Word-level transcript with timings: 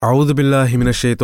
A'udhu. 0.00 0.32
Bismillahir 0.32 1.16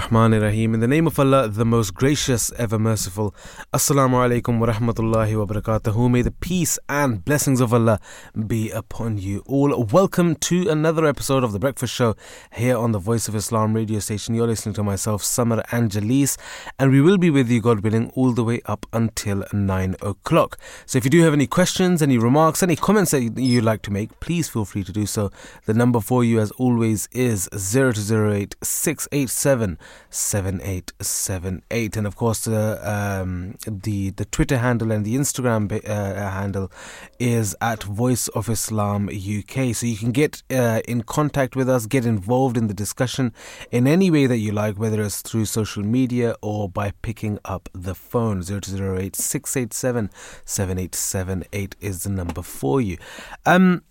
rahmanir 0.00 0.40
rahim. 0.40 0.72
In 0.72 0.80
the 0.80 0.88
name 0.88 1.06
of 1.06 1.18
Allah, 1.18 1.48
the 1.48 1.66
most 1.66 1.92
gracious, 1.92 2.50
ever 2.52 2.78
merciful. 2.78 3.34
Assalamu 3.74 4.24
alaikum 4.24 4.58
wa 4.58 4.68
rahmatullahi 4.68 5.38
wa 5.38 5.44
barakatuhu. 5.44 6.10
May 6.10 6.22
the 6.22 6.30
peace 6.30 6.78
and 6.88 7.22
blessings 7.22 7.60
of 7.60 7.74
Allah 7.74 8.00
be 8.46 8.70
upon 8.70 9.18
you 9.18 9.42
all. 9.44 9.84
Welcome 9.84 10.36
to 10.36 10.70
another 10.70 11.04
episode 11.04 11.44
of 11.44 11.52
The 11.52 11.58
Breakfast 11.58 11.92
Show 11.92 12.16
here 12.54 12.78
on 12.78 12.92
the 12.92 12.98
Voice 12.98 13.28
of 13.28 13.34
Islam 13.34 13.74
radio 13.74 13.98
station. 13.98 14.34
You're 14.34 14.46
listening 14.46 14.74
to 14.76 14.82
myself, 14.82 15.22
Sammar 15.22 15.62
Angelis, 15.70 16.38
and 16.78 16.90
we 16.90 17.02
will 17.02 17.18
be 17.18 17.28
with 17.28 17.50
you, 17.50 17.60
God 17.60 17.80
willing, 17.80 18.10
all 18.14 18.32
the 18.32 18.44
way 18.44 18.62
up 18.64 18.86
until 18.94 19.44
9 19.52 19.96
o'clock. 20.00 20.56
So 20.86 20.96
if 20.96 21.04
you 21.04 21.10
do 21.10 21.20
have 21.20 21.34
any 21.34 21.46
questions, 21.46 22.00
any 22.00 22.16
remarks, 22.16 22.62
any 22.62 22.76
comments 22.76 23.10
that 23.10 23.20
you'd 23.20 23.62
like 23.62 23.82
to 23.82 23.90
make, 23.90 24.20
please 24.20 24.48
feel 24.48 24.64
free 24.64 24.84
to 24.84 24.92
do 24.92 25.04
so. 25.04 25.30
The 25.66 25.74
number 25.74 26.00
for 26.00 26.24
you, 26.24 26.40
as 26.40 26.50
always, 26.52 27.10
is 27.12 27.25
is 27.26 27.48
0208 27.52 28.54
687 28.62 29.78
7878. 30.10 31.96
And 31.96 32.06
of 32.06 32.14
course, 32.14 32.44
the, 32.44 32.78
um, 32.88 33.56
the, 33.66 34.10
the 34.10 34.24
Twitter 34.26 34.58
handle 34.58 34.92
and 34.92 35.04
the 35.04 35.16
Instagram 35.16 35.72
uh, 35.72 36.30
handle 36.30 36.70
is 37.18 37.56
at 37.60 37.82
Voice 37.82 38.28
of 38.28 38.48
Islam 38.48 39.08
UK. 39.08 39.74
So 39.74 39.86
you 39.86 39.96
can 39.96 40.12
get 40.12 40.42
uh, 40.50 40.82
in 40.86 41.02
contact 41.02 41.56
with 41.56 41.68
us, 41.68 41.86
get 41.86 42.06
involved 42.06 42.56
in 42.56 42.68
the 42.68 42.74
discussion 42.74 43.32
in 43.72 43.88
any 43.88 44.08
way 44.10 44.26
that 44.26 44.38
you 44.38 44.52
like, 44.52 44.78
whether 44.78 45.02
it's 45.02 45.20
through 45.20 45.46
social 45.46 45.82
media 45.82 46.36
or 46.42 46.68
by 46.68 46.92
picking 47.02 47.40
up 47.44 47.68
the 47.74 47.94
phone. 47.94 48.42
0208 48.42 49.16
687 49.16 50.10
7878 50.44 51.74
is 51.80 52.04
the 52.04 52.10
number 52.10 52.42
for 52.42 52.80
you. 52.80 52.96
Um, 53.44 53.82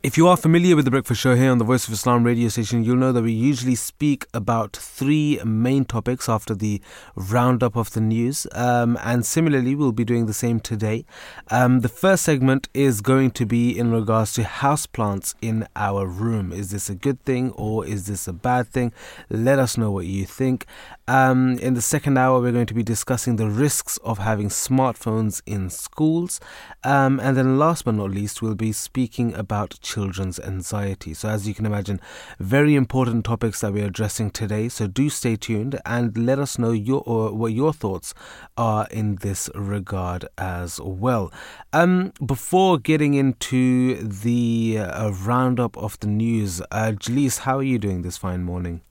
if 0.00 0.16
you 0.16 0.28
are 0.28 0.36
familiar 0.36 0.76
with 0.76 0.84
the 0.84 0.92
Breakfast 0.92 1.20
Show 1.20 1.34
here 1.34 1.50
on 1.50 1.58
the 1.58 1.64
Voice 1.64 1.88
of 1.88 1.92
Islam 1.92 2.22
radio 2.22 2.48
station, 2.48 2.84
you'll 2.84 2.96
know 2.96 3.10
that 3.10 3.22
we 3.22 3.32
usually 3.32 3.74
speak 3.74 4.26
about 4.32 4.76
three 4.76 5.40
main 5.44 5.84
topics 5.84 6.28
after 6.28 6.54
the 6.54 6.80
roundup 7.16 7.76
of 7.76 7.92
the 7.92 8.00
news. 8.00 8.46
Um, 8.52 8.96
and 9.02 9.26
similarly, 9.26 9.74
we'll 9.74 9.90
be 9.90 10.04
doing 10.04 10.26
the 10.26 10.32
same 10.32 10.60
today. 10.60 11.04
Um, 11.50 11.80
the 11.80 11.88
first 11.88 12.22
segment 12.22 12.68
is 12.74 13.00
going 13.00 13.32
to 13.32 13.44
be 13.44 13.76
in 13.76 13.90
regards 13.90 14.34
to 14.34 14.42
houseplants 14.42 15.34
in 15.42 15.66
our 15.74 16.06
room. 16.06 16.52
Is 16.52 16.70
this 16.70 16.88
a 16.88 16.94
good 16.94 17.20
thing 17.24 17.50
or 17.52 17.84
is 17.84 18.06
this 18.06 18.28
a 18.28 18.32
bad 18.32 18.68
thing? 18.68 18.92
Let 19.28 19.58
us 19.58 19.76
know 19.76 19.90
what 19.90 20.06
you 20.06 20.26
think. 20.26 20.64
Um, 21.08 21.58
in 21.60 21.72
the 21.72 21.80
second 21.80 22.18
hour, 22.18 22.38
we're 22.38 22.52
going 22.52 22.66
to 22.66 22.74
be 22.74 22.82
discussing 22.82 23.36
the 23.36 23.48
risks 23.48 23.96
of 24.04 24.18
having 24.18 24.50
smartphones 24.50 25.40
in 25.46 25.70
schools. 25.70 26.38
Um, 26.84 27.18
and 27.18 27.34
then, 27.34 27.58
last 27.58 27.86
but 27.86 27.94
not 27.94 28.10
least, 28.10 28.42
we'll 28.42 28.54
be 28.54 28.72
speaking 28.72 29.32
about 29.32 29.80
children's 29.80 30.38
anxiety. 30.38 31.14
So, 31.14 31.30
as 31.30 31.48
you 31.48 31.54
can 31.54 31.64
imagine, 31.64 31.98
very 32.38 32.74
important 32.74 33.24
topics 33.24 33.62
that 33.62 33.72
we're 33.72 33.86
addressing 33.86 34.30
today. 34.30 34.68
So, 34.68 34.86
do 34.86 35.08
stay 35.08 35.36
tuned 35.36 35.80
and 35.86 36.14
let 36.14 36.38
us 36.38 36.58
know 36.58 36.72
your 36.72 37.00
what 37.32 37.54
your 37.54 37.72
thoughts 37.72 38.12
are 38.58 38.86
in 38.90 39.14
this 39.16 39.48
regard 39.54 40.28
as 40.36 40.78
well. 40.78 41.32
Um, 41.72 42.12
before 42.24 42.76
getting 42.76 43.14
into 43.14 43.94
the 43.94 44.76
uh, 44.80 45.10
roundup 45.12 45.74
of 45.78 45.98
the 46.00 46.06
news, 46.06 46.60
uh, 46.70 46.92
how 47.40 47.56
are 47.56 47.62
you 47.62 47.78
doing 47.78 48.02
this 48.02 48.18
fine 48.18 48.44
morning? 48.44 48.82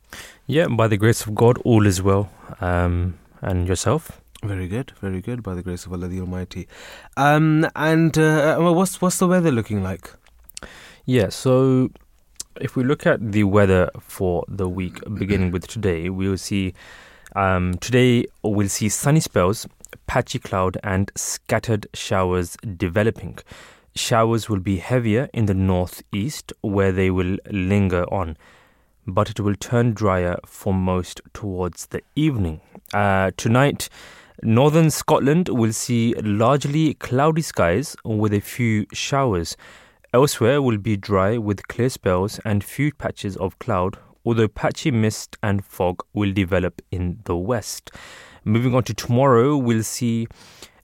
Yeah, 0.50 0.68
by 0.70 0.88
the 0.88 0.96
grace 0.96 1.26
of 1.26 1.36
God, 1.36 1.58
all 1.66 1.86
is 1.86 2.02
well. 2.02 2.30
Um, 2.62 3.20
and 3.42 3.68
yourself? 3.68 4.22
Very 4.42 4.70
good, 4.70 4.94
very 5.02 5.20
good. 5.20 5.44
By 5.44 5.56
the 5.56 5.62
grace 5.62 5.86
of 5.86 5.92
Allah 5.92 6.08
the 6.08 6.22
Almighty. 6.22 6.70
Um, 7.18 7.68
and 7.76 8.18
uh, 8.18 8.58
what's 8.58 9.02
what's 9.02 9.18
the 9.18 9.28
weather 9.28 9.52
looking 9.52 9.84
like? 9.84 10.10
Yeah, 11.04 11.30
so 11.30 11.90
if 12.62 12.78
we 12.78 12.86
look 12.86 13.06
at 13.06 13.34
the 13.34 13.44
weather 13.44 13.90
for 14.00 14.46
the 14.48 14.70
week, 14.70 15.00
beginning 15.16 15.52
with 15.52 15.68
today, 15.68 16.10
we 16.10 16.30
will 16.30 16.38
see 16.38 16.74
um, 17.36 17.74
today 17.80 18.26
we'll 18.42 18.70
see 18.70 18.88
sunny 18.88 19.20
spells, 19.20 19.68
patchy 20.06 20.40
cloud, 20.40 20.78
and 20.82 21.12
scattered 21.16 21.88
showers 21.94 22.56
developing. 22.78 23.38
Showers 23.96 24.48
will 24.48 24.62
be 24.62 24.78
heavier 24.78 25.30
in 25.34 25.48
the 25.48 25.54
northeast, 25.54 26.54
where 26.62 26.94
they 26.94 27.12
will 27.12 27.36
linger 27.52 28.06
on 28.14 28.38
but 29.08 29.30
it 29.30 29.40
will 29.40 29.56
turn 29.56 29.94
drier 29.94 30.38
for 30.46 30.74
most 30.74 31.22
towards 31.34 31.88
the 31.88 32.02
evening. 32.16 32.60
Uh, 32.94 33.32
tonight, 33.38 33.88
northern 34.44 34.90
Scotland 34.90 35.48
will 35.50 35.74
see 35.74 36.14
largely 36.16 36.94
cloudy 36.96 37.42
skies 37.42 37.96
with 38.04 38.34
a 38.34 38.42
few 38.42 38.86
showers. 38.92 39.56
Elsewhere 40.14 40.62
will 40.62 40.78
be 40.78 40.98
dry 40.98 41.38
with 41.38 41.68
clear 41.68 41.90
spells 41.90 42.40
and 42.46 42.64
few 42.64 42.94
patches 42.94 43.38
of 43.38 43.58
cloud, 43.60 43.98
although 44.26 44.48
patchy 44.48 44.92
mist 44.92 45.38
and 45.42 45.64
fog 45.64 46.04
will 46.14 46.34
develop 46.34 46.82
in 46.92 47.20
the 47.24 47.36
west. 47.36 47.92
Moving 48.44 48.76
on 48.76 48.84
to 48.84 48.94
tomorrow, 48.94 49.58
we'll 49.58 49.84
see 49.84 50.28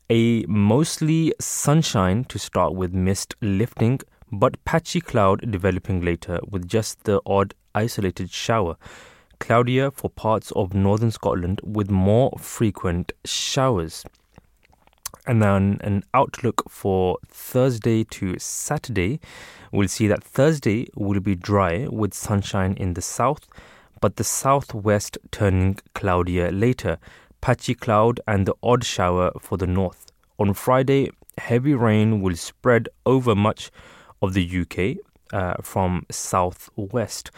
a 0.09 0.45
mostly 0.45 1.33
sunshine 1.39 2.23
to 2.25 2.38
start 2.39 2.73
with 2.73 2.94
mist 2.94 3.35
lifting, 3.41 4.00
but 4.31 4.63
patchy 4.66 5.01
cloud 5.01 5.50
developing 5.50 6.01
later 6.01 6.39
with 6.50 6.67
just 6.67 7.03
the 7.03 7.22
odd 7.25 7.53
isolated 7.75 8.31
shower. 8.31 8.78
Cloudier 9.39 9.91
for 9.91 10.09
parts 10.09 10.51
of 10.51 10.73
northern 10.73 11.11
Scotland 11.11 11.59
with 11.63 11.89
more 11.89 12.31
frequent 12.39 13.11
showers. 13.25 14.06
And 15.25 15.41
then 15.41 15.79
an 15.81 16.03
outlook 16.13 16.63
for 16.69 17.17
Thursday 17.28 18.03
to 18.06 18.38
Saturday. 18.39 19.19
We'll 19.72 19.88
see 19.88 20.07
that 20.07 20.23
Thursday 20.23 20.88
will 20.95 21.19
be 21.19 21.35
dry 21.35 21.88
with 21.89 22.13
sunshine 22.13 22.73
in 22.73 22.94
the 22.94 23.01
south, 23.01 23.47
but 24.01 24.17
the 24.17 24.23
southwest 24.23 25.17
turning 25.31 25.79
cloudier 25.94 26.51
later. 26.51 26.97
Patchy 27.41 27.73
cloud 27.73 28.22
and 28.28 28.45
the 28.45 28.56
odd 28.63 28.85
shower 28.85 29.31
for 29.39 29.57
the 29.57 29.67
north. 29.67 30.06
On 30.39 30.53
Friday, 30.53 31.09
heavy 31.38 31.73
rain 31.73 32.22
will 32.22 32.35
spread 32.35 32.89
over 33.06 33.35
much 33.35 33.72
of 34.22 34.33
the 34.33 34.62
UK 34.62 34.97
uh, 35.33 35.56
from 35.62 36.06
southwest. 36.09 37.31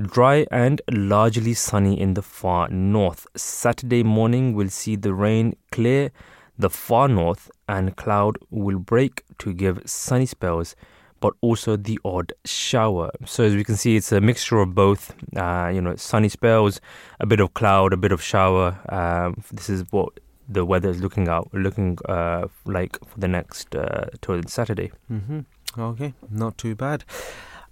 Dry 0.00 0.46
and 0.52 0.80
largely 0.92 1.54
sunny 1.54 1.98
in 1.98 2.14
the 2.14 2.22
far 2.22 2.68
north. 2.68 3.26
Saturday 3.34 4.04
morning 4.04 4.54
will 4.54 4.68
see 4.68 4.94
the 4.94 5.12
rain 5.12 5.56
clear 5.72 6.12
the 6.56 6.70
far 6.70 7.08
north 7.08 7.50
and 7.68 7.96
cloud 7.96 8.38
will 8.50 8.78
break 8.78 9.24
to 9.38 9.52
give 9.52 9.82
sunny 9.86 10.26
spells 10.26 10.76
but 11.20 11.34
also 11.40 11.76
the 11.76 11.98
odd 12.04 12.32
shower. 12.44 13.10
So 13.26 13.44
as 13.44 13.54
we 13.54 13.64
can 13.64 13.76
see, 13.76 13.96
it's 13.96 14.12
a 14.12 14.20
mixture 14.20 14.58
of 14.60 14.74
both. 14.74 15.14
Uh, 15.36 15.70
you 15.74 15.80
know, 15.80 15.96
sunny 15.96 16.28
spells, 16.28 16.80
a 17.18 17.26
bit 17.26 17.40
of 17.40 17.54
cloud, 17.54 17.92
a 17.92 17.96
bit 17.96 18.12
of 18.12 18.22
shower. 18.22 18.78
Um, 18.88 19.42
this 19.52 19.68
is 19.68 19.84
what 19.90 20.20
the 20.48 20.64
weather 20.64 20.90
is 20.90 21.00
looking 21.00 21.28
out, 21.28 21.48
looking 21.52 21.98
uh, 22.08 22.46
like 22.64 22.98
for 23.04 23.18
the 23.18 23.28
next 23.28 23.74
uh, 23.74 24.06
Saturday. 24.46 24.92
Mm-hmm. 25.10 25.40
Okay, 25.78 26.14
not 26.30 26.56
too 26.56 26.74
bad. 26.74 27.04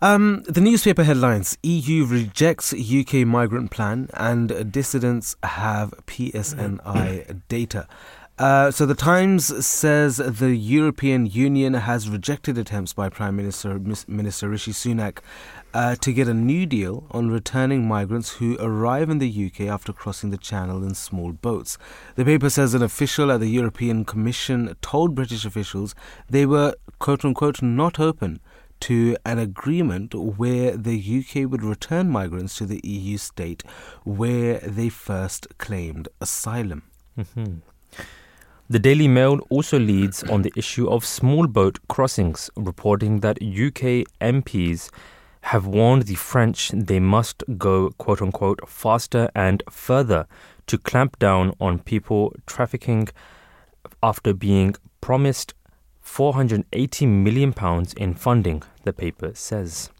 Um, 0.03 0.43
the 0.47 0.61
newspaper 0.61 1.05
headlines 1.05 1.57
EU 1.62 2.05
rejects 2.05 2.75
UK 2.75 3.27
migrant 3.27 3.71
plan 3.71 4.11
and 4.12 4.71
dissidents 4.71 5.37
have 5.43 5.95
PSNI 6.07 7.41
data. 7.49 7.89
Uh, 8.39 8.71
so 8.71 8.85
the 8.85 8.95
Times 8.95 9.67
says 9.67 10.19
the 10.19 10.55
European 10.55 11.25
Union 11.25 11.73
has 11.73 12.11
rejected 12.11 12.59
attempts 12.59 12.93
by 12.93 13.09
Prime 13.09 13.35
Minister 13.37 13.81
Minister 14.06 14.51
Rishi 14.51 14.73
Sunak 14.73 15.21
uh, 15.73 15.97
to 15.97 16.12
get 16.12 16.29
a 16.29 16.35
new 16.35 16.67
deal 16.67 17.06
on 17.11 17.31
returning 17.31 17.89
migrants 17.89 18.35
who 18.35 18.59
arrive 18.61 19.09
in 19.09 19.17
the 19.17 19.47
UK 19.47 19.62
after 19.62 19.95
crossing 19.95 20.29
the 20.29 20.37
Channel 20.37 20.85
in 20.85 20.95
small 20.95 21.33
boats. 21.33 21.79
The 22.17 22.27
paper 22.27 22.51
says 22.51 22.75
an 22.75 22.83
official 22.83 23.33
at 23.33 23.41
the 23.41 23.49
European 23.49 24.05
Commission 24.05 24.77
told 24.83 25.15
British 25.15 25.47
officials 25.47 25.95
they 26.29 26.45
were 26.45 26.75
quote 26.99 27.25
unquote 27.25 27.62
not 27.62 27.99
open 27.99 28.41
to 28.81 29.16
an 29.25 29.38
agreement 29.38 30.14
where 30.14 30.76
the 30.76 30.97
UK 31.20 31.50
would 31.50 31.62
return 31.62 32.10
migrants 32.10 32.56
to 32.59 32.66
the 32.66 32.81
EU 32.84 33.16
state 33.19 33.62
where 34.05 34.58
they 34.58 34.88
first 34.88 35.46
claimed 35.58 36.08
asylum. 36.20 36.82
Mm-hmm. 37.19 37.56
The 38.69 38.78
Daily 38.81 39.06
Mail 39.06 39.38
also 39.49 39.78
leads 39.78 40.25
on 40.25 40.43
the 40.43 40.52
issue 40.56 40.88
of 40.88 41.05
small 41.05 41.46
boat 41.46 41.78
crossings, 41.88 42.50
reporting 42.56 43.20
that 43.20 43.40
UK 43.40 44.06
MPs 44.20 44.90
have 45.43 45.64
warned 45.67 46.02
the 46.02 46.17
French 46.17 46.70
they 46.75 46.99
must 46.99 47.44
go, 47.56 47.90
quote 47.90 48.20
unquote, 48.20 48.69
faster 48.69 49.31
and 49.37 49.62
further 49.70 50.26
to 50.67 50.76
clamp 50.76 51.17
down 51.20 51.55
on 51.61 51.79
people 51.79 52.34
trafficking 52.46 53.08
after 54.02 54.34
being 54.34 54.75
promised 55.00 55.55
480 56.17 57.05
million 57.05 57.53
pounds 57.53 57.93
in 57.93 58.15
funding, 58.15 58.63
the 58.85 58.93
paper 58.95 59.33
says. 59.35 59.91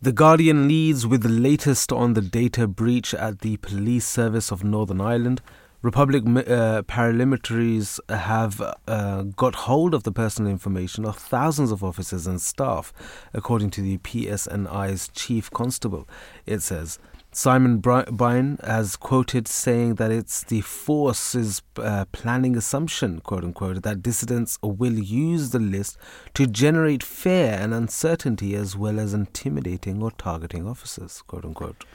The 0.00 0.10
Guardian 0.10 0.66
leads 0.66 1.06
with 1.06 1.22
the 1.22 1.28
latest 1.28 1.92
on 1.92 2.14
the 2.14 2.22
data 2.22 2.66
breach 2.66 3.12
at 3.12 3.40
the 3.40 3.58
police 3.58 4.08
service 4.08 4.50
of 4.50 4.64
Northern 4.64 5.02
Ireland. 5.02 5.42
Republic 5.82 6.22
uh, 6.24 6.80
paramilitaries 6.84 8.00
have 8.08 8.62
uh, 8.88 9.24
got 9.24 9.54
hold 9.66 9.92
of 9.92 10.04
the 10.04 10.10
personal 10.10 10.50
information 10.50 11.04
of 11.04 11.18
thousands 11.18 11.70
of 11.70 11.84
officers 11.84 12.26
and 12.26 12.40
staff, 12.40 12.90
according 13.34 13.68
to 13.72 13.82
the 13.82 13.98
PSNI's 13.98 15.08
chief 15.08 15.50
constable. 15.50 16.08
It 16.46 16.62
says. 16.62 16.98
Simon 17.34 17.78
Byrne 17.78 18.58
has 18.62 18.94
quoted 18.94 19.48
saying 19.48 19.94
that 19.94 20.10
it's 20.10 20.44
the 20.44 20.60
force's 20.60 21.62
uh, 21.78 22.04
planning 22.12 22.58
assumption, 22.58 23.20
quote 23.20 23.42
unquote, 23.42 23.82
that 23.84 24.02
dissidents 24.02 24.58
will 24.62 24.98
use 24.98 25.48
the 25.48 25.58
list 25.58 25.96
to 26.34 26.46
generate 26.46 27.02
fear 27.02 27.56
and 27.58 27.72
uncertainty 27.72 28.54
as 28.54 28.76
well 28.76 29.00
as 29.00 29.14
intimidating 29.14 30.02
or 30.02 30.10
targeting 30.10 30.66
officers, 30.66 31.22
quote 31.22 31.46
unquote. 31.46 31.86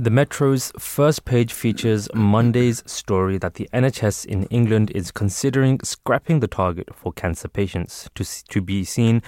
The 0.00 0.10
Metro's 0.10 0.72
first 0.80 1.24
page 1.24 1.52
features 1.52 2.08
Monday's 2.12 2.82
story 2.86 3.38
that 3.38 3.54
the 3.54 3.68
NHS 3.72 4.26
in 4.26 4.42
England 4.46 4.90
is 4.96 5.12
considering 5.12 5.78
scrapping 5.84 6.40
the 6.40 6.48
target 6.48 6.92
for 6.92 7.12
cancer 7.12 7.46
patients 7.46 8.10
to, 8.16 8.24
to 8.48 8.60
be 8.60 8.84
seen 8.84 9.22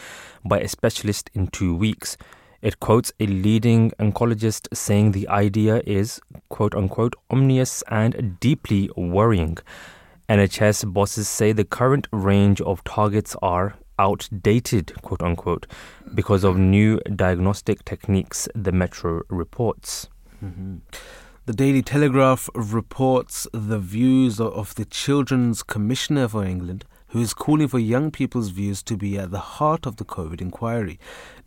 by 0.44 0.58
a 0.58 0.69
specialist 0.69 1.31
in 1.32 1.46
two 1.46 1.76
weeks. 1.76 2.17
It 2.61 2.81
quotes 2.81 3.13
a 3.21 3.27
leading 3.27 3.93
oncologist 4.01 4.67
saying 4.75 5.13
the 5.13 5.29
idea 5.29 5.81
is, 5.87 6.21
quote 6.49 6.75
unquote, 6.75 7.15
ominous 7.31 7.83
and 7.89 8.39
deeply 8.41 8.91
worrying. 8.97 9.59
NHS 10.29 10.93
bosses 10.93 11.29
say 11.29 11.53
the 11.53 11.65
current 11.65 12.09
range 12.13 12.61
of 12.61 12.83
targets 12.83 13.37
are 13.43 13.77
outdated, 13.99 14.93
quote 15.03 15.23
unquote, 15.23 15.67
because 16.15 16.45
of 16.45 16.57
new 16.57 17.01
diagnostic 17.15 17.85
techniques, 17.85 18.49
the 18.55 18.73
Metro 18.73 19.23
reports. 19.29 20.09
Mm-hmm. 20.45 20.79
The 21.47 21.53
Daily 21.53 21.83
Telegraph 21.83 22.51
reports 22.55 23.47
the 23.53 23.79
views 23.79 24.39
of 24.41 24.75
the 24.75 24.85
Children's 24.85 25.63
Commissioner 25.63 26.29
for 26.29 26.45
England, 26.45 26.85
who 27.09 27.21
is 27.21 27.35
calling 27.35 27.69
for 27.69 27.79
young 27.79 28.11
people's 28.11 28.49
views 28.49 28.83
to 28.83 28.97
be 28.97 29.19
at 29.19 29.31
the 29.31 29.39
heart 29.39 29.87
of 29.87 29.97
the 29.97 30.05
COVID 30.05 30.41
inquiry. 30.41 30.99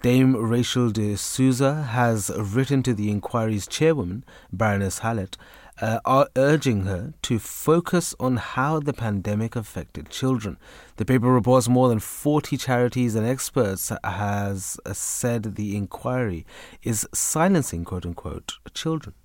Dame 0.02 0.36
Rachel 0.36 0.90
de 0.90 1.16
Souza 1.16 1.84
has 1.84 2.32
written 2.38 2.84
to 2.84 2.94
the 2.94 3.12
inquiry's 3.12 3.68
chairwoman, 3.68 4.24
Baroness 4.52 5.00
Hallett, 5.00 5.38
uh, 5.80 6.26
urging 6.36 6.86
her 6.86 7.14
to 7.24 7.40
focus 7.40 8.14
on 8.20 8.38
how 8.38 8.80
the 8.80 8.94
pandemic 8.94 9.56
affected 9.56 10.10
children. 10.10 10.58
The 10.98 11.06
paper 11.06 11.32
reports 11.32 11.68
more 11.68 11.90
than 11.90 12.00
40 12.00 12.58
charities 12.58 13.16
and 13.16 13.26
experts 13.26 13.92
has 14.04 14.80
said 14.94 15.56
the 15.56 15.76
inquiry 15.76 16.46
is 16.84 17.08
silencing 17.14 17.86
quote 17.86 18.06
unquote 18.06 18.54
children. 18.74 19.16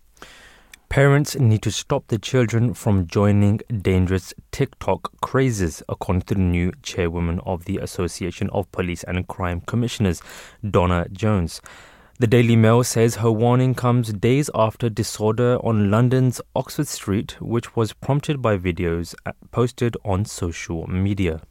Parents 0.89 1.37
need 1.37 1.63
to 1.63 1.71
stop 1.71 2.07
their 2.07 2.19
children 2.19 2.73
from 2.73 3.07
joining 3.07 3.61
dangerous 3.83 4.33
TikTok 4.53 5.21
crazes, 5.21 5.83
according 5.89 6.23
to 6.23 6.35
the 6.35 6.41
new 6.41 6.73
chairwoman 6.83 7.41
of 7.41 7.65
the 7.65 7.79
Association 7.79 8.49
of 8.51 8.71
Police 8.73 9.03
and 9.05 9.27
Crime 9.27 9.61
Commissioners, 9.63 10.23
Donna 10.69 11.07
Jones. 11.11 11.61
The 12.19 12.27
Daily 12.27 12.57
Mail 12.57 12.83
says 12.83 13.17
her 13.17 13.33
warning 13.33 13.75
comes 13.75 14.13
days 14.13 14.49
after 14.55 14.89
disorder 14.89 15.59
on 15.63 15.91
London's 15.91 16.41
Oxford 16.55 16.87
Street, 16.87 17.37
which 17.43 17.77
was 17.77 17.93
prompted 17.93 18.41
by 18.41 18.57
videos 18.57 19.15
posted 19.51 19.97
on 20.05 20.25
social 20.25 20.87
media. 20.87 21.43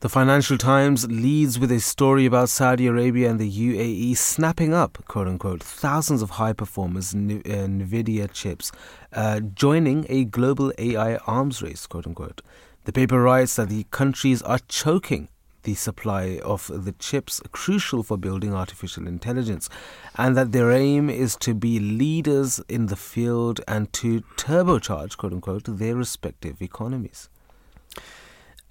The 0.00 0.08
Financial 0.10 0.58
Times 0.58 1.06
leads 1.06 1.58
with 1.58 1.72
a 1.72 1.80
story 1.80 2.26
about 2.26 2.50
Saudi 2.50 2.86
Arabia 2.86 3.30
and 3.30 3.40
the 3.40 3.50
UAE 3.50 4.16
snapping 4.18 4.74
up, 4.74 5.02
quote 5.08 5.26
unquote, 5.26 5.62
thousands 5.62 6.20
of 6.20 6.30
high 6.30 6.52
performers 6.52 7.14
uh, 7.14 7.18
NVIDIA 7.18 8.30
chips, 8.30 8.70
uh, 9.14 9.40
joining 9.40 10.04
a 10.10 10.24
global 10.24 10.72
AI 10.76 11.16
arms 11.26 11.62
race, 11.62 11.86
quote 11.86 12.06
unquote. 12.06 12.42
The 12.84 12.92
paper 12.92 13.22
writes 13.22 13.56
that 13.56 13.70
the 13.70 13.84
countries 13.90 14.42
are 14.42 14.58
choking 14.68 15.28
the 15.62 15.74
supply 15.74 16.38
of 16.44 16.70
the 16.72 16.92
chips 16.92 17.40
crucial 17.50 18.02
for 18.02 18.18
building 18.18 18.52
artificial 18.52 19.06
intelligence, 19.06 19.70
and 20.16 20.36
that 20.36 20.52
their 20.52 20.70
aim 20.70 21.08
is 21.08 21.34
to 21.36 21.54
be 21.54 21.80
leaders 21.80 22.60
in 22.68 22.86
the 22.86 22.96
field 22.96 23.62
and 23.66 23.90
to 23.94 24.20
turbocharge, 24.36 25.16
quote 25.16 25.32
unquote, 25.32 25.64
their 25.66 25.96
respective 25.96 26.60
economies. 26.60 27.30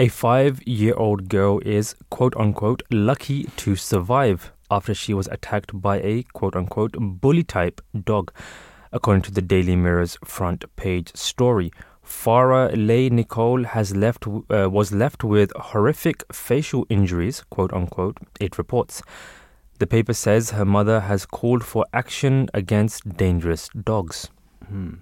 A 0.04 0.10
five 0.10 0.62
year 0.68 0.96
old 0.96 1.30
girl 1.30 1.60
is, 1.60 1.96
quote 2.10 2.36
unquote, 2.36 2.84
lucky 2.92 3.46
to 3.56 3.78
survive 3.78 4.52
after 4.70 4.94
she 4.94 5.14
was 5.14 5.28
attacked 5.28 5.82
by 5.82 6.02
a, 6.02 6.24
quote 6.34 6.58
unquote, 6.58 6.98
bully 7.00 7.44
type 7.44 7.80
dog, 8.04 8.34
according 8.92 9.22
to 9.22 9.32
the 9.32 9.42
Daily 9.42 9.78
Mirror's 9.78 10.18
front 10.26 10.66
page 10.76 11.16
story. 11.16 11.72
Farah 12.06 12.76
Leigh 12.76 13.12
Nicole 13.12 13.64
has 13.64 13.96
left 13.96 14.28
uh, 14.28 14.70
was 14.70 14.92
left 14.92 15.24
with 15.24 15.54
horrific 15.56 16.26
facial 16.34 16.86
injuries, 16.90 17.46
quote 17.50 17.72
unquote. 17.72 18.18
It 18.42 18.58
reports. 18.58 19.02
The 19.80 19.88
paper 19.88 20.14
says 20.14 20.50
her 20.50 20.66
mother 20.66 21.00
has 21.00 21.26
called 21.26 21.64
for 21.64 21.86
action 21.94 22.50
against 22.54 23.16
dangerous 23.16 23.70
dogs. 23.70 24.30
Hmm. 24.68 24.96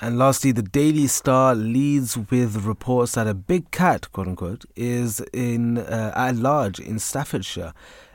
And 0.00 0.18
lastly, 0.18 0.52
the 0.52 0.62
Daily 0.62 1.06
Star 1.06 1.54
leads 1.54 2.18
with 2.18 2.66
reports 2.66 3.12
that 3.12 3.26
a 3.26 3.34
big 3.34 3.70
cat, 3.70 4.12
quote 4.12 4.28
unquote, 4.28 4.66
is 4.76 5.20
in 5.32 5.78
uh, 5.78 6.12
at 6.14 6.36
large 6.36 6.78
in 6.78 6.98
Staffordshire. 6.98 7.72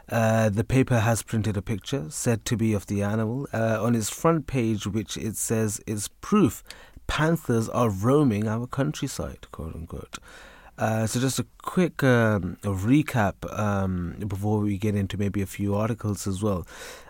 Uh, 0.07 0.50
the 0.50 0.63
paper 0.63 1.00
has 1.00 1.24
printed 1.24 1.56
a 1.56 1.62
picture 1.62 2.06
said 2.10 2.44
to 2.44 2.57
be 2.57 2.74
of 2.74 2.86
the 2.88 3.01
animal 3.01 3.48
uh, 3.54 3.81
on 3.81 3.95
its 3.95 4.10
front 4.10 4.45
page, 4.45 4.86
which 4.86 5.16
it 5.18 5.38
says 5.38 5.81
is 5.88 6.10
proof 6.19 6.63
panthers 7.07 7.68
are 7.69 7.89
roaming 7.89 8.48
our 8.48 8.68
countryside, 8.68 9.48
quote 9.51 9.75
unquote. 9.75 10.18
Uh, 10.81 11.06
so, 11.06 11.19
just 11.19 11.38
a 11.38 11.45
quick 11.62 12.04
um, 12.04 12.57
recap 12.63 13.36
um, 13.60 14.16
before 14.28 14.62
we 14.62 14.80
get 14.80 14.95
into 14.95 15.16
maybe 15.16 15.39
a 15.39 15.45
few 15.45 15.75
articles 15.75 16.25
as 16.25 16.42
well. 16.42 16.66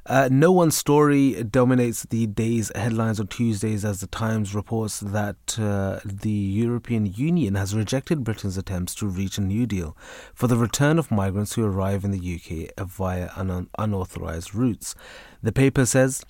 Uh, 0.05 0.27
no 0.29 0.51
one 0.51 0.69
story 0.69 1.41
dominates 1.43 2.03
the 2.03 2.27
day's 2.27 2.69
headlines 2.75 3.17
on 3.17 3.27
Tuesdays 3.27 3.85
as 3.85 4.01
the 4.01 4.07
Times 4.07 4.53
reports 4.53 4.99
that 4.99 5.57
uh, 5.57 6.01
the 6.03 6.29
European 6.29 7.05
Union 7.05 7.55
has 7.55 7.73
rejected 7.73 8.25
Britain's 8.25 8.57
attempts 8.57 8.93
to 8.95 9.07
reach 9.07 9.37
a 9.37 9.41
New 9.41 9.65
Deal 9.65 9.95
for 10.33 10.47
the 10.47 10.57
return 10.57 10.99
of 10.99 11.09
migrants 11.09 11.53
who 11.53 11.63
arrive 11.63 12.03
in 12.03 12.11
the 12.11 12.19
UK 12.75 12.85
via 12.85 13.29
un- 13.37 13.69
unauthorized 13.77 14.53
routes. 14.53 14.95
The 15.41 15.53
paper 15.53 15.85
says 15.85 16.25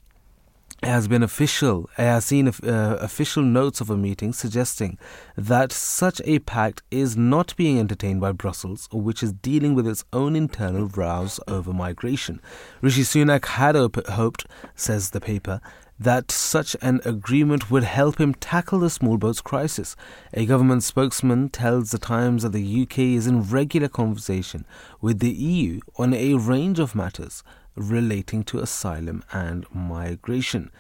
has 0.83 1.07
been 1.07 1.21
official, 1.21 1.89
has 1.97 2.25
seen 2.25 2.47
uh, 2.47 2.97
official 2.99 3.43
notes 3.43 3.81
of 3.81 3.89
a 3.89 3.97
meeting 3.97 4.33
suggesting 4.33 4.97
that 5.35 5.71
such 5.71 6.19
a 6.25 6.39
pact 6.39 6.81
is 6.89 7.15
not 7.15 7.55
being 7.55 7.79
entertained 7.79 8.19
by 8.19 8.31
Brussels, 8.31 8.89
which 8.91 9.21
is 9.21 9.31
dealing 9.31 9.75
with 9.75 9.87
its 9.87 10.03
own 10.11 10.35
internal 10.35 10.87
rows 10.87 11.39
over 11.47 11.71
migration. 11.71 12.41
Rishi 12.81 13.03
Sunak 13.03 13.45
had 13.45 13.75
op- 13.75 14.07
hoped, 14.07 14.47
says 14.75 15.11
the 15.11 15.21
paper, 15.21 15.61
that 15.99 16.31
such 16.31 16.75
an 16.81 16.99
agreement 17.05 17.69
would 17.69 17.83
help 17.83 18.19
him 18.19 18.33
tackle 18.33 18.79
the 18.79 18.89
small 18.89 19.17
boats 19.17 19.39
crisis. 19.39 19.95
A 20.33 20.47
government 20.47 20.81
spokesman 20.81 21.50
tells 21.50 21.91
the 21.91 22.00
Times 22.00 22.41
that 22.41 22.53
the 22.53 22.81
UK 22.81 23.00
is 23.00 23.27
in 23.27 23.43
regular 23.43 23.88
conversation 23.88 24.65
with 25.00 25.19
the 25.19 25.29
EU 25.29 25.79
on 25.97 26.15
a 26.15 26.33
range 26.33 26.79
of 26.79 26.95
matters 26.95 27.43
relating 27.75 28.43
to 28.45 28.59
asylum 28.59 29.23
and 29.31 29.65
migration. 29.73 30.71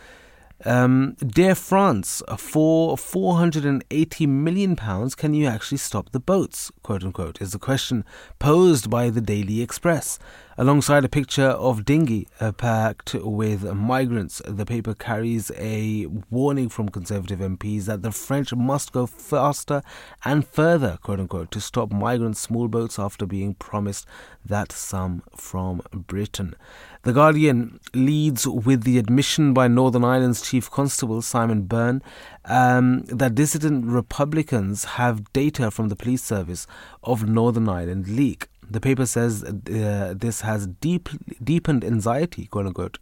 Um, 0.63 1.15
dear 1.19 1.55
France, 1.55 2.21
for 2.37 2.95
480 2.95 4.27
million 4.27 4.75
pounds, 4.75 5.15
can 5.15 5.33
you 5.33 5.47
actually 5.47 5.79
stop 5.79 6.11
the 6.11 6.19
boats? 6.19 6.71
Quote 6.83 7.03
unquote 7.03 7.41
is 7.41 7.51
the 7.51 7.59
question 7.59 8.05
posed 8.37 8.89
by 8.89 9.09
the 9.09 9.21
Daily 9.21 9.61
Express. 9.61 10.19
Alongside 10.61 11.03
a 11.03 11.09
picture 11.09 11.49
of 11.49 11.85
dinghy 11.85 12.27
uh, 12.39 12.51
packed 12.51 13.15
with 13.15 13.63
migrants, 13.73 14.43
the 14.45 14.63
paper 14.63 14.93
carries 14.93 15.49
a 15.57 16.05
warning 16.29 16.69
from 16.69 16.87
Conservative 16.87 17.39
MPs 17.39 17.85
that 17.85 18.03
the 18.03 18.11
French 18.11 18.53
must 18.53 18.91
go 18.91 19.07
faster 19.07 19.81
and 20.23 20.47
further, 20.47 20.99
quote 21.01 21.19
unquote, 21.19 21.49
to 21.49 21.59
stop 21.59 21.91
migrant 21.91 22.37
small 22.37 22.67
boats 22.67 22.99
after 22.99 23.25
being 23.25 23.55
promised 23.55 24.05
that 24.45 24.71
some 24.71 25.23
from 25.35 25.81
Britain. 25.91 26.53
The 27.01 27.13
Guardian 27.13 27.79
leads 27.95 28.45
with 28.45 28.83
the 28.83 28.99
admission 28.99 29.55
by 29.55 29.67
Northern 29.67 30.03
Ireland's 30.03 30.43
Chief 30.43 30.69
Constable 30.69 31.23
Simon 31.23 31.63
Byrne 31.63 32.03
um, 32.45 33.01
that 33.05 33.33
dissident 33.33 33.85
Republicans 33.87 34.83
have 34.83 35.33
data 35.33 35.71
from 35.71 35.89
the 35.89 35.95
police 35.95 36.21
service 36.21 36.67
of 37.03 37.27
Northern 37.27 37.67
Ireland 37.67 38.07
leak. 38.07 38.47
The 38.71 38.79
paper 38.79 39.05
says 39.05 39.43
uh, 39.43 40.13
this 40.17 40.41
has 40.41 40.67
deep, 40.67 41.09
deepened 41.43 41.83
anxiety, 41.83 42.45
quote 42.45 42.67
unquote, 42.67 42.99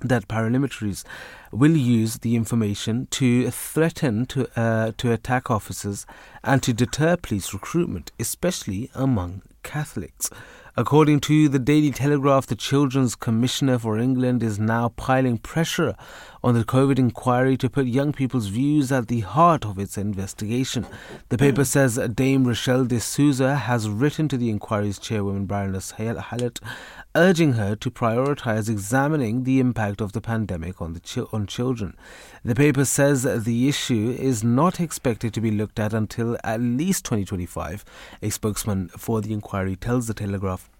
that 0.00 0.28
paramilitaries 0.28 1.04
will 1.50 1.76
use 1.76 2.18
the 2.18 2.36
information 2.36 3.06
to 3.10 3.50
threaten 3.50 4.26
to 4.26 4.46
uh, 4.60 4.92
to 4.98 5.10
attack 5.12 5.50
officers 5.50 6.06
and 6.44 6.62
to 6.62 6.72
deter 6.72 7.16
police 7.16 7.52
recruitment, 7.54 8.12
especially 8.20 8.90
among 8.94 9.42
Catholics. 9.62 10.30
According 10.76 11.20
to 11.20 11.48
the 11.48 11.58
Daily 11.58 11.90
Telegraph, 11.90 12.46
the 12.46 12.54
Children's 12.54 13.16
Commissioner 13.16 13.78
for 13.78 13.98
England 13.98 14.44
is 14.44 14.60
now 14.60 14.90
piling 14.90 15.38
pressure 15.38 15.96
on 16.42 16.54
the 16.54 16.64
COVID 16.64 16.98
inquiry 16.98 17.56
to 17.56 17.68
put 17.68 17.86
young 17.86 18.12
people's 18.12 18.46
views 18.46 18.92
at 18.92 19.08
the 19.08 19.20
heart 19.20 19.64
of 19.64 19.78
its 19.78 19.98
investigation. 19.98 20.86
The 21.28 21.38
paper 21.38 21.62
mm. 21.62 21.66
says 21.66 21.98
Dame 22.14 22.44
Rochelle 22.44 22.84
de 22.84 23.00
Souza 23.00 23.56
has 23.56 23.88
written 23.88 24.28
to 24.28 24.36
the 24.36 24.50
inquiry's 24.50 24.98
chairwoman, 24.98 25.46
Baroness 25.46 25.92
Hallett, 25.92 26.60
urging 27.14 27.54
her 27.54 27.74
to 27.76 27.90
prioritize 27.90 28.68
examining 28.68 29.44
the 29.44 29.58
impact 29.58 30.00
of 30.00 30.12
the 30.12 30.20
pandemic 30.20 30.80
on, 30.80 30.92
the 30.92 31.00
chi- 31.00 31.26
on 31.32 31.46
children. 31.46 31.96
The 32.44 32.54
paper 32.54 32.84
says 32.84 33.22
the 33.22 33.68
issue 33.68 34.16
is 34.18 34.44
not 34.44 34.80
expected 34.80 35.34
to 35.34 35.40
be 35.40 35.50
looked 35.50 35.78
at 35.78 35.92
until 35.92 36.36
at 36.44 36.60
least 36.60 37.04
2025. 37.04 37.84
A 38.22 38.30
spokesman 38.30 38.88
for 38.88 39.20
the 39.20 39.32
inquiry 39.32 39.76
tells 39.76 40.06
the 40.06 40.14
Telegraph 40.14 40.70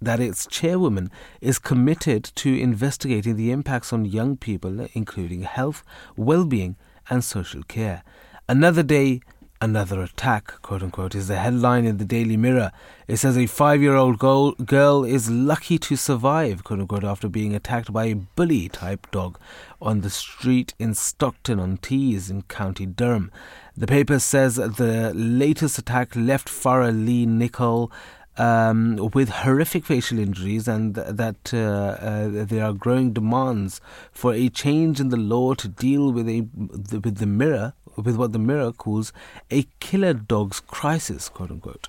that 0.00 0.20
its 0.20 0.46
chairwoman 0.46 1.10
is 1.40 1.58
committed 1.58 2.24
to 2.36 2.58
investigating 2.58 3.36
the 3.36 3.50
impacts 3.50 3.92
on 3.92 4.04
young 4.04 4.36
people, 4.36 4.86
including 4.92 5.42
health, 5.42 5.82
well 6.16 6.44
being, 6.44 6.76
and 7.10 7.24
social 7.24 7.62
care. 7.62 8.02
Another 8.48 8.82
day, 8.82 9.20
another 9.60 10.02
attack, 10.02 10.60
quote 10.62 10.82
unquote, 10.82 11.14
is 11.14 11.28
the 11.28 11.36
headline 11.36 11.84
in 11.84 11.98
the 11.98 12.04
Daily 12.04 12.36
Mirror. 12.36 12.70
It 13.06 13.16
says 13.16 13.36
a 13.36 13.46
five 13.46 13.82
year 13.82 13.96
old 13.96 14.18
girl 14.18 15.04
is 15.04 15.30
lucky 15.30 15.78
to 15.78 15.96
survive, 15.96 16.64
quote 16.64 16.80
unquote, 16.80 17.04
after 17.04 17.28
being 17.28 17.54
attacked 17.54 17.92
by 17.92 18.06
a 18.06 18.14
bully 18.14 18.68
type 18.68 19.10
dog 19.10 19.38
on 19.80 20.00
the 20.00 20.10
street 20.10 20.74
in 20.78 20.94
Stockton 20.94 21.58
on 21.58 21.78
Tees 21.78 22.30
in 22.30 22.42
County 22.42 22.86
Durham. 22.86 23.30
The 23.76 23.86
paper 23.86 24.18
says 24.18 24.56
the 24.56 25.12
latest 25.14 25.78
attack 25.78 26.14
left 26.16 26.48
Farah 26.48 26.92
Lee 26.92 27.26
Nicole 27.26 27.92
um, 28.38 29.10
with 29.12 29.28
horrific 29.28 29.84
facial 29.84 30.18
injuries, 30.18 30.68
and 30.68 30.94
th- 30.94 31.08
that 31.10 31.52
uh, 31.52 31.58
uh, 31.58 32.44
there 32.44 32.64
are 32.64 32.72
growing 32.72 33.12
demands 33.12 33.80
for 34.12 34.32
a 34.32 34.48
change 34.48 35.00
in 35.00 35.08
the 35.08 35.16
law 35.16 35.54
to 35.54 35.68
deal 35.68 36.12
with 36.12 36.28
a 36.28 36.46
with 36.62 37.18
the 37.18 37.26
mirror, 37.26 37.74
with 37.96 38.16
what 38.16 38.32
the 38.32 38.38
mirror 38.38 38.72
calls 38.72 39.12
a 39.50 39.66
killer 39.80 40.14
dog's 40.14 40.60
crisis, 40.60 41.28
quote 41.28 41.50
unquote. 41.50 41.88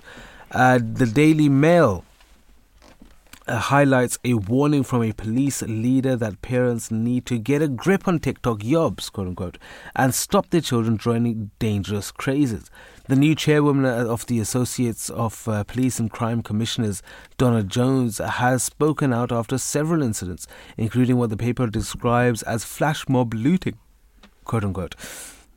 Uh, 0.50 0.80
the 0.82 1.06
Daily 1.06 1.48
Mail 1.48 2.04
uh, 3.46 3.58
highlights 3.58 4.18
a 4.24 4.34
warning 4.34 4.82
from 4.82 5.02
a 5.02 5.12
police 5.12 5.62
leader 5.62 6.16
that 6.16 6.42
parents 6.42 6.90
need 6.90 7.26
to 7.26 7.38
get 7.38 7.62
a 7.62 7.68
grip 7.68 8.08
on 8.08 8.18
TikTok 8.18 8.58
yobs, 8.58 9.10
quote 9.10 9.28
unquote, 9.28 9.58
and 9.94 10.14
stop 10.14 10.50
their 10.50 10.60
children 10.60 10.98
joining 10.98 11.50
dangerous 11.58 12.10
crazes. 12.10 12.70
The 13.10 13.16
new 13.16 13.34
chairwoman 13.34 13.86
of 13.86 14.26
the 14.26 14.38
Associates 14.38 15.10
of 15.10 15.48
uh, 15.48 15.64
Police 15.64 15.98
and 15.98 16.08
Crime 16.08 16.44
Commissioners, 16.44 17.02
Donna 17.38 17.64
Jones, 17.64 18.18
has 18.18 18.62
spoken 18.62 19.12
out 19.12 19.32
after 19.32 19.58
several 19.58 20.00
incidents, 20.00 20.46
including 20.76 21.16
what 21.16 21.30
the 21.30 21.36
paper 21.36 21.66
describes 21.66 22.44
as 22.44 22.62
flash 22.62 23.08
mob 23.08 23.34
looting, 23.34 23.76
quote 24.44 24.62
unquote 24.62 24.94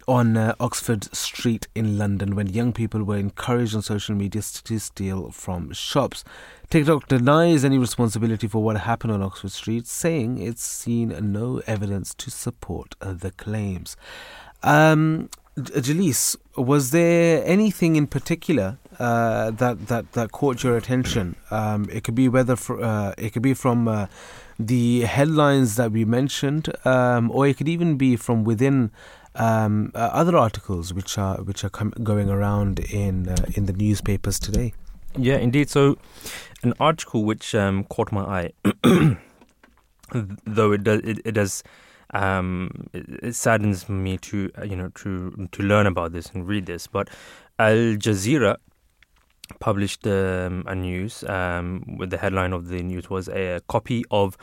on 0.08 0.36
uh, 0.36 0.56
Oxford 0.60 1.16
Street 1.16 1.68
in 1.76 1.96
London 1.98 2.36
when 2.36 2.48
young 2.48 2.74
people 2.74 3.04
were 3.04 3.18
encouraged 3.18 3.76
on 3.76 3.84
social 3.84 4.16
media 4.16 4.42
to 4.42 4.80
steal 4.80 5.30
from 5.30 5.72
shops. 5.74 6.26
TikTok 6.72 7.08
denies 7.08 7.64
any 7.64 7.78
responsibility 7.78 8.48
for 8.48 8.64
what 8.64 8.78
happened 8.78 9.14
on 9.14 9.22
Oxford 9.22 9.52
Street, 9.52 9.86
saying 9.86 10.40
it's 10.40 10.64
seen 10.64 11.16
no 11.32 11.62
evidence 11.68 12.16
to 12.16 12.32
support 12.32 12.96
uh, 13.00 13.14
the 13.14 13.30
claims. 13.30 13.96
Um, 14.64 15.30
Jalees, 15.58 16.36
was 16.58 16.90
there 16.92 17.44
anything 17.46 17.96
in 17.96 18.08
particular 18.08 18.80
uh, 18.98 19.52
that 19.52 19.88
that 19.88 20.12
that 20.14 20.32
caught 20.32 20.64
your 20.64 20.78
attention? 20.78 21.36
Um, 21.52 21.88
it 21.92 22.04
could 22.04 22.16
be 22.16 22.28
whether 22.28 22.56
for, 22.56 22.84
uh, 22.84 23.14
it 23.18 23.34
could 23.34 23.44
be 23.44 23.54
from 23.54 23.88
uh, 23.88 24.08
the 24.58 25.02
headlines 25.02 25.76
that 25.76 25.92
we 25.92 26.06
mentioned, 26.06 26.74
um, 26.86 27.30
or 27.30 27.48
it 27.48 27.58
could 27.58 27.70
even 27.70 27.98
be 27.98 28.16
from 28.16 28.44
within 28.44 28.90
um, 29.36 29.92
uh, 29.94 30.10
other 30.12 30.36
articles 30.38 30.92
which 30.92 31.20
are 31.20 31.38
which 31.44 31.64
are 31.64 31.70
com- 31.70 31.94
going 32.02 32.30
around 32.30 32.80
in 32.80 33.30
uh, 33.30 33.36
in 33.54 33.68
the 33.68 33.74
newspapers 33.74 34.40
today. 34.40 34.74
Yeah, 35.16 35.38
indeed. 35.38 35.70
So, 35.70 36.00
an 36.64 36.74
article 36.80 37.24
which 37.24 37.54
um, 37.54 37.84
caught 37.84 38.12
my 38.12 38.24
eye, 38.24 38.54
though 40.12 40.72
it 40.72 40.84
does 40.84 41.02
it, 41.02 41.20
it 41.26 41.32
does 41.34 41.64
um, 42.14 42.90
it, 42.94 43.06
it, 43.24 43.36
saddens 43.36 43.90
me 43.90 44.18
to 44.18 44.52
uh, 44.58 44.64
you 44.64 44.76
know 44.76 44.90
to 44.96 45.48
to 45.52 45.64
learn 45.64 45.88
about 45.88 46.14
this 46.14 46.30
and 46.32 46.48
read 46.48 46.66
this. 46.66 46.88
But 46.88 47.10
Al 47.60 47.96
Jazeera 47.98 48.58
published 49.60 50.08
um, 50.08 50.64
a 50.68 50.76
news 50.76 51.24
um, 51.26 51.98
with 51.98 52.10
the 52.10 52.18
headline 52.18 52.54
of 52.54 52.68
the 52.68 52.82
news 52.82 53.10
was 53.10 53.28
a 53.30 53.62
copy 53.68 54.04
of 54.12 54.38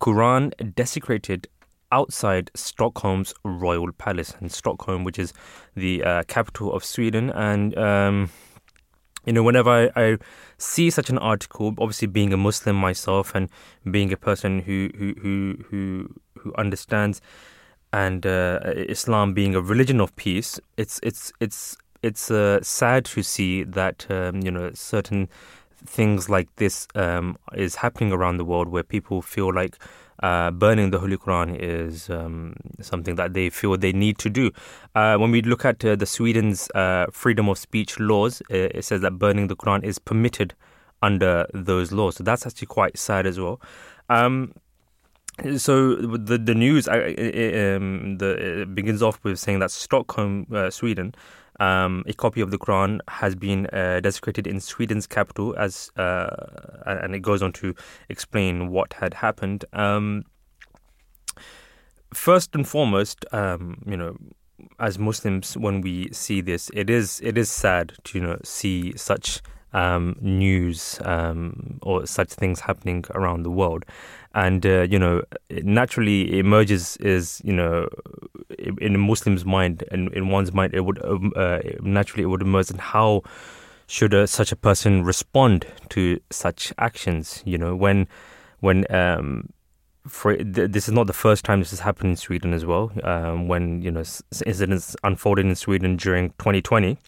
Quran 0.00 0.52
desecrated 0.74 1.48
outside 1.92 2.50
Stockholm's 2.54 3.32
royal 3.44 3.92
palace 3.92 4.34
in 4.40 4.48
Stockholm, 4.48 5.04
which 5.04 5.18
is 5.18 5.32
the 5.74 6.02
uh, 6.02 6.22
capital 6.24 6.72
of 6.72 6.84
Sweden, 6.84 7.30
and 7.30 7.76
um, 7.78 8.30
you 9.24 9.32
know, 9.32 9.42
whenever 9.42 9.70
I, 9.70 9.90
I, 9.96 10.18
see 10.58 10.90
such 10.90 11.10
an 11.10 11.18
article, 11.18 11.74
obviously 11.78 12.08
being 12.08 12.32
a 12.32 12.36
Muslim 12.36 12.76
myself 12.76 13.34
and 13.34 13.48
being 13.90 14.12
a 14.12 14.16
person 14.16 14.60
who 14.60 14.90
who 14.96 15.14
who 15.20 15.56
who, 15.70 16.14
who 16.44 16.54
understands 16.54 17.20
and 17.94 18.26
uh, 18.26 18.58
Islam 18.74 19.34
being 19.34 19.54
a 19.54 19.60
religion 19.60 20.00
of 20.00 20.14
peace, 20.16 20.58
it's 20.76 20.98
it's 21.04 21.32
it's 21.38 21.76
it's 22.02 22.28
uh, 22.28 22.60
sad 22.60 23.04
to 23.04 23.22
see 23.22 23.62
that 23.62 24.06
um, 24.10 24.40
you 24.42 24.50
know 24.50 24.72
certain 24.74 25.28
things 25.86 26.28
like 26.28 26.48
this 26.56 26.88
um, 26.96 27.36
is 27.54 27.76
happening 27.76 28.12
around 28.12 28.38
the 28.38 28.44
world 28.44 28.68
where 28.68 28.82
people 28.82 29.22
feel 29.22 29.54
like 29.54 29.78
uh, 30.24 30.50
burning 30.50 30.90
the 30.90 30.98
Holy 30.98 31.16
Quran 31.16 31.56
is 31.56 32.10
um, 32.10 32.54
something 32.80 33.14
that 33.14 33.32
they 33.32 33.48
feel 33.48 33.76
they 33.76 33.92
need 33.92 34.18
to 34.18 34.28
do. 34.28 34.50
Uh, 34.96 35.16
when 35.16 35.30
we 35.30 35.42
look 35.42 35.64
at 35.64 35.84
uh, 35.84 35.94
the 35.94 36.06
Sweden's 36.06 36.68
uh, 36.74 37.06
freedom 37.12 37.48
of 37.48 37.58
speech 37.58 38.00
laws, 38.00 38.42
it, 38.50 38.74
it, 38.74 38.84
says 38.84 39.02
that 39.02 39.18
burning 39.20 39.46
the 39.46 39.56
Quran 39.56 39.84
is 39.84 40.00
permitted 40.00 40.54
under 41.00 41.46
those 41.54 41.92
laws. 41.92 42.16
So 42.16 42.24
that's 42.24 42.44
actually 42.44 42.66
quite 42.66 42.98
sad 42.98 43.24
as 43.24 43.38
well. 43.38 43.60
Um, 44.08 44.52
so 45.56 45.96
the 45.96 46.38
the 46.38 46.54
news 46.54 46.88
it, 46.88 47.76
um, 47.76 48.18
the, 48.18 48.62
it 48.62 48.74
begins 48.74 49.02
off 49.02 49.22
with 49.24 49.38
saying 49.38 49.58
that 49.58 49.70
Stockholm, 49.70 50.46
uh, 50.52 50.70
Sweden, 50.70 51.14
um, 51.60 52.04
a 52.06 52.12
copy 52.12 52.40
of 52.40 52.50
the 52.50 52.58
Quran 52.58 53.00
has 53.08 53.34
been 53.34 53.66
uh, 53.66 54.00
desecrated 54.00 54.46
in 54.46 54.60
Sweden's 54.60 55.06
capital, 55.06 55.54
as 55.58 55.90
uh, 55.96 56.26
and 56.86 57.14
it 57.14 57.20
goes 57.20 57.42
on 57.42 57.52
to 57.54 57.74
explain 58.08 58.70
what 58.70 58.94
had 58.94 59.14
happened. 59.14 59.64
Um, 59.72 60.24
first 62.12 62.54
and 62.54 62.66
foremost, 62.66 63.24
um, 63.32 63.82
you 63.86 63.96
know, 63.96 64.16
as 64.78 64.98
Muslims, 64.98 65.56
when 65.56 65.80
we 65.80 66.10
see 66.12 66.40
this, 66.40 66.70
it 66.74 66.88
is 66.88 67.20
it 67.22 67.36
is 67.36 67.50
sad 67.50 67.94
to 68.04 68.18
you 68.18 68.24
know 68.24 68.38
see 68.44 68.96
such 68.96 69.42
um, 69.72 70.16
news 70.20 71.00
um, 71.04 71.78
or 71.82 72.06
such 72.06 72.30
things 72.30 72.60
happening 72.60 73.04
around 73.14 73.42
the 73.42 73.50
world. 73.50 73.84
And, 74.34 74.66
uh, 74.66 74.82
you 74.82 74.98
know, 74.98 75.22
naturally 75.50 76.38
emerges 76.38 76.96
is, 76.96 77.40
you 77.44 77.52
know, 77.52 77.88
in 78.58 78.94
a 78.94 78.98
Muslim's 78.98 79.44
mind 79.44 79.84
and 79.92 80.12
in 80.12 80.28
one's 80.28 80.52
mind, 80.52 80.74
it 80.74 80.84
would 80.84 81.04
um, 81.04 81.32
uh, 81.36 81.60
naturally 81.82 82.24
it 82.24 82.26
would 82.26 82.42
emerge 82.42 82.70
and 82.70 82.80
how 82.80 83.22
should 83.86 84.12
a, 84.12 84.26
such 84.26 84.50
a 84.50 84.56
person 84.56 85.04
respond 85.04 85.66
to 85.90 86.18
such 86.30 86.72
actions, 86.78 87.42
you 87.44 87.56
know, 87.56 87.76
when, 87.76 88.08
when, 88.58 88.92
um, 88.92 89.50
for, 90.06 90.36
this 90.36 90.88
is 90.88 90.92
not 90.92 91.06
the 91.06 91.12
first 91.12 91.44
time 91.44 91.60
this 91.60 91.70
has 91.70 91.80
happened 91.80 92.10
in 92.10 92.16
Sweden 92.16 92.52
as 92.52 92.64
well. 92.64 92.92
Um, 93.02 93.48
when 93.48 93.80
you 93.80 93.90
know 93.90 94.04
incidents 94.44 94.96
unfolded 95.02 95.46
in 95.46 95.54
Sweden 95.54 95.96
during 95.96 96.30
2020, 96.30 96.98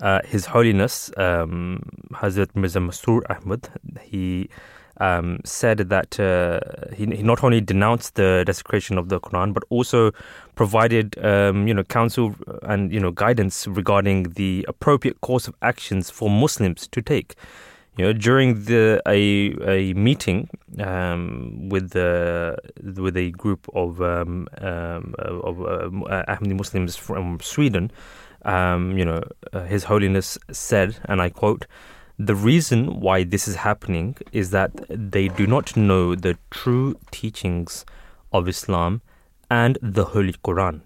uh, 0.00 0.20
His 0.24 0.46
Holiness 0.46 1.10
um, 1.16 1.82
Hazrat 2.12 2.56
Mirza 2.56 2.78
Masroor 2.78 3.22
Ahmad, 3.28 3.68
he 4.02 4.48
um, 5.00 5.40
said 5.44 5.78
that 5.78 6.20
uh, 6.20 6.60
he, 6.94 7.06
he, 7.06 7.22
not 7.22 7.42
only 7.42 7.60
denounced 7.60 8.14
the 8.14 8.44
desecration 8.46 8.98
of 8.98 9.08
the 9.08 9.18
Quran, 9.18 9.52
but 9.52 9.64
also 9.70 10.12
provided 10.54 11.18
um, 11.24 11.66
you 11.66 11.74
know 11.74 11.82
counsel 11.82 12.34
and 12.62 12.92
you 12.92 13.00
know 13.00 13.10
guidance 13.10 13.66
regarding 13.66 14.24
the 14.34 14.64
appropriate 14.68 15.20
course 15.22 15.48
of 15.48 15.54
actions 15.62 16.10
for 16.10 16.30
Muslims 16.30 16.86
to 16.88 17.02
take. 17.02 17.34
You 17.96 18.06
know, 18.06 18.12
during 18.12 18.64
the 18.64 19.02
a 19.06 19.54
a 19.66 19.94
meeting 19.94 20.48
um, 20.78 21.68
with 21.70 21.90
the 21.90 22.56
with 22.96 23.16
a 23.16 23.30
group 23.32 23.68
of 23.74 24.00
um, 24.00 24.48
um, 24.58 25.14
of 25.18 25.60
uh, 25.60 26.24
Ahmadi 26.28 26.56
Muslims 26.56 26.96
from 26.96 27.40
Sweden, 27.40 27.90
um, 28.44 28.96
you 28.96 29.04
know, 29.04 29.22
uh, 29.52 29.64
His 29.64 29.84
Holiness 29.84 30.38
said, 30.50 30.96
and 31.04 31.20
I 31.20 31.30
quote, 31.30 31.66
the 32.22 32.34
reason 32.34 33.00
why 33.00 33.24
this 33.24 33.48
is 33.48 33.56
happening 33.56 34.14
is 34.30 34.50
that 34.50 34.72
they 34.90 35.28
do 35.28 35.46
not 35.46 35.74
know 35.74 36.14
the 36.14 36.36
true 36.50 36.94
teachings 37.10 37.86
of 38.30 38.46
Islam 38.46 39.00
and 39.50 39.78
the 39.80 40.04
Holy 40.04 40.34
Quran. 40.34 40.82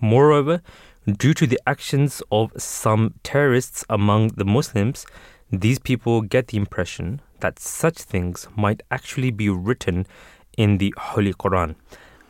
Moreover, 0.00 0.60
due 1.06 1.34
to 1.34 1.46
the 1.46 1.60
actions 1.68 2.20
of 2.32 2.50
some 2.56 3.14
terrorists 3.22 3.84
among 3.88 4.28
the 4.30 4.44
Muslims, 4.44 5.06
these 5.52 5.78
people 5.78 6.20
get 6.20 6.48
the 6.48 6.56
impression 6.56 7.20
that 7.38 7.60
such 7.60 7.98
things 7.98 8.48
might 8.56 8.82
actually 8.90 9.30
be 9.30 9.48
written 9.48 10.04
in 10.58 10.78
the 10.78 10.92
Holy 10.98 11.32
Quran. 11.32 11.76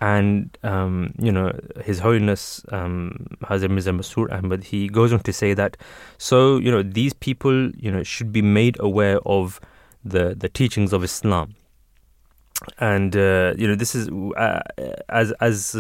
And, 0.04 0.58
um, 0.62 1.14
you 1.26 1.32
know, 1.32 1.48
His 1.88 1.98
Holiness 2.00 2.42
um, 2.78 3.26
Hazrat 3.48 3.70
Mirza 3.70 3.92
Masroor 3.98 4.28
Ahmad, 4.30 4.64
he 4.64 4.80
goes 4.98 5.14
on 5.14 5.20
to 5.20 5.32
say 5.32 5.54
that, 5.54 5.78
so, 6.18 6.58
you 6.64 6.70
know, 6.70 6.82
these 6.82 7.14
people, 7.14 7.70
you 7.84 7.90
know, 7.90 8.02
should 8.02 8.30
be 8.30 8.42
made 8.42 8.76
aware 8.80 9.18
of 9.24 9.60
the, 10.04 10.34
the 10.34 10.50
teachings 10.50 10.92
of 10.92 11.04
Islam. 11.04 11.54
And, 12.78 13.16
uh, 13.16 13.54
you 13.56 13.66
know, 13.66 13.76
this 13.82 13.94
is, 13.94 14.10
uh, 14.36 14.60
as, 15.08 15.32
as 15.40 15.74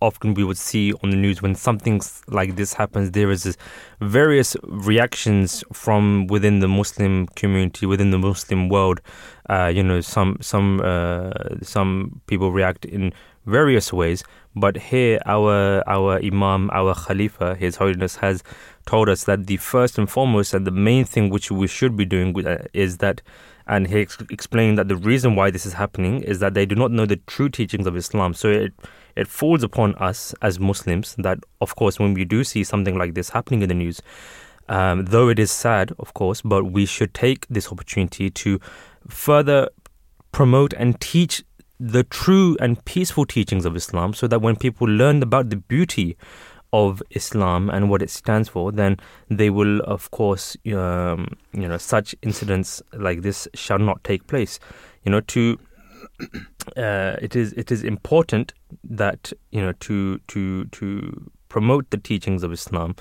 often 0.00 0.34
we 0.34 0.44
would 0.44 0.58
see 0.58 0.92
on 1.02 1.10
the 1.10 1.16
news 1.16 1.42
when 1.42 1.54
something 1.54 2.00
like 2.28 2.56
this 2.56 2.74
happens, 2.74 3.12
there 3.12 3.30
is 3.30 3.56
various 4.00 4.56
reactions 4.62 5.64
from 5.72 6.26
within 6.28 6.60
the 6.60 6.68
Muslim 6.68 7.26
community, 7.28 7.86
within 7.86 8.10
the 8.10 8.18
Muslim 8.18 8.68
world. 8.68 9.00
Uh, 9.48 9.70
you 9.74 9.82
know, 9.82 10.00
some 10.00 10.36
some 10.40 10.80
uh, 10.84 11.30
some 11.62 12.20
people 12.26 12.52
react 12.52 12.84
in 12.84 13.12
various 13.46 13.92
ways, 13.92 14.22
but 14.54 14.76
here 14.76 15.18
our 15.26 15.82
our 15.86 16.18
Imam, 16.22 16.70
our 16.72 16.94
Khalifa, 16.94 17.54
His 17.54 17.76
Holiness 17.76 18.16
has 18.16 18.42
told 18.86 19.08
us 19.08 19.24
that 19.24 19.46
the 19.46 19.56
first 19.56 19.98
and 19.98 20.08
foremost 20.10 20.54
and 20.54 20.66
the 20.66 20.70
main 20.70 21.04
thing 21.04 21.30
which 21.30 21.50
we 21.50 21.66
should 21.66 21.96
be 21.96 22.04
doing 22.04 22.46
uh, 22.46 22.64
is 22.72 22.98
that 22.98 23.22
and 23.68 23.86
he 23.86 24.00
ex- 24.00 24.18
explained 24.30 24.78
that 24.78 24.88
the 24.88 24.96
reason 24.96 25.36
why 25.36 25.50
this 25.50 25.66
is 25.66 25.74
happening 25.74 26.22
is 26.22 26.40
that 26.40 26.54
they 26.54 26.64
do 26.64 26.74
not 26.74 26.90
know 26.90 27.04
the 27.04 27.16
true 27.26 27.50
teachings 27.50 27.86
of 27.86 27.96
Islam. 27.96 28.32
So 28.32 28.48
it 28.48 28.72
it 29.18 29.28
falls 29.28 29.62
upon 29.62 29.94
us 29.96 30.34
as 30.42 30.60
Muslims 30.60 31.14
that, 31.18 31.38
of 31.60 31.74
course, 31.76 31.98
when 31.98 32.14
we 32.14 32.24
do 32.24 32.44
see 32.44 32.64
something 32.64 32.96
like 32.96 33.14
this 33.14 33.30
happening 33.30 33.62
in 33.62 33.68
the 33.68 33.74
news, 33.74 34.00
um, 34.68 35.06
though 35.06 35.28
it 35.28 35.38
is 35.38 35.50
sad, 35.50 35.92
of 35.98 36.14
course, 36.14 36.42
but 36.42 36.64
we 36.64 36.86
should 36.86 37.14
take 37.14 37.46
this 37.48 37.72
opportunity 37.72 38.30
to 38.30 38.60
further 39.08 39.68
promote 40.30 40.72
and 40.74 41.00
teach 41.00 41.42
the 41.80 42.04
true 42.04 42.56
and 42.60 42.84
peaceful 42.84 43.24
teachings 43.24 43.64
of 43.64 43.76
Islam 43.76 44.12
so 44.12 44.26
that 44.26 44.42
when 44.42 44.56
people 44.56 44.86
learn 44.86 45.22
about 45.22 45.50
the 45.50 45.56
beauty 45.56 46.16
of 46.72 47.02
Islam 47.10 47.70
and 47.70 47.88
what 47.88 48.02
it 48.02 48.10
stands 48.10 48.48
for, 48.48 48.70
then 48.72 48.98
they 49.28 49.48
will, 49.48 49.80
of 49.80 50.10
course, 50.10 50.56
um, 50.74 51.36
you 51.52 51.66
know, 51.66 51.78
such 51.78 52.14
incidents 52.22 52.82
like 52.92 53.22
this 53.22 53.48
shall 53.54 53.78
not 53.78 54.04
take 54.04 54.26
place. 54.26 54.60
You 55.04 55.12
know, 55.12 55.20
to 55.20 55.58
uh, 56.76 57.16
it 57.22 57.34
is 57.34 57.52
it 57.54 57.72
is 57.72 57.82
important 57.82 58.52
that 58.84 59.32
you 59.50 59.60
know 59.60 59.72
to 59.72 60.18
to 60.28 60.64
to 60.66 61.30
promote 61.48 61.90
the 61.90 61.98
teachings 61.98 62.42
of 62.42 62.52
Islam. 62.52 62.94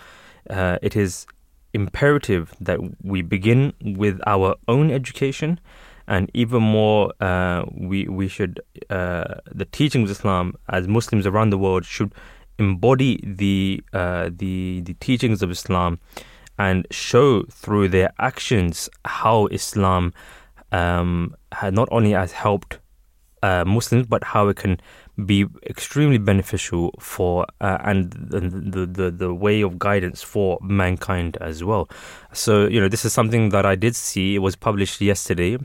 Uh, 0.50 0.78
it 0.82 0.96
is 0.96 1.26
imperative 1.74 2.54
that 2.62 2.80
we 3.04 3.22
begin 3.22 3.74
with 3.82 4.20
our 4.26 4.56
own 4.68 4.90
education, 4.92 5.60
and 6.08 6.32
even 6.34 6.64
more, 6.64 7.12
uh, 7.20 7.66
we 7.76 8.08
we 8.08 8.28
should 8.28 8.62
uh, 8.90 9.36
the 9.54 9.66
teachings 9.66 10.10
of 10.10 10.18
Islam 10.18 10.54
as 10.70 10.88
Muslims 10.88 11.26
around 11.26 11.50
the 11.50 11.58
world 11.58 11.86
should 11.86 12.14
embody 12.60 13.20
the 13.24 13.84
uh, 13.94 14.30
the 14.32 14.82
the 14.82 14.96
teachings 14.96 15.42
of 15.42 15.52
Islam 15.52 16.00
and 16.58 16.88
show 16.90 17.44
through 17.44 17.88
their 17.90 18.12
actions 18.20 18.90
how 19.06 19.46
Islam 19.48 20.14
um, 20.72 21.36
not 21.62 21.88
only 21.92 22.12
has 22.12 22.32
helped 22.32 22.80
uh, 23.44 23.64
Muslims, 23.66 24.08
but 24.08 24.24
how 24.24 24.48
it 24.48 24.58
can 24.58 24.80
be 25.26 25.46
extremely 25.66 26.18
beneficial 26.20 26.94
for 27.00 27.46
uh, 27.60 27.78
and 27.82 28.12
the, 28.12 28.40
the, 28.40 28.86
the 28.86 29.12
the 29.12 29.34
way 29.34 29.62
of 29.62 29.80
guidance 29.80 30.22
for 30.22 30.60
mankind 30.62 31.38
as 31.42 31.64
well. 31.64 31.90
So 32.34 32.68
you 32.68 32.80
know, 32.80 32.88
this 32.88 33.04
is 33.04 33.14
something 33.14 33.50
that 33.50 33.66
I 33.66 33.76
did 33.76 33.96
see. 33.96 34.36
It 34.36 34.40
was 34.40 34.56
published 34.56 35.02
yesterday. 35.02 35.58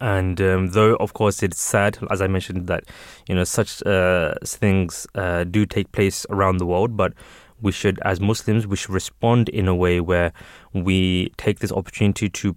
And 0.00 0.40
um, 0.40 0.68
though, 0.68 0.96
of 0.96 1.12
course, 1.12 1.44
it's 1.44 1.60
sad, 1.60 1.98
as 2.10 2.20
I 2.20 2.26
mentioned, 2.26 2.66
that 2.66 2.84
you 3.28 3.34
know 3.34 3.44
such 3.44 3.86
uh, 3.86 4.34
things 4.44 5.06
uh, 5.14 5.44
do 5.44 5.64
take 5.64 5.92
place 5.92 6.26
around 6.30 6.56
the 6.56 6.66
world, 6.66 6.96
but 6.96 7.12
we 7.60 7.72
should, 7.72 7.98
as 8.04 8.20
Muslims, 8.20 8.66
we 8.66 8.76
should 8.76 8.90
respond 8.90 9.48
in 9.48 9.68
a 9.68 9.74
way 9.74 10.00
where 10.00 10.32
we 10.72 11.32
take 11.36 11.60
this 11.60 11.72
opportunity 11.72 12.28
to 12.28 12.56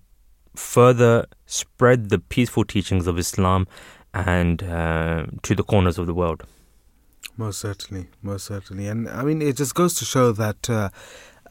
further 0.56 1.26
spread 1.46 2.10
the 2.10 2.20
peaceful 2.20 2.66
teachings 2.66 3.08
of 3.08 3.18
Islam 3.18 3.68
and 4.14 4.64
uh, 4.64 5.26
to 5.44 5.56
the 5.56 5.64
corners 5.64 5.98
of 5.98 6.08
the 6.08 6.14
world. 6.14 6.44
Most 7.38 7.60
certainly, 7.60 8.08
most 8.22 8.46
certainly, 8.46 8.88
and 8.88 9.08
I 9.10 9.24
mean 9.24 9.42
it 9.42 9.58
just 9.58 9.76
goes 9.76 9.94
to 9.96 10.06
show 10.06 10.32
that. 10.34 10.70
Uh, 10.70 10.90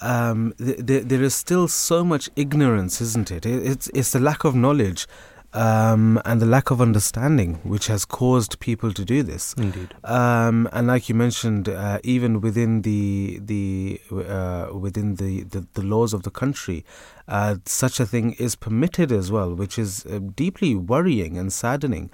um, 0.01 0.55
th- 0.59 0.87
th- 0.87 1.05
there 1.07 1.23
is 1.25 1.35
still 1.35 1.66
so 1.66 2.05
much 2.05 2.31
ignorance, 2.37 3.01
isn't 3.01 3.33
it? 3.33 3.44
It's 3.44 3.88
it's 3.88 4.12
the 4.12 4.21
lack 4.21 4.44
of 4.44 4.55
knowledge 4.55 5.09
um, 5.53 6.21
and 6.25 6.40
the 6.42 6.47
lack 6.47 6.71
of 6.71 6.81
understanding 6.81 7.55
which 7.62 7.87
has 7.87 8.05
caused 8.05 8.61
people 8.61 8.92
to 8.92 9.05
do 9.05 9.23
this. 9.23 9.55
Indeed. 9.55 9.94
Um, 10.05 10.68
and 10.73 10.87
like 10.87 11.09
you 11.09 11.14
mentioned, 11.14 11.68
uh, 11.68 11.99
even 12.05 12.40
within 12.40 12.83
the 12.83 13.40
the 13.42 14.01
uh, 14.11 14.68
within 14.77 15.14
the, 15.16 15.44
the, 15.44 15.66
the, 15.73 15.83
laws 15.83 16.12
of 16.12 16.23
the 16.23 16.31
country, 16.31 16.85
uh, 17.27 17.57
such 17.64 17.99
a 17.99 18.07
thing 18.07 18.33
is 18.35 18.57
permitted 18.57 19.11
as 19.11 19.33
well, 19.33 19.55
which 19.55 19.79
is 19.79 20.05
uh, 20.07 20.18
deeply 20.18 20.75
worrying 20.75 21.38
and 21.38 21.53
saddening 21.53 22.11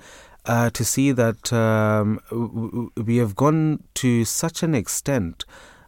uh, 0.47 0.71
to 0.71 0.85
see 0.85 1.13
that 1.13 1.53
um, 1.53 2.21
we 2.97 3.17
have 3.17 3.35
gone 3.35 3.83
to 3.95 4.25
such 4.25 4.63
an 4.63 4.75
extent. 4.75 5.45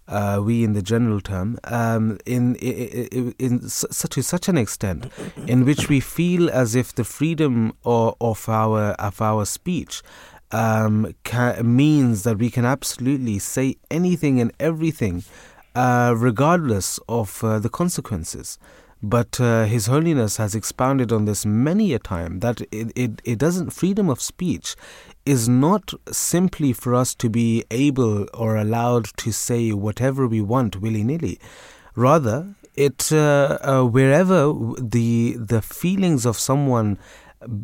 Uh, 0.09 0.41
we 0.41 0.63
in 0.63 0.73
the 0.73 0.83
general 0.83 1.21
term, 1.21 1.59
um, 1.65 2.17
in, 2.27 2.55
in, 2.57 3.35
in, 3.41 3.69
such 3.69 4.11
to 4.11 4.23
such 4.23 4.49
an 4.49 4.57
extent, 4.57 5.07
in 5.49 5.65
which 5.65 5.89
we 5.89 5.99
feel 5.99 6.49
as 6.49 6.77
if 6.77 6.95
the 6.95 7.03
freedom 7.03 7.73
of, 7.85 8.15
of 8.21 8.49
our 8.49 8.93
of 9.01 9.21
our 9.21 9.45
speech 9.45 10.05
um, 10.53 11.13
ca- 11.25 11.61
means 11.63 12.23
that 12.23 12.39
we 12.39 12.51
can 12.51 12.65
absolutely 12.65 13.41
say 13.41 13.77
anything 13.91 14.41
and 14.41 14.53
everything, 14.61 15.25
uh, 15.75 16.15
regardless 16.17 17.01
of 17.09 17.43
uh, 17.43 17.59
the 17.59 17.69
consequences. 17.69 18.59
But 19.09 19.41
uh, 19.41 19.67
His 19.67 19.87
Holiness 19.87 20.37
has 20.39 20.57
expounded 20.57 21.13
on 21.13 21.27
this 21.27 21.47
many 21.47 21.93
a 21.95 22.01
time 22.01 22.41
that 22.41 22.61
it, 22.73 22.91
it, 22.97 23.23
it 23.25 23.39
doesn't, 23.39 23.71
freedom 23.71 24.09
of 24.09 24.21
speech 24.21 24.75
is 25.25 25.49
not 25.49 25.95
simply 26.11 26.73
for 26.73 26.93
us 26.93 27.15
to 27.17 27.31
be 27.31 27.65
able 27.71 28.27
or 28.35 28.57
allowed 28.57 29.05
to 29.19 29.31
say 29.33 29.71
whatever 29.71 30.27
we 30.27 30.41
want 30.41 30.81
willy 30.81 31.05
nilly. 31.05 31.39
Rather, 31.95 32.57
it 32.75 33.13
uh, 33.13 33.59
uh, 33.63 33.85
wherever 33.85 34.53
the 34.77 35.37
the 35.39 35.63
feelings 35.63 36.27
of 36.27 36.37
someone 36.37 36.99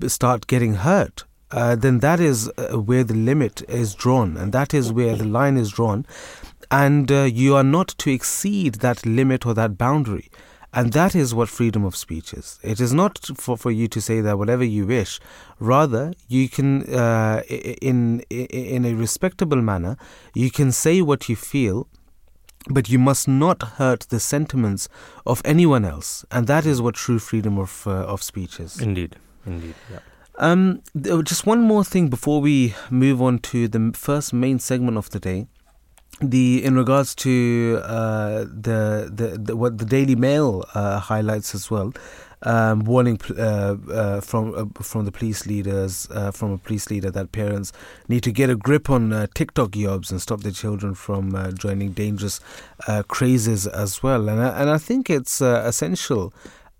start 0.07 0.46
getting 0.46 0.74
hurt, 0.74 1.24
uh, 1.50 1.74
then 1.74 1.98
that 1.98 2.20
is 2.20 2.48
uh, 2.57 2.78
where 2.78 3.05
the 3.05 3.14
limit 3.14 3.62
is 3.68 3.94
drawn, 3.94 4.37
and 4.37 4.52
that 4.52 4.72
is 4.72 4.92
where 4.92 5.16
the 5.16 5.24
line 5.24 5.57
is 5.57 5.70
drawn, 5.70 6.07
and 6.70 7.11
uh, 7.11 7.22
you 7.22 7.57
are 7.57 7.64
not 7.64 7.88
to 7.98 8.11
exceed 8.11 8.76
that 8.76 9.05
limit 9.05 9.44
or 9.44 9.55
that 9.55 9.76
boundary. 9.76 10.31
And 10.74 10.92
that 10.94 11.14
is 11.14 11.35
what 11.35 11.48
freedom 11.48 11.85
of 11.85 11.94
speech 11.94 12.32
is. 12.32 12.58
It 12.62 12.80
is 12.80 12.94
not 12.94 13.18
for, 13.37 13.56
for 13.58 13.70
you 13.70 13.88
to 13.88 14.00
say 14.00 14.20
that 14.22 14.38
whatever 14.38 14.64
you 14.64 14.87
wish. 14.87 15.20
Rather, 15.58 16.12
you 16.28 16.48
can, 16.48 16.82
uh, 16.94 17.42
in, 17.48 18.20
in 18.30 18.85
a 18.87 18.94
respectable 18.94 19.61
manner, 19.61 19.96
you 20.35 20.50
can 20.50 20.72
say 20.72 21.02
what 21.02 21.28
you 21.28 21.37
feel, 21.37 21.88
but 22.70 22.88
you 22.88 22.98
must 22.98 23.28
not 23.28 23.62
hurt 23.62 24.06
the 24.08 24.18
sentiments 24.20 24.88
of 25.26 25.42
anyone 25.44 25.85
else. 25.85 26.24
And 26.30 26.46
that 26.46 26.64
is 26.64 26.80
what 26.80 26.94
true 26.94 27.18
freedom 27.18 27.58
of, 27.58 27.87
uh, 27.87 27.90
of 27.90 28.22
speech 28.22 28.58
is. 28.58 28.80
Indeed. 28.80 29.16
Indeed. 29.44 29.74
Yeah. 29.90 29.98
Um, 30.38 30.82
just 31.22 31.44
one 31.44 31.61
more 31.61 31.85
thing 31.85 32.08
before 32.08 32.40
we 32.40 32.74
move 32.88 33.20
on 33.20 33.40
to 33.40 33.68
the 33.68 33.92
first 33.94 34.32
main 34.32 34.58
segment 34.58 34.96
of 34.96 35.11
the 35.11 35.20
day 35.20 35.48
the 36.20 36.64
in 36.64 36.77
regards 36.77 37.14
to 37.16 37.81
uh, 37.85 38.40
the, 38.44 39.11
the, 39.12 39.38
the 39.38 39.57
what 39.57 39.79
the 39.79 39.85
Daily 39.85 40.14
Mail 40.14 40.64
uh, 40.75 40.98
highlights 41.01 41.55
as 41.55 41.70
well, 41.70 41.92
um, 42.42 42.81
warning 42.81 43.20
uh, 43.31 43.77
uh 43.90 44.20
from 44.20 44.55
uh, 44.55 44.83
from 44.83 45.05
the 45.05 45.12
police 45.12 45.46
leaders 45.46 46.09
uh, 46.11 46.31
from 46.31 46.53
a 46.53 46.59
police 46.59 46.90
leader 46.90 47.11
that 47.11 47.33
parents 47.33 47.72
need 48.09 48.22
to 48.22 48.33
get 48.33 48.51
a 48.51 48.57
grip 48.57 48.90
on 48.90 49.29
TikTok 49.35 49.72
jobs 49.72 50.11
and 50.11 50.20
stop 50.20 50.40
their 50.40 50.53
children 50.53 50.94
from 50.94 51.55
joining 51.55 51.92
dangerous 51.92 52.40
crazes 53.09 53.66
as 53.66 54.03
well. 54.03 54.29
And 54.29 54.40
I, 54.40 54.61
and 54.61 54.70
I 54.70 54.79
think 54.79 55.11
it's 55.11 55.40
essential 55.40 56.33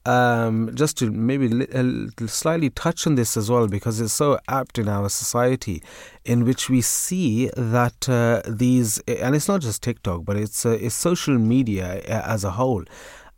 um, 0.05 0.71
just 0.75 0.99
to 0.99 1.11
maybe 1.11 1.49
li- 1.49 2.09
slightly 2.27 2.71
touch 2.71 3.07
on 3.07 3.15
this 3.15 3.37
as 3.37 3.51
well, 3.51 3.69
because 3.69 4.01
it's 4.01 4.12
so 4.12 4.38
apt 4.49 4.79
in 4.79 4.88
our 4.88 5.09
society, 5.09 5.83
in 6.25 6.45
which 6.45 6.69
we 6.69 6.81
see 6.81 7.51
that 7.57 8.09
uh, 8.09 8.43
these, 8.49 8.99
and 9.01 9.35
it's 9.35 9.49
not 9.49 9.61
just 9.61 9.83
TikTok, 9.83 10.25
but 10.25 10.37
it's 10.37 10.67
uh, 10.67 10.79
it's 10.81 10.95
social 10.95 11.38
media 11.38 12.03
uh, 12.09 12.23
as 12.27 12.45
a 12.45 12.53
whole. 12.53 12.85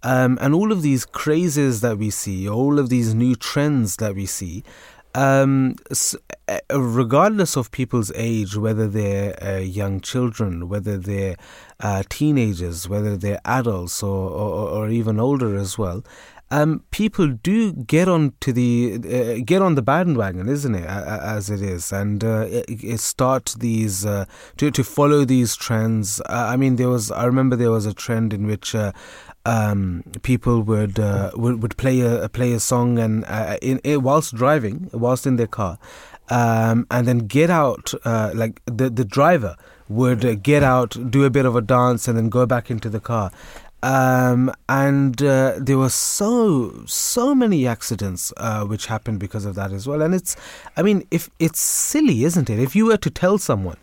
Um, 0.02 0.36
and 0.40 0.54
all 0.54 0.70
of 0.70 0.82
these 0.82 1.06
crazes 1.06 1.80
that 1.80 1.96
we 1.96 2.10
see, 2.10 2.46
all 2.46 2.78
of 2.78 2.90
these 2.90 3.14
new 3.14 3.34
trends 3.34 3.96
that 3.96 4.14
we 4.14 4.26
see, 4.26 4.62
um, 5.14 5.76
uh, 6.48 6.58
regardless 6.76 7.56
of 7.56 7.70
people's 7.70 8.12
age, 8.14 8.56
whether 8.56 8.88
they're 8.88 9.42
uh, 9.42 9.58
young 9.58 10.00
children, 10.00 10.68
whether 10.68 10.98
they're 10.98 11.36
uh, 11.80 12.02
teenagers, 12.08 12.88
whether 12.88 13.16
they're 13.16 13.40
adults 13.44 14.02
or, 14.02 14.30
or, 14.30 14.68
or, 14.68 14.88
even 14.88 15.20
older 15.20 15.56
as 15.56 15.78
well, 15.78 16.04
um, 16.50 16.84
people 16.90 17.28
do 17.28 17.72
get 17.72 18.08
on 18.08 18.34
to 18.40 18.52
the 18.52 18.94
uh, 18.94 19.42
get 19.44 19.62
on 19.62 19.74
the 19.74 19.82
bandwagon, 19.82 20.48
isn't 20.48 20.74
it? 20.74 20.84
As 20.84 21.50
it 21.50 21.62
is, 21.62 21.92
and 21.92 22.22
uh, 22.22 22.46
it, 22.48 22.66
it 22.68 23.00
start 23.00 23.54
these 23.58 24.04
uh, 24.04 24.26
to 24.58 24.70
to 24.70 24.84
follow 24.84 25.24
these 25.24 25.56
trends. 25.56 26.20
Uh, 26.20 26.24
I 26.52 26.56
mean, 26.56 26.76
there 26.76 26.88
was 26.88 27.10
I 27.10 27.24
remember 27.24 27.56
there 27.56 27.70
was 27.70 27.86
a 27.86 27.94
trend 27.94 28.32
in 28.32 28.46
which. 28.46 28.74
Uh, 28.74 28.92
um, 29.46 30.04
people 30.22 30.62
would, 30.62 30.98
uh, 30.98 31.30
would 31.34 31.60
would 31.60 31.76
play 31.76 32.00
a 32.00 32.30
play 32.30 32.54
a 32.54 32.60
song 32.60 32.98
and 32.98 33.26
in, 33.60 33.78
in, 33.80 34.02
whilst 34.02 34.34
driving, 34.34 34.88
whilst 34.94 35.26
in 35.26 35.36
their 35.36 35.46
car, 35.46 35.78
um, 36.30 36.86
and 36.90 37.06
then 37.06 37.18
get 37.18 37.50
out 37.50 37.92
like 38.06 38.62
the 38.64 38.88
the 38.88 39.04
driver 39.04 39.54
would 39.88 40.42
get 40.42 40.62
out, 40.62 40.96
do 41.10 41.24
a 41.24 41.30
bit 41.30 41.44
of 41.44 41.56
a 41.56 41.60
dance, 41.60 42.08
and 42.08 42.16
then 42.16 42.28
go 42.28 42.46
back 42.46 42.70
into 42.70 42.88
the 42.88 43.00
car. 43.00 43.30
Um, 43.84 44.50
and 44.66 45.22
uh, 45.22 45.58
there 45.58 45.76
were 45.76 45.90
so 45.90 46.84
so 46.86 47.34
many 47.34 47.66
accidents 47.66 48.32
uh, 48.38 48.64
which 48.64 48.86
happened 48.86 49.18
because 49.20 49.44
of 49.44 49.56
that 49.56 49.72
as 49.72 49.86
well. 49.86 50.00
And 50.00 50.14
it's, 50.14 50.36
I 50.74 50.82
mean, 50.82 51.06
if 51.10 51.28
it's 51.38 51.60
silly, 51.60 52.24
isn't 52.24 52.48
it? 52.48 52.58
If 52.58 52.74
you 52.74 52.86
were 52.86 52.96
to 52.96 53.10
tell 53.10 53.36
someone 53.36 53.76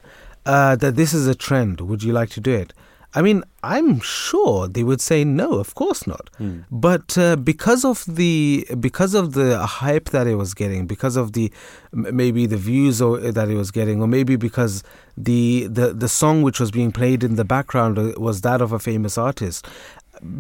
uh, 0.44 0.76
that 0.78 0.96
this 0.96 1.14
is 1.14 1.28
a 1.28 1.36
trend, 1.36 1.82
would 1.82 2.02
you 2.02 2.14
like 2.14 2.32
to 2.32 2.42
do 2.42 2.52
it? 2.52 2.74
I 3.14 3.22
mean, 3.22 3.44
I'm 3.62 4.00
sure 4.00 4.68
they 4.68 4.84
would 4.84 5.02
say 5.02 5.24
no, 5.24 5.54
of 5.54 5.76
course 5.76 6.08
not. 6.08 6.30
Mm. 6.40 6.66
But 6.72 7.18
uh, 7.18 7.36
because 7.36 7.84
of 7.84 8.06
the 8.08 8.66
because 8.80 9.14
of 9.14 9.34
the 9.34 9.60
hype 9.60 10.10
that 10.10 10.28
it 10.28 10.36
was 10.36 10.54
getting, 10.54 10.88
because 10.88 11.18
of 11.18 11.34
the 11.34 11.52
maybe 11.92 12.46
the 12.46 12.58
views 12.58 13.02
or, 13.02 13.20
that 13.20 13.50
it 13.50 13.56
was 13.56 13.70
getting, 13.70 14.02
or 14.02 14.08
maybe 14.08 14.38
because 14.38 14.84
the, 15.18 15.68
the 15.68 15.94
the 15.94 16.08
song 16.08 16.42
which 16.42 16.60
was 16.60 16.72
being 16.72 16.92
played 16.92 17.24
in 17.24 17.36
the 17.36 17.44
background 17.44 18.00
uh, 18.00 18.14
was 18.18 18.42
that 18.42 18.62
of 18.62 18.72
a 18.72 18.80
famous 18.80 19.18
artist, 19.18 19.68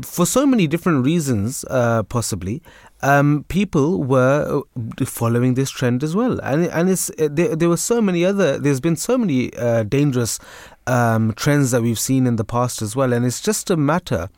for 0.03 0.25
so 0.25 0.45
many 0.45 0.67
different 0.67 1.05
reasons, 1.05 1.65
uh, 1.69 2.03
possibly, 2.03 2.61
um, 3.01 3.45
people 3.47 4.03
were 4.03 4.61
uh, 4.77 5.05
following 5.05 5.55
this 5.55 5.71
trend 5.71 6.03
as 6.03 6.15
well, 6.15 6.39
and 6.41 6.67
and 6.67 6.89
it's 6.89 7.09
uh, 7.11 7.27
there, 7.31 7.55
there 7.55 7.69
were 7.69 7.77
so 7.77 8.01
many 8.01 8.23
other. 8.23 8.59
There's 8.59 8.79
been 8.79 8.95
so 8.95 9.17
many 9.17 9.53
uh, 9.55 9.83
dangerous 9.83 10.39
um, 10.85 11.33
trends 11.33 11.71
that 11.71 11.81
we've 11.81 11.99
seen 11.99 12.27
in 12.27 12.35
the 12.35 12.43
past 12.43 12.81
as 12.81 12.95
well, 12.95 13.11
and 13.11 13.25
it's 13.25 13.41
just 13.41 13.69
a 13.69 13.77
matter 13.77 14.29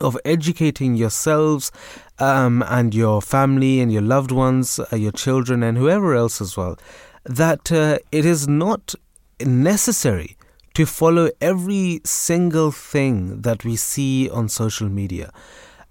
of 0.00 0.18
educating 0.24 0.94
yourselves 0.94 1.70
um, 2.18 2.64
and 2.66 2.94
your 2.94 3.22
family 3.22 3.80
and 3.80 3.92
your 3.92 4.02
loved 4.02 4.32
ones, 4.32 4.80
uh, 4.92 4.96
your 4.96 5.12
children, 5.12 5.62
and 5.62 5.76
whoever 5.78 6.14
else 6.14 6.40
as 6.40 6.56
well, 6.56 6.78
that 7.24 7.70
uh, 7.70 7.98
it 8.10 8.24
is 8.24 8.48
not 8.48 8.94
necessary 9.40 10.36
to 10.74 10.86
follow 10.86 11.30
every 11.40 12.00
single 12.04 12.70
thing 12.70 13.42
that 13.42 13.64
we 13.64 13.76
see 13.76 14.28
on 14.30 14.48
social 14.48 14.88
media. 14.88 15.32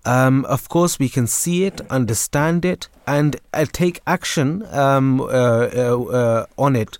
Um, 0.05 0.43
of 0.45 0.67
course, 0.67 0.99
we 0.99 1.07
can 1.07 1.27
see 1.27 1.63
it, 1.63 1.79
understand 1.89 2.65
it, 2.65 2.89
and 3.07 3.37
uh, 3.53 3.65
take 3.71 4.01
action 4.05 4.65
um, 4.71 5.21
uh, 5.21 5.25
uh, 5.25 6.01
uh 6.03 6.45
on 6.57 6.75
it 6.75 6.97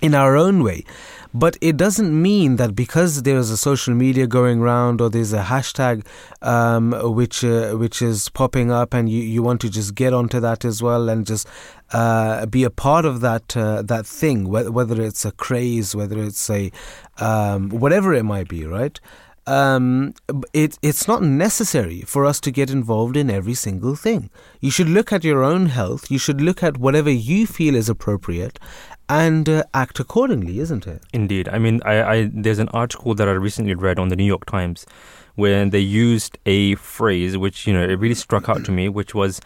in 0.00 0.14
our 0.14 0.36
own 0.36 0.62
way. 0.62 0.84
But 1.32 1.56
it 1.60 1.76
doesn't 1.76 2.20
mean 2.20 2.56
that 2.56 2.74
because 2.74 3.22
there 3.22 3.36
is 3.36 3.50
a 3.50 3.56
social 3.56 3.94
media 3.94 4.26
going 4.26 4.60
around 4.60 5.00
or 5.00 5.10
there's 5.10 5.32
a 5.32 5.42
hashtag 5.44 6.04
um, 6.42 6.92
which 7.14 7.44
uh, 7.44 7.74
which 7.74 8.02
is 8.02 8.28
popping 8.30 8.72
up 8.72 8.92
and 8.92 9.08
you, 9.08 9.22
you 9.22 9.40
want 9.42 9.60
to 9.60 9.70
just 9.70 9.94
get 9.94 10.12
onto 10.12 10.40
that 10.40 10.64
as 10.64 10.82
well 10.82 11.08
and 11.08 11.26
just 11.26 11.46
uh, 11.92 12.46
be 12.46 12.64
a 12.64 12.70
part 12.70 13.04
of 13.04 13.20
that 13.20 13.56
uh, 13.56 13.82
that 13.82 14.06
thing, 14.06 14.48
whether 14.48 15.02
it's 15.02 15.24
a 15.24 15.32
craze, 15.32 15.94
whether 15.94 16.18
it's 16.22 16.48
a 16.50 16.70
um, 17.18 17.70
whatever 17.70 18.14
it 18.14 18.24
might 18.24 18.48
be, 18.48 18.64
right? 18.64 19.00
Um, 19.46 20.14
it, 20.52 20.78
it's 20.80 21.08
not 21.08 21.22
necessary 21.22 22.02
for 22.02 22.24
us 22.24 22.38
to 22.40 22.52
get 22.52 22.70
involved 22.70 23.16
in 23.16 23.30
every 23.30 23.54
single 23.54 23.96
thing. 23.96 24.30
You 24.60 24.70
should 24.70 24.88
look 24.88 25.12
at 25.12 25.24
your 25.24 25.42
own 25.42 25.66
health. 25.66 26.10
You 26.10 26.18
should 26.18 26.40
look 26.40 26.62
at 26.62 26.78
whatever 26.78 27.10
you 27.10 27.46
feel 27.46 27.74
is 27.74 27.88
appropriate 27.88 28.60
and 29.08 29.48
uh, 29.48 29.64
act 29.74 29.98
accordingly, 29.98 30.60
isn't 30.60 30.86
it? 30.86 31.02
Indeed. 31.12 31.48
I 31.48 31.58
mean, 31.58 31.80
I, 31.84 32.02
I, 32.02 32.30
there's 32.32 32.60
an 32.60 32.68
article 32.68 33.14
that 33.14 33.26
I 33.28 33.32
recently 33.32 33.74
read 33.74 33.98
on 33.98 34.08
the 34.08 34.14
New 34.14 34.24
York 34.24 34.46
Times 34.46 34.86
where 35.34 35.68
they 35.68 35.80
used 35.80 36.38
a 36.46 36.76
phrase 36.76 37.36
which, 37.36 37.66
you 37.66 37.72
know, 37.72 37.82
it 37.82 37.98
really 37.98 38.14
struck 38.14 38.48
out 38.48 38.64
to 38.66 38.70
me, 38.70 38.88
which 38.88 39.14
was 39.14 39.40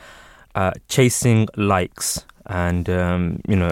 uh, 0.54 0.72
chasing 0.88 1.48
likes. 1.56 2.26
And, 2.46 2.88
um, 2.90 3.40
you 3.48 3.56
know, 3.56 3.70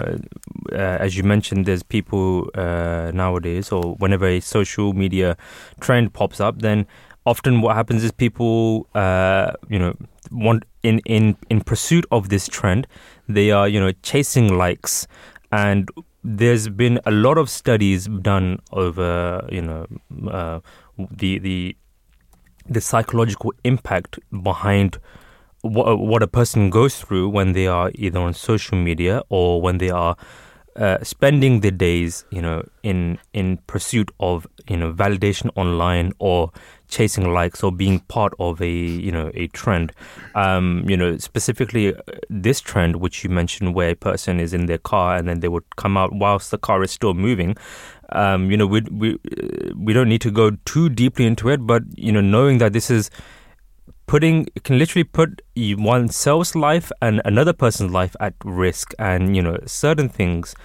uh, 0.71 0.75
as 0.75 1.15
you 1.15 1.23
mentioned, 1.23 1.65
there's 1.65 1.83
people 1.83 2.49
uh, 2.55 3.11
nowadays, 3.13 3.71
or 3.71 3.95
whenever 3.95 4.25
a 4.25 4.39
social 4.39 4.93
media 4.93 5.37
trend 5.79 6.13
pops 6.13 6.39
up, 6.39 6.61
then 6.61 6.87
often 7.25 7.61
what 7.61 7.75
happens 7.75 8.03
is 8.03 8.11
people, 8.11 8.87
uh, 8.95 9.51
you 9.69 9.79
know, 9.79 9.95
want 10.31 10.63
in, 10.81 10.99
in, 11.05 11.37
in 11.49 11.61
pursuit 11.61 12.05
of 12.11 12.29
this 12.29 12.47
trend, 12.47 12.87
they 13.29 13.51
are, 13.51 13.67
you 13.67 13.79
know, 13.79 13.91
chasing 14.01 14.57
likes. 14.57 15.07
And 15.51 15.89
there's 16.23 16.69
been 16.69 16.99
a 17.05 17.11
lot 17.11 17.37
of 17.37 17.49
studies 17.49 18.07
done 18.07 18.59
over 18.71 19.45
you 19.51 19.61
know 19.61 19.85
uh, 20.31 20.59
the 21.11 21.37
the 21.39 21.75
the 22.65 22.79
psychological 22.79 23.53
impact 23.63 24.19
behind 24.41 24.99
what 25.63 25.97
what 25.97 26.21
a 26.21 26.27
person 26.27 26.69
goes 26.69 26.99
through 26.99 27.29
when 27.29 27.53
they 27.53 27.67
are 27.67 27.89
either 27.95 28.19
on 28.19 28.33
social 28.33 28.77
media 28.77 29.23
or 29.29 29.61
when 29.61 29.77
they 29.77 29.89
are 29.89 30.15
uh, 30.75 30.97
spending 31.03 31.59
their 31.61 31.71
days, 31.71 32.25
you 32.31 32.41
know, 32.41 32.67
in 32.81 33.17
in 33.33 33.57
pursuit 33.67 34.11
of 34.19 34.45
you 34.67 34.75
know 34.75 34.91
validation 34.91 35.49
online 35.55 36.11
or 36.19 36.51
chasing 36.89 37.31
likes 37.31 37.63
or 37.63 37.71
being 37.71 37.99
part 38.01 38.33
of 38.39 38.61
a 38.61 38.69
you 38.69 39.11
know 39.11 39.31
a 39.35 39.47
trend. 39.47 39.93
Um, 40.35 40.83
you 40.87 40.97
know, 40.97 41.17
specifically 41.17 41.95
uh, 41.95 42.01
this 42.29 42.59
trend 42.59 42.97
which 42.97 43.23
you 43.23 43.29
mentioned, 43.29 43.73
where 43.73 43.91
a 43.91 43.95
person 43.95 44.39
is 44.39 44.53
in 44.53 44.65
their 44.65 44.79
car 44.79 45.15
and 45.15 45.29
then 45.29 45.39
they 45.39 45.47
would 45.47 45.63
come 45.77 45.95
out 45.95 46.11
whilst 46.13 46.51
the 46.51 46.57
car 46.57 46.83
is 46.83 46.91
still 46.91 47.13
moving. 47.13 47.55
Um, 48.11 48.51
you 48.51 48.57
know, 48.57 48.67
we 48.67 48.81
we 48.91 49.13
uh, 49.13 49.73
we 49.77 49.93
don't 49.93 50.09
need 50.09 50.21
to 50.21 50.31
go 50.31 50.57
too 50.65 50.89
deeply 50.89 51.25
into 51.25 51.47
it, 51.49 51.65
but 51.65 51.83
you 51.95 52.11
know, 52.11 52.21
knowing 52.21 52.57
that 52.57 52.73
this 52.73 52.89
is 52.89 53.09
putting 54.05 54.47
can 54.63 54.77
literally 54.77 55.03
put 55.03 55.41
oneself's 55.55 56.55
life 56.55 56.91
and 57.01 57.21
another 57.25 57.53
person's 57.53 57.91
life 57.91 58.15
at 58.19 58.33
risk 58.43 58.93
and 58.99 59.35
you 59.35 59.41
know 59.41 59.57
certain 59.65 60.09
things 60.09 60.55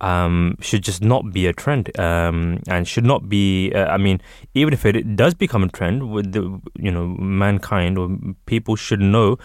um, 0.00 0.56
should 0.60 0.82
just 0.82 1.02
not 1.02 1.32
be 1.32 1.46
a 1.46 1.52
trend 1.52 1.98
um, 1.98 2.60
and 2.68 2.86
should 2.86 3.04
not 3.04 3.28
be 3.28 3.72
uh, 3.74 3.86
i 3.86 3.96
mean 3.96 4.20
even 4.54 4.72
if 4.72 4.84
it 4.84 5.16
does 5.16 5.34
become 5.34 5.62
a 5.62 5.68
trend 5.68 6.10
with 6.10 6.32
the 6.32 6.60
you 6.76 6.90
know 6.90 7.06
mankind 7.06 7.98
or 7.98 8.16
people 8.46 8.76
should 8.76 9.00
know 9.00 9.36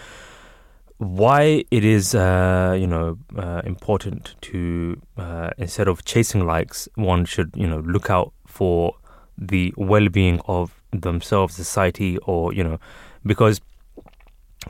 why 0.98 1.64
it 1.70 1.84
is 1.84 2.14
uh, 2.14 2.76
you 2.78 2.86
know 2.86 3.18
uh, 3.36 3.62
important 3.64 4.34
to 4.40 5.00
uh, 5.16 5.50
instead 5.58 5.88
of 5.88 6.04
chasing 6.04 6.46
likes 6.46 6.88
one 6.94 7.24
should 7.24 7.50
you 7.54 7.66
know 7.66 7.78
look 7.80 8.10
out 8.10 8.32
for 8.46 8.94
the 9.36 9.74
well-being 9.76 10.40
of 10.46 10.80
themselves 10.92 11.54
society 11.54 12.16
or 12.18 12.52
you 12.52 12.62
know 12.62 12.78
because 13.24 13.60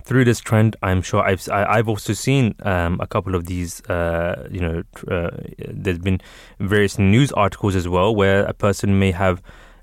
through 0.03 0.25
this 0.25 0.41
trend, 0.41 0.77
I'm 0.83 1.03
sure 1.03 1.23
I've 1.23 1.49
I've 1.51 1.89
also 1.89 2.13
seen 2.13 2.55
um, 2.63 3.01
a 3.01 3.07
couple 3.07 3.35
of 3.35 3.47
these. 3.47 3.81
Uh, 3.83 4.49
you 4.51 4.61
know, 4.61 4.83
uh, 5.11 5.31
there's 5.69 5.99
been 5.99 6.21
various 6.59 6.99
news 6.99 7.33
articles 7.33 7.77
as 7.77 7.89
well 7.89 8.15
where 8.15 8.45
a 8.45 8.53
person 8.53 8.99
may 8.99 9.13
have 9.13 9.43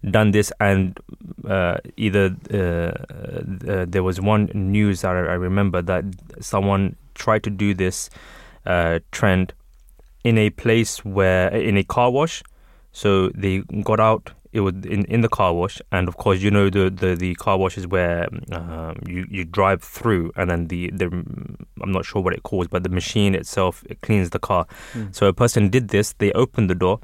done 0.10 0.32
this, 0.32 0.52
and 0.60 1.00
uh, 1.48 1.78
either 1.98 2.36
uh, 2.54 2.58
uh, 3.72 3.86
there 3.88 4.04
was 4.04 4.20
one 4.20 4.50
news 4.54 5.02
that 5.02 5.16
I 5.16 5.34
remember 5.34 5.82
that 5.82 6.06
someone 6.40 6.96
tried 7.14 7.44
to 7.44 7.50
do 7.50 7.74
this 7.74 8.10
uh, 8.66 9.00
trend 9.12 9.54
in 10.24 10.38
a 10.38 10.50
place 10.50 11.04
where 11.06 11.50
in 11.50 11.78
a 11.78 11.84
car 11.84 12.12
wash. 12.12 12.44
So 12.94 13.30
they 13.30 13.60
got 13.84 14.02
out 14.02 14.32
it 14.54 14.60
was 14.62 14.74
in, 14.86 15.06
in 15.06 15.22
the 15.22 15.30
car 15.30 15.54
wash, 15.54 15.82
and 15.92 16.08
of 16.08 16.18
course, 16.18 16.42
you 16.42 16.52
know 16.52 16.70
the 16.70 16.90
the, 16.90 17.16
the 17.16 17.36
car 17.36 17.58
wash 17.58 17.78
is 17.78 17.88
where 17.88 18.28
um, 18.52 18.98
you 19.08 19.26
you 19.30 19.46
drive 19.46 19.82
through, 19.82 20.32
and 20.36 20.50
then 20.50 20.68
the 20.68 20.92
the 20.92 21.06
I'm 21.08 21.92
not 21.92 22.06
sure 22.06 22.22
what 22.22 22.34
it 22.34 22.44
calls, 22.44 22.68
but 22.68 22.84
the 22.84 22.90
machine 22.90 23.36
itself 23.36 23.84
it 23.90 24.02
cleans 24.02 24.32
the 24.32 24.40
car. 24.40 24.66
Mm. 24.94 25.16
So 25.16 25.28
a 25.28 25.34
person 25.34 25.70
did 25.70 25.90
this. 25.90 26.14
They 26.14 26.32
opened 26.34 26.70
the 26.70 26.76
door, 26.76 27.00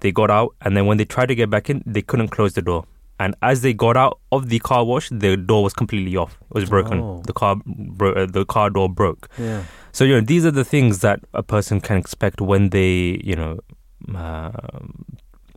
they 0.00 0.12
got 0.12 0.30
out, 0.30 0.54
and 0.60 0.76
then 0.76 0.86
when 0.86 0.98
they 0.98 1.04
tried 1.04 1.26
to 1.26 1.34
get 1.34 1.50
back 1.50 1.70
in, 1.70 1.82
they 1.86 2.02
couldn't 2.02 2.28
close 2.28 2.52
the 2.52 2.62
door. 2.62 2.84
And 3.18 3.34
as 3.42 3.62
they 3.62 3.72
got 3.72 3.96
out 3.96 4.18
of 4.32 4.48
the 4.48 4.58
car 4.58 4.84
wash, 4.84 5.08
the 5.08 5.36
door 5.36 5.62
was 5.62 5.72
completely 5.72 6.16
off. 6.16 6.36
It 6.50 6.54
was 6.54 6.68
broken. 6.68 7.00
Oh. 7.00 7.22
The 7.24 7.32
car 7.32 7.56
bro- 7.64 8.12
uh, 8.12 8.26
the 8.26 8.44
car 8.44 8.70
door 8.70 8.88
broke. 8.88 9.30
Yeah. 9.38 9.62
So 9.92 10.04
you 10.04 10.14
know 10.14 10.20
these 10.20 10.44
are 10.44 10.50
the 10.50 10.64
things 10.64 10.98
that 11.00 11.20
a 11.32 11.42
person 11.42 11.80
can 11.80 11.96
expect 11.96 12.40
when 12.40 12.70
they 12.70 13.20
you 13.22 13.36
know 13.36 13.60
uh, 14.14 14.50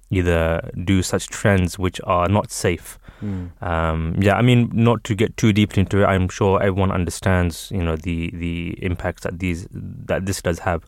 either 0.09 0.69
do 0.83 1.01
such 1.03 1.27
trends 1.27 1.77
which 1.77 1.99
are 2.03 2.27
not 2.29 2.51
safe. 2.51 2.97
Mm. 3.21 3.49
Um, 3.63 4.15
yeah, 4.19 4.35
I 4.37 4.41
mean, 4.43 4.69
not 4.73 5.03
to 5.05 5.15
get 5.15 5.35
too 5.37 5.51
deeply 5.51 5.81
into 5.81 6.03
it, 6.03 6.05
I'm 6.05 6.29
sure 6.29 6.61
everyone 6.61 6.91
understands, 6.91 7.71
you 7.71 7.83
know, 7.83 7.95
the 7.95 8.29
the 8.33 8.77
impacts 8.81 9.23
that 9.23 9.39
these 9.39 9.67
that 9.71 10.25
this 10.25 10.41
does 10.41 10.59
have. 10.59 10.83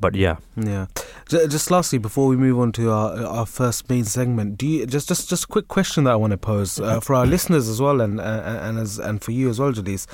but 0.00 0.14
yeah, 0.14 0.36
Yeah. 0.56 0.86
J- 1.28 1.48
Just 1.48 1.70
lastly, 1.70 1.98
before 1.98 2.28
we 2.28 2.36
move 2.36 2.58
on 2.60 2.70
to 2.72 2.90
our 2.92 3.24
our 3.26 3.46
first 3.46 3.88
main 3.90 4.04
segment, 4.04 4.56
do 4.58 4.66
you 4.66 4.86
just 4.86 5.08
just 5.08 5.28
just 5.28 5.44
a 5.44 5.46
quick 5.48 5.66
question 5.68 6.04
that 6.04 6.12
I 6.12 6.16
want 6.16 6.30
to 6.32 6.36
pose 6.38 6.78
uh, 6.80 7.00
for 7.00 7.14
our 7.16 7.26
listeners 7.26 7.68
as 7.68 7.80
well, 7.80 8.00
and 8.00 8.20
uh, 8.20 8.60
and 8.62 8.78
as 8.78 8.98
and 9.00 9.20
for 9.24 9.32
you 9.32 9.48
as 9.50 9.58
well, 9.58 9.72
Jalees. 9.72 10.06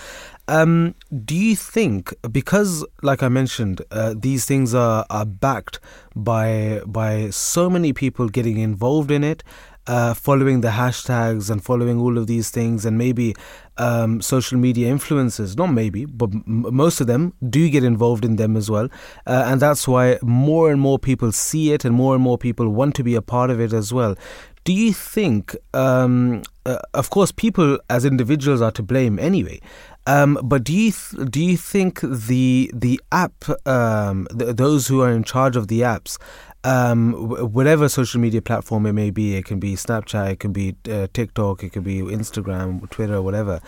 Um, 0.46 0.94
do 1.24 1.34
you 1.34 1.56
think 1.56 2.12
because, 2.30 2.84
like 3.02 3.22
I 3.22 3.28
mentioned, 3.28 3.80
uh, 3.90 4.14
these 4.16 4.44
things 4.44 4.74
are 4.74 5.06
are 5.08 5.24
backed 5.24 5.80
by 6.14 6.82
by 6.86 7.30
so 7.30 7.70
many 7.70 7.92
people 7.92 8.28
getting 8.28 8.58
involved 8.58 9.10
in 9.10 9.24
it? 9.24 9.42
Uh, 9.86 10.14
following 10.14 10.62
the 10.62 10.68
hashtags 10.68 11.50
and 11.50 11.62
following 11.62 12.00
all 12.00 12.16
of 12.16 12.26
these 12.26 12.48
things, 12.48 12.86
and 12.86 12.96
maybe 12.96 13.34
um, 13.76 14.22
social 14.22 14.58
media 14.58 14.90
influencers, 14.90 15.58
not 15.58 15.66
maybe, 15.66 16.06
but 16.06 16.32
m- 16.32 16.44
most 16.46 17.02
of 17.02 17.06
them 17.06 17.34
do 17.50 17.68
get 17.68 17.84
involved 17.84 18.24
in 18.24 18.36
them 18.36 18.56
as 18.56 18.70
well. 18.70 18.88
Uh, 19.26 19.44
and 19.46 19.60
that's 19.60 19.86
why 19.86 20.18
more 20.22 20.72
and 20.72 20.80
more 20.80 20.98
people 20.98 21.32
see 21.32 21.72
it 21.74 21.84
and 21.84 21.94
more 21.94 22.14
and 22.14 22.24
more 22.24 22.38
people 22.38 22.70
want 22.70 22.94
to 22.94 23.04
be 23.04 23.14
a 23.14 23.20
part 23.20 23.50
of 23.50 23.60
it 23.60 23.74
as 23.74 23.92
well. 23.92 24.16
Do 24.64 24.72
you 24.72 24.94
think, 24.94 25.54
um, 25.74 26.42
uh, 26.64 26.78
of 26.94 27.10
course, 27.10 27.30
people 27.30 27.78
as 27.90 28.06
individuals 28.06 28.62
are 28.62 28.72
to 28.72 28.82
blame 28.82 29.18
anyway, 29.18 29.60
um, 30.06 30.38
but 30.42 30.64
do 30.64 30.72
you 30.72 30.92
th- 30.92 31.30
do 31.30 31.42
you 31.42 31.56
think 31.56 32.00
the 32.02 32.70
the 32.74 33.00
app, 33.10 33.44
um, 33.66 34.26
th- 34.38 34.56
those 34.56 34.86
who 34.88 35.00
are 35.00 35.10
in 35.10 35.24
charge 35.24 35.56
of 35.56 35.68
the 35.68 35.80
apps, 35.80 36.18
um, 36.62 37.12
wh- 37.12 37.54
whatever 37.54 37.88
social 37.88 38.20
media 38.20 38.42
platform 38.42 38.86
it 38.86 38.92
may 38.92 39.10
be, 39.10 39.36
it 39.36 39.44
can 39.46 39.58
be 39.58 39.74
Snapchat, 39.74 40.32
it 40.32 40.40
can 40.40 40.52
be 40.52 40.74
uh, 40.90 41.06
TikTok, 41.12 41.62
it 41.62 41.72
can 41.72 41.82
be 41.82 42.00
Instagram, 42.00 42.88
Twitter, 42.90 43.22
whatever. 43.22 43.60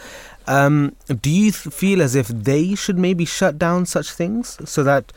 Um, 0.47 0.95
do 1.23 1.31
you 1.31 1.53
th- 1.53 1.75
feel 1.75 2.03
as 2.03 2.15
if 2.15 2.29
they 2.29 2.75
should 2.75 2.99
maybe 2.99 3.25
shut 3.25 3.59
down 3.59 3.87
such 3.87 4.11
things 4.11 4.59
so 4.69 4.83
that 4.83 5.13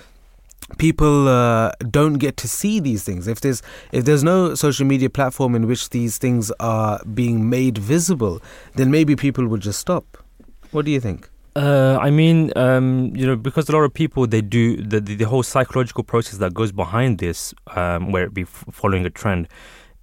people 0.77 1.27
uh, 1.27 1.71
don't 1.89 2.13
get 2.13 2.37
to 2.37 2.47
see 2.47 2.79
these 2.79 3.03
things? 3.03 3.27
If 3.27 3.41
there's 3.41 3.61
if 3.91 4.05
there's 4.05 4.23
no 4.23 4.55
social 4.55 4.85
media 4.85 5.09
platform 5.09 5.53
in 5.53 5.67
which 5.67 5.89
these 5.89 6.17
things 6.17 6.49
are 6.61 7.01
being 7.13 7.49
made 7.49 7.77
visible, 7.77 8.41
then 8.75 8.89
maybe 8.89 9.17
people 9.17 9.47
would 9.47 9.61
just 9.61 9.79
stop. 9.79 10.18
What 10.71 10.85
do 10.85 10.91
you 10.91 10.99
think? 10.99 11.29
Uh, 11.55 11.97
I 11.99 12.09
mean, 12.11 12.51
um, 12.55 13.11
you 13.15 13.25
know, 13.25 13.35
because 13.35 13.67
a 13.69 13.71
lot 13.71 13.81
of 13.83 13.93
people 13.93 14.27
they 14.27 14.41
do 14.41 14.77
the 14.77 14.99
the, 15.01 15.15
the 15.15 15.25
whole 15.25 15.43
psychological 15.43 16.03
process 16.03 16.37
that 16.39 16.53
goes 16.53 16.71
behind 16.71 17.17
this, 17.17 17.53
um, 17.75 18.11
where 18.11 18.23
it 18.23 18.33
be 18.33 18.43
f- 18.43 18.65
following 18.71 19.05
a 19.05 19.09
trend, 19.09 19.47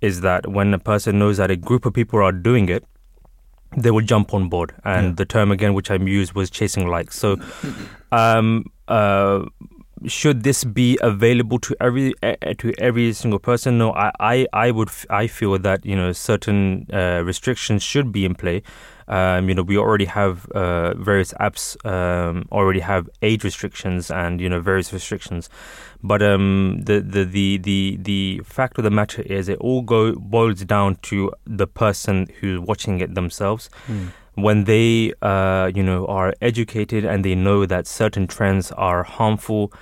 is 0.00 0.20
that 0.22 0.48
when 0.48 0.74
a 0.74 0.78
person 0.78 1.18
knows 1.18 1.36
that 1.38 1.50
a 1.50 1.56
group 1.56 1.86
of 1.86 1.94
people 1.94 2.20
are 2.20 2.32
doing 2.32 2.68
it, 2.68 2.84
they 3.76 3.90
will 3.90 4.02
jump 4.04 4.34
on 4.34 4.48
board. 4.48 4.74
And 4.84 5.06
Yeah. 5.06 5.12
the 5.16 5.24
term 5.24 5.50
again, 5.52 5.72
which 5.74 5.90
I 5.90 5.94
used, 5.94 6.32
was 6.34 6.50
chasing 6.50 6.88
likes. 6.88 7.16
So, 7.18 7.36
um, 8.12 8.64
uh, 8.88 9.44
should 10.06 10.42
this 10.42 10.62
be 10.64 10.98
available 11.00 11.58
to 11.60 11.74
every 11.80 12.12
eh, 12.22 12.36
eh, 12.42 12.54
to 12.58 12.72
every 12.78 13.12
single 13.12 13.38
person? 13.38 13.78
No, 13.78 13.92
I 13.92 14.10
I, 14.20 14.46
I 14.52 14.70
would 14.72 14.88
f- 14.88 15.06
I 15.10 15.26
feel 15.28 15.58
that 15.58 15.86
you 15.86 15.96
know 15.96 16.12
certain 16.12 16.86
uh, 16.92 17.22
restrictions 17.24 17.82
should 17.82 18.12
be 18.12 18.24
in 18.24 18.34
play. 18.34 18.62
Um, 19.08 19.48
you 19.48 19.54
know, 19.54 19.62
we 19.62 19.78
already 19.78 20.06
have 20.06 20.46
uh, 20.50 20.94
various 20.94 21.32
apps 21.34 21.76
um, 21.86 22.48
already 22.50 22.80
have 22.80 23.08
age 23.22 23.44
restrictions 23.44 24.10
and 24.10 24.40
you 24.40 24.48
know 24.48 24.60
various 24.60 24.92
restrictions, 24.92 25.48
but 26.02 26.22
um, 26.22 26.80
the, 26.82 27.00
the 27.00 27.24
the 27.24 27.58
the 27.58 27.98
the 28.02 28.40
fact 28.44 28.78
of 28.78 28.84
the 28.84 28.90
matter 28.90 29.22
is 29.22 29.48
it 29.48 29.58
all 29.58 29.82
go 29.82 30.12
boils 30.14 30.64
down 30.64 30.96
to 31.02 31.32
the 31.44 31.68
person 31.68 32.26
who's 32.40 32.58
watching 32.58 33.00
it 33.00 33.14
themselves. 33.14 33.70
When 34.34 34.64
they 34.64 35.12
uh, 35.22 35.70
you 35.72 35.84
know 35.84 36.04
are 36.06 36.34
educated 36.42 37.04
and 37.04 37.24
they 37.24 37.34
know 37.36 37.64
that 37.64 37.86
certain 37.86 38.26
trends 38.26 38.72
are 38.72 39.04
harmful, 39.04 39.72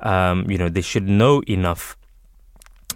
um, 0.00 0.50
you 0.50 0.58
know 0.58 0.68
they 0.68 0.82
should 0.82 1.08
know 1.08 1.40
enough. 1.46 1.96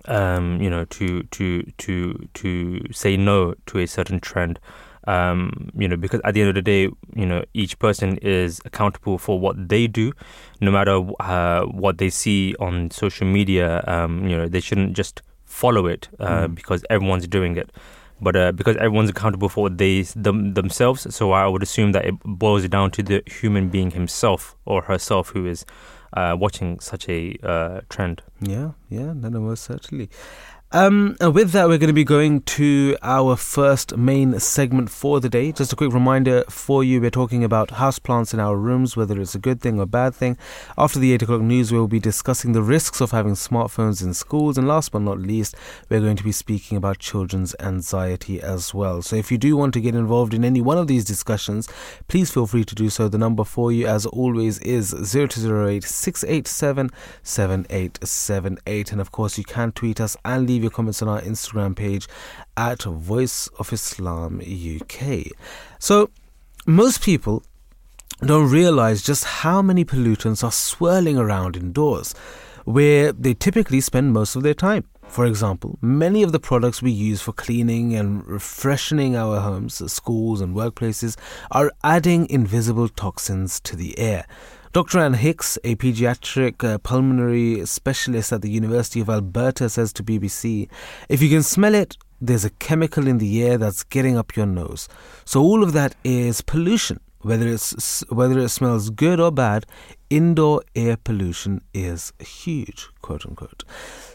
Um, 0.08 0.60
you 0.60 0.70
know, 0.70 0.84
to 0.84 1.22
to 1.24 1.62
to 1.78 2.28
to 2.34 2.92
say 2.92 3.16
no 3.16 3.54
to 3.66 3.78
a 3.78 3.86
certain 3.86 4.20
trend, 4.20 4.60
um, 5.06 5.70
you 5.76 5.88
know, 5.88 5.96
because 5.96 6.20
at 6.24 6.34
the 6.34 6.40
end 6.40 6.48
of 6.48 6.54
the 6.54 6.62
day, 6.62 6.82
you 7.14 7.26
know, 7.26 7.44
each 7.54 7.78
person 7.78 8.18
is 8.18 8.60
accountable 8.64 9.18
for 9.18 9.38
what 9.38 9.68
they 9.68 9.86
do, 9.86 10.12
no 10.60 10.70
matter 10.70 10.96
uh, 11.20 11.62
what 11.66 11.98
they 11.98 12.10
see 12.10 12.54
on 12.60 12.90
social 12.90 13.26
media. 13.26 13.84
Um, 13.86 14.26
you 14.28 14.36
know, 14.36 14.48
they 14.48 14.60
shouldn't 14.60 14.94
just 14.96 15.22
follow 15.44 15.86
it 15.86 16.08
uh, 16.20 16.46
Mm. 16.48 16.54
because 16.54 16.84
everyone's 16.90 17.26
doing 17.28 17.56
it 17.56 17.70
but 18.20 18.34
uh, 18.34 18.50
because 18.52 18.76
everyone's 18.78 19.10
accountable 19.10 19.48
for 19.48 19.64
what 19.64 19.76
they 19.78 20.00
them, 20.16 20.54
themselves, 20.54 21.14
so 21.14 21.32
I 21.32 21.46
would 21.46 21.62
assume 21.62 21.92
that 21.92 22.06
it 22.06 22.14
boils 22.24 22.66
down 22.68 22.90
to 22.92 23.02
the 23.02 23.22
human 23.26 23.68
being 23.68 23.90
himself 23.90 24.56
or 24.64 24.82
herself 24.82 25.30
who 25.34 25.46
is 25.46 25.66
uh, 26.14 26.34
watching 26.38 26.80
such 26.80 27.08
a 27.10 27.36
uh, 27.42 27.80
trend. 27.90 28.22
Yeah, 28.40 28.70
yeah, 28.88 29.12
no, 29.12 29.28
no, 29.28 29.40
most 29.40 29.64
certainly. 29.64 30.08
Um, 30.72 31.16
and 31.20 31.32
with 31.32 31.52
that, 31.52 31.68
we're 31.68 31.78
going 31.78 31.86
to 31.88 31.94
be 31.94 32.02
going 32.02 32.40
to 32.40 32.96
our 33.00 33.36
first 33.36 33.96
main 33.96 34.40
segment 34.40 34.90
for 34.90 35.20
the 35.20 35.28
day. 35.28 35.52
Just 35.52 35.72
a 35.72 35.76
quick 35.76 35.92
reminder 35.92 36.42
for 36.48 36.82
you 36.82 37.00
we're 37.00 37.08
talking 37.10 37.44
about 37.44 37.68
houseplants 37.68 38.34
in 38.34 38.40
our 38.40 38.56
rooms, 38.56 38.96
whether 38.96 39.20
it's 39.20 39.36
a 39.36 39.38
good 39.38 39.60
thing 39.60 39.78
or 39.78 39.86
bad 39.86 40.12
thing. 40.12 40.36
After 40.76 40.98
the 40.98 41.12
8 41.12 41.22
o'clock 41.22 41.40
news, 41.42 41.70
we'll 41.70 41.86
be 41.86 42.00
discussing 42.00 42.50
the 42.50 42.64
risks 42.64 43.00
of 43.00 43.12
having 43.12 43.34
smartphones 43.34 44.02
in 44.02 44.12
schools. 44.12 44.58
And 44.58 44.66
last 44.66 44.90
but 44.90 45.02
not 45.02 45.20
least, 45.20 45.54
we're 45.88 46.00
going 46.00 46.16
to 46.16 46.24
be 46.24 46.32
speaking 46.32 46.76
about 46.76 46.98
children's 46.98 47.54
anxiety 47.60 48.42
as 48.42 48.74
well. 48.74 49.02
So 49.02 49.14
if 49.14 49.30
you 49.30 49.38
do 49.38 49.56
want 49.56 49.72
to 49.74 49.80
get 49.80 49.94
involved 49.94 50.34
in 50.34 50.44
any 50.44 50.60
one 50.60 50.78
of 50.78 50.88
these 50.88 51.04
discussions, 51.04 51.68
please 52.08 52.32
feel 52.32 52.48
free 52.48 52.64
to 52.64 52.74
do 52.74 52.90
so. 52.90 53.06
The 53.06 53.18
number 53.18 53.44
for 53.44 53.70
you, 53.70 53.86
as 53.86 54.04
always, 54.04 54.58
is 54.58 54.90
0208 54.90 55.84
687 55.84 56.90
7878. 57.22 58.90
And 58.90 59.00
of 59.00 59.12
course, 59.12 59.38
you 59.38 59.44
can 59.44 59.70
tweet 59.70 60.00
us 60.00 60.16
and 60.24 60.44
leave 60.44 60.55
your 60.62 60.70
comments 60.70 61.02
on 61.02 61.08
our 61.08 61.20
Instagram 61.20 61.74
page 61.76 62.08
at 62.56 62.82
Voice 62.82 63.48
of 63.58 63.72
Islam 63.72 64.40
UK. 64.40 65.32
So, 65.78 66.10
most 66.66 67.02
people 67.02 67.42
don't 68.20 68.50
realize 68.50 69.02
just 69.02 69.24
how 69.24 69.62
many 69.62 69.84
pollutants 69.84 70.42
are 70.42 70.52
swirling 70.52 71.18
around 71.18 71.56
indoors, 71.56 72.14
where 72.64 73.12
they 73.12 73.34
typically 73.34 73.80
spend 73.80 74.12
most 74.12 74.36
of 74.36 74.42
their 74.42 74.54
time. 74.54 74.84
For 75.08 75.24
example, 75.24 75.78
many 75.80 76.22
of 76.22 76.32
the 76.32 76.40
products 76.40 76.82
we 76.82 76.90
use 76.90 77.22
for 77.22 77.32
cleaning 77.32 77.94
and 77.94 78.26
refreshing 78.26 79.16
our 79.16 79.40
homes, 79.40 79.80
schools, 79.92 80.40
and 80.40 80.54
workplaces 80.54 81.16
are 81.50 81.72
adding 81.84 82.28
invisible 82.28 82.88
toxins 82.88 83.60
to 83.60 83.76
the 83.76 83.98
air. 83.98 84.26
Dr. 84.76 84.98
Anne 84.98 85.14
Hicks, 85.14 85.56
a 85.64 85.74
pediatric 85.76 86.62
uh, 86.62 86.76
pulmonary 86.76 87.64
specialist 87.64 88.30
at 88.30 88.42
the 88.42 88.50
University 88.50 89.00
of 89.00 89.08
Alberta, 89.08 89.70
says 89.70 89.90
to 89.94 90.04
BBC 90.04 90.68
If 91.08 91.22
you 91.22 91.30
can 91.30 91.42
smell 91.42 91.74
it, 91.74 91.96
there's 92.20 92.44
a 92.44 92.50
chemical 92.50 93.06
in 93.06 93.16
the 93.16 93.42
air 93.42 93.56
that's 93.56 93.82
getting 93.84 94.18
up 94.18 94.36
your 94.36 94.44
nose. 94.44 94.86
So, 95.24 95.40
all 95.40 95.62
of 95.62 95.72
that 95.72 95.94
is 96.04 96.42
pollution. 96.42 97.00
Whether, 97.22 97.48
it's, 97.48 98.04
whether 98.10 98.38
it 98.38 98.50
smells 98.50 98.90
good 98.90 99.18
or 99.18 99.32
bad, 99.32 99.64
indoor 100.10 100.62
air 100.74 100.98
pollution 100.98 101.62
is 101.72 102.12
huge, 102.18 102.90
quote 103.00 103.24
unquote. 103.24 103.64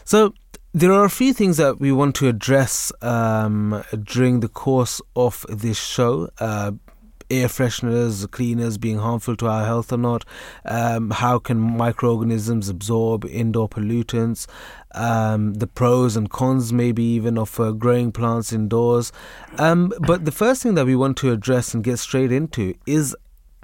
So, 0.04 0.32
there 0.72 0.92
are 0.92 1.04
a 1.04 1.10
few 1.10 1.32
things 1.32 1.56
that 1.56 1.80
we 1.80 1.90
want 1.90 2.14
to 2.14 2.28
address 2.28 2.92
um, 3.02 3.82
during 4.04 4.38
the 4.38 4.48
course 4.48 5.02
of 5.16 5.44
this 5.48 5.78
show. 5.78 6.30
Uh, 6.38 6.70
air 7.32 7.48
fresheners, 7.48 8.30
cleaners 8.30 8.78
being 8.78 8.98
harmful 8.98 9.36
to 9.36 9.46
our 9.46 9.64
health 9.64 9.92
or 9.92 9.96
not? 9.96 10.24
Um, 10.64 11.10
how 11.10 11.38
can 11.38 11.58
microorganisms 11.58 12.68
absorb 12.68 13.24
indoor 13.24 13.68
pollutants? 13.68 14.46
Um, 14.94 15.54
the 15.54 15.66
pros 15.66 16.16
and 16.16 16.30
cons, 16.30 16.72
maybe 16.72 17.02
even 17.02 17.38
of 17.38 17.58
uh, 17.58 17.72
growing 17.72 18.12
plants 18.12 18.52
indoors. 18.52 19.10
Um, 19.58 19.92
but 20.00 20.24
the 20.24 20.32
first 20.32 20.62
thing 20.62 20.74
that 20.74 20.86
we 20.86 20.94
want 20.94 21.16
to 21.18 21.32
address 21.32 21.74
and 21.74 21.82
get 21.82 21.98
straight 21.98 22.30
into 22.30 22.74
is 22.86 23.16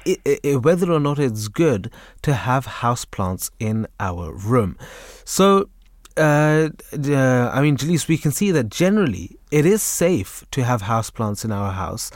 i 0.07 0.17
i 0.45 0.55
whether 0.57 0.91
or 0.93 1.01
not 1.01 1.19
it's 1.19 1.49
good 1.49 1.91
to 2.23 2.33
have 2.35 2.67
houseplants 2.67 3.51
in 3.59 3.87
our 4.01 4.33
room. 4.33 4.77
So, 5.25 5.69
uh, 6.17 6.71
uh, 6.93 7.51
I 7.53 7.63
mean, 7.63 7.77
Jalees, 7.77 8.09
we 8.09 8.19
can 8.19 8.33
see 8.33 8.51
that 8.51 8.71
generally 8.71 9.39
it 9.51 9.65
is 9.65 9.83
safe 9.83 10.45
to 10.51 10.65
have 10.65 10.83
houseplants 10.83 11.45
in 11.45 11.53
our 11.53 11.73
house. 11.73 12.11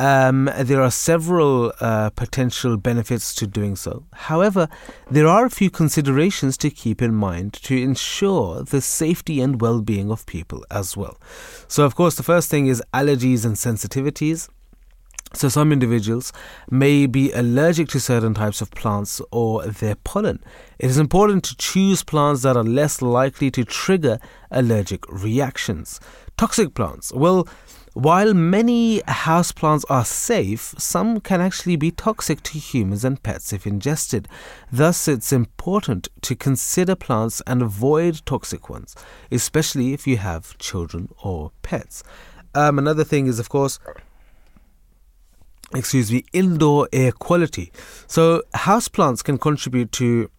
Um, 0.00 0.48
there 0.58 0.80
are 0.80 0.90
several 0.90 1.74
uh, 1.78 2.08
potential 2.08 2.78
benefits 2.78 3.34
to 3.34 3.46
doing 3.46 3.76
so. 3.76 4.06
However, 4.14 4.66
there 5.10 5.26
are 5.26 5.44
a 5.44 5.50
few 5.50 5.68
considerations 5.68 6.56
to 6.56 6.70
keep 6.70 7.02
in 7.02 7.14
mind 7.14 7.52
to 7.64 7.76
ensure 7.76 8.62
the 8.62 8.80
safety 8.80 9.42
and 9.42 9.60
well 9.60 9.82
being 9.82 10.10
of 10.10 10.24
people 10.24 10.64
as 10.70 10.96
well. 10.96 11.20
So, 11.68 11.84
of 11.84 11.96
course, 11.96 12.14
the 12.14 12.22
first 12.22 12.48
thing 12.48 12.66
is 12.66 12.82
allergies 12.94 13.44
and 13.44 13.56
sensitivities. 13.56 14.48
So, 15.34 15.50
some 15.50 15.70
individuals 15.70 16.32
may 16.70 17.04
be 17.04 17.30
allergic 17.32 17.88
to 17.88 18.00
certain 18.00 18.32
types 18.32 18.62
of 18.62 18.70
plants 18.70 19.20
or 19.30 19.66
their 19.66 19.96
pollen. 19.96 20.42
It 20.78 20.86
is 20.88 20.96
important 20.96 21.44
to 21.44 21.56
choose 21.58 22.02
plants 22.02 22.40
that 22.40 22.56
are 22.56 22.64
less 22.64 23.02
likely 23.02 23.50
to 23.50 23.64
trigger 23.64 24.18
allergic 24.50 25.06
reactions. 25.10 26.00
Toxic 26.38 26.72
plants. 26.72 27.12
Well, 27.12 27.46
while 28.02 28.32
many 28.32 29.00
houseplants 29.02 29.84
are 29.90 30.06
safe, 30.06 30.74
some 30.78 31.20
can 31.20 31.42
actually 31.42 31.76
be 31.76 31.90
toxic 31.90 32.42
to 32.44 32.58
humans 32.58 33.04
and 33.04 33.22
pets 33.22 33.52
if 33.52 33.66
ingested. 33.66 34.26
Thus, 34.72 35.06
it's 35.06 35.34
important 35.34 36.08
to 36.22 36.34
consider 36.34 36.94
plants 36.94 37.42
and 37.46 37.60
avoid 37.60 38.22
toxic 38.24 38.70
ones, 38.70 38.96
especially 39.30 39.92
if 39.92 40.06
you 40.06 40.16
have 40.16 40.56
children 40.56 41.10
or 41.22 41.52
pets. 41.60 42.02
Um, 42.54 42.78
another 42.78 43.04
thing 43.04 43.26
is, 43.26 43.38
of 43.38 43.50
course, 43.50 43.78
excuse 45.74 46.10
me, 46.10 46.24
indoor 46.32 46.88
air 46.94 47.12
quality. 47.12 47.70
So, 48.06 48.42
houseplants 48.54 49.22
can 49.22 49.36
contribute 49.36 49.92
to 49.92 50.30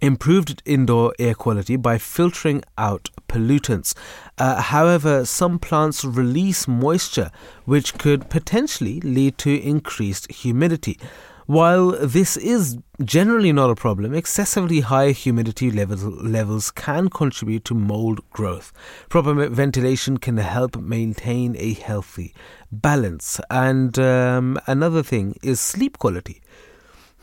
improved 0.00 0.62
indoor 0.64 1.14
air 1.18 1.34
quality 1.34 1.76
by 1.76 1.98
filtering 1.98 2.62
out 2.78 3.10
pollutants. 3.28 3.94
Uh, 4.38 4.60
however, 4.60 5.24
some 5.24 5.58
plants 5.58 6.04
release 6.04 6.66
moisture, 6.66 7.30
which 7.64 7.94
could 7.98 8.28
potentially 8.30 9.00
lead 9.00 9.38
to 9.38 9.60
increased 9.60 10.30
humidity. 10.30 10.98
While 11.46 11.96
this 12.06 12.36
is 12.36 12.78
generally 13.04 13.52
not 13.52 13.70
a 13.70 13.74
problem, 13.74 14.14
excessively 14.14 14.80
high 14.80 15.10
humidity 15.10 15.72
levels, 15.72 16.04
levels 16.04 16.70
can 16.70 17.08
contribute 17.08 17.64
to 17.64 17.74
mold 17.74 18.20
growth. 18.30 18.72
Proper 19.08 19.48
ventilation 19.48 20.18
can 20.18 20.36
help 20.36 20.76
maintain 20.76 21.56
a 21.58 21.72
healthy 21.72 22.34
balance. 22.70 23.40
And 23.50 23.98
um, 23.98 24.60
another 24.68 25.02
thing 25.02 25.36
is 25.42 25.58
sleep 25.58 25.98
quality. 25.98 26.40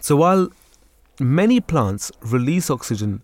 So 0.02 0.18
while 0.18 0.50
many 1.20 1.60
plants 1.60 2.12
release 2.22 2.70
oxygen 2.70 3.22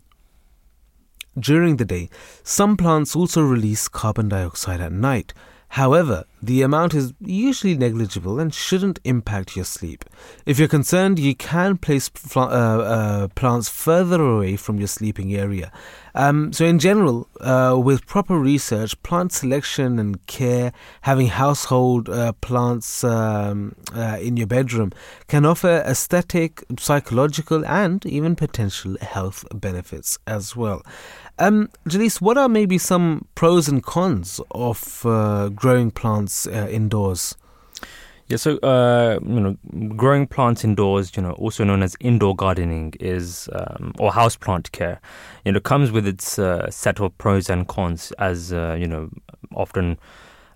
during 1.40 1.78
the 1.78 1.86
day, 1.86 2.10
some 2.44 2.78
plants 2.78 3.16
also 3.16 3.42
release 3.42 3.88
carbon 3.88 4.30
dioxide 4.30 4.80
at 4.80 4.92
night. 4.92 5.34
However, 5.74 6.26
the 6.40 6.62
amount 6.62 6.94
is 6.94 7.14
usually 7.20 7.76
negligible 7.76 8.40
and 8.40 8.54
shouldn't 8.54 9.00
impact 9.06 9.56
your 9.56 9.66
sleep. 9.66 10.06
If 10.46 10.60
you're 10.60 10.68
concerned, 10.68 11.18
you 11.18 11.34
can 11.34 11.78
place 11.78 12.12
uh, 12.36 12.42
uh, 12.42 13.28
plants 13.30 13.70
further 13.70 14.22
away 14.22 14.56
from 14.56 14.78
your 14.78 14.88
sleeping 14.88 15.34
area. 15.34 15.72
Um, 16.14 16.54
so, 16.54 16.64
in 16.64 16.78
general, 16.78 17.28
uh, 17.42 17.76
with 17.84 18.06
proper 18.06 18.38
research, 18.38 19.02
plant 19.02 19.32
selection 19.32 19.98
and 19.98 20.24
care, 20.28 20.74
having 21.02 21.28
household 21.28 22.08
uh, 22.08 22.34
plants 22.34 23.04
um, 23.04 23.76
uh, 23.96 24.20
in 24.22 24.38
your 24.38 24.46
bedroom 24.46 24.92
can 25.28 25.44
offer 25.44 25.82
aesthetic, 25.88 26.64
psychological, 26.78 27.66
and 27.66 28.06
even 28.06 28.36
potential 28.36 28.96
health 29.02 29.44
benefits 29.52 30.20
as 30.28 30.56
well. 30.56 30.84
Um, 31.40 31.70
Jalees, 31.90 32.22
what 32.22 32.38
are 32.38 32.48
maybe 32.48 32.78
some 32.78 33.26
pros 33.34 33.68
and 33.68 33.84
cons 33.84 34.40
of 34.52 35.06
uh, 35.06 35.50
growing 35.50 35.90
plants 35.90 36.46
uh, 36.46 36.68
indoors? 36.70 37.36
Yeah, 38.28 38.38
so 38.38 38.58
uh, 38.60 39.20
you 39.22 39.40
know, 39.40 39.58
growing 39.96 40.28
plants 40.28 40.64
indoors, 40.64 41.12
you 41.18 41.24
know, 41.24 41.32
also 41.32 41.64
known 41.64 41.84
as 41.84 41.96
indoor 42.00 42.36
gardening, 42.36 42.94
is 43.00 43.50
um, 43.54 43.94
or 44.00 44.14
house 44.14 44.36
plant 44.36 44.72
care. 44.72 45.02
You 45.44 45.52
know, 45.52 45.60
comes 45.60 45.92
with 45.92 46.08
its 46.08 46.40
uh, 46.40 46.70
set 46.70 47.02
of 47.02 47.18
pros 47.18 47.50
and 47.50 47.68
cons, 47.68 48.12
as 48.20 48.54
uh, 48.54 48.78
you 48.80 48.88
know, 48.88 49.10
often. 49.56 49.98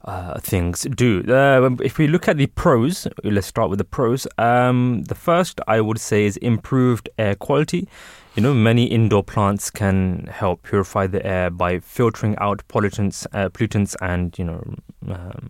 Uh, 0.07 0.39
things 0.39 0.83
do. 0.95 1.21
Uh, 1.27 1.69
if 1.83 1.97
we 1.97 2.07
look 2.07 2.29
at 2.29 2.37
the 2.37 2.47
pros, 2.47 3.09
let's 3.25 3.45
start 3.45 3.69
with 3.69 3.77
the 3.77 3.83
pros. 3.83 4.25
Um, 4.37 5.03
the 5.03 5.15
first 5.15 5.59
I 5.67 5.81
would 5.81 5.99
say 5.99 6.25
is 6.25 6.37
improved 6.37 7.09
air 7.17 7.35
quality. 7.35 7.89
You 8.35 8.43
know, 8.43 8.53
many 8.53 8.85
indoor 8.85 9.21
plants 9.21 9.69
can 9.69 10.29
help 10.31 10.63
purify 10.63 11.07
the 11.07 11.25
air 11.25 11.49
by 11.49 11.81
filtering 11.81 12.37
out 12.37 12.65
pollutants, 12.69 13.27
uh, 13.33 13.49
pollutants, 13.49 13.97
and 13.99 14.33
you 14.39 14.45
know, 14.45 14.63
um, 15.09 15.49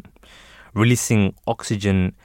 releasing 0.74 1.36
oxygen, 1.46 2.16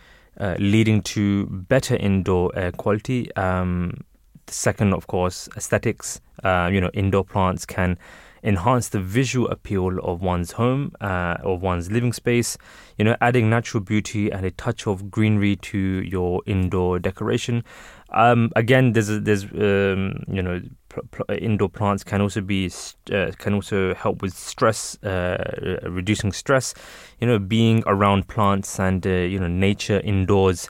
uh, 0.40 0.56
leading 0.58 1.02
to 1.02 1.44
better 1.44 1.96
indoor 1.96 2.50
air 2.56 2.72
quality. 2.72 3.30
Um, 3.36 4.04
second, 4.46 4.94
of 4.94 5.06
course, 5.06 5.50
aesthetics. 5.54 6.22
Uh, 6.42 6.70
you 6.72 6.80
know, 6.80 6.90
indoor 6.94 7.24
plants 7.24 7.66
can 7.66 7.98
enhance 8.42 8.88
the 8.88 9.00
visual 9.00 9.48
appeal 9.48 9.98
of 10.00 10.20
one's 10.22 10.52
home 10.52 10.92
uh, 11.00 11.36
or 11.44 11.58
one's 11.58 11.90
living 11.90 12.12
space. 12.12 12.58
You 12.98 13.04
know, 13.04 13.16
adding 13.20 13.48
natural 13.48 13.82
beauty 13.82 14.30
and 14.30 14.44
a 14.44 14.50
touch 14.50 14.86
of 14.86 15.10
greenery 15.10 15.56
to 15.56 15.78
your 15.78 16.42
indoor 16.46 16.98
decoration. 16.98 17.64
Um, 18.10 18.50
again, 18.56 18.92
there's 18.92 19.08
there's 19.08 19.44
um, 19.44 20.24
you 20.28 20.42
know 20.42 20.60
pl- 20.90 21.04
pl- 21.10 21.36
indoor 21.38 21.68
plants 21.68 22.04
can 22.04 22.20
also 22.20 22.40
be 22.40 22.70
uh, 23.12 23.30
can 23.38 23.54
also 23.54 23.94
help 23.94 24.22
with 24.22 24.34
stress, 24.34 25.02
uh, 25.02 25.80
reducing 25.84 26.32
stress. 26.32 26.74
You 27.20 27.26
know, 27.26 27.38
being 27.38 27.82
around 27.86 28.28
plants 28.28 28.78
and 28.78 29.06
uh, 29.06 29.10
you 29.10 29.38
know 29.38 29.48
nature 29.48 30.00
indoors 30.00 30.68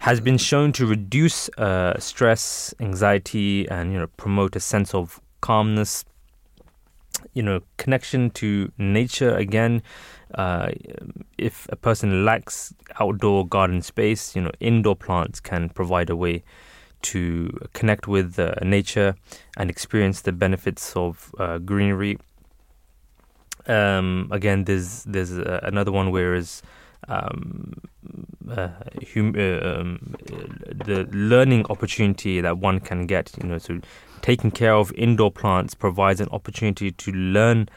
has 0.00 0.20
been 0.20 0.38
shown 0.38 0.72
to 0.72 0.86
reduce 0.86 1.48
uh, 1.58 1.98
stress, 1.98 2.72
anxiety, 2.80 3.68
and 3.68 3.92
you 3.92 3.98
know 3.98 4.06
promote 4.16 4.56
a 4.56 4.60
sense 4.60 4.94
of 4.94 5.20
calmness. 5.40 6.04
You 7.34 7.42
know, 7.42 7.60
connection 7.76 8.30
to 8.30 8.72
nature 8.78 9.34
again. 9.36 9.82
Uh, 10.34 10.70
if 11.38 11.66
a 11.70 11.76
person 11.76 12.24
lacks 12.24 12.74
outdoor 13.00 13.46
garden 13.46 13.80
space, 13.82 14.36
you 14.36 14.42
know, 14.42 14.52
indoor 14.60 14.96
plants 14.96 15.40
can 15.40 15.68
provide 15.70 16.10
a 16.10 16.16
way 16.16 16.42
to 17.00 17.48
connect 17.72 18.08
with 18.08 18.38
uh, 18.38 18.54
nature 18.62 19.14
and 19.56 19.70
experience 19.70 20.22
the 20.22 20.32
benefits 20.32 20.94
of 20.96 21.34
uh, 21.38 21.58
greenery. 21.58 22.18
Um, 23.66 24.28
again, 24.32 24.64
there's 24.64 25.04
there's 25.04 25.32
uh, 25.32 25.60
another 25.62 25.92
one 25.92 26.10
where 26.10 26.34
is 26.34 26.62
um, 27.08 27.74
uh, 28.50 28.68
hum- 29.14 29.34
uh, 29.36 29.60
um, 29.60 30.14
the 30.86 31.08
learning 31.12 31.66
opportunity 31.70 32.40
that 32.40 32.58
one 32.58 32.80
can 32.80 33.06
get. 33.06 33.30
You 33.40 33.48
know, 33.48 33.58
so 33.58 33.80
taking 34.22 34.50
care 34.50 34.74
of 34.74 34.92
indoor 34.92 35.30
plants 35.30 35.74
provides 35.74 36.20
an 36.20 36.28
opportunity 36.30 36.90
to 36.92 37.12
learn 37.12 37.68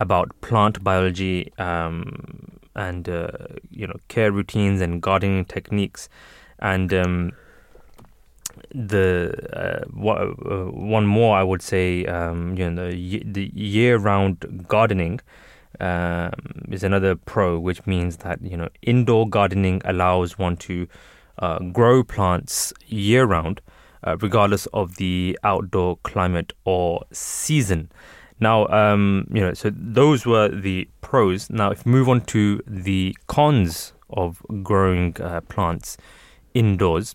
about 0.00 0.40
plant 0.40 0.82
biology 0.82 1.52
um, 1.58 2.58
and 2.76 3.08
uh, 3.08 3.30
you 3.70 3.86
know 3.86 3.96
care 4.08 4.30
routines 4.32 4.80
and 4.80 5.02
gardening 5.02 5.44
techniques. 5.44 6.08
And 6.60 6.92
um, 6.92 7.32
the 8.74 9.34
uh, 9.52 10.10
uh, 10.10 10.70
one 10.70 11.06
more 11.06 11.36
I 11.36 11.42
would 11.42 11.62
say 11.62 12.04
um, 12.06 12.56
you 12.56 12.70
know 12.70 12.90
the, 12.90 13.50
year-round 13.54 14.64
gardening 14.68 15.20
um, 15.80 16.32
is 16.70 16.82
another 16.82 17.14
pro, 17.16 17.58
which 17.58 17.86
means 17.86 18.18
that 18.18 18.42
you 18.42 18.56
know 18.56 18.68
indoor 18.82 19.28
gardening 19.28 19.80
allows 19.84 20.38
one 20.38 20.56
to 20.58 20.88
uh, 21.38 21.58
grow 21.60 22.02
plants 22.02 22.72
year-round, 22.86 23.60
uh, 24.04 24.16
regardless 24.20 24.66
of 24.66 24.96
the 24.96 25.38
outdoor 25.44 25.96
climate 25.98 26.52
or 26.64 27.04
season. 27.12 27.90
Now, 28.40 28.66
um, 28.68 29.26
you 29.32 29.40
know, 29.40 29.54
so 29.54 29.70
those 29.74 30.24
were 30.24 30.48
the 30.48 30.88
pros. 31.00 31.50
Now, 31.50 31.70
if 31.70 31.84
we 31.84 31.92
move 31.92 32.08
on 32.08 32.20
to 32.26 32.62
the 32.66 33.16
cons 33.26 33.92
of 34.10 34.42
growing 34.62 35.16
uh, 35.20 35.40
plants 35.42 35.96
indoors, 36.54 37.14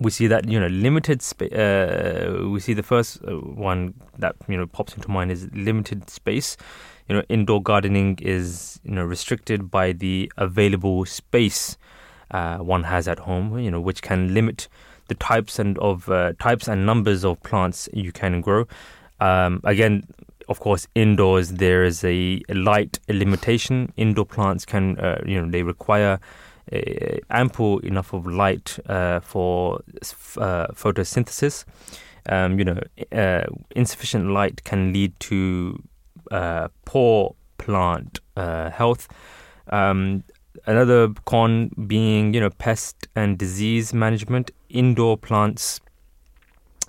we 0.00 0.10
see 0.10 0.26
that 0.26 0.48
you 0.48 0.58
know 0.58 0.68
limited 0.68 1.22
space. 1.22 1.52
Uh, 1.52 2.46
we 2.48 2.60
see 2.60 2.72
the 2.72 2.82
first 2.82 3.22
uh, 3.24 3.32
one 3.32 3.94
that 4.18 4.36
you 4.48 4.56
know 4.56 4.66
pops 4.66 4.94
into 4.94 5.10
mind 5.10 5.30
is 5.30 5.48
limited 5.52 6.08
space. 6.08 6.56
You 7.08 7.16
know, 7.16 7.22
indoor 7.28 7.62
gardening 7.62 8.18
is 8.22 8.80
you 8.84 8.92
know 8.92 9.04
restricted 9.04 9.70
by 9.70 9.92
the 9.92 10.32
available 10.38 11.04
space 11.04 11.76
uh, 12.30 12.58
one 12.58 12.84
has 12.84 13.06
at 13.08 13.18
home. 13.18 13.58
You 13.58 13.70
know, 13.70 13.80
which 13.80 14.02
can 14.02 14.32
limit 14.32 14.68
the 15.08 15.14
types 15.14 15.58
and 15.58 15.78
of 15.78 16.08
uh, 16.08 16.32
types 16.38 16.68
and 16.68 16.86
numbers 16.86 17.24
of 17.24 17.42
plants 17.42 17.88
you 17.92 18.12
can 18.12 18.40
grow. 18.40 18.66
Um, 19.20 19.60
again, 19.64 20.04
of 20.48 20.60
course, 20.60 20.86
indoors 20.94 21.52
there 21.52 21.84
is 21.84 22.04
a, 22.04 22.42
light 22.48 22.98
limitation. 23.08 23.92
Indoor 23.96 24.26
plants 24.26 24.64
can 24.64 24.98
uh, 24.98 25.22
you 25.24 25.40
know 25.40 25.50
they 25.50 25.62
require 25.62 26.20
uh, 26.72 27.16
ample 27.30 27.78
enough 27.80 28.12
of 28.12 28.26
light 28.26 28.78
uh, 28.88 29.20
for 29.20 29.80
uh, 30.36 30.66
photosynthesis. 30.68 31.64
Um, 32.28 32.58
you 32.58 32.64
know, 32.64 32.80
uh, 33.10 33.44
insufficient 33.74 34.30
light 34.30 34.62
can 34.64 34.92
lead 34.92 35.18
to 35.20 35.82
uh, 36.30 36.68
poor 36.84 37.34
plant 37.58 38.20
health. 38.36 39.08
Um, 39.68 40.24
another 40.66 41.08
con 41.24 41.70
being, 41.86 42.34
you 42.34 42.40
know, 42.40 42.50
pest 42.50 43.08
and 43.14 43.38
disease 43.38 43.92
management. 43.92 44.50
Indoor 44.68 45.18
plants, 45.18 45.80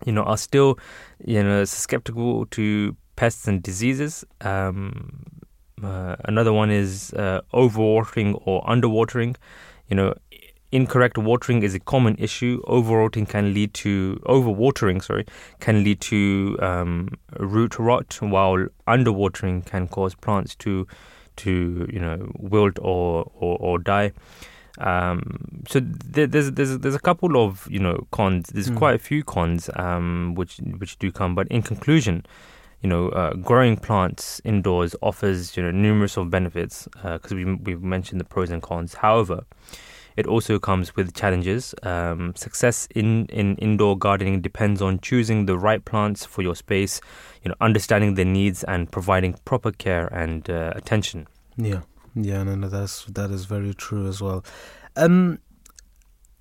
you 0.06 0.12
know, 0.12 0.23
are 0.23 0.38
still, 0.38 0.80
you 1.26 1.43
know, 1.43 1.65
susceptible 1.65 2.45
to 2.47 2.95
pests 3.15 3.47
and 3.47 3.62
diseases. 3.62 4.23
Um, 4.41 5.26
uh, 5.84 6.15
another 6.26 6.54
one 6.54 6.71
is 6.71 7.13
uh, 7.13 7.41
overwatering 7.54 8.41
or 8.45 8.63
underwatering. 8.63 9.36
you 9.89 9.95
know, 9.95 10.13
incorrect 10.71 11.17
watering 11.17 11.62
is 11.62 11.76
a 11.76 11.80
common 11.80 12.15
issue. 12.17 12.62
Overwatering 12.63 13.30
can 13.30 13.53
lead 13.53 13.74
to 13.76 14.20
overwatering. 14.26 15.03
Sorry, 15.03 15.26
can 15.59 15.84
lead 15.84 16.01
to 16.01 16.57
um, 16.61 17.09
root 17.38 17.78
rot, 17.78 18.18
while 18.22 18.66
underwatering 18.88 19.66
can 19.66 19.88
cause 19.88 20.16
plants 20.16 20.55
to 20.55 20.88
to 21.38 21.88
you 21.91 21.99
know 21.99 22.31
wilt 22.38 22.77
or 22.79 23.31
or, 23.36 23.57
or 23.59 23.79
die. 23.79 24.11
Um, 24.79 25.63
so 25.67 25.79
there, 25.79 26.25
there's 26.25 26.51
there's 26.51 26.79
there's 26.79 26.95
a 26.95 26.99
couple 26.99 27.38
of 27.38 27.67
you 27.69 27.79
know 27.79 28.07
cons. 28.11 28.49
There's 28.49 28.69
mm. 28.69 28.77
quite 28.77 28.95
a 28.95 28.99
few 28.99 29.23
cons 29.23 29.69
um, 29.75 30.34
which 30.36 30.57
which 30.77 30.97
do 30.97 31.11
come, 31.11 31.36
but 31.36 31.47
in 31.49 31.61
conclusion, 31.61 32.25
you 32.81 32.89
know, 32.89 33.09
uh, 33.09 33.34
growing 33.36 33.77
plants 33.77 34.41
indoors 34.43 34.95
offers 35.01 35.55
you 35.55 35.63
know 35.63 35.71
numerous 35.71 36.17
of 36.17 36.29
benefits 36.29 36.88
because 37.03 37.31
uh, 37.31 37.36
we 37.36 37.45
we've 37.45 37.84
mentioned 37.84 38.19
the 38.19 38.25
pros 38.25 38.49
and 38.49 38.61
cons. 38.61 38.95
However, 38.95 39.45
it 40.16 40.26
also 40.28 40.59
comes 40.59 40.95
with 40.95 41.14
challenges. 41.14 41.74
Um, 41.84 42.36
success 42.36 42.88
in, 42.95 43.26
in 43.28 43.55
indoor 43.57 43.97
gardening 43.97 44.41
depends 44.41 44.82
on 44.82 44.99
choosing 44.99 45.45
the 45.45 45.57
right 45.57 45.84
plants 45.84 46.26
for 46.26 46.41
your 46.41 46.55
space, 46.55 47.01
you 47.43 47.49
know, 47.49 47.55
understanding 47.61 48.16
their 48.16 48.26
needs 48.26 48.64
and 48.64 48.91
providing 48.91 49.36
proper 49.45 49.72
care 49.72 50.07
and 50.07 50.49
uh, 50.49 50.74
attention. 50.76 51.28
Yeah, 51.57 51.82
yeah, 52.16 52.43
no, 52.43 52.55
no, 52.55 52.70
that's 52.70 53.05
that 53.05 53.32
is 53.32 53.45
very 53.45 53.74
true 53.74 54.07
as 54.07 54.22
well. 54.22 54.43
Um, 54.95 55.39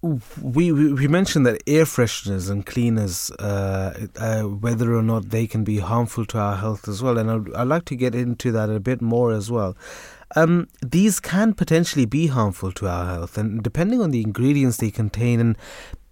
we, 0.02 0.72
we, 0.72 0.92
we 0.92 1.06
mentioned 1.06 1.46
that 1.46 1.62
air 1.66 1.84
fresheners 1.84 2.50
and 2.50 2.66
cleaners, 2.66 3.30
uh, 3.38 4.08
uh, 4.16 4.42
whether 4.42 4.94
or 4.94 5.02
not 5.02 5.30
they 5.30 5.46
can 5.46 5.62
be 5.62 5.78
harmful 5.78 6.26
to 6.26 6.38
our 6.38 6.56
health 6.56 6.88
as 6.88 7.02
well, 7.02 7.18
and 7.18 7.30
I'd, 7.30 7.54
I'd 7.54 7.68
like 7.68 7.84
to 7.86 7.96
get 7.96 8.14
into 8.14 8.50
that 8.50 8.68
a 8.68 8.80
bit 8.80 9.00
more 9.00 9.32
as 9.32 9.48
well. 9.48 9.76
Um, 10.34 10.68
these 10.80 11.20
can 11.20 11.54
potentially 11.54 12.06
be 12.06 12.28
harmful 12.28 12.72
to 12.72 12.88
our 12.88 13.06
health, 13.06 13.36
and 13.36 13.62
depending 13.62 14.00
on 14.00 14.10
the 14.10 14.22
ingredients 14.22 14.78
they 14.78 14.90
contain 14.90 15.40
and 15.40 15.56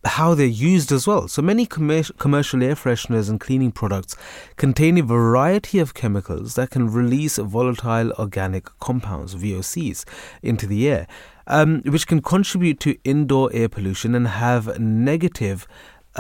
how 0.04 0.34
they're 0.34 0.46
used 0.46 0.92
as 0.92 1.06
well. 1.06 1.28
So 1.28 1.42
many 1.42 1.66
commercial 1.66 2.62
air 2.62 2.74
fresheners 2.74 3.28
and 3.28 3.38
cleaning 3.38 3.70
products 3.70 4.16
contain 4.56 4.96
a 4.98 5.02
variety 5.02 5.78
of 5.78 5.94
chemicals 5.94 6.54
that 6.54 6.70
can 6.70 6.90
release 6.90 7.36
volatile 7.36 8.12
organic 8.12 8.64
compounds, 8.78 9.34
VOCs, 9.34 10.04
into 10.42 10.66
the 10.66 10.88
air, 10.88 11.06
um, 11.46 11.82
which 11.84 12.06
can 12.06 12.22
contribute 12.22 12.80
to 12.80 12.96
indoor 13.04 13.50
air 13.52 13.68
pollution 13.68 14.14
and 14.14 14.28
have 14.28 14.78
negative 14.78 15.66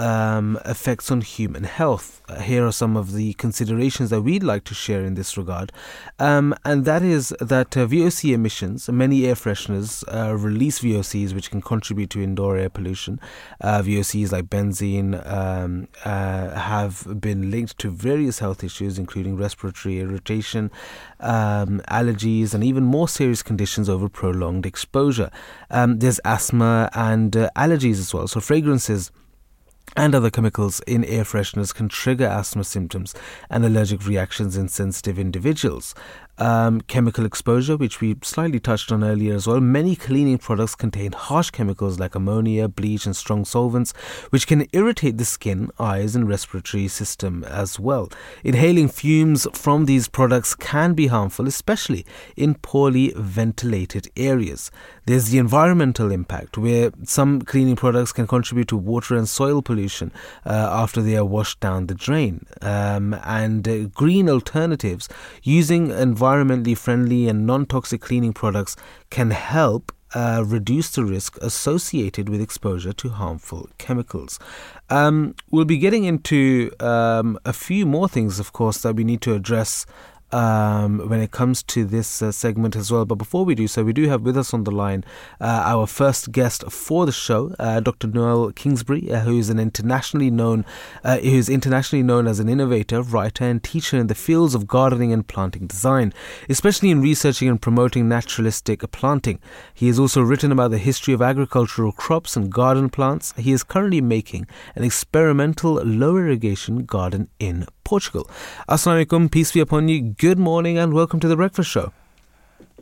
um, 0.00 0.58
effects 0.64 1.10
on 1.10 1.20
human 1.20 1.64
health. 1.64 2.22
Uh, 2.26 2.40
here 2.40 2.66
are 2.66 2.72
some 2.72 2.96
of 2.96 3.12
the 3.12 3.34
considerations 3.34 4.08
that 4.08 4.22
we'd 4.22 4.42
like 4.42 4.64
to 4.64 4.74
share 4.74 5.04
in 5.04 5.14
this 5.14 5.36
regard, 5.36 5.72
um, 6.18 6.54
and 6.64 6.86
that 6.86 7.02
is 7.02 7.34
that 7.40 7.76
uh, 7.76 7.86
VOC 7.86 8.32
emissions, 8.32 8.88
many 8.88 9.26
air 9.26 9.34
fresheners 9.34 10.02
uh, 10.08 10.34
release 10.34 10.80
VOCs 10.80 11.34
which 11.34 11.50
can 11.50 11.60
contribute 11.60 12.08
to 12.10 12.22
indoor 12.22 12.56
air 12.56 12.70
pollution. 12.70 13.20
Uh, 13.60 13.82
VOCs 13.82 14.32
like 14.32 14.46
benzene 14.46 15.14
um, 15.30 15.86
uh, 16.06 16.58
have 16.58 17.20
been 17.20 17.50
linked 17.50 17.76
to 17.78 17.90
various 17.90 18.38
health 18.38 18.64
issues, 18.64 18.98
including 18.98 19.36
respiratory 19.36 20.00
irritation, 20.00 20.70
um, 21.20 21.82
allergies, 21.88 22.54
and 22.54 22.64
even 22.64 22.84
more 22.84 23.08
serious 23.08 23.42
conditions 23.42 23.90
over 23.90 24.08
prolonged 24.08 24.64
exposure. 24.64 25.30
Um, 25.70 25.98
there's 25.98 26.20
asthma 26.24 26.88
and 26.94 27.36
uh, 27.36 27.50
allergies 27.54 27.98
as 27.98 28.14
well. 28.14 28.26
So 28.26 28.40
fragrances 28.40 29.10
and 29.96 30.14
other 30.14 30.30
chemicals 30.30 30.80
in 30.86 31.04
air 31.04 31.24
fresheners 31.24 31.74
can 31.74 31.88
trigger 31.88 32.26
asthma 32.26 32.64
symptoms 32.64 33.14
and 33.48 33.64
allergic 33.64 34.06
reactions 34.06 34.56
in 34.56 34.68
sensitive 34.68 35.18
individuals 35.18 35.94
um, 36.40 36.80
chemical 36.80 37.24
exposure, 37.26 37.76
which 37.76 38.00
we 38.00 38.16
slightly 38.22 38.58
touched 38.58 38.90
on 38.90 39.04
earlier 39.04 39.34
as 39.34 39.46
well. 39.46 39.60
Many 39.60 39.94
cleaning 39.94 40.38
products 40.38 40.74
contain 40.74 41.12
harsh 41.12 41.50
chemicals 41.50 42.00
like 42.00 42.14
ammonia, 42.14 42.66
bleach, 42.66 43.06
and 43.06 43.14
strong 43.14 43.44
solvents, 43.44 43.92
which 44.30 44.46
can 44.46 44.66
irritate 44.72 45.18
the 45.18 45.24
skin, 45.24 45.70
eyes, 45.78 46.16
and 46.16 46.28
respiratory 46.28 46.88
system 46.88 47.44
as 47.44 47.78
well. 47.78 48.08
Inhaling 48.42 48.88
fumes 48.88 49.46
from 49.52 49.84
these 49.84 50.08
products 50.08 50.54
can 50.54 50.94
be 50.94 51.08
harmful, 51.08 51.46
especially 51.46 52.06
in 52.36 52.54
poorly 52.54 53.12
ventilated 53.14 54.08
areas. 54.16 54.70
There's 55.04 55.28
the 55.28 55.38
environmental 55.38 56.10
impact, 56.10 56.56
where 56.56 56.90
some 57.04 57.42
cleaning 57.42 57.76
products 57.76 58.12
can 58.12 58.26
contribute 58.26 58.68
to 58.68 58.76
water 58.76 59.16
and 59.16 59.28
soil 59.28 59.60
pollution 59.60 60.12
uh, 60.46 60.68
after 60.70 61.02
they 61.02 61.16
are 61.16 61.24
washed 61.24 61.60
down 61.60 61.86
the 61.86 61.94
drain. 61.94 62.46
Um, 62.62 63.14
and 63.24 63.68
uh, 63.68 63.84
green 63.88 64.28
alternatives 64.28 65.08
using 65.42 65.90
environmental 65.90 66.29
environmentally 66.30 66.76
friendly 66.76 67.28
and 67.28 67.46
non 67.46 67.66
toxic 67.66 68.00
cleaning 68.00 68.32
products 68.32 68.76
can 69.10 69.30
help 69.30 69.92
uh, 70.14 70.42
reduce 70.46 70.90
the 70.90 71.04
risk 71.04 71.36
associated 71.40 72.28
with 72.28 72.40
exposure 72.40 72.92
to 72.92 73.10
harmful 73.10 73.68
chemicals. 73.78 74.38
Um, 74.88 75.34
we'll 75.50 75.64
be 75.64 75.78
getting 75.78 76.04
into 76.04 76.72
um, 76.80 77.38
a 77.44 77.52
few 77.52 77.86
more 77.86 78.08
things, 78.08 78.40
of 78.40 78.52
course, 78.52 78.78
that 78.78 78.96
we 78.96 79.04
need 79.04 79.20
to 79.22 79.34
address 79.34 79.86
um, 80.32 81.08
when 81.08 81.20
it 81.20 81.30
comes 81.30 81.62
to 81.64 81.84
this 81.84 82.22
uh, 82.22 82.32
segment 82.32 82.76
as 82.76 82.90
well. 82.90 83.04
But 83.04 83.16
before 83.16 83.44
we 83.44 83.54
do 83.54 83.68
so, 83.68 83.84
we 83.84 83.92
do 83.92 84.08
have 84.08 84.22
with 84.22 84.36
us 84.36 84.54
on 84.54 84.64
the 84.64 84.70
line 84.70 85.04
uh, 85.40 85.62
our 85.64 85.86
first 85.86 86.32
guest 86.32 86.70
for 86.70 87.06
the 87.06 87.12
show, 87.12 87.54
uh, 87.58 87.80
Dr. 87.80 88.08
Noel 88.08 88.52
Kingsbury, 88.52 89.10
uh, 89.10 89.20
who 89.20 89.38
is 89.38 89.50
an 89.50 89.58
internationally 89.58 90.30
known, 90.30 90.64
uh, 91.04 91.18
who 91.18 91.36
is 91.36 91.48
internationally 91.48 92.02
known 92.02 92.26
as 92.26 92.40
an 92.40 92.48
innovator, 92.48 93.02
writer, 93.02 93.44
and 93.44 93.62
teacher 93.62 93.96
in 93.96 94.06
the 94.06 94.14
fields 94.14 94.54
of 94.54 94.66
gardening 94.66 95.12
and 95.12 95.26
planting 95.26 95.66
design, 95.66 96.12
especially 96.48 96.90
in 96.90 97.00
researching 97.00 97.48
and 97.48 97.60
promoting 97.60 98.08
naturalistic 98.08 98.88
planting. 98.92 99.38
He 99.74 99.86
has 99.86 99.98
also 99.98 100.22
written 100.22 100.52
about 100.52 100.70
the 100.70 100.78
history 100.78 101.14
of 101.14 101.22
agricultural 101.22 101.92
crops 101.92 102.36
and 102.36 102.50
garden 102.50 102.90
plants. 102.90 103.32
He 103.36 103.52
is 103.52 103.62
currently 103.62 104.00
making 104.00 104.46
an 104.74 104.84
experimental 104.84 105.74
low 105.74 106.16
irrigation 106.16 106.84
garden 106.84 107.28
in 107.38 107.66
Portugal. 107.90 108.30
Assalamu 108.68 109.04
alaikum, 109.04 109.30
peace 109.30 109.52
be 109.52 109.60
upon 109.60 109.88
you. 109.88 110.00
Good 110.26 110.38
morning 110.38 110.78
and 110.78 110.94
welcome 110.94 111.18
to 111.18 111.26
the 111.26 111.36
Breakfast 111.36 111.70
Show. 111.70 111.92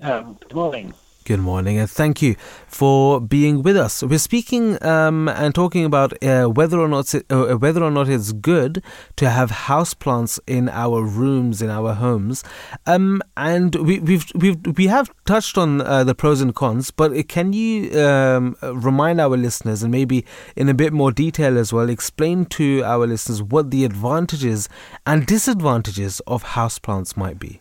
Um, 0.03 0.37
good 0.41 0.55
morning. 0.55 0.93
Good 1.29 1.41
morning, 1.41 1.77
and 1.77 1.91
thank 1.91 2.23
you 2.23 2.37
for 2.69 3.21
being 3.21 3.63
with 3.63 3.77
us. 3.77 4.03
We're 4.03 4.19
speaking 4.19 4.83
um, 4.83 5.29
and 5.29 5.55
talking 5.55 5.85
about 5.85 6.15
uh, 6.25 6.47
whether 6.47 6.81
or 6.81 6.89
not 6.89 7.15
uh, 7.15 7.59
whether 7.59 7.85
or 7.85 7.91
not 7.91 8.09
it's 8.09 8.33
good 8.33 8.83
to 9.17 9.29
have 9.29 9.51
houseplants 9.51 10.41
in 10.47 10.71
our 10.71 11.03
rooms 11.03 11.61
in 11.61 11.69
our 11.69 11.93
homes, 11.93 12.45
um, 12.87 13.21
and 13.37 13.75
we, 13.75 13.99
we've 13.99 14.25
we've 14.35 14.57
we 14.79 14.87
have 14.87 15.11
touched 15.27 15.59
on 15.59 15.83
uh, 15.83 16.03
the 16.03 16.15
pros 16.15 16.41
and 16.41 16.55
cons. 16.55 16.91
But 16.91 17.29
can 17.29 17.53
you 17.53 18.01
um, 18.01 18.57
remind 18.63 19.21
our 19.21 19.37
listeners, 19.37 19.83
and 19.83 19.93
maybe 19.93 20.25
in 20.57 20.71
a 20.71 20.75
bit 20.75 20.95
more 20.95 21.13
detail 21.13 21.59
as 21.59 21.75
well, 21.75 21.91
explain 21.91 22.47
to 22.57 22.83
our 22.85 23.07
listeners 23.07 23.43
what 23.43 23.71
the 23.71 23.85
advantages 23.85 24.67
and 25.07 25.27
disadvantages 25.27 26.21
of 26.21 26.43
houseplants 26.43 27.19
might 27.19 27.39
be? 27.39 27.61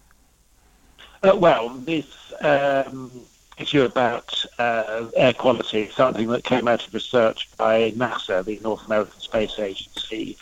Uh, 1.22 1.36
well, 1.36 1.68
this 1.68 2.32
um, 2.40 3.12
issue 3.58 3.84
about 3.84 4.46
uh, 4.60 5.08
air 5.16 5.34
quality, 5.34 5.90
something 5.90 6.28
that 6.28 6.44
came 6.44 6.68
out 6.68 6.86
of 6.86 6.94
research 6.94 7.50
by 7.58 7.92
NASA, 7.92 8.46
the 8.46 8.60
North 8.62 8.86
American 8.86 9.20
Space 9.20 9.58
Agency, 9.58 10.38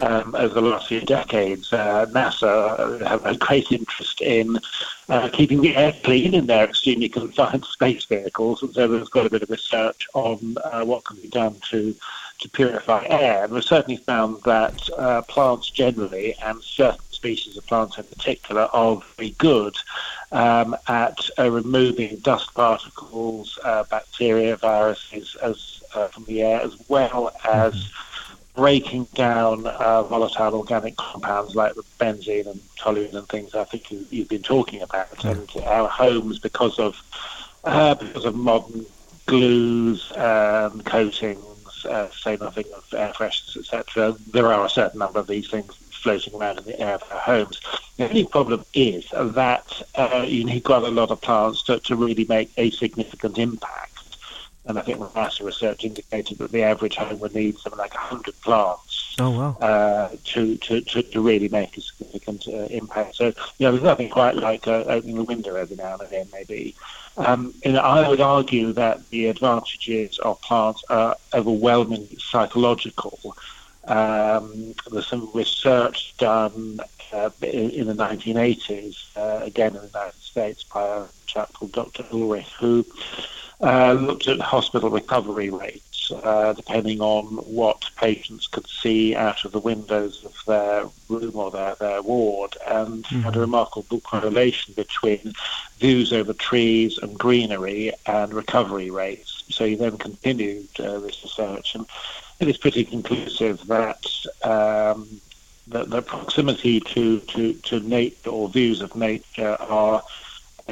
um, 0.00 0.34
over 0.34 0.54
the 0.54 0.60
last 0.60 0.88
few 0.88 1.00
decades. 1.00 1.72
Uh, 1.72 2.06
NASA 2.10 3.04
have 3.06 3.24
a 3.26 3.36
great 3.36 3.72
interest 3.72 4.20
in 4.20 4.58
uh, 5.08 5.28
keeping 5.32 5.60
the 5.60 5.76
air 5.76 5.92
clean 6.04 6.34
in 6.34 6.46
their 6.46 6.64
extremely 6.64 7.08
confined 7.08 7.64
space 7.76 8.04
vehicles, 8.04 8.62
and 8.62 8.72
so 8.72 8.86
there's 8.86 9.08
got 9.08 9.26
a 9.26 9.30
bit 9.30 9.42
of 9.42 9.50
research 9.50 10.06
on 10.14 10.56
uh, 10.64 10.84
what 10.84 11.04
can 11.04 11.16
be 11.16 11.28
done 11.28 11.56
to 11.70 11.94
to 12.40 12.48
purify 12.48 13.04
air. 13.08 13.44
And 13.44 13.52
we've 13.52 13.62
certainly 13.62 13.98
found 13.98 14.42
that 14.44 14.88
uh, 14.96 15.20
plants 15.22 15.70
generally 15.70 16.34
and 16.42 16.62
certain 16.62 17.04
species 17.10 17.56
of 17.56 17.66
plants 17.66 17.98
in 17.98 18.04
particular 18.04 18.62
are 18.72 19.02
very 19.16 19.30
good 19.32 19.76
um, 20.32 20.76
at 20.86 21.18
uh, 21.38 21.50
removing 21.50 22.16
dust 22.18 22.54
particles, 22.54 23.58
uh, 23.64 23.84
bacteria, 23.84 24.56
viruses 24.56 25.36
as, 25.42 25.82
uh, 25.94 26.08
from 26.08 26.24
the 26.24 26.42
air, 26.42 26.60
as 26.60 26.76
well 26.88 27.32
as 27.44 27.74
mm-hmm. 27.74 28.60
breaking 28.60 29.04
down 29.14 29.66
uh, 29.66 30.02
volatile 30.04 30.54
organic 30.54 30.96
compounds 30.96 31.54
like 31.56 31.74
the 31.74 31.82
benzene 31.98 32.46
and 32.46 32.60
toluene 32.78 33.14
and 33.14 33.28
things 33.28 33.54
I 33.54 33.64
think 33.64 33.90
you, 33.90 34.20
have 34.20 34.28
been 34.28 34.42
talking 34.42 34.82
about. 34.82 35.24
And 35.24 35.50
our 35.64 35.88
homes, 35.88 36.38
because 36.38 36.78
of 36.78 37.02
uh, 37.64 37.94
because 37.94 38.24
of 38.24 38.34
modern 38.34 38.86
glues, 39.26 40.10
um, 40.16 40.80
coatings, 40.82 41.84
uh, 41.84 42.10
say 42.10 42.36
nothing 42.40 42.64
of 42.74 42.84
air 42.94 43.12
fresheners, 43.12 43.56
etc. 43.56 44.16
There 44.32 44.46
are 44.46 44.64
a 44.64 44.70
certain 44.70 44.98
number 44.98 45.18
of 45.18 45.26
these 45.26 45.50
things 45.50 45.76
floating 46.00 46.34
around 46.34 46.58
in 46.58 46.64
the 46.64 46.80
air 46.80 46.94
of 46.94 47.04
our 47.10 47.18
homes. 47.18 47.60
The 47.96 48.08
only 48.08 48.24
problem 48.24 48.64
is 48.74 49.08
that 49.12 49.82
uh, 49.94 50.24
you 50.26 50.44
need 50.44 50.64
quite 50.64 50.82
a 50.82 50.88
lot 50.88 51.10
of 51.10 51.20
plants 51.20 51.62
to, 51.64 51.78
to 51.80 51.96
really 51.96 52.24
make 52.24 52.50
a 52.56 52.70
significant 52.70 53.38
impact. 53.38 54.16
And 54.66 54.78
I 54.78 54.82
think 54.82 54.98
the 54.98 55.06
NASA 55.08 55.44
research 55.44 55.84
indicated 55.84 56.38
that 56.38 56.52
the 56.52 56.62
average 56.62 56.96
home 56.96 57.18
would 57.20 57.34
need 57.34 57.58
something 57.58 57.78
like 57.78 57.94
100 57.94 58.40
plants 58.42 59.00
Oh 59.20 59.30
wow! 59.30 59.56
Uh, 59.60 60.16
to, 60.24 60.56
to, 60.56 60.80
to, 60.80 61.02
to 61.02 61.20
really 61.20 61.48
make 61.48 61.76
a 61.76 61.80
significant 61.80 62.48
uh, 62.48 62.66
impact. 62.70 63.16
So 63.16 63.26
you 63.26 63.34
know, 63.60 63.72
there's 63.72 63.82
nothing 63.82 64.08
quite 64.08 64.36
like 64.36 64.66
uh, 64.66 64.84
opening 64.86 65.18
a 65.18 65.24
window 65.24 65.56
every 65.56 65.76
now 65.76 65.98
and 65.98 66.08
then, 66.08 66.28
maybe. 66.32 66.74
Um, 67.18 67.52
and 67.64 67.76
I 67.76 68.08
would 68.08 68.20
argue 68.22 68.72
that 68.72 69.08
the 69.10 69.26
advantages 69.26 70.18
of 70.20 70.40
plants 70.40 70.82
are 70.88 71.16
overwhelmingly 71.34 72.16
psychological. 72.18 73.36
Um, 73.84 74.74
there's 74.90 75.06
some 75.06 75.30
research 75.34 76.14
done 76.18 76.80
uh, 77.12 77.30
in, 77.42 77.70
in, 77.70 77.86
the 77.86 77.94
1980s, 77.94 79.16
uh, 79.16 79.44
again 79.44 79.74
in 79.74 79.80
the 79.80 79.86
United 79.86 80.20
States, 80.20 80.64
by 80.64 80.82
a 80.82 81.04
chap 81.26 81.52
called 81.54 81.72
Dr. 81.72 82.04
Ulrich, 82.12 82.52
who 82.58 82.84
uh, 83.62 83.92
looked 83.92 84.28
at 84.28 84.40
hospital 84.40 84.90
recovery 84.90 85.50
rates, 85.50 86.10
uh, 86.12 86.52
depending 86.52 87.00
on 87.00 87.24
what 87.24 87.90
patients 87.96 88.46
could 88.46 88.66
see 88.66 89.14
out 89.14 89.44
of 89.44 89.52
the 89.52 89.58
windows 89.58 90.24
of 90.24 90.34
their 90.46 90.84
room 91.08 91.32
or 91.34 91.50
their, 91.50 91.74
their 91.74 92.02
ward, 92.02 92.56
and 92.68 93.04
mm-hmm. 93.04 93.20
had 93.20 93.36
a 93.36 93.40
remarkable 93.40 94.00
correlation 94.00 94.72
between 94.74 95.32
views 95.78 96.12
over 96.12 96.32
trees 96.32 96.98
and 96.98 97.18
greenery 97.18 97.92
and 98.06 98.32
recovery 98.32 98.90
rates. 98.90 99.44
So 99.48 99.66
he 99.66 99.74
then 99.74 99.98
continued 99.98 100.68
uh, 100.78 100.98
this 101.00 101.22
research, 101.22 101.74
and 101.74 101.86
it 102.40 102.48
is 102.48 102.56
pretty 102.56 102.84
conclusive 102.84 103.66
that 103.66 104.06
um, 104.42 105.20
the, 105.68 105.84
the, 105.84 106.02
proximity 106.02 106.80
to, 106.80 107.20
to, 107.20 107.52
to 107.52 107.80
nature 107.80 108.30
or 108.30 108.48
views 108.48 108.80
of 108.80 108.96
nature 108.96 109.56
are 109.60 110.02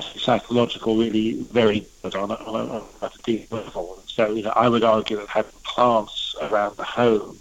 psychological 0.00 0.96
really 0.96 1.42
very 1.52 1.86
good 2.02 2.14
on 2.14 2.30
a, 2.30 2.34
on 2.34 2.82
a, 3.02 3.10
deep 3.24 3.52
level. 3.52 4.02
So, 4.06 4.32
you 4.32 4.42
know, 4.42 4.52
I 4.56 4.68
would 4.68 4.82
argue 4.82 5.18
that 5.18 5.28
having 5.28 5.52
plants 5.64 6.34
around 6.40 6.76
the 6.76 6.84
home 6.84 7.38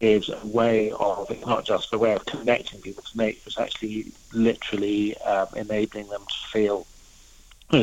is 0.00 0.30
a 0.30 0.46
way 0.46 0.92
of, 0.92 1.30
it's 1.30 1.46
not 1.46 1.64
just 1.66 1.92
a 1.92 1.98
way 1.98 2.14
of 2.14 2.24
connecting 2.24 2.80
people 2.80 3.02
to 3.02 3.18
nature, 3.18 3.40
it's 3.44 3.58
actually 3.58 4.12
literally 4.32 5.16
um, 5.18 5.48
enabling 5.54 6.08
them 6.08 6.22
to 6.26 6.48
feel 6.50 6.86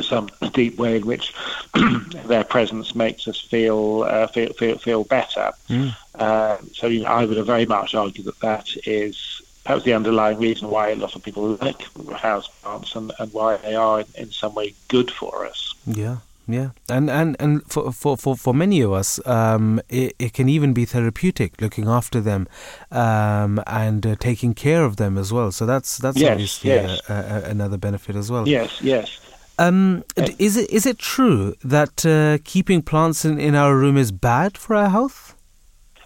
some 0.02 0.30
deep 0.54 0.78
way 0.78 0.98
in 0.98 1.06
which 1.06 1.34
their 2.26 2.44
presence 2.44 2.96
makes 2.96 3.28
us 3.28 3.40
feel 3.40 4.04
uh, 4.04 4.28
feel, 4.28 4.54
feel 4.54 4.78
feel 4.78 5.04
better. 5.04 5.52
Mm. 5.70 5.96
Uh, 6.16 6.58
so 6.74 6.88
you 6.88 7.04
know, 7.04 7.10
I 7.10 7.26
would 7.26 7.46
very 7.46 7.66
much 7.66 7.96
argue 7.96 8.24
that 8.24 8.40
that 8.40 8.70
is 8.86 9.42
perhaps 9.64 9.84
the 9.84 9.94
underlying 9.94 10.40
reason 10.40 10.70
why 10.70 10.90
a 10.90 10.96
lot 10.96 11.16
of 11.16 11.24
people 11.24 11.58
like 11.62 11.82
house 12.14 12.48
plants 12.48 12.96
and, 12.96 13.12
and 13.20 13.34
why 13.34 13.58
they 13.58 13.76
are 13.76 14.00
in, 14.00 14.08
in 14.16 14.32
some 14.32 14.54
way 14.56 14.74
good 14.88 15.12
for 15.12 15.46
us. 15.46 15.74
Yeah. 15.86 16.18
Yeah, 16.50 16.70
and 16.88 17.10
and 17.10 17.36
and 17.42 17.62
for 17.70 17.92
for 17.92 18.16
for, 18.16 18.38
for 18.38 18.54
many 18.54 18.80
of 18.80 18.94
us, 18.94 19.20
um, 19.28 19.82
it, 19.90 20.16
it 20.18 20.32
can 20.32 20.48
even 20.48 20.72
be 20.72 20.86
therapeutic 20.86 21.60
looking 21.60 21.90
after 21.90 22.22
them, 22.22 22.48
um, 22.90 23.62
and 23.68 24.08
uh, 24.08 24.16
taking 24.16 24.54
care 24.54 24.86
of 24.86 24.96
them 24.96 25.18
as 25.18 25.34
well. 25.34 25.52
So 25.52 25.66
that's 25.66 25.98
that's 25.98 26.18
yes, 26.18 26.32
obviously 26.32 26.70
yes. 26.70 27.02
A, 27.10 27.14
a, 27.14 27.50
another 27.50 27.76
benefit 27.76 28.16
as 28.16 28.32
well. 28.32 28.48
Yes, 28.48 28.82
yes. 28.82 29.20
Um, 29.60 30.04
is 30.38 30.56
it 30.56 30.70
is 30.70 30.86
it 30.86 31.00
true 31.00 31.56
that 31.64 32.06
uh, 32.06 32.38
keeping 32.44 32.82
plants 32.82 33.26
in, 33.26 33.40
in 33.40 33.56
our 33.56 33.76
room 33.76 33.98
is 33.98 34.12
bad 34.12 34.58
for 34.58 34.76
our 34.76 34.90
health? 34.90 35.36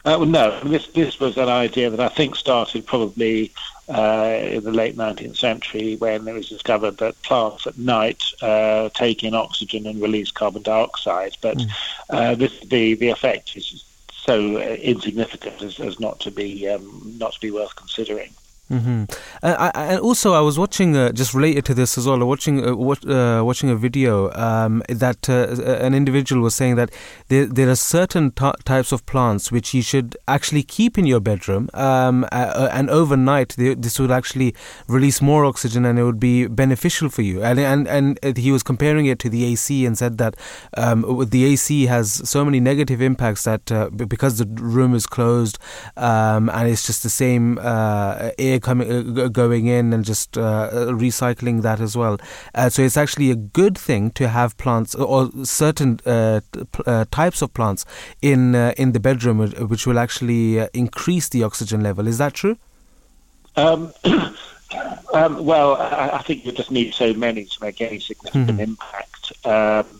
Uh, 0.06 0.16
well, 0.20 0.26
no, 0.26 0.60
this 0.62 0.88
this 0.88 1.20
was 1.20 1.38
an 1.38 1.49
idea 1.49 1.89
that 1.89 1.99
I 1.99 2.08
think 2.08 2.36
started 2.36 2.86
probably 2.86 3.52
uh, 3.89 4.39
in 4.41 4.64
the 4.64 4.72
late 4.72 4.95
19th 4.95 5.38
century 5.38 5.97
when 5.97 6.28
it 6.28 6.34
was 6.34 6.47
discovered 6.47 6.97
that 6.97 7.22
plants 7.24 7.68
at 7.68 7.78
night 7.78 8.24
uh, 8.41 8.89
take 8.93 9.24
in 9.24 9.36
oxygen 9.36 9.86
and 9.86 10.02
release 10.02 10.32
carbon 10.32 10.62
dioxide. 10.62 11.36
But 11.41 11.58
mm. 11.58 12.38
this, 12.38 12.58
the 12.62 12.95
the 12.95 13.10
effect 13.10 13.58
is 13.58 13.84
so 14.10 14.58
insignificant 14.60 15.62
as, 15.62 15.80
as 15.80 15.99
not 15.99 16.20
to 16.22 16.32
be 16.32 16.70
um, 16.70 17.16
not 17.18 17.34
to 17.34 17.41
be 17.41 17.52
worth 17.52 17.76
considering. 17.76 18.32
Mm-hmm. 18.72 19.04
Uh, 19.44 19.72
I, 19.76 19.84
and 19.92 20.00
also, 20.00 20.32
I 20.32 20.40
was 20.40 20.58
watching 20.58 20.96
uh, 20.96 21.12
just 21.12 21.34
related 21.34 21.66
to 21.66 21.74
this 21.74 21.98
as 21.98 22.08
well. 22.08 22.26
Watching 22.26 22.66
uh, 22.66 22.76
what, 22.76 23.06
uh, 23.08 23.44
watching 23.46 23.70
a 23.70 23.76
video 23.76 24.32
um, 24.32 24.82
that 24.88 25.30
uh, 25.30 25.62
an 25.86 25.94
individual 25.94 26.42
was 26.42 26.56
saying 26.56 26.76
that 26.76 26.90
there, 27.28 27.46
there 27.46 27.70
are 27.70 27.76
certain 27.76 28.32
t- 28.32 28.52
types 28.64 28.94
of 28.94 29.06
plants 29.06 29.52
which 29.52 29.74
you 29.74 29.82
should 29.82 30.16
actually 30.26 30.64
keep 30.64 30.98
in 30.98 31.06
your 31.06 31.20
bedroom, 31.20 31.70
um, 31.74 32.26
and 32.32 32.90
overnight 32.90 33.50
they, 33.58 33.74
this 33.74 34.00
would 34.00 34.12
actually 34.12 34.56
release 34.88 35.22
more 35.22 35.44
oxygen 35.44 35.84
and 35.84 36.00
it 36.00 36.04
would 36.04 36.20
be 36.20 36.48
beneficial 36.48 37.10
for 37.10 37.24
you. 37.24 37.44
And 37.44 37.60
and 37.60 37.88
and 37.90 38.38
he 38.38 38.54
was 38.54 38.64
comparing 38.64 39.06
it 39.06 39.20
to 39.20 39.30
the 39.30 39.44
AC 39.52 39.86
and 39.86 39.98
said 39.98 40.18
that 40.20 40.36
um, 40.78 41.26
the 41.30 41.44
AC 41.44 41.88
has 41.88 42.30
so 42.30 42.46
many 42.46 42.62
negative 42.62 43.02
impacts 43.02 43.44
that 43.44 43.66
because 44.08 44.38
the 44.38 44.46
room 44.62 44.96
is 44.96 45.06
closed 45.06 45.60
um, 45.98 46.50
and 46.50 46.70
it's 46.70 46.88
just 46.88 47.04
the 47.04 47.10
same 47.10 47.60
air 47.60 48.61
coming 48.62 49.20
uh, 49.20 49.28
going 49.28 49.68
in 49.68 49.93
and 49.93 50.05
just 50.05 50.38
uh, 50.38 50.70
recycling 50.91 51.62
that 51.64 51.80
as 51.80 51.97
well. 51.97 52.18
Uh, 52.55 52.70
so 52.70 52.82
it's 52.82 52.97
actually 52.97 53.32
a 53.32 53.36
good 53.36 53.78
thing 53.78 54.12
to 54.12 54.28
have 54.28 54.57
plants 54.57 54.95
or 54.95 55.30
certain 55.43 55.99
uh, 56.05 56.41
uh, 56.86 57.05
types 57.12 57.41
of 57.41 57.53
plants 57.53 57.86
in 58.22 58.55
uh, 58.55 58.74
in 58.78 58.91
the 58.91 58.99
bedroom, 58.99 59.39
which 59.39 59.86
will 59.86 59.99
actually 59.99 60.59
increase 60.74 61.30
the 61.30 61.43
oxygen 61.43 61.82
level. 61.82 62.07
Is 62.07 62.18
that 62.18 62.34
true? 62.34 62.57
Um, 63.55 63.93
um, 65.14 65.45
well, 65.45 65.76
I, 65.76 66.12
I, 66.14 66.22
think 66.22 66.45
you 66.45 66.53
just 66.53 66.72
need 66.72 66.93
so 66.93 67.14
many 67.14 67.45
to 67.45 67.57
make 67.62 67.82
any 67.82 67.99
significant 67.99 68.47
mm-hmm. 68.47 68.59
impact. 68.59 69.45
Um, 69.45 69.99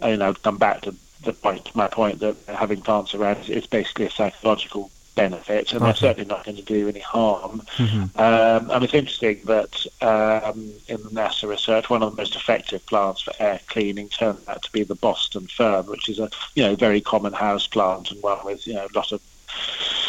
and 0.00 0.22
I'll 0.22 0.34
come 0.34 0.56
back 0.56 0.82
to 0.82 0.94
the 1.24 1.32
point, 1.32 1.74
my 1.74 1.88
point 1.88 2.20
that 2.20 2.36
having 2.48 2.80
plants 2.80 3.14
around 3.14 3.38
is, 3.38 3.48
is 3.48 3.66
basically 3.66 4.06
a 4.06 4.10
psychological 4.10 4.90
benefit, 5.14 5.72
and 5.72 5.82
okay. 5.82 5.86
they're 5.86 5.94
certainly 5.94 6.28
not 6.28 6.44
going 6.44 6.56
to 6.56 6.62
do 6.62 6.88
any 6.88 7.00
harm. 7.00 7.62
Mm-hmm. 7.76 8.18
Um, 8.18 8.70
and 8.70 8.84
it's 8.84 8.94
interesting 8.94 9.40
that 9.44 9.86
um, 10.00 10.72
in 10.88 11.02
the 11.02 11.10
NASA 11.10 11.48
research, 11.48 11.90
one 11.90 12.02
of 12.02 12.10
the 12.14 12.20
most 12.20 12.36
effective 12.36 12.84
plants 12.86 13.22
for 13.22 13.32
air 13.38 13.60
cleaning 13.66 14.08
turned 14.08 14.38
out 14.48 14.62
to 14.62 14.72
be 14.72 14.82
the 14.82 14.94
Boston 14.94 15.46
fern, 15.46 15.86
which 15.86 16.08
is 16.08 16.18
a 16.18 16.30
you 16.54 16.62
know 16.62 16.74
very 16.74 17.00
common 17.00 17.32
house 17.32 17.66
plant 17.66 18.10
and 18.10 18.22
one 18.22 18.44
with 18.44 18.66
you 18.66 18.74
know 18.74 18.86
a 18.86 18.96
lot 18.96 19.12
of 19.12 19.20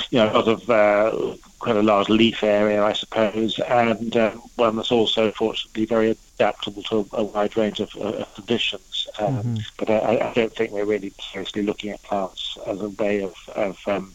you 0.09 0.19
know 0.19 0.31
a 0.31 0.33
lot 0.33 0.47
of 0.47 0.69
uh, 0.69 1.35
quite 1.59 1.75
a 1.75 1.83
large 1.83 2.09
leaf 2.09 2.43
area, 2.43 2.83
I 2.83 2.93
suppose, 2.93 3.59
and 3.59 4.15
um, 4.17 4.41
one 4.55 4.75
that's 4.75 4.91
also 4.91 5.31
fortunately 5.31 5.85
very 5.85 6.17
adaptable 6.35 6.83
to 6.83 7.07
a 7.13 7.23
wide 7.23 7.55
range 7.57 7.79
of, 7.79 7.95
uh, 7.95 8.25
conditions. 8.35 9.07
Um, 9.19 9.37
mm-hmm. 9.37 9.55
But 9.77 9.89
I, 9.89 10.29
I, 10.29 10.33
don't 10.33 10.53
think 10.53 10.71
we're 10.71 10.85
really 10.85 11.13
seriously 11.31 11.63
looking 11.63 11.91
at 11.91 12.03
plants 12.03 12.57
as 12.67 12.81
a 12.81 12.89
way 12.89 13.21
of, 13.21 13.35
of 13.55 13.79
um, 13.87 14.13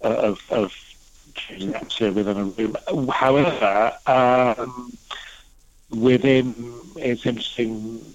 of, 0.00 0.40
of 0.50 0.74
choosing 1.34 1.74
atmosphere 1.74 2.12
within 2.12 2.36
a 2.36 2.44
room. 2.44 2.76
However, 3.10 3.92
um, 4.06 4.92
within 5.90 6.54
it's 6.96 7.26
interesting. 7.26 8.14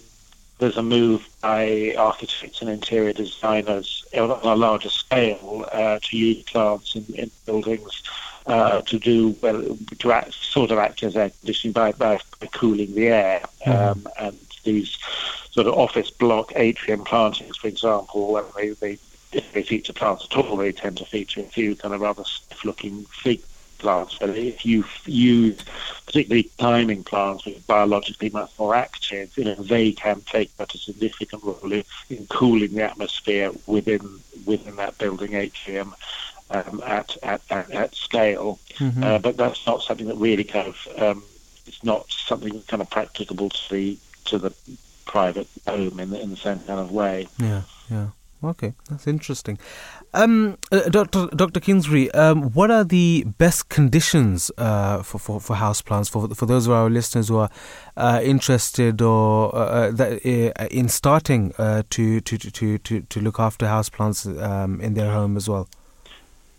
There's 0.60 0.78
a 0.78 0.84
move 0.84 1.28
by 1.42 1.94
architects 1.98 2.62
and 2.62 2.70
interior 2.70 3.12
designers 3.12 4.06
on 4.16 4.30
a 4.30 4.56
larger 4.56 4.90
scale 4.90 5.66
uh, 5.72 6.00
to 6.02 6.18
use 6.18 6.44
plants 6.44 6.96
in, 6.96 7.06
in 7.16 7.32
buildings 7.46 8.04
uh, 8.46 8.82
to 8.82 9.00
do 9.00 9.36
well 9.42 9.78
to 10.00 10.12
act, 10.12 10.34
sort 10.34 10.72
of 10.72 10.78
act 10.78 11.04
as 11.04 11.18
air 11.18 11.32
conditioning 11.32 11.74
by, 11.74 11.92
by, 11.94 12.20
by 12.40 12.48
cooling 12.48 12.94
the 12.94 13.08
air. 13.08 13.42
Mm-hmm. 13.66 13.72
Um, 13.72 14.08
and 14.20 14.40
these 14.64 14.98
sort 15.50 15.68
of 15.68 15.74
office 15.74 16.10
block 16.12 16.54
atrium 16.56 17.04
plantings, 17.04 17.58
for 17.58 17.68
example, 17.68 18.32
where 18.32 18.44
they, 18.56 18.70
they 18.70 18.98
if 19.36 19.52
they 19.54 19.64
feature 19.64 19.94
plants 19.94 20.28
at 20.30 20.38
all, 20.38 20.58
they 20.58 20.72
tend 20.72 20.98
to 20.98 21.06
feature 21.06 21.42
a 21.42 21.44
few 21.44 21.76
kind 21.76 21.94
of 21.94 22.02
rather 22.02 22.24
stiff-looking 22.24 23.04
fig 23.06 23.42
plants. 23.84 24.18
But 24.20 24.32
if 24.32 24.66
you 24.66 24.86
use 25.06 25.60
particularly 26.06 26.50
climbing 26.58 27.04
plants, 27.04 27.46
which 27.46 27.58
are 27.58 27.68
biologically 27.68 28.30
much 28.30 28.52
more 28.58 28.74
active, 28.74 29.38
you 29.38 29.46
know, 29.46 29.56
they 29.56 29.92
can 29.92 30.22
take 30.22 30.56
quite 30.56 30.74
a 30.74 30.78
significant 30.78 31.44
role 31.44 31.72
in, 31.72 31.84
in 32.10 32.26
cooling 32.28 32.74
the 32.74 32.84
atmosphere 32.84 33.52
within 33.68 34.20
within 34.46 34.76
that 34.78 34.98
building 34.98 35.34
atrium. 35.34 35.94
Um, 36.50 36.84
at, 36.86 37.18
at, 37.24 37.42
at, 37.50 37.72
at, 37.72 37.96
scale, 37.96 38.60
mm-hmm. 38.76 39.02
uh, 39.02 39.18
but 39.18 39.38
that's 39.38 39.66
not 39.66 39.82
something 39.82 40.06
that 40.08 40.18
really 40.18 40.44
kind 40.44 40.68
of 40.68 41.02
um, 41.02 41.24
it's 41.66 41.84
not 41.84 42.12
something 42.12 42.62
kind 42.68 42.82
of 42.82 42.90
practicable 42.92 43.50
to 43.50 43.74
the 43.74 43.98
to 44.26 44.38
the 44.38 44.54
private 45.06 45.48
home 45.66 46.00
in 46.00 46.12
the, 46.12 46.22
in 46.22 46.30
the 46.30 46.38
same 46.38 46.60
kind 46.60 46.80
of 46.80 46.92
way. 46.92 47.28
Yeah, 47.40 47.62
yeah. 47.90 48.08
Okay, 48.44 48.74
that's 48.90 49.08
interesting. 49.08 49.58
Um, 50.14 50.58
uh, 50.72 50.90
Dr. 50.90 51.28
Dr. 51.28 51.60
Kingsbury, 51.60 52.12
um, 52.12 52.52
what 52.52 52.70
are 52.70 52.84
the 52.84 53.24
best 53.38 53.70
conditions 53.70 54.52
uh, 54.58 55.02
for, 55.02 55.18
for, 55.18 55.40
for 55.40 55.56
houseplants 55.56 56.10
for 56.10 56.28
for 56.36 56.46
those 56.46 56.68
of 56.68 56.74
our 56.74 56.90
listeners 56.90 57.30
who 57.30 57.38
are 57.38 57.50
uh, 57.96 58.20
interested 58.22 59.02
or 59.02 59.56
uh, 59.56 59.60
uh, 59.60 59.92
that, 59.92 60.54
uh, 60.60 60.68
in 60.70 60.90
starting 60.90 61.52
to, 61.90 62.20
to, 62.22 62.38
to, 62.38 62.78
to, 62.78 63.02
to 63.02 63.20
look 63.22 63.40
after 63.40 63.66
houseplants 63.66 64.26
um, 64.44 64.82
in 64.82 64.94
their 64.94 65.12
home 65.12 65.38
as 65.38 65.48
well? 65.48 65.70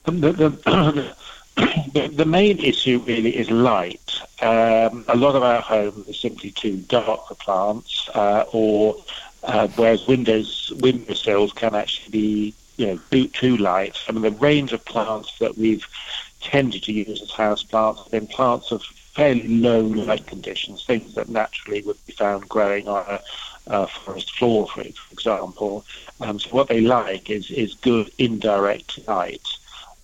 Um, 0.06 0.20
the, 0.20 0.32
the, 0.32 1.14
the, 1.92 2.08
the, 2.08 2.24
main 2.24 2.58
issue 2.58 2.98
really 3.06 3.36
is 3.36 3.50
light. 3.50 4.20
Um, 4.40 5.04
a 5.08 5.16
lot 5.16 5.36
of 5.36 5.42
our 5.42 5.60
homes 5.60 6.08
are 6.08 6.12
simply 6.14 6.50
too 6.50 6.78
dark 6.88 7.28
for 7.28 7.34
plants, 7.34 8.08
or 8.14 8.96
uh, 9.44 9.68
whereas 9.76 10.06
windows 10.06 10.72
windowsills 10.80 11.52
can 11.52 11.74
actually 11.74 12.10
be 12.10 12.54
you 12.76 12.86
know 12.86 13.00
too, 13.10 13.28
too 13.28 13.56
light. 13.56 13.98
I 14.08 14.12
mean 14.12 14.22
the 14.22 14.30
range 14.30 14.72
of 14.72 14.84
plants 14.84 15.38
that 15.38 15.56
we've 15.56 15.86
tended 16.40 16.82
to 16.84 16.92
use 16.92 17.22
as 17.22 17.30
house 17.30 17.62
plants 17.62 18.02
have 18.02 18.12
been 18.12 18.26
plants 18.26 18.70
of 18.72 18.82
fairly 18.82 19.46
low 19.46 19.80
light 19.80 20.26
conditions, 20.26 20.84
things 20.84 21.14
that 21.14 21.28
naturally 21.28 21.82
would 21.82 22.04
be 22.06 22.12
found 22.12 22.48
growing 22.48 22.88
on 22.88 23.04
a, 23.08 23.20
a 23.68 23.86
forest 23.86 24.36
floor, 24.36 24.66
for, 24.66 24.82
example. 24.82 25.84
Um, 26.20 26.38
so 26.38 26.50
what 26.50 26.68
they 26.68 26.80
like 26.80 27.30
is 27.30 27.50
is 27.50 27.74
good 27.74 28.10
indirect 28.18 29.06
light. 29.06 29.46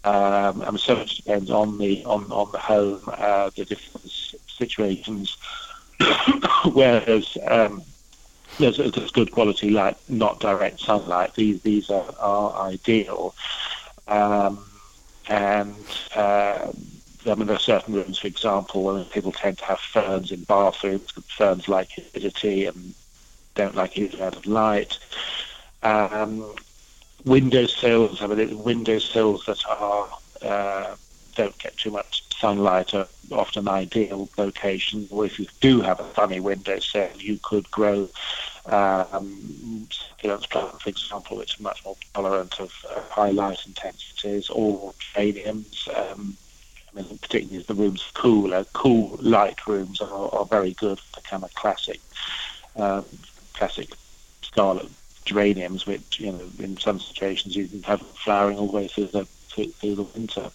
Um, 0.02 0.62
and 0.62 0.80
so 0.80 0.96
much 0.96 1.18
depends 1.18 1.50
on 1.50 1.76
the 1.76 2.04
on, 2.04 2.30
on 2.30 2.50
the 2.52 2.58
home, 2.58 3.02
uh, 3.06 3.50
the 3.56 3.64
different 3.64 4.10
situations 4.10 5.36
where 6.72 7.00
there's 7.00 7.36
there's, 8.60 8.76
there's 8.76 9.10
good 9.10 9.32
quality 9.32 9.70
light, 9.70 9.96
not 10.08 10.40
direct 10.40 10.80
sunlight. 10.80 11.34
These 11.34 11.62
these 11.62 11.90
are, 11.90 12.14
are 12.18 12.68
ideal. 12.68 13.34
Um, 14.08 14.64
and 15.28 15.74
uh, 16.14 16.72
I 17.26 17.34
mean, 17.34 17.46
there 17.46 17.56
are 17.56 17.60
certain 17.60 17.94
rooms, 17.94 18.18
for 18.18 18.26
example, 18.26 18.82
where 18.82 19.04
people 19.04 19.32
tend 19.32 19.58
to 19.58 19.64
have 19.64 19.80
ferns 19.80 20.32
in 20.32 20.44
bathrooms. 20.44 21.10
Ferns 21.36 21.68
like 21.68 21.90
humidity 21.90 22.66
and 22.66 22.94
don't 23.54 23.74
like 23.74 23.92
huge 23.92 24.14
amount 24.14 24.36
of 24.36 24.46
light. 24.46 24.98
Um, 25.82 26.54
windowsills, 27.24 28.22
I 28.22 28.26
mean, 28.26 28.62
windowsills 28.62 29.46
that 29.46 29.62
are 29.68 30.08
uh, 30.42 30.96
don't 31.34 31.56
get 31.58 31.76
too 31.76 31.90
much 31.90 32.24
sunlight 32.34 32.94
are 32.94 33.06
often 33.30 33.68
ideal 33.68 34.28
location. 34.36 35.06
Or 35.10 35.24
if 35.24 35.38
you 35.38 35.46
do 35.60 35.80
have 35.80 36.00
a 36.00 36.14
sunny 36.14 36.40
windowsill, 36.40 37.10
you 37.18 37.38
could 37.42 37.70
grow 37.70 38.08
um, 38.66 39.86
succulents 39.90 40.48
plant, 40.48 40.80
for 40.80 40.88
example, 40.88 41.40
are 41.40 41.46
much 41.60 41.84
more 41.84 41.96
tolerant 42.14 42.60
of 42.60 42.72
uh, 42.90 43.00
high 43.08 43.30
light 43.30 43.66
intensities, 43.66 44.50
or 44.50 44.94
geraniums. 44.98 45.88
Um, 45.94 46.36
I 46.92 47.02
mean, 47.02 47.18
particularly 47.18 47.58
as 47.58 47.66
the 47.66 47.74
room's 47.74 48.10
cooler, 48.14 48.64
cool 48.72 49.16
light 49.20 49.66
rooms 49.66 50.00
are, 50.00 50.34
are 50.34 50.44
very 50.44 50.72
good 50.72 50.98
for 50.98 51.20
kind 51.20 51.44
of 51.44 51.54
classic, 51.54 52.00
um, 52.76 53.04
classic 53.54 53.90
scarlet 54.42 54.88
geraniums, 55.24 55.86
which 55.86 56.18
you 56.18 56.32
know 56.32 56.50
in 56.58 56.76
some 56.78 56.98
situations 56.98 57.54
you 57.56 57.68
can 57.68 57.82
have 57.84 58.00
flowering 58.00 58.58
all 58.58 58.66
the 58.66 58.76
way 58.76 58.88
through 58.88 59.06
the 59.06 59.24
through, 59.48 59.68
through 59.68 59.94
the 59.94 60.02
winter. 60.02 60.50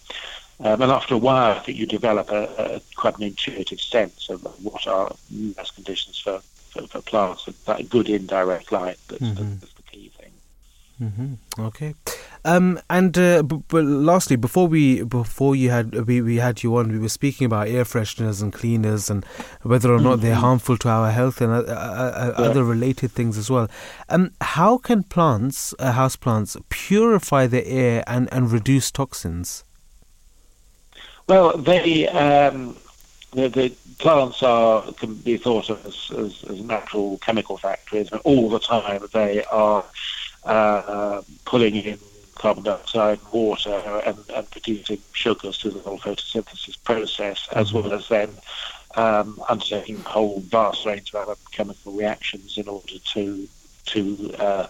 Um, 0.58 0.80
and 0.80 0.90
after 0.90 1.14
a 1.14 1.18
while, 1.18 1.56
I 1.56 1.58
think 1.58 1.76
you 1.76 1.86
develop 1.86 2.30
a, 2.30 2.76
a, 2.76 2.80
quite 2.94 3.16
an 3.18 3.24
intuitive 3.24 3.80
sense 3.80 4.30
of 4.30 4.42
what 4.64 4.86
are 4.86 5.14
best 5.30 5.74
conditions 5.74 6.18
for, 6.18 6.40
for, 6.76 6.86
for 6.86 7.02
plants. 7.02 7.44
That 7.66 7.88
good 7.88 8.08
indirect 8.08 8.72
light 8.72 8.98
that's, 9.08 9.22
mm-hmm. 9.22 9.54
that's 9.60 9.72
the 9.74 9.82
key 9.82 10.10
thing. 10.16 10.32
Mm-hmm. 11.00 11.64
Okay. 11.64 11.94
Um, 12.44 12.78
and 12.88 13.18
uh, 13.18 13.42
b- 13.42 13.62
but 13.66 13.84
lastly, 13.84 14.36
before 14.36 14.68
we 14.68 15.02
before 15.02 15.56
you 15.56 15.70
had 15.70 16.06
we, 16.06 16.20
we 16.20 16.36
had 16.36 16.62
you 16.62 16.76
on, 16.76 16.92
we 16.92 16.98
were 16.98 17.08
speaking 17.08 17.44
about 17.44 17.66
air 17.66 17.82
fresheners 17.82 18.40
and 18.40 18.52
cleaners 18.52 19.10
and 19.10 19.24
whether 19.62 19.92
or 19.92 19.98
not 19.98 20.20
they're 20.20 20.32
mm-hmm. 20.32 20.42
harmful 20.42 20.76
to 20.78 20.88
our 20.88 21.10
health 21.10 21.40
and 21.40 21.50
uh, 21.52 21.56
uh, 21.56 21.60
uh, 21.66 22.34
yeah. 22.38 22.44
other 22.44 22.62
related 22.62 23.10
things 23.10 23.36
as 23.36 23.50
well. 23.50 23.68
Um, 24.08 24.30
how 24.40 24.78
can 24.78 25.02
plants, 25.02 25.74
uh, 25.80 25.90
house 25.90 26.14
plants, 26.14 26.56
purify 26.68 27.48
the 27.48 27.66
air 27.66 28.04
and, 28.06 28.32
and 28.32 28.52
reduce 28.52 28.92
toxins? 28.92 29.64
Well, 31.26 31.56
they 31.58 32.06
um, 32.06 32.76
the, 33.32 33.48
the, 33.48 33.74
plants 33.98 34.42
are 34.42 34.92
can 34.92 35.14
be 35.14 35.36
thought 35.36 35.70
of 35.70 35.84
as, 35.86 36.10
as, 36.18 36.44
as 36.50 36.60
natural 36.62 37.18
chemical 37.18 37.56
factories, 37.56 38.10
and 38.12 38.20
all 38.24 38.48
the 38.48 38.58
time 38.58 39.02
they 39.12 39.44
are 39.44 39.84
uh, 40.44 41.22
pulling 41.44 41.74
in 41.76 41.98
carbon 42.34 42.62
dioxide, 42.62 43.18
water, 43.32 44.02
and, 44.04 44.18
and 44.34 44.50
producing 44.50 45.00
sugars 45.12 45.58
through 45.58 45.70
the 45.70 45.80
whole 45.80 45.98
photosynthesis 45.98 46.76
process, 46.84 47.48
as 47.52 47.72
well 47.72 47.92
as 47.92 48.08
then 48.08 48.30
um, 48.96 49.42
undertaking 49.48 49.96
a 49.96 50.08
whole 50.08 50.40
vast 50.40 50.84
range 50.84 51.12
of 51.14 51.28
other 51.28 51.40
chemical 51.50 51.92
reactions 51.92 52.58
in 52.58 52.68
order 52.68 52.98
to 52.98 53.48
to 53.86 54.34
uh, 54.38 54.66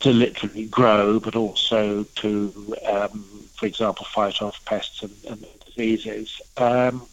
to 0.00 0.10
literally 0.12 0.66
grow, 0.66 1.18
but 1.18 1.36
also 1.36 2.02
to, 2.16 2.76
um, 2.86 3.24
for 3.54 3.66
example, 3.66 4.04
fight 4.04 4.42
off 4.42 4.62
pests 4.66 5.02
and, 5.02 5.14
and 5.28 5.46
diseases. 5.64 6.40
Um, 6.58 7.06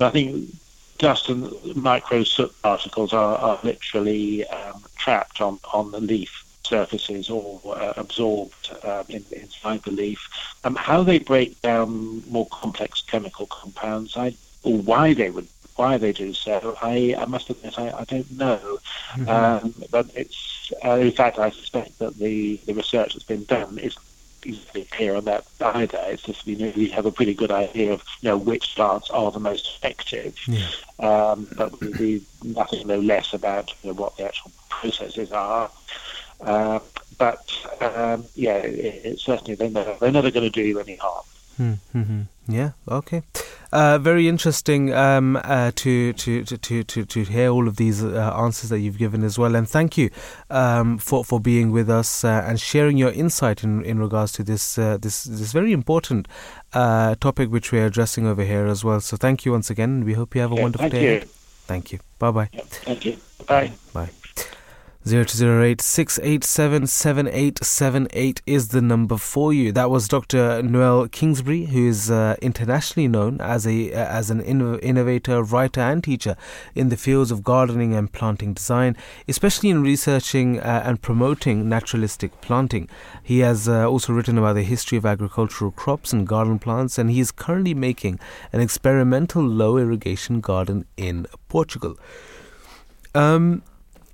I 0.00 0.10
think 0.10 0.50
dust 0.98 1.28
and 1.28 1.52
micro 1.76 2.22
soot 2.24 2.52
particles 2.62 3.12
are, 3.12 3.36
are 3.36 3.60
literally 3.62 4.46
um, 4.48 4.84
trapped 4.96 5.40
on, 5.40 5.58
on 5.72 5.90
the 5.90 6.00
leaf 6.00 6.44
surfaces 6.64 7.28
or 7.28 7.60
uh, 7.66 7.92
absorbed 7.96 8.70
um, 8.84 9.04
in, 9.08 9.24
inside 9.32 9.82
the 9.82 9.90
leaf. 9.90 10.28
Um, 10.64 10.74
how 10.74 11.02
they 11.02 11.18
break 11.18 11.60
down 11.62 12.22
more 12.30 12.46
complex 12.50 13.02
chemical 13.02 13.46
compounds, 13.46 14.16
I, 14.16 14.34
or 14.62 14.78
why 14.78 15.14
they 15.14 15.30
would 15.30 15.48
why 15.76 15.96
they 15.98 16.12
do 16.12 16.32
so, 16.32 16.76
I, 16.80 17.16
I 17.18 17.24
must 17.24 17.50
admit 17.50 17.78
I, 17.78 17.90
I 17.90 18.04
don't 18.04 18.30
know. 18.30 18.78
Mm-hmm. 19.14 19.28
Um, 19.28 19.74
but 19.90 20.08
it's 20.14 20.72
uh, 20.84 20.92
in 20.92 21.10
fact 21.10 21.38
I 21.38 21.50
suspect 21.50 21.98
that 21.98 22.16
the, 22.16 22.60
the 22.66 22.74
research 22.74 23.14
that's 23.14 23.24
been 23.24 23.44
done 23.44 23.78
is 23.78 23.96
easily 24.46 24.84
clear 24.84 25.16
on 25.16 25.24
that 25.24 25.44
either. 25.60 25.98
It's 26.06 26.22
just 26.22 26.46
we 26.46 26.56
really 26.56 26.88
have 26.88 27.06
a 27.06 27.12
pretty 27.12 27.34
good 27.34 27.50
idea 27.50 27.92
of 27.92 28.02
you 28.20 28.28
know 28.28 28.36
which 28.36 28.74
plants 28.74 29.10
are 29.10 29.30
the 29.30 29.40
most 29.40 29.76
effective. 29.76 30.36
Yeah. 30.46 30.68
Um, 30.98 31.48
but 31.56 31.78
we, 31.80 31.88
we 31.92 32.26
nothing 32.42 32.86
know 32.86 33.00
less 33.00 33.32
about 33.32 33.72
you 33.82 33.90
know, 33.90 33.94
what 33.94 34.16
the 34.16 34.24
actual 34.24 34.52
processes 34.68 35.32
are. 35.32 35.70
Uh, 36.40 36.80
but 37.18 37.52
um, 37.80 38.26
yeah, 38.34 38.56
it, 38.56 39.06
it 39.06 39.20
certainly 39.20 39.54
they're 39.54 39.70
never, 39.70 39.96
they're 40.00 40.10
never 40.10 40.30
going 40.30 40.44
to 40.44 40.50
do 40.50 40.62
you 40.62 40.80
any 40.80 40.96
harm. 40.96 41.24
Hmm, 41.56 41.72
mm-hmm. 41.94 42.22
Yeah. 42.46 42.72
Okay. 42.88 43.22
Uh, 43.72 43.98
very 43.98 44.28
interesting 44.28 44.92
um, 44.94 45.36
uh, 45.42 45.72
to, 45.74 46.12
to, 46.12 46.44
to, 46.44 46.84
to, 46.84 47.04
to 47.04 47.24
hear 47.24 47.48
all 47.48 47.66
of 47.66 47.76
these 47.76 48.04
uh, 48.04 48.32
answers 48.36 48.70
that 48.70 48.78
you've 48.78 48.98
given 48.98 49.24
as 49.24 49.38
well, 49.38 49.56
and 49.56 49.68
thank 49.68 49.98
you 49.98 50.10
um, 50.50 50.98
for 50.98 51.24
for 51.24 51.40
being 51.40 51.72
with 51.72 51.90
us 51.90 52.22
uh, 52.22 52.44
and 52.46 52.60
sharing 52.60 52.96
your 52.96 53.10
insight 53.10 53.64
in, 53.64 53.82
in 53.84 53.98
regards 53.98 54.30
to 54.32 54.44
this 54.44 54.78
uh, 54.78 54.96
this 54.98 55.24
this 55.24 55.52
very 55.52 55.72
important 55.72 56.28
uh, 56.72 57.16
topic 57.16 57.50
which 57.50 57.72
we're 57.72 57.86
addressing 57.86 58.26
over 58.26 58.44
here 58.44 58.66
as 58.66 58.84
well. 58.84 59.00
So 59.00 59.16
thank 59.16 59.44
you 59.44 59.52
once 59.52 59.70
again. 59.70 60.04
We 60.04 60.12
hope 60.12 60.34
you 60.34 60.42
have 60.42 60.52
a 60.52 60.56
wonderful 60.56 60.90
thank 60.90 60.92
day. 60.92 61.14
You. 61.14 61.20
Thank 61.66 61.92
you. 61.92 61.98
Bye 62.18 62.30
bye. 62.30 62.50
thank 62.54 63.04
you. 63.06 63.16
Bye. 63.48 63.72
Bye. 63.92 64.10
0208 65.06 65.82
687 65.82 66.86
7878 66.86 68.40
is 68.46 68.68
the 68.68 68.80
number 68.80 69.18
for 69.18 69.52
you. 69.52 69.70
That 69.70 69.90
was 69.90 70.08
Dr. 70.08 70.62
Noel 70.62 71.08
Kingsbury, 71.08 71.66
who 71.66 71.88
is 71.88 72.10
uh, 72.10 72.36
internationally 72.40 73.06
known 73.06 73.38
as 73.38 73.66
a 73.66 73.92
uh, 73.92 73.98
as 73.98 74.30
an 74.30 74.40
innovator, 74.40 75.42
writer, 75.42 75.82
and 75.82 76.02
teacher 76.02 76.38
in 76.74 76.88
the 76.88 76.96
fields 76.96 77.30
of 77.30 77.44
gardening 77.44 77.94
and 77.94 78.10
planting 78.10 78.54
design, 78.54 78.96
especially 79.28 79.68
in 79.68 79.82
researching 79.82 80.58
uh, 80.60 80.82
and 80.86 81.02
promoting 81.02 81.68
naturalistic 81.68 82.40
planting. 82.40 82.88
He 83.22 83.40
has 83.40 83.68
uh, 83.68 83.86
also 83.86 84.14
written 84.14 84.38
about 84.38 84.54
the 84.54 84.62
history 84.62 84.96
of 84.96 85.04
agricultural 85.04 85.72
crops 85.72 86.14
and 86.14 86.26
garden 86.26 86.58
plants, 86.58 86.96
and 86.96 87.10
he 87.10 87.20
is 87.20 87.30
currently 87.30 87.74
making 87.74 88.20
an 88.54 88.62
experimental 88.62 89.42
low 89.42 89.76
irrigation 89.76 90.40
garden 90.40 90.86
in 90.96 91.26
Portugal. 91.50 91.98
Um, 93.14 93.62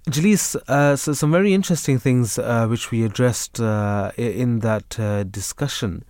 Jalees, 0.08 0.56
uh, 0.66 0.96
so 0.96 1.12
some 1.12 1.30
very 1.30 1.52
interesting 1.52 1.98
things 1.98 2.38
uh, 2.38 2.66
which 2.66 2.90
we 2.90 3.04
addressed 3.04 3.60
uh, 3.60 4.12
in 4.16 4.60
that 4.60 4.98
uh, 4.98 5.24
discussion. 5.24 6.04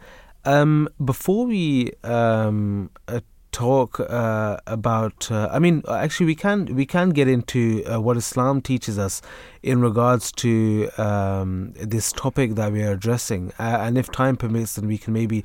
Um, 0.45 0.88
before 1.05 1.47
we 1.47 1.91
um, 2.05 2.91
uh, 3.09 3.20
talk 3.51 3.99
uh, 3.99 4.59
about, 4.68 5.30
I 5.32 5.59
mean, 5.59 5.82
actually, 5.88 6.26
we 6.26 6.36
can 6.36 6.66
we 6.76 6.86
can 6.86 7.11
get 7.11 7.26
into 7.26 7.82
what 8.01 8.16
Islam 8.16 8.62
teaches 8.62 8.97
us 8.97 9.22
in 9.62 9.80
regards 9.80 10.30
to 10.32 10.88
um, 10.97 11.72
this 11.74 12.12
topic 12.12 12.55
that 12.55 12.72
we 12.72 12.84
are 12.84 12.93
addressing, 12.93 13.53
and 13.59 13.99
if 13.99 14.11
time 14.12 14.36
permits, 14.36 14.76
then 14.76 14.86
we 14.86 14.99
can 14.99 15.12
maybe 15.12 15.45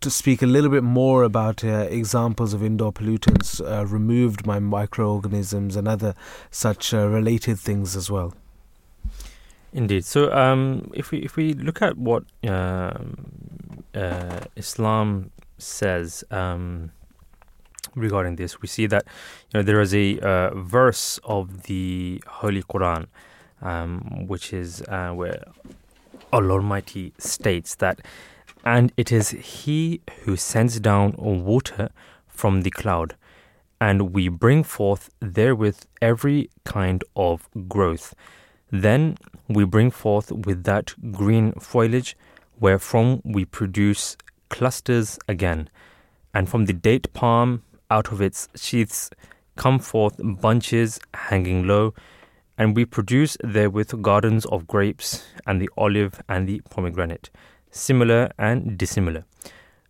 to 0.00 0.10
speak 0.10 0.42
a 0.42 0.46
little 0.46 0.70
bit 0.70 0.82
more 0.82 1.22
about 1.22 1.64
uh, 1.64 1.86
examples 1.90 2.54
of 2.54 2.62
indoor 2.62 2.92
pollutants 2.92 3.60
uh, 3.60 3.86
removed 3.86 4.44
by 4.44 4.58
microorganisms 4.58 5.76
and 5.76 5.88
other 5.88 6.14
such 6.50 6.92
uh, 6.92 7.08
related 7.08 7.58
things 7.58 7.96
as 7.96 8.10
well. 8.10 8.34
Indeed. 9.72 10.04
So, 10.04 10.32
um, 10.32 10.90
if 10.94 11.10
we 11.10 11.18
if 11.18 11.36
we 11.36 11.52
look 11.52 11.82
at 11.82 11.98
what 11.98 12.24
um, 12.48 13.82
uh, 13.94 14.40
Islam 14.56 15.32
says 15.58 16.24
um, 16.30 16.92
regarding 17.94 18.36
this, 18.36 18.62
we 18.62 18.68
see 18.68 18.86
that 18.86 19.04
you 19.50 19.58
know 19.58 19.62
there 19.62 19.80
is 19.80 19.94
a 19.94 20.18
uh, 20.20 20.54
verse 20.54 21.18
of 21.24 21.64
the 21.64 22.22
Holy 22.26 22.62
Quran, 22.62 23.06
um, 23.60 24.26
which 24.26 24.52
is 24.52 24.82
uh, 24.88 25.10
where 25.10 25.44
Allah 26.32 26.54
Almighty 26.54 27.12
states 27.18 27.74
that 27.76 28.00
and 28.66 28.92
it 28.96 29.12
is 29.12 29.30
He 29.30 30.00
who 30.24 30.36
sends 30.36 30.80
down 30.80 31.14
water 31.16 31.88
from 32.26 32.62
the 32.62 32.70
cloud, 32.70 33.14
and 33.80 34.12
we 34.12 34.28
bring 34.28 34.64
forth 34.64 35.08
therewith 35.20 35.84
every 36.02 36.50
kind 36.64 37.04
of 37.14 37.48
growth. 37.68 38.12
Then 38.72 39.18
we 39.46 39.64
bring 39.64 39.92
forth 39.92 40.32
with 40.32 40.64
that 40.64 40.94
green 41.12 41.52
foliage, 41.52 42.16
wherefrom 42.58 43.22
we 43.24 43.44
produce 43.44 44.16
clusters 44.48 45.16
again, 45.28 45.70
And 46.34 46.48
from 46.48 46.66
the 46.66 46.72
date 46.72 47.12
palm, 47.14 47.62
out 47.88 48.10
of 48.10 48.20
its 48.20 48.48
sheaths, 48.56 49.10
come 49.54 49.78
forth 49.78 50.20
bunches 50.20 50.98
hanging 51.14 51.68
low, 51.68 51.94
and 52.58 52.74
we 52.74 52.84
produce 52.84 53.36
therewith 53.44 54.02
gardens 54.02 54.44
of 54.46 54.66
grapes, 54.66 55.24
and 55.46 55.62
the 55.62 55.70
olive 55.78 56.20
and 56.28 56.48
the 56.48 56.62
pomegranate, 56.68 57.30
similar 57.76 58.30
and 58.38 58.76
dissimilar. 58.78 59.24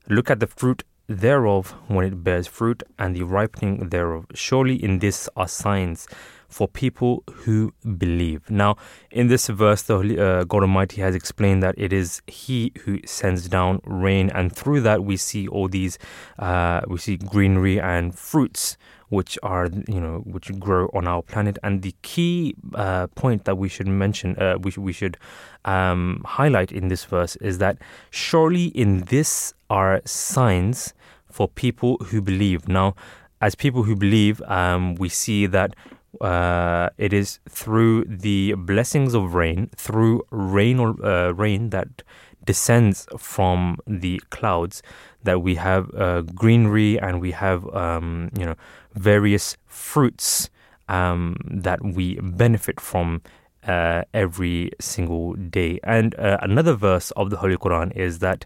Look 0.09 0.31
at 0.31 0.41
the 0.41 0.47
fruit 0.47 0.85
thereof 1.09 1.75
when 1.87 2.05
it 2.05 2.25
bears 2.25 2.47
fruit, 2.47 2.83
and 2.99 3.15
the 3.15 3.23
ripening 3.23 3.89
thereof. 3.91 4.27
Surely 4.35 4.75
in 4.83 4.99
this 4.99 5.29
are 5.37 5.49
signs 5.49 6.09
for 6.49 6.69
people 6.69 7.23
who 7.33 7.73
believe. 7.99 8.49
Now, 8.51 8.77
in 9.11 9.29
this 9.29 9.49
verse, 9.49 9.83
the 9.83 9.99
uh, 9.99 10.45
God 10.45 10.63
Almighty 10.63 11.01
has 11.01 11.15
explained 11.15 11.63
that 11.63 11.75
it 11.77 11.93
is 11.93 12.23
He 12.27 12.73
who 12.85 13.01
sends 13.05 13.49
down 13.49 13.81
rain, 13.85 14.31
and 14.31 14.55
through 14.55 14.81
that 14.83 15.05
we 15.05 15.17
see 15.17 15.49
all 15.49 15.69
these, 15.69 15.99
uh, 16.39 16.81
we 16.89 16.99
see 16.99 17.17
greenery 17.17 17.81
and 17.81 18.17
fruits 18.17 18.77
which 19.09 19.39
are 19.43 19.69
you 19.89 20.01
know 20.01 20.19
which 20.25 20.59
grow 20.59 20.91
on 20.93 21.07
our 21.07 21.23
planet. 21.23 21.59
And 21.63 21.83
the 21.83 21.95
key 22.03 22.55
uh, 22.75 23.07
point 23.09 23.45
that 23.45 23.57
we 23.57 23.69
should 23.69 23.87
mention, 23.87 24.37
uh, 24.39 24.59
we, 24.61 24.73
we 24.77 24.93
should 24.93 25.17
um, 25.65 26.23
highlight 26.27 26.73
in 26.73 26.89
this 26.89 27.05
verse 27.05 27.37
is 27.37 27.59
that 27.59 27.79
surely 28.11 28.67
in 28.67 29.01
this 29.05 29.55
are 29.71 30.03
signs 30.05 30.95
for 31.31 31.49
people 31.49 31.99
who 31.99 32.21
believe. 32.21 32.69
Now, 32.69 32.95
as 33.41 33.55
people 33.55 33.83
who 33.83 33.95
believe, 33.95 34.41
um, 34.43 34.95
we 34.95 35.09
see 35.09 35.47
that 35.47 35.75
uh, 36.21 36.89
it 36.97 37.13
is 37.13 37.41
through 37.49 38.05
the 38.05 38.55
blessings 38.55 39.15
of 39.15 39.35
rain, 39.35 39.69
through 39.77 40.23
rain 40.31 40.79
or 40.79 41.05
uh, 41.05 41.33
rain 41.33 41.71
that 41.71 42.03
descends 42.45 43.07
from 43.19 43.77
the 43.87 44.21
clouds, 44.31 44.83
that 45.25 45.43
we 45.43 45.57
have 45.57 45.93
uh, 45.95 46.23
greenery 46.23 46.99
and 46.99 47.21
we 47.21 47.33
have 47.33 47.69
um, 47.75 48.31
you 48.39 48.47
know 48.47 48.55
various 48.97 49.57
fruits 49.67 50.51
um, 50.89 51.37
that 51.45 51.85
we 51.85 52.19
benefit 52.21 52.81
from 52.81 53.23
uh, 53.67 54.03
every 54.15 54.71
single 54.81 55.35
day. 55.35 55.79
And 55.85 56.15
uh, 56.19 56.39
another 56.43 56.75
verse 56.75 57.11
of 57.13 57.31
the 57.31 57.39
Holy 57.39 57.57
Quran 57.57 57.97
is 57.97 58.19
that. 58.21 58.45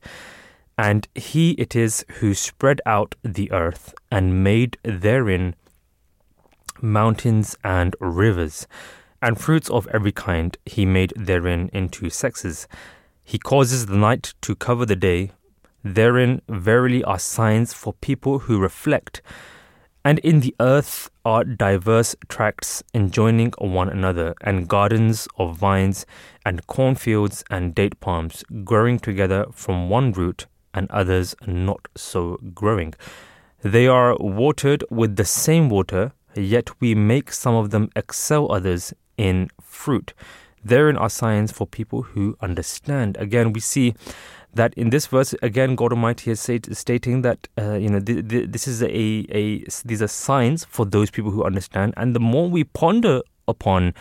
And 0.78 1.06
he 1.14 1.50
it 1.52 1.76
is 1.76 2.06
who 2.20 2.32
spread 2.32 2.80
out 2.86 3.14
the 3.22 3.52
earth 3.52 3.94
and 4.10 4.42
made 4.42 4.78
therein 4.82 5.54
mountains 6.80 7.54
and 7.62 7.94
rivers, 8.00 8.66
and 9.20 9.38
fruits 9.38 9.68
of 9.68 9.86
every 9.88 10.12
kind 10.12 10.56
he 10.64 10.86
made 10.86 11.12
therein 11.16 11.68
into 11.74 12.08
sexes. 12.08 12.66
He 13.22 13.38
causes 13.38 13.86
the 13.86 13.96
night 13.96 14.32
to 14.40 14.54
cover 14.54 14.86
the 14.86 14.96
day. 14.96 15.32
Therein 15.84 16.40
verily 16.48 17.04
are 17.04 17.18
signs 17.18 17.74
for 17.74 17.92
people 17.92 18.40
who 18.40 18.58
reflect. 18.58 19.20
And 20.04 20.18
in 20.20 20.40
the 20.40 20.54
earth 20.60 21.10
are 21.26 21.44
diverse 21.44 22.16
tracts 22.28 22.82
enjoining 22.94 23.52
one 23.58 23.90
another, 23.90 24.34
and 24.40 24.66
gardens 24.66 25.28
of 25.36 25.58
vines, 25.58 26.06
and 26.44 26.66
cornfields 26.66 27.44
and 27.50 27.74
date 27.74 28.00
palms, 28.00 28.42
growing 28.64 28.98
together 28.98 29.44
from 29.52 29.90
one 29.90 30.12
root, 30.12 30.46
and 30.72 30.90
others 30.90 31.34
not 31.46 31.86
so 31.96 32.38
growing. 32.54 32.94
They 33.62 33.86
are 33.86 34.16
watered 34.18 34.84
with 34.88 35.16
the 35.16 35.24
same 35.26 35.68
water, 35.68 36.12
yet 36.34 36.80
we 36.80 36.94
make 36.94 37.30
some 37.32 37.54
of 37.54 37.70
them 37.70 37.90
excel 37.94 38.50
others 38.50 38.94
in 39.18 39.50
fruit. 39.60 40.14
Therein 40.64 40.96
are 40.96 41.10
signs 41.10 41.52
for 41.52 41.66
people 41.66 42.02
who 42.02 42.36
understand. 42.40 43.16
Again, 43.18 43.52
we 43.52 43.60
see 43.60 43.94
that 44.54 44.74
in 44.74 44.90
this 44.90 45.06
verse, 45.06 45.34
again, 45.42 45.74
God 45.74 45.92
Almighty 45.92 46.30
is 46.30 46.40
stating 46.40 47.22
that 47.22 47.48
uh, 47.58 47.74
you 47.74 47.88
know 47.88 48.00
th- 48.00 48.28
th- 48.28 48.50
this 48.50 48.66
is 48.66 48.82
a, 48.82 48.88
a 48.88 49.64
these 49.84 50.02
are 50.02 50.08
signs 50.08 50.64
for 50.64 50.84
those 50.84 51.10
people 51.10 51.30
who 51.30 51.44
understand, 51.44 51.94
and 51.96 52.14
the 52.14 52.20
more 52.20 52.48
we 52.48 52.64
ponder 52.64 53.22
upon. 53.48 53.94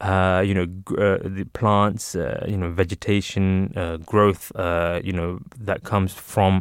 Uh, 0.00 0.42
you 0.44 0.52
know, 0.52 0.62
uh, 0.98 1.18
the 1.22 1.46
plants, 1.52 2.16
uh, 2.16 2.44
you 2.48 2.56
know, 2.56 2.68
vegetation, 2.72 3.72
uh, 3.76 3.98
growth, 3.98 4.50
uh, 4.56 5.00
you 5.04 5.12
know, 5.12 5.38
that 5.56 5.84
comes 5.84 6.12
from 6.12 6.60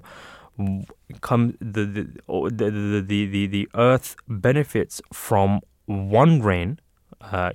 come 1.22 1.58
the 1.60 1.84
the, 1.84 2.08
the 2.28 3.02
the 3.02 3.26
the 3.26 3.48
the 3.48 3.70
earth 3.74 4.16
benefits 4.28 5.02
from 5.12 5.60
one 5.88 6.40
rain, 6.44 6.80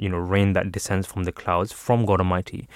you 0.00 0.08
know, 0.08 0.18
rain 0.18 0.54
that 0.54 0.72
descends 0.72 1.06
from 1.06 1.22
the 1.22 1.30
clouds 1.30 1.72
from 1.72 2.04
God 2.04 2.18
Almighty. 2.18 2.68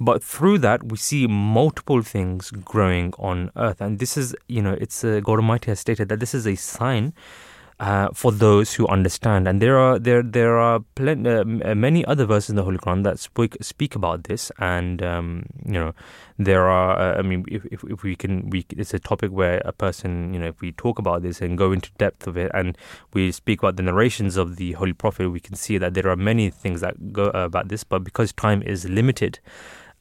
But 0.00 0.24
through 0.24 0.58
that, 0.58 0.84
we 0.84 0.96
see 0.96 1.26
multiple 1.26 2.02
things 2.02 2.50
growing 2.50 3.12
on 3.18 3.50
earth, 3.54 3.80
and 3.80 3.98
this 3.98 4.16
is, 4.16 4.34
you 4.48 4.62
know, 4.62 4.76
it's 4.80 5.04
uh, 5.04 5.20
God 5.22 5.36
Almighty 5.36 5.70
has 5.70 5.80
stated 5.80 6.08
that 6.08 6.20
this 6.20 6.34
is 6.34 6.46
a 6.46 6.54
sign 6.54 7.12
uh, 7.80 8.10
for 8.12 8.30
those 8.30 8.74
who 8.74 8.86
understand. 8.88 9.48
And 9.48 9.60
there 9.60 9.78
are 9.78 9.98
there 9.98 10.22
there 10.22 10.58
are 10.58 10.84
uh, 11.00 11.02
uh, 11.02 11.74
many 11.74 12.04
other 12.04 12.26
verses 12.26 12.50
in 12.50 12.56
the 12.56 12.62
Holy 12.62 12.76
Quran 12.78 13.02
that 13.04 13.18
speak 13.18 13.56
speak 13.62 13.94
about 13.94 14.24
this. 14.24 14.52
And 14.58 15.02
um, 15.02 15.46
you 15.64 15.72
know, 15.72 15.94
there 16.38 16.68
are. 16.68 16.98
Uh, 16.98 17.18
I 17.18 17.22
mean, 17.22 17.44
if, 17.48 17.64
if, 17.66 17.82
if 17.84 18.02
we 18.02 18.16
can, 18.16 18.50
we 18.50 18.66
it's 18.70 18.94
a 18.94 18.98
topic 18.98 19.32
where 19.32 19.62
a 19.64 19.72
person, 19.72 20.34
you 20.34 20.40
know, 20.40 20.48
if 20.48 20.60
we 20.60 20.72
talk 20.72 20.98
about 20.98 21.22
this 21.22 21.40
and 21.40 21.56
go 21.56 21.72
into 21.72 21.90
depth 21.96 22.26
of 22.26 22.36
it, 22.36 22.50
and 22.54 22.76
we 23.14 23.32
speak 23.32 23.60
about 23.60 23.76
the 23.76 23.82
narrations 23.82 24.36
of 24.36 24.56
the 24.56 24.72
Holy 24.72 24.92
Prophet, 24.92 25.30
we 25.30 25.40
can 25.40 25.56
see 25.56 25.78
that 25.78 25.94
there 25.94 26.08
are 26.08 26.16
many 26.16 26.50
things 26.50 26.82
that 26.82 27.12
go 27.12 27.28
uh, 27.28 27.44
about 27.44 27.68
this. 27.68 27.82
But 27.82 28.04
because 28.04 28.32
time 28.32 28.62
is 28.62 28.88
limited 28.88 29.40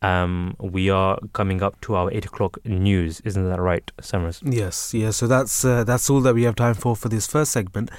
um, 0.01 0.55
we 0.59 0.89
are 0.89 1.19
coming 1.33 1.61
up 1.61 1.79
to 1.81 1.95
our 1.95 2.11
eight 2.11 2.25
o'clock 2.25 2.57
news. 2.65 3.19
Isn't 3.21 3.49
that 3.49 3.59
right, 3.59 3.91
Summers? 4.01 4.41
Yes, 4.45 4.93
yes. 4.93 5.17
So 5.17 5.27
that's 5.27 5.65
uh, 5.65 5.83
that's 5.83 6.09
all 6.09 6.21
that 6.21 6.33
we 6.35 6.43
have 6.43 6.55
time 6.55 6.75
for 6.75 6.95
for 6.95 7.09
this 7.09 7.27
first 7.27 7.51
segment. 7.51 7.91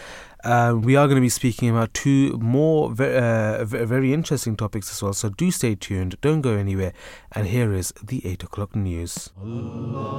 Uh, 0.42 0.74
we 0.74 0.96
are 0.96 1.06
going 1.06 1.16
to 1.16 1.20
be 1.20 1.28
speaking 1.28 1.68
about 1.68 1.92
two 1.92 2.38
more 2.38 2.90
ve- 2.90 3.14
uh, 3.14 3.62
very 3.64 4.14
interesting 4.14 4.56
topics 4.56 4.90
as 4.90 5.02
well. 5.02 5.12
So 5.12 5.28
do 5.28 5.50
stay 5.50 5.74
tuned. 5.74 6.16
Don't 6.22 6.40
go 6.40 6.54
anywhere. 6.54 6.94
And 7.32 7.46
here 7.48 7.74
is 7.74 7.92
the 8.02 8.24
eight 8.26 8.42
o'clock 8.42 8.74
news. 8.74 9.28
Allah. 9.38 10.10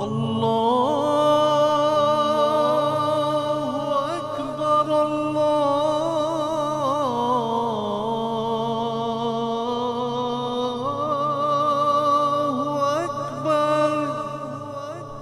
Allah. 0.00 0.73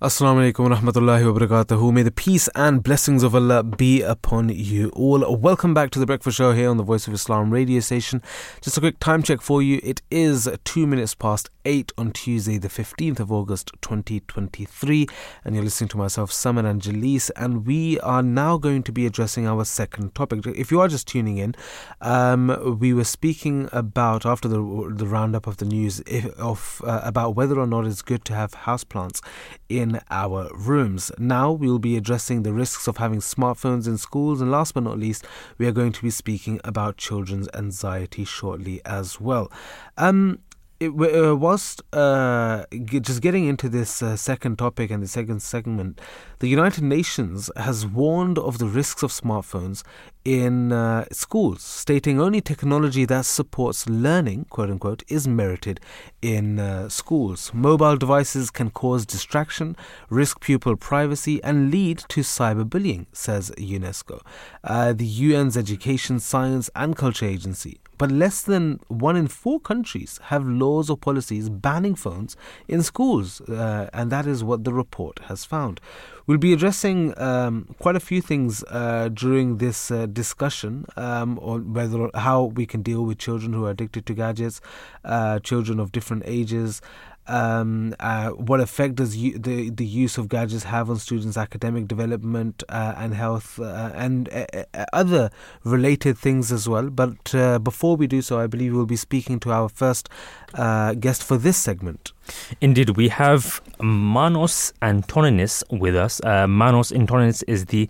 Assalamu 0.00 0.52
alaikum 0.52 0.72
rahmatullahi 0.72 1.26
wa 1.26 1.36
barakatuhu. 1.40 1.92
May 1.92 2.04
the 2.04 2.12
peace 2.12 2.48
and 2.54 2.84
blessings 2.84 3.24
of 3.24 3.34
Allah 3.34 3.64
be 3.64 4.00
upon 4.00 4.48
you 4.48 4.90
all. 4.90 5.36
Welcome 5.36 5.74
back 5.74 5.90
to 5.90 5.98
the 5.98 6.06
Breakfast 6.06 6.36
Show 6.36 6.52
here 6.52 6.70
on 6.70 6.76
the 6.76 6.84
Voice 6.84 7.08
of 7.08 7.14
Islam 7.14 7.50
radio 7.50 7.80
station. 7.80 8.22
Just 8.60 8.76
a 8.76 8.80
quick 8.80 9.00
time 9.00 9.24
check 9.24 9.40
for 9.40 9.60
you. 9.60 9.80
It 9.82 10.00
is 10.08 10.48
two 10.62 10.86
minutes 10.86 11.16
past 11.16 11.50
eight 11.64 11.90
on 11.98 12.12
Tuesday, 12.12 12.58
the 12.58 12.68
15th 12.68 13.18
of 13.18 13.32
August 13.32 13.72
2023. 13.82 15.08
And 15.44 15.56
you're 15.56 15.64
listening 15.64 15.88
to 15.88 15.96
myself, 15.96 16.30
Sammar 16.30 16.64
and 16.64 16.80
Jalees. 16.80 17.32
And 17.34 17.66
we 17.66 17.98
are 17.98 18.22
now 18.22 18.56
going 18.56 18.84
to 18.84 18.92
be 18.92 19.04
addressing 19.04 19.48
our 19.48 19.64
second 19.64 20.14
topic. 20.14 20.46
If 20.46 20.70
you 20.70 20.80
are 20.80 20.86
just 20.86 21.08
tuning 21.08 21.38
in, 21.38 21.56
um, 22.00 22.78
we 22.78 22.94
were 22.94 23.02
speaking 23.02 23.68
about, 23.72 24.24
after 24.24 24.46
the, 24.46 24.58
the 24.96 25.08
roundup 25.08 25.48
of 25.48 25.56
the 25.56 25.64
news, 25.64 25.98
if, 26.06 26.26
of 26.38 26.80
uh, 26.86 27.00
about 27.02 27.34
whether 27.34 27.58
or 27.58 27.66
not 27.66 27.84
it's 27.84 28.00
good 28.00 28.24
to 28.26 28.34
have 28.34 28.52
houseplants 28.52 29.20
in 29.68 29.87
in 29.88 30.00
our 30.10 30.50
rooms. 30.54 31.10
Now 31.18 31.52
we'll 31.52 31.78
be 31.78 31.96
addressing 31.96 32.42
the 32.42 32.52
risks 32.52 32.86
of 32.86 32.98
having 32.98 33.20
smartphones 33.20 33.86
in 33.86 33.98
schools, 33.98 34.40
and 34.40 34.50
last 34.50 34.74
but 34.74 34.82
not 34.82 34.98
least, 34.98 35.26
we 35.56 35.66
are 35.66 35.72
going 35.72 35.92
to 35.92 36.02
be 36.02 36.10
speaking 36.10 36.60
about 36.64 36.96
children's 36.96 37.48
anxiety 37.54 38.24
shortly 38.24 38.80
as 38.84 39.20
well. 39.20 39.50
Um, 39.96 40.40
it, 40.80 40.90
uh, 40.90 41.34
whilst 41.34 41.82
uh, 41.92 42.64
just 42.84 43.20
getting 43.20 43.46
into 43.46 43.68
this 43.68 44.00
uh, 44.00 44.16
second 44.16 44.58
topic 44.58 44.90
and 44.90 45.02
the 45.02 45.08
second 45.08 45.40
segment, 45.42 46.00
the 46.38 46.46
United 46.46 46.84
Nations 46.84 47.50
has 47.56 47.84
warned 47.84 48.38
of 48.38 48.58
the 48.58 48.66
risks 48.66 49.02
of 49.02 49.10
smartphones 49.10 49.82
in 50.24 50.72
uh, 50.72 51.04
schools, 51.10 51.62
stating 51.62 52.20
only 52.20 52.40
technology 52.40 53.04
that 53.06 53.24
supports 53.24 53.88
learning, 53.88 54.44
quote 54.50 54.70
unquote, 54.70 55.02
is 55.08 55.26
merited 55.26 55.80
in 56.22 56.60
uh, 56.60 56.88
schools. 56.88 57.50
Mobile 57.52 57.96
devices 57.96 58.50
can 58.50 58.70
cause 58.70 59.04
distraction, 59.04 59.76
risk 60.10 60.40
pupil 60.40 60.76
privacy, 60.76 61.42
and 61.42 61.72
lead 61.72 61.98
to 62.08 62.20
cyberbullying, 62.20 63.06
says 63.12 63.50
UNESCO. 63.58 64.20
Uh, 64.62 64.92
the 64.92 65.34
UN's 65.34 65.56
Education, 65.56 66.20
Science 66.20 66.70
and 66.76 66.94
Culture 66.94 67.26
Agency 67.26 67.80
but 67.98 68.10
less 68.10 68.42
than 68.42 68.80
one 68.88 69.16
in 69.16 69.26
four 69.26 69.60
countries 69.60 70.20
have 70.24 70.46
laws 70.46 70.88
or 70.88 70.96
policies 70.96 71.48
banning 71.48 71.94
phones 71.94 72.36
in 72.68 72.82
schools, 72.82 73.40
uh, 73.42 73.90
and 73.92 74.10
that 74.10 74.26
is 74.26 74.42
what 74.42 74.64
the 74.64 74.72
report 74.72 75.18
has 75.26 75.44
found. 75.44 75.80
We'll 76.26 76.38
be 76.38 76.52
addressing 76.52 77.18
um, 77.18 77.74
quite 77.78 77.96
a 77.96 78.00
few 78.00 78.20
things 78.20 78.62
uh, 78.68 79.08
during 79.12 79.58
this 79.58 79.90
uh, 79.90 80.06
discussion 80.06 80.84
um, 80.96 81.38
on 81.38 81.72
whether 81.72 82.10
how 82.14 82.44
we 82.44 82.66
can 82.66 82.82
deal 82.82 83.04
with 83.04 83.18
children 83.18 83.52
who 83.54 83.64
are 83.64 83.70
addicted 83.70 84.04
to 84.06 84.14
gadgets, 84.14 84.60
uh, 85.04 85.38
children 85.40 85.80
of 85.80 85.90
different 85.90 86.22
ages, 86.26 86.82
um, 87.28 87.94
uh, 88.00 88.30
what 88.30 88.60
effect 88.60 88.96
does 88.96 89.16
you, 89.16 89.38
the 89.38 89.70
the 89.70 89.84
use 89.84 90.18
of 90.18 90.28
gadgets 90.28 90.64
have 90.64 90.90
on 90.90 90.98
students' 90.98 91.36
academic 91.36 91.86
development 91.86 92.62
uh, 92.68 92.94
and 92.96 93.14
health 93.14 93.60
uh, 93.60 93.92
and 93.94 94.28
uh, 94.30 94.46
uh, 94.74 94.84
other 94.92 95.30
related 95.64 96.16
things 96.18 96.50
as 96.50 96.68
well. 96.68 96.90
But 96.90 97.34
uh, 97.34 97.58
before 97.58 97.96
we 97.96 98.06
do 98.06 98.22
so, 98.22 98.40
I 98.40 98.46
believe 98.46 98.74
we'll 98.74 98.86
be 98.86 98.96
speaking 98.96 99.38
to 99.40 99.52
our 99.52 99.68
first 99.68 100.08
guest 100.54 101.22
for 101.22 101.36
this 101.36 101.56
segment. 101.56 102.12
Indeed, 102.60 102.90
we 102.90 103.08
have 103.08 103.60
Manos 103.80 104.72
Antoninis 104.82 105.62
with 105.70 105.96
us. 105.96 106.20
Manos 106.24 106.90
Antoninis 106.90 107.42
is 107.46 107.66
the 107.66 107.88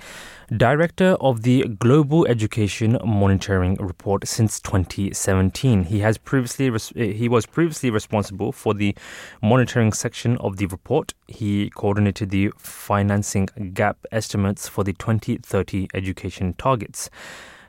Director 0.57 1.11
of 1.20 1.42
the 1.42 1.64
Global 1.78 2.26
Education 2.26 2.96
Monitoring 3.05 3.74
Report 3.74 4.26
since 4.26 4.61
2017. 4.61 5.84
He 5.84 5.99
has 6.01 6.16
previously 6.16 6.68
eh, 6.96 7.12
he 7.12 7.28
was 7.28 7.44
previously 7.44 7.90
responsible 7.90 8.53
for 8.53 8.72
the 8.72 8.96
monitoring 9.42 9.92
section 9.92 10.38
of 10.38 10.57
the 10.57 10.64
report. 10.64 11.12
He 11.26 11.68
coordinated 11.68 12.30
the 12.30 12.51
financing 12.57 13.51
gap 13.74 13.99
estimates 14.11 14.66
for 14.68 14.84
the 14.84 14.94
2030 14.94 15.88
education 15.92 16.55
targets 16.55 17.11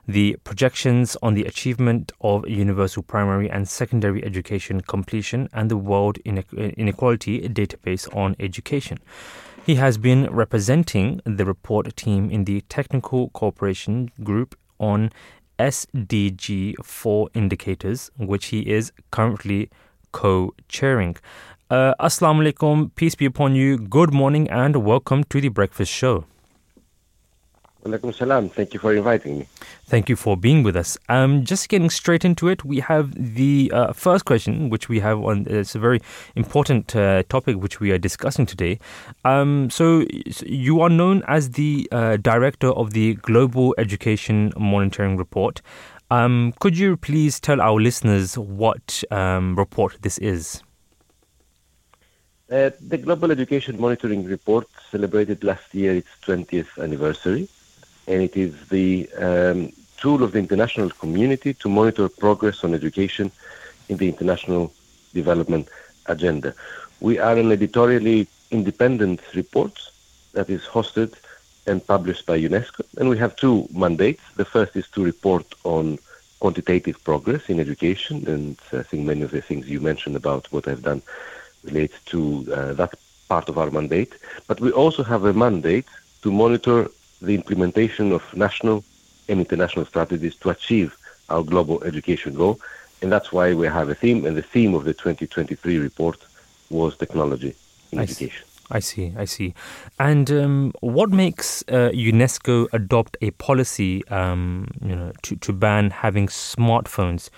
the 0.08 0.36
projections 0.42 1.16
on 1.22 1.34
the 1.34 1.44
achievement 1.44 2.10
of 2.20 2.48
universal 2.48 3.02
primary 3.02 3.48
and 3.50 3.68
secondary 3.68 4.24
education 4.24 4.80
completion 4.80 5.48
and 5.52 5.70
the 5.70 5.76
World 5.76 6.18
Inequality 6.24 7.48
Database 7.48 8.12
on 8.16 8.34
Education. 8.40 8.98
He 9.70 9.76
has 9.76 9.98
been 9.98 10.28
representing 10.32 11.20
the 11.24 11.44
report 11.44 11.94
team 11.94 12.28
in 12.28 12.42
the 12.44 12.60
Technical 12.62 13.28
Cooperation 13.28 14.10
Group 14.20 14.58
on 14.80 15.10
SDG 15.60 16.74
4 16.84 17.30
indicators, 17.34 18.10
which 18.16 18.46
he 18.46 18.68
is 18.68 18.90
currently 19.12 19.70
co 20.10 20.54
chairing. 20.66 21.14
Uh, 21.70 21.94
Assalamu 22.00 22.42
alaikum, 22.42 22.92
peace 22.96 23.14
be 23.14 23.26
upon 23.26 23.54
you. 23.54 23.78
Good 23.78 24.12
morning 24.12 24.50
and 24.50 24.84
welcome 24.84 25.22
to 25.30 25.40
the 25.40 25.50
Breakfast 25.50 25.92
Show. 25.92 26.24
Walaikum 27.84 28.14
salam. 28.14 28.50
Thank 28.50 28.74
you 28.74 28.80
for 28.80 28.94
inviting 28.94 29.38
me. 29.38 29.48
Thank 29.86 30.10
you 30.10 30.16
for 30.16 30.36
being 30.36 30.62
with 30.62 30.76
us. 30.76 30.98
Um, 31.08 31.44
just 31.44 31.68
getting 31.70 31.88
straight 31.88 32.24
into 32.26 32.48
it, 32.48 32.62
we 32.62 32.80
have 32.80 33.14
the 33.16 33.70
uh, 33.72 33.92
first 33.94 34.26
question, 34.26 34.68
which 34.68 34.90
we 34.90 35.00
have 35.00 35.18
on. 35.18 35.46
It's 35.48 35.74
a 35.74 35.78
very 35.78 36.00
important 36.36 36.94
uh, 36.94 37.22
topic 37.28 37.56
which 37.56 37.80
we 37.80 37.90
are 37.90 37.98
discussing 37.98 38.44
today. 38.44 38.78
Um, 39.24 39.70
so, 39.70 40.04
you 40.44 40.82
are 40.82 40.90
known 40.90 41.22
as 41.26 41.52
the 41.52 41.88
uh, 41.90 42.18
director 42.18 42.68
of 42.68 42.92
the 42.92 43.14
Global 43.14 43.74
Education 43.78 44.52
Monitoring 44.58 45.16
Report. 45.16 45.62
Um, 46.10 46.52
could 46.60 46.76
you 46.76 46.96
please 46.98 47.40
tell 47.40 47.62
our 47.62 47.80
listeners 47.80 48.36
what 48.36 49.02
um, 49.10 49.56
report 49.56 49.96
this 50.02 50.18
is? 50.18 50.62
Uh, 52.50 52.70
the 52.80 52.98
Global 52.98 53.30
Education 53.30 53.80
Monitoring 53.80 54.24
Report 54.24 54.66
celebrated 54.90 55.44
last 55.44 55.72
year 55.72 55.94
its 55.94 56.08
20th 56.26 56.82
anniversary 56.82 57.48
and 58.06 58.22
it 58.22 58.36
is 58.36 58.52
the 58.68 59.08
um, 59.18 59.72
tool 59.96 60.22
of 60.22 60.32
the 60.32 60.38
international 60.38 60.90
community 60.90 61.52
to 61.54 61.68
monitor 61.68 62.08
progress 62.08 62.64
on 62.64 62.74
education 62.74 63.30
in 63.88 63.96
the 63.96 64.08
international 64.08 64.72
development 65.14 65.68
agenda. 66.06 66.54
We 67.00 67.18
are 67.18 67.36
an 67.36 67.52
editorially 67.52 68.26
independent 68.50 69.20
report 69.34 69.78
that 70.32 70.48
is 70.50 70.62
hosted 70.62 71.14
and 71.66 71.86
published 71.86 72.26
by 72.26 72.38
UNESCO, 72.38 72.82
and 72.96 73.08
we 73.08 73.18
have 73.18 73.36
two 73.36 73.68
mandates. 73.72 74.22
The 74.36 74.44
first 74.44 74.76
is 74.76 74.88
to 74.88 75.04
report 75.04 75.44
on 75.64 75.98
quantitative 76.40 77.02
progress 77.04 77.48
in 77.48 77.60
education, 77.60 78.26
and 78.26 78.56
I 78.72 78.82
think 78.82 79.06
many 79.06 79.22
of 79.22 79.30
the 79.30 79.42
things 79.42 79.68
you 79.68 79.80
mentioned 79.80 80.16
about 80.16 80.50
what 80.52 80.66
I've 80.66 80.82
done 80.82 81.02
relate 81.64 81.92
to 82.06 82.46
uh, 82.52 82.72
that 82.74 82.94
part 83.28 83.48
of 83.48 83.58
our 83.58 83.70
mandate. 83.70 84.14
But 84.46 84.60
we 84.60 84.70
also 84.72 85.02
have 85.02 85.24
a 85.24 85.32
mandate 85.32 85.86
to 86.22 86.32
monitor 86.32 86.90
the 87.20 87.34
implementation 87.34 88.12
of 88.12 88.22
national 88.34 88.84
and 89.28 89.40
international 89.40 89.84
strategies 89.84 90.36
to 90.36 90.50
achieve 90.50 90.96
our 91.28 91.42
global 91.42 91.82
education 91.84 92.34
goal. 92.34 92.60
And 93.02 93.10
that's 93.10 93.32
why 93.32 93.54
we 93.54 93.66
have 93.66 93.88
a 93.88 93.94
theme, 93.94 94.26
and 94.26 94.36
the 94.36 94.42
theme 94.42 94.74
of 94.74 94.84
the 94.84 94.92
2023 94.92 95.78
report 95.78 96.18
was 96.68 96.96
technology 96.96 97.54
in 97.92 97.98
I 97.98 98.02
education. 98.02 98.44
See. 98.44 98.50
I 98.72 98.78
see, 98.78 99.12
I 99.16 99.24
see. 99.24 99.54
And 99.98 100.30
um, 100.30 100.72
what 100.80 101.10
makes 101.10 101.62
uh, 101.68 101.90
UNESCO 101.92 102.68
adopt 102.72 103.16
a 103.20 103.32
policy, 103.32 104.06
um, 104.08 104.68
you 104.80 104.94
know, 104.94 105.12
to, 105.22 105.36
to 105.36 105.52
ban 105.52 105.90
having 105.90 106.28
smartphones 106.28 107.30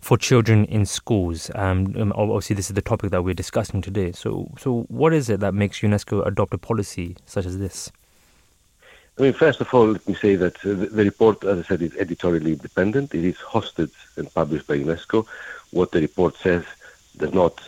for 0.00 0.16
children 0.16 0.64
in 0.66 0.86
schools? 0.86 1.50
Um, 1.56 1.96
um 1.98 2.12
obviously, 2.14 2.54
this 2.54 2.70
is 2.70 2.74
the 2.74 2.82
topic 2.82 3.10
that 3.10 3.24
we're 3.24 3.34
discussing 3.34 3.82
today. 3.82 4.12
So, 4.12 4.52
so 4.58 4.82
what 4.88 5.12
is 5.12 5.28
it 5.28 5.40
that 5.40 5.52
makes 5.52 5.80
UNESCO 5.80 6.24
adopt 6.24 6.54
a 6.54 6.58
policy 6.58 7.16
such 7.26 7.44
as 7.44 7.58
this? 7.58 7.90
I 9.18 9.22
mean, 9.22 9.32
first 9.32 9.60
of 9.60 9.74
all, 9.74 9.88
let 9.88 10.06
me 10.06 10.14
say 10.14 10.36
that 10.36 10.56
uh, 10.64 10.74
the 10.74 11.04
report, 11.04 11.42
as 11.42 11.58
I 11.58 11.62
said, 11.62 11.82
is 11.82 11.96
editorially 11.96 12.52
independent. 12.52 13.14
It 13.14 13.24
is 13.24 13.36
hosted 13.36 13.90
and 14.16 14.32
published 14.32 14.68
by 14.68 14.78
UNESCO. 14.78 15.26
What 15.72 15.90
the 15.90 16.00
report 16.00 16.36
says 16.36 16.64
does 17.16 17.34
not 17.34 17.60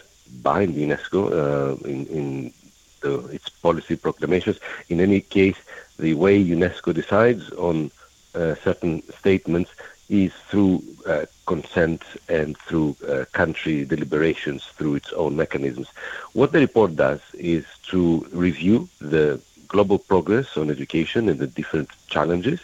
bind 0.43 0.77
UNESCO 0.77 1.21
uh, 1.33 1.89
in, 1.89 2.07
in 2.07 2.53
the, 3.01 3.27
its 3.27 3.49
policy 3.49 3.97
proclamations. 3.97 4.61
In 4.91 5.01
any 5.01 5.21
case, 5.21 5.57
the 5.99 6.15
way 6.15 6.41
UNESCO 6.41 6.95
decides 6.95 7.51
on 7.51 7.91
uh, 8.37 8.55
certain 8.55 9.03
statements 9.13 9.73
is 10.09 10.33
through 10.49 10.83
uh, 11.07 11.27
consent 11.47 12.03
and 12.29 12.57
through 12.59 12.97
uh, 13.09 13.25
country 13.33 13.85
deliberations 13.85 14.67
through 14.77 14.95
its 14.95 15.13
own 15.13 15.37
mechanisms. 15.37 15.89
What 16.33 16.53
the 16.53 16.61
report 16.61 16.95
does 16.95 17.21
is 17.35 17.65
to 17.89 18.25
review 18.33 18.89
the 19.01 19.41
global 19.75 19.99
progress 20.13 20.49
on 20.61 20.71
education 20.77 21.23
and 21.31 21.39
the 21.39 21.51
different 21.61 21.91
challenges, 22.15 22.61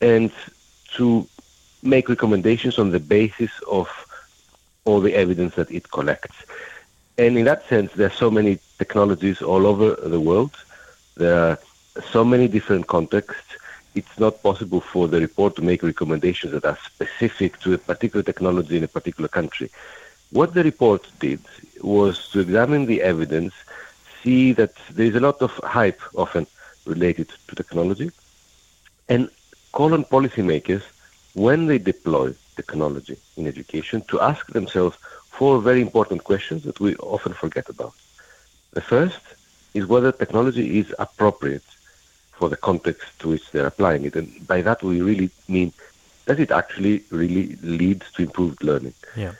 and 0.00 0.30
to 0.96 1.06
make 1.82 2.08
recommendations 2.08 2.78
on 2.82 2.88
the 2.96 3.02
basis 3.16 3.52
of 3.78 3.86
all 4.86 5.00
the 5.06 5.14
evidence 5.14 5.52
that 5.54 5.70
it 5.78 5.84
collects. 5.90 6.38
And 7.18 7.36
in 7.38 7.44
that 7.50 7.62
sense, 7.72 7.90
there 7.96 8.08
are 8.10 8.18
so 8.24 8.30
many 8.30 8.52
technologies 8.78 9.38
all 9.50 9.66
over 9.72 9.86
the 10.14 10.22
world. 10.28 10.54
There 11.22 11.38
are 11.46 11.58
so 12.16 12.24
many 12.24 12.46
different 12.48 12.86
contexts. 12.86 13.50
It's 13.94 14.16
not 14.24 14.42
possible 14.48 14.80
for 14.92 15.04
the 15.12 15.20
report 15.20 15.56
to 15.56 15.62
make 15.62 15.82
recommendations 15.82 16.52
that 16.52 16.64
are 16.64 16.78
specific 16.92 17.60
to 17.62 17.74
a 17.74 17.78
particular 17.78 18.22
technology 18.22 18.76
in 18.78 18.84
a 18.84 18.88
particular 18.98 19.28
country. 19.28 19.68
What 20.38 20.54
the 20.54 20.62
report 20.62 21.02
did 21.18 21.40
was 21.82 22.28
to 22.30 22.40
examine 22.40 22.86
the 22.86 23.02
evidence 23.02 23.54
see 24.22 24.52
that 24.52 24.74
there 24.90 25.06
is 25.06 25.14
a 25.14 25.20
lot 25.20 25.40
of 25.42 25.50
hype 25.78 26.00
often 26.14 26.46
related 26.86 27.28
to 27.48 27.54
technology 27.54 28.10
and 29.08 29.30
call 29.72 29.94
on 29.94 30.04
policymakers 30.04 30.82
when 31.34 31.66
they 31.66 31.78
deploy 31.78 32.34
technology 32.56 33.16
in 33.36 33.46
education 33.46 34.02
to 34.08 34.20
ask 34.20 34.46
themselves 34.48 34.96
four 35.30 35.60
very 35.60 35.80
important 35.80 36.24
questions 36.24 36.64
that 36.64 36.80
we 36.80 36.94
often 36.96 37.32
forget 37.32 37.68
about. 37.68 37.94
The 38.72 38.80
first 38.80 39.20
is 39.74 39.86
whether 39.86 40.12
technology 40.12 40.78
is 40.78 40.94
appropriate 40.98 41.64
for 42.32 42.48
the 42.48 42.56
context 42.56 43.06
to 43.20 43.28
which 43.28 43.50
they're 43.50 43.66
applying 43.66 44.04
it. 44.04 44.16
And 44.16 44.46
by 44.46 44.62
that, 44.62 44.82
we 44.82 45.00
really 45.00 45.30
mean 45.48 45.72
does 46.26 46.38
it 46.38 46.50
actually 46.50 47.04
really 47.10 47.56
lead 47.62 48.02
to 48.14 48.22
improved 48.22 48.62
learning? 48.62 48.94
Yeah. 49.16 49.32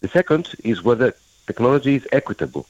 The 0.00 0.08
second 0.08 0.54
is 0.64 0.82
whether 0.82 1.14
technology 1.46 1.96
is 1.96 2.06
equitable 2.12 2.66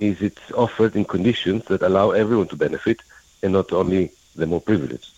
is 0.00 0.20
it's 0.22 0.52
offered 0.52 0.94
in 0.96 1.04
conditions 1.04 1.64
that 1.66 1.82
allow 1.82 2.10
everyone 2.10 2.48
to 2.48 2.56
benefit 2.56 3.00
and 3.42 3.52
not 3.52 3.72
only 3.72 4.10
the 4.34 4.46
more 4.46 4.60
privileged. 4.60 5.10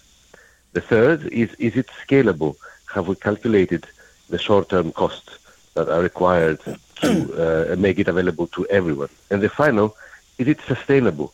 The 0.72 0.80
third 0.80 1.26
is, 1.26 1.52
is 1.54 1.76
it 1.76 1.88
scalable? 2.06 2.56
Have 2.94 3.08
we 3.08 3.16
calculated 3.16 3.86
the 4.28 4.38
short-term 4.38 4.92
costs 4.92 5.38
that 5.74 5.88
are 5.88 6.02
required 6.02 6.60
to 7.02 7.72
uh, 7.72 7.76
make 7.76 7.98
it 7.98 8.08
available 8.08 8.46
to 8.48 8.66
everyone? 8.66 9.08
And 9.30 9.42
the 9.42 9.48
final, 9.48 9.96
is 10.38 10.48
it 10.48 10.60
sustainable? 10.60 11.32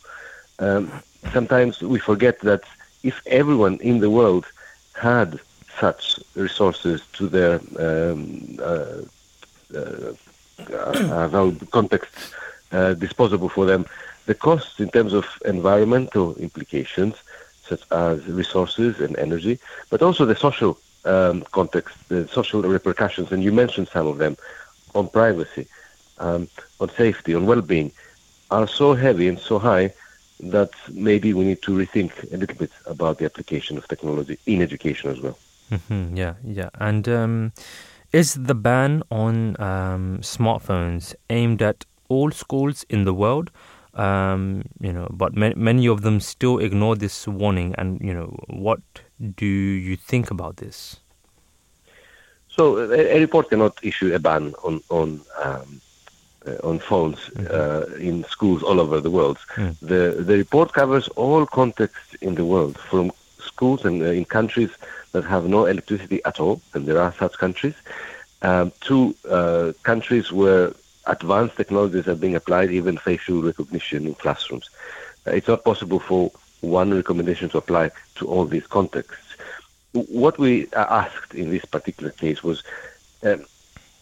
Um, 0.59 0.91
sometimes 1.31 1.81
we 1.81 1.99
forget 1.99 2.39
that 2.41 2.63
if 3.03 3.21
everyone 3.27 3.77
in 3.81 3.99
the 3.99 4.09
world 4.09 4.45
had 4.93 5.39
such 5.79 6.19
resources 6.35 7.05
to 7.13 7.27
their 7.27 7.59
um, 7.77 8.57
uh, 8.61 9.01
uh, 9.75 10.13
uh 10.71 11.51
context 11.71 12.11
uh, 12.15 12.44
disposable 12.71 13.49
for 13.49 13.65
them. 13.65 13.85
The 14.25 14.35
costs 14.35 14.79
in 14.79 14.89
terms 14.89 15.13
of 15.13 15.25
environmental 15.45 16.35
implications, 16.37 17.15
such 17.63 17.83
as 17.91 18.25
resources 18.27 18.99
and 18.99 19.17
energy, 19.17 19.59
but 19.89 20.01
also 20.01 20.25
the 20.25 20.35
social 20.35 20.79
um, 21.05 21.43
context, 21.51 21.95
the 22.09 22.27
social 22.27 22.61
repercussions, 22.61 23.31
and 23.31 23.43
you 23.43 23.51
mentioned 23.51 23.87
some 23.87 24.07
of 24.07 24.17
them, 24.17 24.37
on 24.93 25.07
privacy, 25.09 25.67
um, 26.19 26.47
on 26.79 26.89
safety, 26.89 27.35
on 27.35 27.45
well-being, 27.45 27.91
are 28.51 28.67
so 28.67 28.93
heavy 28.93 29.27
and 29.27 29.39
so 29.39 29.59
high 29.59 29.93
that 30.39 30.71
maybe 30.91 31.33
we 31.33 31.45
need 31.45 31.61
to 31.61 31.71
rethink 31.71 32.11
a 32.33 32.37
little 32.37 32.57
bit 32.57 32.71
about 32.85 33.17
the 33.17 33.25
application 33.25 33.77
of 33.77 33.87
technology 33.87 34.37
in 34.45 34.61
education 34.61 35.09
as 35.09 35.19
well. 35.21 35.37
Mm-hmm, 35.71 36.15
yeah, 36.15 36.33
yeah. 36.43 36.69
And 36.79 37.07
um, 37.09 37.53
is 38.11 38.35
the 38.35 38.55
ban 38.55 39.03
on 39.09 39.59
um, 39.61 40.19
smartphones 40.21 41.15
aimed 41.29 41.61
at 41.61 41.85
all 42.09 42.31
schools 42.31 42.85
in 42.89 43.05
the 43.05 43.13
world? 43.13 43.51
Um, 43.93 44.63
you 44.81 44.91
know, 44.91 45.07
but 45.09 45.35
ma- 45.35 45.55
many 45.55 45.87
of 45.87 46.01
them 46.01 46.19
still 46.19 46.59
ignore 46.59 46.95
this 46.97 47.27
warning. 47.27 47.75
And 47.77 48.01
you 48.01 48.13
know, 48.13 48.35
what 48.47 48.79
do 49.37 49.45
you 49.45 49.95
think 49.95 50.31
about 50.31 50.57
this? 50.57 50.99
So 52.49 52.77
a, 52.77 53.15
a 53.15 53.19
report 53.19 53.49
cannot 53.49 53.77
issue 53.83 54.13
a 54.15 54.19
ban 54.19 54.53
on 54.63 54.81
on 54.89 55.21
um, 55.43 55.81
uh, 56.47 56.69
on 56.69 56.79
phones 56.79 57.19
Mm-hmm. 57.35 57.47
uh, 57.51 57.97
in 57.99 58.23
schools 58.25 58.63
all 58.63 58.79
over 58.79 59.01
the 59.01 59.09
world. 59.11 59.37
Mm. 59.55 59.75
The 59.79 60.23
the 60.23 60.37
report 60.37 60.73
covers 60.73 61.07
all 61.15 61.45
contexts 61.45 62.15
in 62.21 62.35
the 62.35 62.45
world, 62.45 62.77
from 62.77 63.11
schools 63.39 63.85
and 63.85 64.01
uh, 64.01 64.05
in 64.05 64.25
countries 64.25 64.69
that 65.11 65.23
have 65.25 65.47
no 65.47 65.65
electricity 65.65 66.19
at 66.25 66.39
all, 66.39 66.59
and 66.73 66.85
there 66.85 67.01
are 67.01 67.13
such 67.13 67.37
countries, 67.37 67.75
um, 68.41 68.71
to 68.81 69.15
uh, 69.29 69.71
countries 69.83 70.31
where 70.31 70.73
advanced 71.07 71.57
technologies 71.57 72.07
are 72.07 72.15
being 72.15 72.35
applied, 72.35 72.71
even 72.71 72.97
facial 72.97 73.41
recognition 73.41 74.05
in 74.05 74.15
classrooms. 74.15 74.69
Uh, 75.27 75.31
it's 75.31 75.47
not 75.47 75.63
possible 75.63 75.99
for 75.99 76.31
one 76.61 76.93
recommendation 76.93 77.49
to 77.49 77.57
apply 77.57 77.91
to 78.15 78.27
all 78.27 78.45
these 78.45 78.67
contexts. 78.67 79.35
What 79.93 80.37
we 80.37 80.67
asked 80.73 81.35
in 81.35 81.49
this 81.51 81.65
particular 81.65 82.11
case 82.11 82.43
was 82.43 82.63
um, 83.23 83.45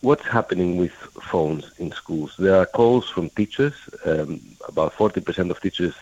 what's 0.02 0.26
happening 0.26 0.78
with 0.78 0.94
phones 1.32 1.72
in 1.78 1.92
schools. 1.92 2.36
There 2.38 2.58
are 2.60 2.66
calls 2.66 3.10
from 3.10 3.30
teachers. 3.32 3.74
Um, 4.06 4.42
about 4.68 4.94
40% 4.94 5.50
of 5.50 5.62
teachers 5.62 5.96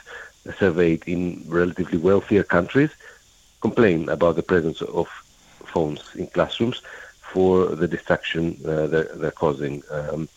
surveyed 0.58 1.04
in 1.08 1.44
relatively 1.48 1.98
wealthier 1.98 2.44
countries 2.44 2.92
complain 3.62 4.10
about 4.10 4.36
the 4.36 4.44
presence 4.44 4.82
of 4.82 5.08
phones 5.66 6.16
in 6.16 6.28
classrooms 6.28 6.82
for 7.22 7.68
the 7.68 7.88
distraction 7.88 8.58
uh, 8.66 8.88
they're, 8.88 9.12
they're 9.16 9.32
causing. 9.32 9.84
Um, 9.90 10.28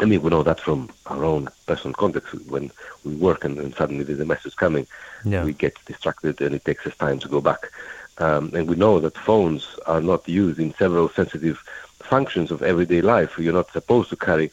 I 0.00 0.06
mean, 0.06 0.22
we 0.22 0.30
know 0.30 0.42
that 0.42 0.60
from 0.60 0.88
our 1.06 1.24
own 1.24 1.48
personal 1.66 1.94
context. 1.94 2.32
When 2.48 2.70
we 3.04 3.14
work 3.16 3.44
and, 3.44 3.58
and 3.58 3.74
suddenly 3.74 4.04
there's 4.04 4.20
a 4.20 4.24
message 4.24 4.56
coming, 4.56 4.86
Yeah. 5.24 5.44
we 5.44 5.52
get 5.52 5.76
distracted 5.86 6.40
and 6.40 6.54
it 6.54 6.64
takes 6.64 6.86
us 6.86 6.96
time 6.96 7.18
to 7.20 7.28
go 7.28 7.40
back. 7.40 7.70
Um, 8.18 8.50
and 8.54 8.68
we 8.68 8.76
know 8.76 8.98
that 9.00 9.16
phones 9.16 9.76
are 9.86 10.00
not 10.00 10.28
used 10.28 10.58
in 10.58 10.74
several 10.74 11.08
sensitive 11.08 11.58
functions 11.98 12.50
of 12.50 12.62
everyday 12.62 13.00
life. 13.02 13.38
You're 13.38 13.52
not 13.52 13.70
supposed 13.72 14.10
to 14.10 14.16
carry 14.16 14.50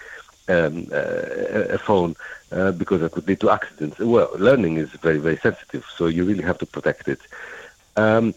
um, 0.49 0.87
uh, 0.91 1.75
a 1.77 1.77
phone 1.77 2.15
uh, 2.51 2.71
because 2.71 3.01
that 3.01 3.11
could 3.11 3.27
lead 3.27 3.39
to 3.41 3.49
accidents. 3.49 3.99
Well, 3.99 4.29
learning 4.37 4.77
is 4.77 4.89
very, 4.91 5.17
very 5.17 5.37
sensitive, 5.37 5.85
so 5.97 6.07
you 6.07 6.23
really 6.25 6.43
have 6.43 6.57
to 6.59 6.65
protect 6.65 7.07
it. 7.07 7.19
Um, 7.95 8.33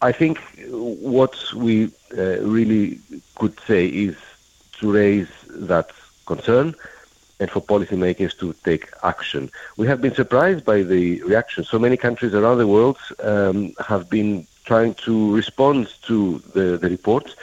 I 0.00 0.12
think 0.12 0.38
what 0.70 1.34
we 1.54 1.90
uh, 2.16 2.40
really 2.40 3.00
could 3.34 3.58
say 3.66 3.86
is 3.86 4.16
to 4.80 4.92
raise 4.92 5.28
that 5.48 5.90
concern 6.26 6.74
and 7.40 7.50
for 7.50 7.60
policymakers 7.60 8.36
to 8.38 8.54
take 8.64 8.88
action. 9.02 9.50
We 9.76 9.86
have 9.86 10.00
been 10.00 10.14
surprised 10.14 10.64
by 10.64 10.82
the 10.82 11.22
reaction. 11.22 11.64
So 11.64 11.78
many 11.78 11.96
countries 11.96 12.34
around 12.34 12.58
the 12.58 12.66
world 12.66 12.98
um, 13.22 13.74
have 13.86 14.08
been 14.08 14.46
trying 14.64 14.94
to 14.94 15.34
respond 15.34 15.94
to 16.02 16.42
the, 16.54 16.78
the 16.78 16.88
report, 16.90 17.34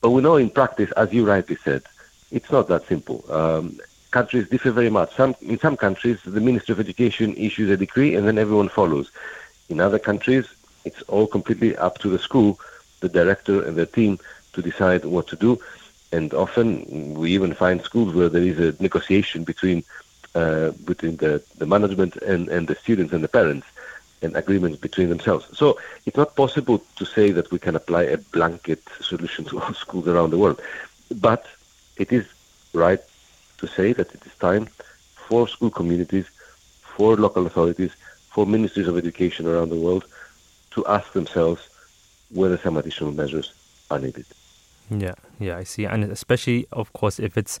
but 0.00 0.10
we 0.10 0.22
know 0.22 0.36
in 0.36 0.50
practice, 0.50 0.90
as 0.92 1.12
you 1.12 1.26
rightly 1.26 1.56
said, 1.64 1.82
it's 2.30 2.50
not 2.50 2.68
that 2.68 2.86
simple. 2.86 3.24
Um, 3.32 3.80
countries 4.10 4.48
differ 4.48 4.70
very 4.70 4.90
much. 4.90 5.14
Some, 5.14 5.34
in 5.40 5.58
some 5.58 5.76
countries, 5.76 6.18
the 6.24 6.40
Ministry 6.40 6.72
of 6.72 6.80
Education 6.80 7.34
issues 7.36 7.70
a 7.70 7.76
decree 7.76 8.14
and 8.14 8.26
then 8.28 8.38
everyone 8.38 8.68
follows. 8.68 9.10
In 9.68 9.80
other 9.80 9.98
countries, 9.98 10.46
it's 10.84 11.02
all 11.02 11.26
completely 11.26 11.76
up 11.76 11.98
to 11.98 12.08
the 12.10 12.18
school, 12.18 12.60
the 13.00 13.08
director 13.08 13.62
and 13.64 13.76
the 13.76 13.86
team 13.86 14.18
to 14.52 14.62
decide 14.62 15.04
what 15.04 15.26
to 15.28 15.36
do. 15.36 15.58
And 16.16 16.26
often 16.44 16.66
we 17.20 17.26
even 17.38 17.52
find 17.64 17.78
schools 17.90 18.10
where 18.14 18.30
there 18.34 18.48
is 18.52 18.58
a 18.68 18.70
negotiation 18.82 19.40
between 19.52 19.78
uh, 20.40 20.70
between 20.90 21.16
the, 21.24 21.32
the 21.60 21.66
management 21.74 22.12
and, 22.32 22.42
and 22.48 22.62
the 22.70 22.74
students 22.84 23.12
and 23.14 23.22
the 23.26 23.34
parents 23.40 23.66
and 24.22 24.30
agreements 24.36 24.78
between 24.86 25.08
themselves. 25.08 25.44
So 25.60 25.66
it's 26.06 26.16
not 26.22 26.34
possible 26.34 26.78
to 26.98 27.04
say 27.04 27.26
that 27.36 27.50
we 27.52 27.58
can 27.66 27.76
apply 27.76 28.02
a 28.04 28.18
blanket 28.36 28.82
solution 29.00 29.44
to 29.48 29.60
all 29.60 29.74
schools 29.74 30.08
around 30.08 30.30
the 30.30 30.38
world. 30.38 30.60
But 31.28 31.46
it 31.96 32.10
is 32.18 32.24
right 32.72 33.02
to 33.58 33.66
say 33.76 33.92
that 33.92 34.12
it 34.16 34.22
is 34.26 34.34
time 34.48 34.68
for 35.28 35.46
school 35.48 35.70
communities, 35.70 36.26
for 36.96 37.16
local 37.16 37.46
authorities, 37.46 37.92
for 38.34 38.46
ministries 38.46 38.88
of 38.88 38.98
education 38.98 39.46
around 39.46 39.70
the 39.70 39.82
world 39.86 40.04
to 40.72 40.84
ask 40.86 41.12
themselves 41.12 41.62
whether 42.30 42.58
some 42.58 42.76
additional 42.76 43.12
measures 43.12 43.52
are 43.90 43.98
needed. 43.98 44.26
Yeah, 44.90 45.14
yeah, 45.38 45.56
I 45.56 45.64
see, 45.64 45.84
and 45.84 46.04
especially, 46.04 46.66
of 46.72 46.92
course, 46.92 47.18
if 47.18 47.36
it's 47.36 47.58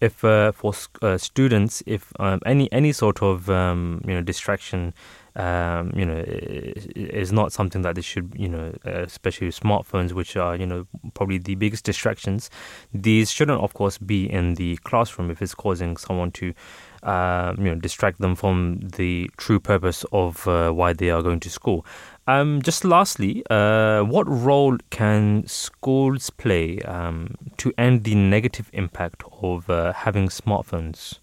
if 0.00 0.24
uh, 0.24 0.52
for 0.52 0.72
uh, 1.02 1.18
students, 1.18 1.82
if 1.86 2.12
um, 2.20 2.40
any 2.46 2.70
any 2.72 2.92
sort 2.92 3.22
of 3.22 3.50
um, 3.50 4.00
you 4.06 4.14
know 4.14 4.22
distraction, 4.22 4.94
um, 5.34 5.92
you 5.96 6.06
know, 6.06 6.22
is 6.26 7.32
not 7.32 7.52
something 7.52 7.82
that 7.82 7.96
they 7.96 8.00
should, 8.00 8.32
you 8.36 8.48
know, 8.48 8.72
uh, 8.86 9.02
especially 9.02 9.48
smartphones, 9.48 10.12
which 10.12 10.36
are 10.36 10.56
you 10.56 10.66
know 10.66 10.86
probably 11.14 11.38
the 11.38 11.56
biggest 11.56 11.84
distractions. 11.84 12.48
These 12.94 13.30
shouldn't, 13.30 13.60
of 13.60 13.74
course, 13.74 13.98
be 13.98 14.30
in 14.30 14.54
the 14.54 14.76
classroom 14.78 15.30
if 15.30 15.42
it's 15.42 15.54
causing 15.54 15.96
someone 15.96 16.30
to. 16.32 16.54
Um, 17.02 17.58
you 17.58 17.66
know, 17.66 17.76
distract 17.76 18.20
them 18.20 18.34
from 18.34 18.80
the 18.80 19.30
true 19.36 19.60
purpose 19.60 20.04
of 20.10 20.48
uh, 20.48 20.72
why 20.72 20.92
they 20.92 21.10
are 21.10 21.22
going 21.22 21.38
to 21.40 21.50
school. 21.50 21.86
Um, 22.28 22.60
just 22.60 22.84
lastly, 22.84 23.44
uh, 23.50 24.02
what 24.02 24.26
role 24.28 24.78
can 24.90 25.46
schools 25.46 26.30
play 26.30 26.80
um, 26.80 27.36
to 27.58 27.72
end 27.78 28.02
the 28.02 28.16
negative 28.16 28.68
impact 28.72 29.22
of 29.40 29.70
uh, 29.70 29.92
having 29.92 30.28
smartphones? 30.28 31.20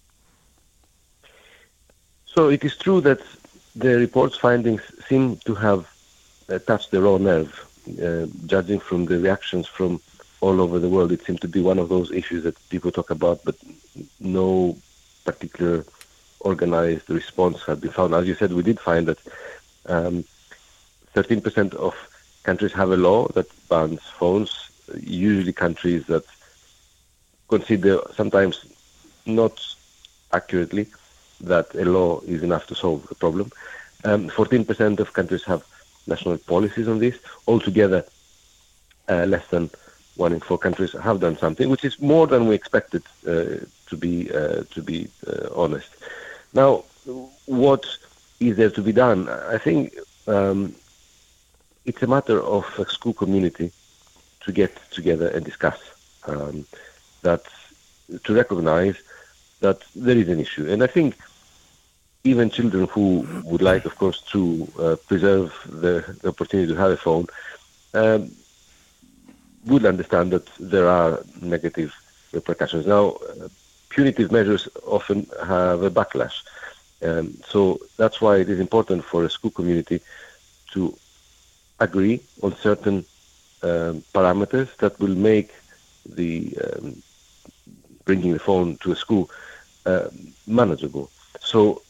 So 2.24 2.48
it 2.48 2.64
is 2.64 2.76
true 2.76 3.02
that 3.02 3.20
the 3.76 3.96
report's 3.98 4.36
findings 4.36 4.80
seem 5.06 5.36
to 5.44 5.54
have 5.54 5.86
uh, 6.48 6.58
touched 6.58 6.90
the 6.90 7.02
raw 7.02 7.18
nerve. 7.18 7.52
Uh, 8.02 8.26
judging 8.46 8.80
from 8.80 9.04
the 9.04 9.18
reactions 9.18 9.66
from 9.66 10.00
all 10.40 10.58
over 10.58 10.78
the 10.78 10.88
world, 10.88 11.12
it 11.12 11.22
seemed 11.24 11.40
to 11.42 11.48
be 11.48 11.60
one 11.60 11.78
of 11.78 11.90
those 11.90 12.10
issues 12.12 12.44
that 12.44 12.56
people 12.70 12.90
talk 12.90 13.10
about, 13.10 13.44
but 13.44 13.56
no 14.20 14.76
particular 15.24 15.84
organized 16.40 17.10
response 17.10 17.62
had 17.62 17.80
been 17.82 17.90
found. 17.90 18.14
As 18.14 18.26
you 18.26 18.34
said, 18.34 18.52
we 18.54 18.62
did 18.62 18.80
find 18.80 19.06
that 19.06 19.18
um, 19.86 20.24
13% 21.14 21.74
of 21.74 21.94
countries 22.44 22.72
have 22.72 22.90
a 22.90 22.96
law 22.96 23.26
that 23.28 23.46
bans 23.68 24.00
phones, 24.18 24.70
usually 25.00 25.52
countries 25.52 26.04
that 26.06 26.24
consider 27.48 28.00
sometimes 28.14 28.64
not 29.26 29.60
accurately 30.32 30.86
that 31.40 31.74
a 31.74 31.84
law 31.84 32.20
is 32.26 32.42
enough 32.42 32.66
to 32.66 32.74
solve 32.74 33.06
the 33.08 33.14
problem. 33.14 33.50
Um, 34.04 34.28
14% 34.28 35.00
of 35.00 35.12
countries 35.12 35.44
have 35.44 35.62
national 36.06 36.38
policies 36.38 36.88
on 36.88 36.98
this. 36.98 37.16
Altogether, 37.46 38.04
uh, 39.08 39.24
less 39.24 39.46
than 39.48 39.70
one 40.16 40.32
in 40.32 40.40
four 40.40 40.58
countries 40.58 40.92
have 40.92 41.20
done 41.20 41.36
something, 41.38 41.68
which 41.68 41.84
is 41.84 41.98
more 42.00 42.26
than 42.26 42.46
we 42.46 42.54
expected, 42.54 43.02
uh, 43.26 43.56
to 43.88 43.96
be 43.98 44.30
uh, 44.32 44.62
to 44.74 44.82
be 44.82 45.08
uh, 45.26 45.48
honest. 45.54 45.88
Now, 46.52 46.84
what 47.46 47.84
is 48.40 48.56
there 48.56 48.70
to 48.70 48.82
be 48.82 48.92
done? 48.92 49.28
I 49.28 49.58
think 49.58 49.94
um, 50.26 50.74
it's 51.84 52.02
a 52.02 52.06
matter 52.06 52.42
of 52.42 52.64
a 52.78 52.88
school 52.88 53.12
community 53.12 53.72
to 54.40 54.52
get 54.52 54.72
together 54.90 55.28
and 55.28 55.44
discuss 55.44 55.78
um, 56.26 56.66
that, 57.22 57.44
to 58.24 58.34
recognize 58.34 58.96
that 59.60 59.82
there 59.94 60.16
is 60.16 60.28
an 60.28 60.40
issue. 60.40 60.68
And 60.70 60.82
I 60.82 60.86
think 60.86 61.16
even 62.24 62.50
children 62.50 62.86
who 62.88 63.26
would 63.44 63.62
like, 63.62 63.84
of 63.84 63.96
course, 63.96 64.22
to 64.32 64.66
uh, 64.78 64.96
preserve 65.08 65.52
the, 65.66 66.16
the 66.22 66.28
opportunity 66.28 66.72
to 66.72 66.78
have 66.78 66.90
a 66.90 66.96
phone 66.96 67.26
um, 67.92 68.32
would 69.66 69.84
understand 69.84 70.32
that 70.32 70.48
there 70.58 70.88
are 70.88 71.24
negative 71.40 71.92
repercussions. 72.32 72.86
Now, 72.86 73.10
uh, 73.10 73.48
punitive 73.90 74.32
measures 74.32 74.68
often 74.86 75.26
have 75.46 75.82
a 75.82 75.90
backlash. 75.90 76.34
Um, 77.02 77.38
so 77.46 77.78
that's 77.98 78.20
why 78.20 78.36
it 78.36 78.48
is 78.48 78.58
important 78.58 79.04
for 79.04 79.24
a 79.24 79.30
school 79.30 79.50
community 79.50 80.00
to 80.72 80.98
agree 81.84 82.16
on 82.42 82.56
certain 82.56 83.04
um, 83.62 84.02
parameters 84.14 84.68
that 84.78 84.98
will 85.00 85.16
make 85.30 85.50
the 86.20 86.56
um, 86.64 87.02
bringing 88.04 88.32
the 88.32 88.38
phone 88.38 88.76
to 88.82 88.92
a 88.92 88.96
school 88.96 89.30
uh, 89.86 90.08
manageable. 90.46 91.10
So 91.40 91.82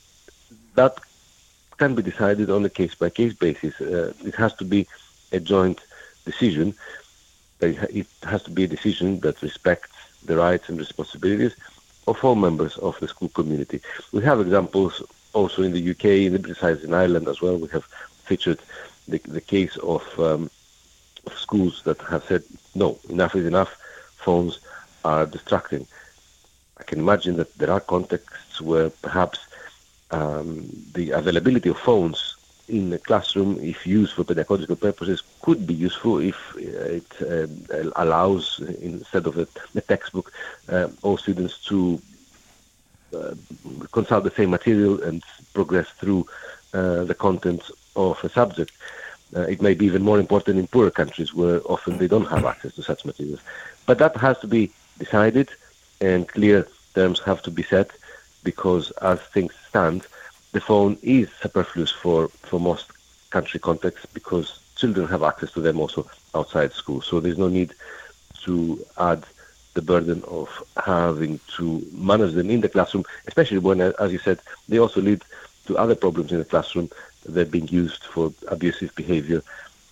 that 0.74 0.99
can 1.78 1.95
be 1.95 2.03
decided 2.03 2.51
on 2.51 2.64
a 2.64 2.68
case-by-case 2.68 3.34
basis. 3.34 3.80
Uh, 3.80 4.12
it 4.24 4.34
has 4.36 4.53
to 4.55 4.64
be 4.64 4.86
a 5.32 5.40
joint 5.40 5.80
decision. 6.24 6.74
It 7.61 8.07
has 8.22 8.42
to 8.45 8.51
be 8.51 8.64
a 8.64 8.68
decision 8.68 9.20
that 9.20 9.42
respects 9.42 9.90
the 10.24 10.36
rights 10.36 10.68
and 10.68 10.78
responsibilities 10.78 11.55
of 12.07 12.22
all 12.24 12.34
members 12.34 12.76
of 12.78 12.99
the 13.01 13.09
school 13.09 13.30
community. 13.30 13.80
We 14.12 14.22
have 14.22 14.40
examples 14.40 15.03
also 15.32 15.62
in 15.62 15.72
the 15.72 15.90
UK, 15.90 16.05
in 16.26 16.32
the 16.34 16.38
British 16.38 16.62
Isles, 16.62 16.84
in 16.84 16.95
Ireland 16.95 17.28
as 17.28 17.40
well, 17.40 17.57
we 17.57 17.68
have 17.68 17.84
featured 18.24 18.61
the, 19.09 19.20
the 19.28 19.40
case 19.40 19.76
of, 19.78 20.02
um, 20.18 20.50
schools 21.36 21.82
that 21.84 22.00
have 22.02 22.24
said, 22.24 22.42
no, 22.74 22.98
enough 23.09 23.34
is 23.34 23.46
enough, 23.46 23.76
phones 24.16 24.61
are 25.05 25.26
distracting. 25.26 25.86
I 26.78 26.84
can 26.84 26.98
imagine 26.98 27.36
that 27.36 27.57
there 27.57 27.70
are 27.70 27.80
contexts 27.80 28.61
where 28.61 28.90
perhaps 28.90 29.38
um, 30.11 30.68
the 30.92 31.11
availability 31.12 31.68
of 31.68 31.78
phones 31.78 32.36
in 32.68 32.90
the 32.90 32.98
classroom, 32.98 33.59
if 33.62 33.86
used 33.86 34.14
for 34.14 34.24
pedagogical 34.24 34.76
purposes, 34.76 35.22
could 35.42 35.66
be 35.66 35.74
useful 35.74 36.18
if 36.18 36.36
it 36.57 37.05
uh, 37.20 37.90
allows, 37.96 38.61
instead 38.80 39.26
of 39.26 39.38
a, 39.38 39.46
a 39.74 39.80
textbook, 39.82 40.32
uh, 40.70 40.88
all 41.02 41.18
students 41.18 41.59
to 41.66 42.00
uh, 43.14 43.34
consult 43.92 44.24
the 44.24 44.30
same 44.30 44.50
material 44.50 45.02
and 45.02 45.22
progress 45.52 45.88
through 46.00 46.26
uh, 46.72 47.05
the 47.05 47.14
content 47.14 47.62
of 47.97 48.22
a 48.24 48.28
subject. 48.28 48.72
Uh, 49.36 49.40
it 49.42 49.61
may 49.61 49.74
be 49.74 49.86
even 49.86 50.03
more 50.03 50.20
important 50.20 50.59
in 50.59 50.66
poorer 50.66 50.90
countries 50.90 51.34
where 51.34 51.61
often 51.64 51.99
they 51.99 52.07
don't 52.07 52.26
have 52.26 52.45
access 52.45 52.74
to 52.74 52.82
such 52.82 53.05
materials. 53.05 53.40
But 53.86 53.99
that 53.99 54.16
has 54.16 54.38
to 54.40 54.47
be 54.47 54.70
decided 54.99 55.51
and 56.01 56.28
clear 56.28 56.68
terms 56.95 57.20
have 57.20 57.42
to 57.42 57.51
be 57.51 57.62
set 57.62 57.90
because 58.45 58.90
as 59.03 59.20
things 59.20 59.53
stand, 59.68 60.07
the 60.53 60.61
phone 60.61 60.97
is 61.03 61.28
superfluous 61.42 61.90
for, 61.90 62.28
for 62.28 62.61
most 62.61 62.92
country 63.30 63.59
contexts 63.59 64.07
because 64.07 64.61
children 64.76 65.09
have 65.09 65.22
access 65.22 65.51
to 65.53 65.61
them 65.61 65.80
also 65.80 66.09
outside 66.34 66.72
school. 66.72 67.01
So 67.01 67.18
there's 67.20 67.38
no 67.38 67.49
need 67.49 67.74
to 68.42 68.84
add 68.99 69.24
the 69.74 69.82
burden 69.82 70.22
of 70.28 70.49
having 70.84 71.40
to 71.57 71.84
manage 71.92 72.34
them 72.34 72.51
in 72.51 72.61
the 72.61 72.68
classroom, 72.68 73.05
especially 73.26 73.59
when, 73.59 73.80
as 73.80 74.12
you 74.12 74.18
said, 74.18 74.38
they 74.68 74.78
also 74.78 75.01
lead 75.01 75.22
to 75.66 75.76
other 75.76 75.97
problems 75.97 76.30
in 76.30 76.38
the 76.38 76.45
classroom. 76.45 76.88
They're 77.27 77.45
being 77.45 77.68
used 77.68 78.05
for 78.05 78.33
abusive 78.49 78.95
behavior 78.95 79.43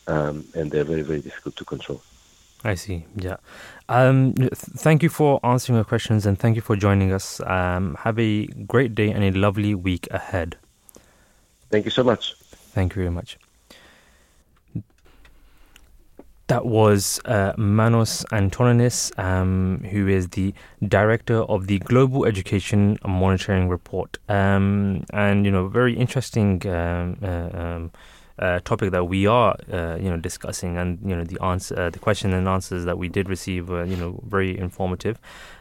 um, 0.06 0.44
and 0.54 0.70
they're 0.70 0.84
very, 0.84 1.02
very 1.02 1.20
difficult 1.20 1.56
to 1.56 1.64
control. 1.64 2.02
I 2.64 2.74
see. 2.74 3.04
Yeah. 3.16 3.36
Um, 3.88 4.34
th- 4.34 4.52
thank 4.52 5.02
you 5.02 5.08
for 5.08 5.40
answering 5.42 5.78
our 5.78 5.84
questions 5.84 6.26
and 6.26 6.38
thank 6.38 6.54
you 6.56 6.62
for 6.62 6.76
joining 6.76 7.12
us. 7.12 7.40
Um, 7.40 7.96
have 8.00 8.18
a 8.18 8.46
great 8.46 8.94
day 8.94 9.10
and 9.10 9.24
a 9.24 9.32
lovely 9.32 9.74
week 9.74 10.06
ahead. 10.10 10.56
Thank 11.70 11.84
you 11.86 11.90
so 11.90 12.04
much. 12.04 12.34
Thank 12.74 12.94
you 12.94 13.02
very 13.02 13.10
much. 13.10 13.38
That 16.48 16.66
was 16.66 17.20
uh, 17.24 17.52
Manos 17.56 18.24
Antoninis, 18.30 19.16
um, 19.18 19.82
who 19.90 20.08
is 20.08 20.28
the 20.28 20.52
director 20.86 21.42
of 21.44 21.66
the 21.66 21.78
Global 21.78 22.26
Education 22.26 22.98
Monitoring 23.06 23.68
Report. 23.68 24.18
Um, 24.28 25.04
and, 25.12 25.46
you 25.46 25.50
know, 25.50 25.68
very 25.68 25.94
interesting 25.96 26.60
um, 26.66 27.16
uh, 27.22 27.48
um, 27.54 27.90
uh, 28.38 28.60
topic 28.64 28.90
that 28.90 29.04
we 29.04 29.26
are, 29.26 29.56
uh, 29.72 29.96
you 30.00 30.10
know, 30.10 30.16
discussing, 30.16 30.76
and 30.76 30.98
you 31.06 31.14
know, 31.14 31.24
the 31.24 31.42
answer, 31.42 31.78
uh, 31.78 31.90
the 31.90 31.98
question 31.98 32.32
and 32.32 32.48
answers 32.48 32.84
that 32.84 32.98
we 32.98 33.08
did 33.08 33.28
receive 33.28 33.68
were, 33.68 33.84
you 33.84 33.96
know, 33.96 34.20
very 34.26 34.58
informative, 34.58 35.18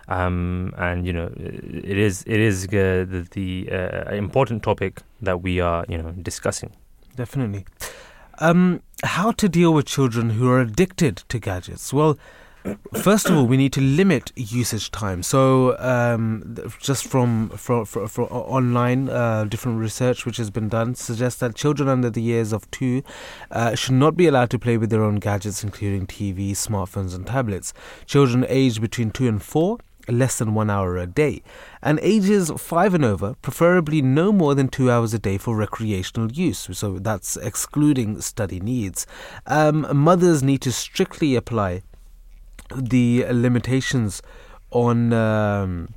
um, 0.07 0.73
and 0.77 1.05
you 1.05 1.13
know, 1.13 1.31
it 1.35 1.97
is 1.97 2.23
it 2.25 2.39
is 2.39 2.65
uh, 2.65 3.05
the, 3.07 3.27
the 3.31 3.69
important 4.15 4.63
topic 4.63 5.01
that 5.21 5.41
we 5.41 5.59
are, 5.59 5.85
you 5.87 5.97
know, 5.97 6.11
discussing. 6.11 6.71
Definitely. 7.15 7.65
Um, 8.41 8.81
how 9.03 9.31
to 9.33 9.47
deal 9.47 9.71
with 9.71 9.85
children 9.85 10.31
who 10.31 10.49
are 10.49 10.59
addicted 10.59 11.17
to 11.29 11.39
gadgets? 11.39 11.93
Well, 11.93 12.17
First 12.93 13.27
of 13.27 13.35
all, 13.35 13.47
we 13.47 13.57
need 13.57 13.73
to 13.73 13.81
limit 13.81 14.31
usage 14.35 14.91
time. 14.91 15.23
So, 15.23 15.75
um, 15.79 16.55
just 16.79 17.07
from, 17.07 17.49
from, 17.49 17.87
online, 18.29 19.09
uh, 19.09 19.45
different 19.45 19.79
research 19.79 20.27
which 20.27 20.37
has 20.37 20.51
been 20.51 20.69
done 20.69 20.93
suggests 20.93 21.39
that 21.39 21.55
children 21.55 21.89
under 21.89 22.11
the 22.11 22.21
years 22.21 22.53
of 22.53 22.69
two 22.69 23.01
uh, 23.49 23.73
should 23.73 23.95
not 23.95 24.15
be 24.15 24.27
allowed 24.27 24.51
to 24.51 24.59
play 24.59 24.77
with 24.77 24.91
their 24.91 25.03
own 25.03 25.15
gadgets, 25.15 25.63
including 25.63 26.05
TV, 26.05 26.51
smartphones, 26.51 27.15
and 27.15 27.25
tablets. 27.25 27.73
Children 28.05 28.45
aged 28.47 28.79
between 28.79 29.09
two 29.09 29.27
and 29.27 29.41
four 29.41 29.79
less 30.11 30.37
than 30.37 30.53
one 30.53 30.69
hour 30.69 30.97
a 30.97 31.07
day, 31.07 31.41
and 31.81 31.99
ages 32.01 32.51
five 32.57 32.93
and 32.93 33.05
over, 33.05 33.35
preferably 33.41 34.01
no 34.01 34.31
more 34.31 34.53
than 34.55 34.67
two 34.67 34.91
hours 34.91 35.13
a 35.13 35.19
day 35.19 35.37
for 35.37 35.55
recreational 35.55 36.31
use. 36.31 36.67
So 36.73 36.99
that's 36.99 37.37
excluding 37.37 38.21
study 38.21 38.59
needs. 38.59 39.07
Um, 39.47 39.87
mothers 39.95 40.43
need 40.43 40.61
to 40.61 40.71
strictly 40.71 41.35
apply 41.35 41.81
the 42.75 43.25
limitations 43.31 44.21
on 44.71 45.11
um, 45.13 45.89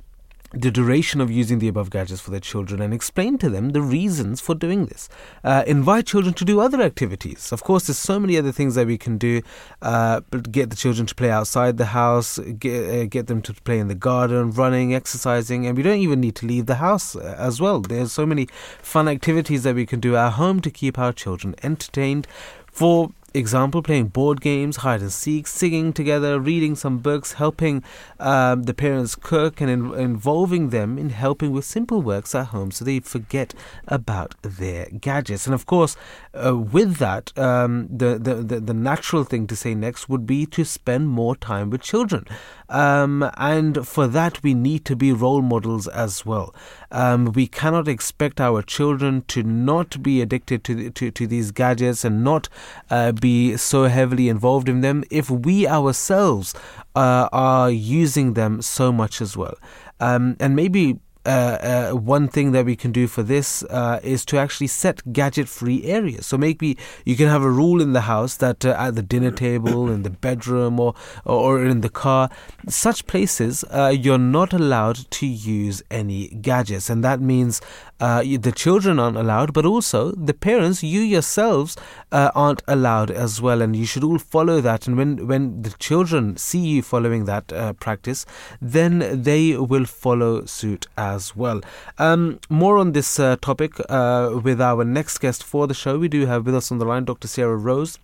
the 0.55 0.71
duration 0.71 1.19
of 1.19 1.29
using 1.29 1.59
the 1.59 1.67
above 1.67 1.89
gadgets 1.89 2.21
for 2.21 2.31
their 2.31 2.39
children 2.39 2.81
and 2.81 2.93
explain 2.93 3.37
to 3.37 3.49
them 3.49 3.69
the 3.69 3.81
reasons 3.81 4.39
for 4.39 4.55
doing 4.55 4.85
this. 4.85 5.09
Uh, 5.43 5.63
invite 5.67 6.07
children 6.07 6.33
to 6.33 6.45
do 6.45 6.61
other 6.61 6.81
activities. 6.81 7.51
Of 7.51 7.63
course, 7.63 7.87
there's 7.87 7.99
so 7.99 8.19
many 8.19 8.37
other 8.37 8.51
things 8.51 8.75
that 8.75 8.87
we 8.87 8.97
can 8.97 9.17
do, 9.17 9.41
uh, 9.81 10.21
but 10.29 10.51
get 10.51 10.69
the 10.69 10.75
children 10.75 11.05
to 11.07 11.15
play 11.15 11.29
outside 11.29 11.77
the 11.77 11.87
house, 11.87 12.39
get, 12.59 12.89
uh, 12.89 13.05
get 13.05 13.27
them 13.27 13.41
to 13.43 13.53
play 13.53 13.79
in 13.79 13.89
the 13.89 13.95
garden, 13.95 14.51
running, 14.51 14.95
exercising, 14.95 15.67
and 15.67 15.75
we 15.75 15.83
don't 15.83 15.99
even 15.99 16.21
need 16.21 16.35
to 16.35 16.45
leave 16.45 16.65
the 16.67 16.75
house 16.75 17.15
uh, 17.15 17.35
as 17.37 17.59
well. 17.59 17.81
There's 17.81 18.13
so 18.13 18.25
many 18.25 18.47
fun 18.81 19.07
activities 19.09 19.63
that 19.63 19.75
we 19.75 19.85
can 19.85 19.99
do 19.99 20.15
at 20.15 20.31
home 20.31 20.61
to 20.61 20.71
keep 20.71 20.97
our 20.97 21.11
children 21.11 21.55
entertained. 21.63 22.27
For 22.71 23.11
example, 23.35 23.81
playing 23.81 24.07
board 24.07 24.41
games, 24.41 24.77
hide 24.77 25.01
and 25.01 25.11
seek, 25.11 25.47
singing 25.47 25.93
together, 25.93 26.39
reading 26.39 26.75
some 26.75 26.99
books, 26.99 27.33
helping 27.33 27.83
um, 28.19 28.63
the 28.63 28.73
parents 28.73 29.15
cook, 29.15 29.61
and 29.61 29.69
in- 29.69 29.93
involving 29.93 30.69
them 30.69 30.97
in 30.97 31.09
helping 31.09 31.51
with 31.51 31.65
simple 31.65 32.01
works 32.01 32.33
at 32.33 32.47
home 32.47 32.71
so 32.71 32.85
they 32.85 32.99
forget 32.99 33.53
about 33.87 34.35
their 34.41 34.85
gadgets. 34.85 35.45
And 35.45 35.53
of 35.53 35.65
course, 35.65 35.95
uh, 36.35 36.57
with 36.57 36.97
that, 36.97 37.37
um, 37.37 37.87
the, 37.89 38.17
the, 38.19 38.35
the, 38.35 38.59
the, 38.59 38.73
natural 38.73 39.23
thing 39.23 39.47
to 39.47 39.55
say 39.55 39.73
next 39.73 40.09
would 40.09 40.25
be 40.25 40.45
to 40.45 40.63
spend 40.63 41.09
more 41.09 41.35
time 41.35 41.69
with 41.69 41.81
children. 41.81 42.25
Um, 42.69 43.29
and 43.37 43.87
for 43.87 44.07
that, 44.07 44.43
we 44.43 44.53
need 44.53 44.85
to 44.85 44.95
be 44.95 45.11
role 45.11 45.41
models 45.41 45.87
as 45.87 46.25
well. 46.25 46.53
Um, 46.91 47.25
we 47.33 47.47
cannot 47.47 47.87
expect 47.87 48.41
our 48.41 48.61
children 48.61 49.23
to 49.29 49.43
not 49.43 50.01
be 50.03 50.21
addicted 50.21 50.63
to, 50.65 50.89
to, 50.91 51.11
to 51.11 51.27
these 51.27 51.51
gadgets 51.51 52.03
and 52.03 52.23
not 52.23 52.49
uh, 52.89 53.11
be 53.11 53.57
so 53.57 53.85
heavily 53.85 54.29
involved 54.29 54.67
in 54.67 54.81
them 54.81 55.03
if 55.09 55.29
we 55.29 55.67
ourselves 55.67 56.53
uh, 56.95 57.29
are 57.31 57.69
using 57.71 58.33
them 58.33 58.61
so 58.61 58.91
much 58.91 59.21
as 59.21 59.37
well. 59.37 59.55
Um, 59.99 60.35
and 60.39 60.55
maybe 60.55 60.99
uh, 61.25 61.29
uh, 61.29 61.91
one 61.91 62.27
thing 62.27 62.51
that 62.51 62.65
we 62.65 62.75
can 62.75 62.91
do 62.91 63.07
for 63.07 63.23
this 63.23 63.63
uh, 63.63 63.99
is 64.03 64.23
to 64.25 64.37
actually 64.37 64.67
set 64.67 65.01
gadget 65.11 65.47
free 65.49 65.83
areas. 65.83 66.25
So 66.25 66.37
maybe 66.37 66.77
you 67.03 67.15
can 67.15 67.27
have 67.27 67.43
a 67.43 67.49
rule 67.49 67.81
in 67.81 67.93
the 67.93 68.01
house 68.01 68.35
that 68.37 68.65
uh, 68.65 68.75
at 68.77 68.95
the 68.95 69.01
dinner 69.01 69.31
table, 69.31 69.89
in 69.89 70.03
the 70.03 70.09
bedroom, 70.09 70.79
or, 70.79 70.93
or 71.25 71.63
in 71.65 71.81
the 71.81 71.89
car, 71.89 72.29
such 72.67 73.07
places 73.07 73.63
uh, 73.71 73.93
you're 73.95 74.17
not 74.17 74.53
allowed 74.53 75.09
to 75.11 75.25
use 75.25 75.81
any 75.89 76.27
gadgets. 76.29 76.89
And 76.89 77.03
that 77.03 77.19
means 77.19 77.61
uh, 77.99 78.21
the 78.21 78.53
children 78.55 78.99
aren't 78.99 79.17
allowed, 79.17 79.53
but 79.53 79.65
also 79.65 80.11
the 80.11 80.33
parents, 80.33 80.83
you 80.83 81.01
yourselves, 81.01 81.75
aren't 82.11 82.61
allowed 82.67 83.11
as 83.11 83.41
well. 83.41 83.61
And 83.61 83.75
you 83.75 83.85
should 83.85 84.03
all 84.03 84.19
follow 84.19 84.61
that. 84.61 84.87
And 84.87 84.95
when, 84.95 85.27
when 85.27 85.61
the 85.63 85.71
children 85.79 86.37
see 86.37 86.59
you 86.59 86.81
following 86.81 87.25
that 87.25 87.47
practice, 87.79 88.25
then 88.61 89.23
they 89.23 89.57
will 89.57 89.85
follow 89.85 90.45
suit 90.45 90.87
as 90.97 91.15
as 91.15 91.35
well. 91.35 91.61
Um, 91.97 92.39
more 92.49 92.77
on 92.77 92.91
this 92.91 93.19
uh, 93.19 93.37
topic 93.41 93.71
uh, 93.89 94.39
with 94.43 94.61
our 94.61 94.83
next 94.83 95.17
guest 95.19 95.43
for 95.43 95.65
the 95.67 95.73
show. 95.73 95.97
We 95.97 96.09
do 96.09 96.25
have 96.25 96.45
with 96.45 96.55
us 96.55 96.71
on 96.71 96.77
the 96.77 96.85
line 96.85 97.05
Dr. 97.05 97.27
Sarah 97.27 97.57
Rose 97.57 97.97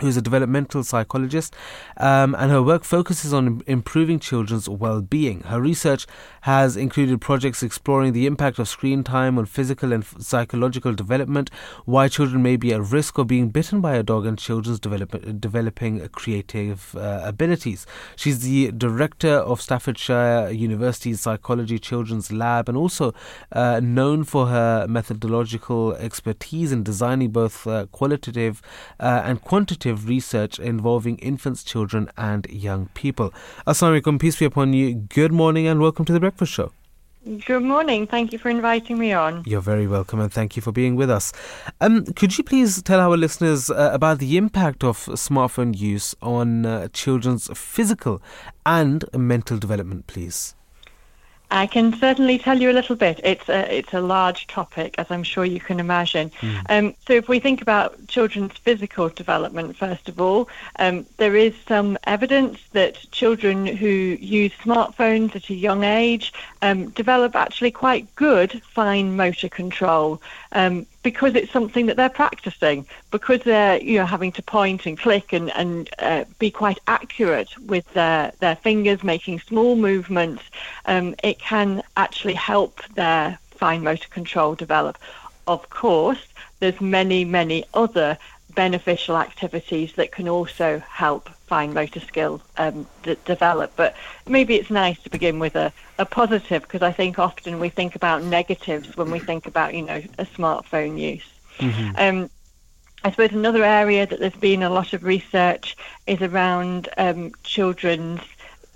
who's 0.00 0.16
a 0.16 0.22
developmental 0.22 0.82
psychologist, 0.82 1.54
um, 1.98 2.34
and 2.36 2.50
her 2.50 2.62
work 2.62 2.82
focuses 2.82 3.32
on 3.32 3.62
improving 3.66 4.18
children's 4.18 4.68
well 4.68 5.02
being. 5.02 5.40
Her 5.42 5.60
research 5.60 6.06
has 6.42 6.76
included 6.76 7.20
projects 7.20 7.62
exploring 7.62 8.12
the 8.12 8.26
impact 8.26 8.58
of 8.58 8.68
screen 8.68 9.04
time 9.04 9.38
on 9.38 9.46
physical 9.46 9.92
and 9.92 10.04
psychological 10.04 10.94
development, 10.94 11.50
why 11.84 12.08
children 12.08 12.42
may 12.42 12.56
be 12.56 12.72
at 12.72 12.80
risk 12.80 13.18
of 13.18 13.26
being 13.26 13.50
bitten 13.50 13.80
by 13.80 13.94
a 13.94 14.02
dog, 14.02 14.24
and 14.24 14.38
children's 14.38 14.80
develop- 14.80 15.40
developing 15.40 16.08
creative 16.08 16.96
uh, 16.96 17.20
abilities. 17.24 17.86
She's 18.16 18.40
the 18.40 18.72
director 18.72 19.34
of 19.34 19.60
Staffordshire 19.60 20.50
University's 20.50 21.20
Psychology 21.20 21.78
Children's 21.78 22.32
Lab 22.32 22.68
and 22.68 22.78
also 22.78 23.12
uh, 23.52 23.80
known 23.80 24.24
for 24.24 24.46
her 24.46 24.86
methodological 24.88 25.94
expertise 25.94 26.72
in 26.72 26.82
designing 26.82 27.30
both 27.30 27.66
uh, 27.66 27.86
qualitative 27.92 28.62
uh, 28.98 29.22
and 29.24 29.42
quantitative 29.42 29.81
research 29.86 30.58
involving 30.58 31.18
infants, 31.18 31.64
children, 31.64 32.08
and 32.16 32.46
young 32.50 32.86
people. 32.94 33.32
Assalamu 33.66 34.00
alaikum, 34.00 34.20
peace 34.20 34.36
be 34.38 34.44
upon 34.44 34.72
you. 34.72 34.94
Good 34.94 35.32
morning 35.32 35.66
and 35.66 35.80
welcome 35.80 36.04
to 36.04 36.12
the 36.12 36.20
Breakfast 36.20 36.52
Show. 36.52 36.72
Good 37.46 37.62
morning. 37.62 38.08
Thank 38.08 38.32
you 38.32 38.38
for 38.38 38.48
inviting 38.48 38.98
me 38.98 39.12
on. 39.12 39.44
You're 39.46 39.60
very 39.60 39.86
welcome 39.86 40.18
and 40.18 40.32
thank 40.32 40.56
you 40.56 40.62
for 40.62 40.72
being 40.72 40.96
with 40.96 41.08
us. 41.08 41.32
Um, 41.80 42.04
could 42.04 42.36
you 42.36 42.42
please 42.42 42.82
tell 42.82 42.98
our 42.98 43.16
listeners 43.16 43.70
uh, 43.70 43.90
about 43.92 44.18
the 44.18 44.36
impact 44.36 44.82
of 44.82 44.98
smartphone 45.06 45.78
use 45.78 46.16
on 46.20 46.66
uh, 46.66 46.88
children's 46.92 47.48
physical 47.56 48.20
and 48.66 49.04
mental 49.14 49.56
development, 49.56 50.08
please? 50.08 50.56
I 51.52 51.66
can 51.66 51.92
certainly 51.98 52.38
tell 52.38 52.58
you 52.58 52.70
a 52.70 52.72
little 52.72 52.96
bit. 52.96 53.20
It's 53.22 53.48
a 53.48 53.78
it's 53.78 53.92
a 53.92 54.00
large 54.00 54.46
topic, 54.46 54.94
as 54.96 55.10
I'm 55.10 55.22
sure 55.22 55.44
you 55.44 55.60
can 55.60 55.78
imagine. 55.80 56.30
Mm. 56.40 56.66
Um, 56.70 56.94
so, 57.06 57.12
if 57.12 57.28
we 57.28 57.40
think 57.40 57.60
about 57.60 58.08
children's 58.08 58.54
physical 58.54 59.10
development, 59.10 59.76
first 59.76 60.08
of 60.08 60.18
all, 60.18 60.48
um, 60.78 61.04
there 61.18 61.36
is 61.36 61.54
some 61.68 61.98
evidence 62.04 62.58
that 62.72 62.94
children 63.10 63.66
who 63.66 64.16
use 64.18 64.52
smartphones 64.64 65.36
at 65.36 65.50
a 65.50 65.54
young 65.54 65.84
age 65.84 66.32
um, 66.62 66.88
develop 66.90 67.36
actually 67.36 67.70
quite 67.70 68.14
good 68.16 68.62
fine 68.62 69.14
motor 69.14 69.50
control. 69.50 70.22
Um, 70.52 70.86
because 71.02 71.34
it's 71.34 71.50
something 71.50 71.86
that 71.86 71.96
they're 71.96 72.08
practicing, 72.08 72.86
because 73.10 73.40
they're 73.42 73.80
you 73.82 73.98
know 73.98 74.06
having 74.06 74.32
to 74.32 74.42
point 74.42 74.86
and 74.86 74.98
click 74.98 75.32
and 75.32 75.50
and 75.52 75.90
uh, 75.98 76.24
be 76.38 76.50
quite 76.50 76.78
accurate 76.86 77.58
with 77.66 77.90
their 77.94 78.32
their 78.40 78.56
fingers, 78.56 79.02
making 79.02 79.40
small 79.40 79.76
movements. 79.76 80.42
Um, 80.86 81.14
it 81.22 81.38
can 81.38 81.82
actually 81.96 82.34
help 82.34 82.82
their 82.94 83.38
fine 83.50 83.82
motor 83.82 84.08
control 84.08 84.54
develop. 84.54 84.98
Of 85.46 85.70
course, 85.70 86.24
there's 86.60 86.80
many 86.80 87.24
many 87.24 87.64
other 87.74 88.18
beneficial 88.54 89.16
activities 89.16 89.94
that 89.94 90.12
can 90.12 90.28
also 90.28 90.78
help 90.80 91.30
fine 91.52 91.74
motor 91.74 92.00
skills 92.00 92.40
um, 92.56 92.86
d- 93.02 93.16
develop. 93.26 93.70
But 93.76 93.94
maybe 94.26 94.54
it's 94.54 94.70
nice 94.70 94.98
to 95.02 95.10
begin 95.10 95.38
with 95.38 95.54
a, 95.54 95.70
a 95.98 96.06
positive 96.06 96.62
because 96.62 96.80
I 96.80 96.92
think 96.92 97.18
often 97.18 97.60
we 97.60 97.68
think 97.68 97.94
about 97.94 98.18
negatives 98.38 98.96
when 98.96 99.10
we 99.10 99.18
think 99.18 99.46
about, 99.46 99.74
you 99.74 99.82
know, 99.82 100.00
a 100.24 100.24
smartphone 100.36 100.98
use. 100.98 101.28
Mm-hmm. 101.58 101.90
Um, 101.98 102.30
I 103.04 103.10
suppose 103.10 103.32
another 103.32 103.64
area 103.64 104.06
that 104.06 104.18
there's 104.18 104.42
been 104.50 104.62
a 104.62 104.70
lot 104.70 104.94
of 104.94 105.04
research 105.04 105.76
is 106.06 106.22
around 106.22 106.88
um, 106.96 107.32
children's 107.42 108.22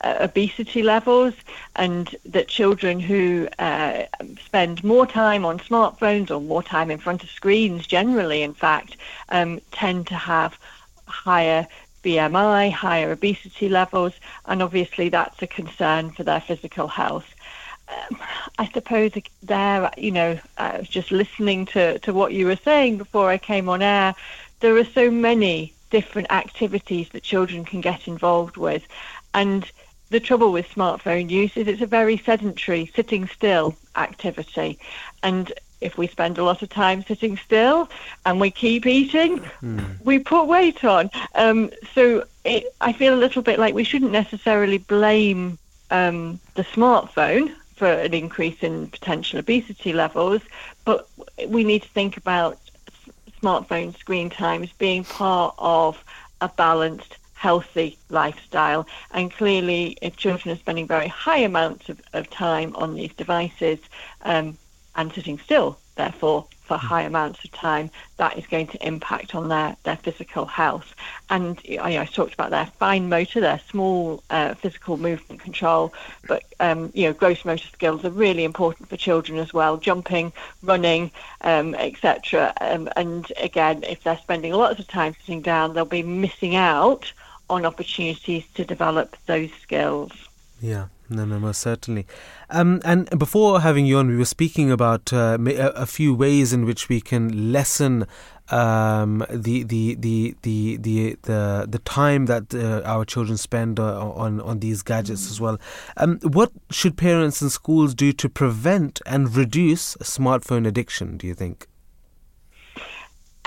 uh, 0.03 0.17
obesity 0.29 0.83
levels, 0.83 1.33
and 1.77 2.15
that 2.27 2.47
children 2.49 3.01
who 3.01 3.49
uh, 3.59 4.03
spend 4.45 4.85
more 4.85 5.07
time 5.07 5.47
on 5.47 5.59
smartphones 5.61 6.31
or 6.31 6.43
more 6.43 6.63
time 6.63 6.91
in 6.91 6.99
front 6.99 7.23
of 7.25 7.31
screens, 7.31 7.87
generally, 7.87 8.43
in 8.43 8.53
fact, 8.53 8.99
um, 9.31 9.61
tend 9.71 10.07
to 10.09 10.15
have 10.15 10.59
higher 11.07 11.67
BMI, 12.07 12.71
higher 12.71 13.11
obesity 13.11 13.69
levels, 13.69 14.13
and 14.47 14.63
obviously 14.63 15.09
that's 15.09 15.43
a 15.43 15.47
concern 15.49 16.13
for 16.13 16.23
their 16.23 16.41
physical 16.41 16.87
health. 16.87 17.27
Um, 17.89 18.19
I 18.59 18.69
suppose 18.69 19.13
there, 19.43 19.91
you 19.97 20.13
know, 20.13 20.39
I 20.57 20.79
was 20.79 20.89
just 20.89 21.11
listening 21.11 21.67
to, 21.67 21.99
to 22.01 22.15
what 22.15 22.33
you 22.33 22.47
were 22.47 22.57
saying 22.65 22.99
before 22.99 23.29
I 23.29 23.39
came 23.39 23.69
on 23.69 23.83
air. 23.83 24.15
There 24.61 24.77
are 24.77 24.85
so 24.85 25.11
many 25.11 25.73
different 25.91 26.31
activities 26.31 27.09
that 27.11 27.25
children 27.25 27.65
can 27.65 27.81
get 27.81 28.07
involved 28.07 28.57
with. 28.57 28.87
And 29.35 29.69
the 30.11 30.21
trouble 30.21 30.53
with 30.53 30.69
smartphone 30.69 31.29
use 31.29 31.57
is 31.57 31.67
it's 31.67 31.83
a 31.83 31.87
very 31.87 32.19
sedentary, 32.19 32.91
sitting 32.95 33.27
still 33.27 33.77
activity. 33.97 34.79
And 35.25 35.53
if 35.81 35.99
we 35.99 36.07
spend 36.07 36.39
a 36.39 36.45
lot 36.45 36.63
of 36.63 36.69
time 36.69 37.03
sitting 37.03 37.37
still 37.37 37.89
and 38.25 38.41
we 38.41 38.51
keep 38.51 38.87
eating, 38.87 39.39
mm. 39.63 40.05
we 40.05 40.19
put 40.19 40.47
weight 40.47 40.85
on. 40.85 41.11
Um, 41.35 41.71
so 41.95 42.25
it, 42.45 42.75
I 42.81 42.93
feel 42.93 43.15
a 43.15 43.17
little 43.17 43.43
bit 43.43 43.59
like 43.59 43.75
we 43.75 43.85
shouldn't 43.85 44.13
necessarily 44.13 44.79
blame 44.79 45.59
um, 45.91 46.41
the 46.55 46.65
smartphone 46.65 47.55
for 47.75 47.87
an 47.87 48.15
increase 48.15 48.63
in 48.63 48.89
potential 48.89 49.39
obesity 49.39 49.93
levels, 49.93 50.41
but 50.85 51.09
we 51.47 51.63
need 51.63 51.83
to 51.83 51.89
think 51.89 52.17
about 52.17 52.59
smartphone 53.43 53.97
screen 53.99 54.31
times 54.31 54.73
being 54.79 55.05
part 55.05 55.55
of 55.59 56.03
a 56.41 56.49
balanced 56.49 57.19
healthy 57.35 57.99
lifestyle. 58.09 58.87
And 59.11 59.31
clearly, 59.31 59.99
if 60.01 60.17
children 60.17 60.55
are 60.55 60.59
spending 60.59 60.87
very 60.87 61.09
high 61.09 61.39
amounts 61.39 61.89
of, 61.91 62.01
of 62.15 62.31
time 62.31 62.75
on 62.77 62.95
these 62.95 63.13
devices, 63.13 63.79
um, 64.23 64.57
and 64.97 65.13
sitting 65.13 65.39
still, 65.39 65.79
therefore, 65.95 66.47
for 66.67 66.77
high 66.77 67.03
amounts 67.03 67.45
of 67.45 67.53
time, 67.53 67.91
that 68.17 68.37
is 68.37 68.47
going 68.49 68.67
to 68.67 68.87
impact 68.87 69.37
on 69.37 69.49
their, 69.49 69.77
their 69.85 69.97
physical 69.97 70.47
health. 70.47 70.97
And 71.31 71.63
you 71.65 71.77
know, 71.77 71.85
I 71.85 72.05
talked 72.07 72.35
about 72.35 72.51
their 72.51 72.67
fine 72.67 73.09
motor, 73.09 73.41
their 73.41 73.61
small 73.71 74.23
uh, 74.31 74.55
physical 74.55 74.97
movement 74.97 75.41
control, 75.41 75.95
but 76.27 76.43
um, 76.59 76.91
you 76.93 77.05
know, 77.05 77.13
gross 77.13 77.45
motor 77.45 77.69
skills 77.69 78.05
are 78.05 78.11
really 78.11 78.43
important 78.43 78.89
for 78.89 78.97
children 78.97 79.39
as 79.39 79.55
well, 79.55 79.77
jumping, 79.77 80.33
running, 80.63 81.13
um, 81.43 81.77
etc. 81.77 82.53
Um, 82.61 82.89
and 82.97 83.33
again, 83.37 83.85
if 83.85 84.03
they're 84.03 84.19
spending 84.19 84.53
lots 84.53 84.81
of 84.81 84.89
time 84.89 85.15
sitting 85.21 85.43
down, 85.43 85.75
they'll 85.75 85.85
be 85.85 86.03
missing 86.03 86.57
out 86.57 87.13
on 87.49 87.65
opportunities 87.65 88.45
to 88.55 88.65
develop 88.65 89.17
those 89.27 89.53
skills. 89.63 90.11
Yeah. 90.61 90.87
No, 91.09 91.25
no, 91.25 91.39
most 91.39 91.61
certainly. 91.61 92.07
Um, 92.51 92.81
and 92.85 93.09
before 93.19 93.61
having 93.61 93.87
you 93.87 93.99
on, 93.99 94.09
we 94.09 94.17
were 94.17 94.25
speaking 94.25 94.73
about 94.73 95.13
uh, 95.13 95.39
a, 95.41 95.87
few 95.87 96.13
ways 96.15 96.53
in 96.53 96.65
which 96.65 96.89
we 96.89 97.01
can 97.01 97.53
lessen 97.53 98.07
um, 98.49 99.25
the, 99.31 99.63
the, 99.63 99.95
the, 99.95 100.35
the, 100.43 100.77
the, 100.79 101.17
the, 101.23 101.67
the 101.69 101.79
time 101.81 102.27
that 102.27 102.53
uh, 102.55 102.83
our 102.85 103.05
children 103.05 103.37
spend 103.37 103.79
uh, 103.79 104.11
on, 104.11 104.41
on 104.41 104.59
these 104.59 104.83
gadgets 104.83 105.31
as 105.31 105.41
well. 105.41 105.59
Um, 105.97 106.19
what 106.23 106.51
should 106.71 106.97
parents 106.97 107.41
and 107.41 107.53
schools 107.53 107.95
do 107.95 108.13
to 108.13 108.29
prevent 108.29 109.01
and 109.07 109.35
reduce 109.35 109.95
smartphone 109.97 110.67
addiction, 110.67 111.17
do 111.17 111.27
you 111.29 111.35
think? 111.35 111.69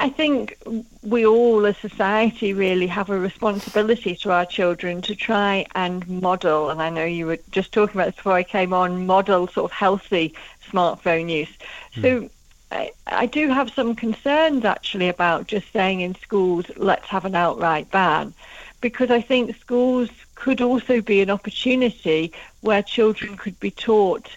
I 0.02 0.08
think 0.08 0.58
we 1.04 1.26
all 1.26 1.66
as 1.66 1.78
society 1.78 2.54
really 2.54 2.88
have 2.88 3.10
a 3.10 3.20
responsibility 3.20 4.16
to 4.16 4.32
our 4.32 4.46
children 4.46 5.02
to 5.02 5.14
try 5.14 5.66
and 5.76 6.08
model, 6.08 6.70
and 6.70 6.82
I 6.82 6.90
know 6.90 7.04
you 7.04 7.26
were 7.26 7.40
just 7.52 7.74
talking 7.74 7.98
about 7.98 8.06
this 8.06 8.16
before 8.16 8.34
I 8.34 8.44
came 8.44 8.74
on, 8.74 9.06
model 9.06 9.48
sort 9.48 9.70
of 9.70 9.76
healthy 9.76 10.34
smartphone 10.72 11.30
use. 11.30 11.50
Mm. 11.96 12.02
So 12.02 12.30
I, 12.72 12.92
I 13.08 13.26
do 13.26 13.50
have 13.50 13.72
some 13.72 13.94
concerns 13.94 14.64
actually 14.64 15.10
about 15.10 15.48
just 15.48 15.70
saying 15.74 16.00
in 16.00 16.16
schools, 16.16 16.66
let's 16.78 17.08
have 17.10 17.26
an 17.26 17.36
outright 17.36 17.92
ban, 17.92 18.34
because 18.80 19.12
I 19.12 19.20
think 19.20 19.58
schools 19.58 20.10
could 20.36 20.62
also 20.62 21.02
be 21.02 21.20
an 21.20 21.30
opportunity 21.30 22.32
where 22.62 22.82
children 22.82 23.36
could 23.36 23.60
be 23.60 23.72
taught 23.72 24.30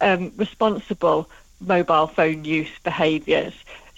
um, 0.00 0.32
responsible 0.36 1.30
mobile 1.60 2.08
phone 2.08 2.44
use 2.44 2.70
behaviours. 2.82 3.54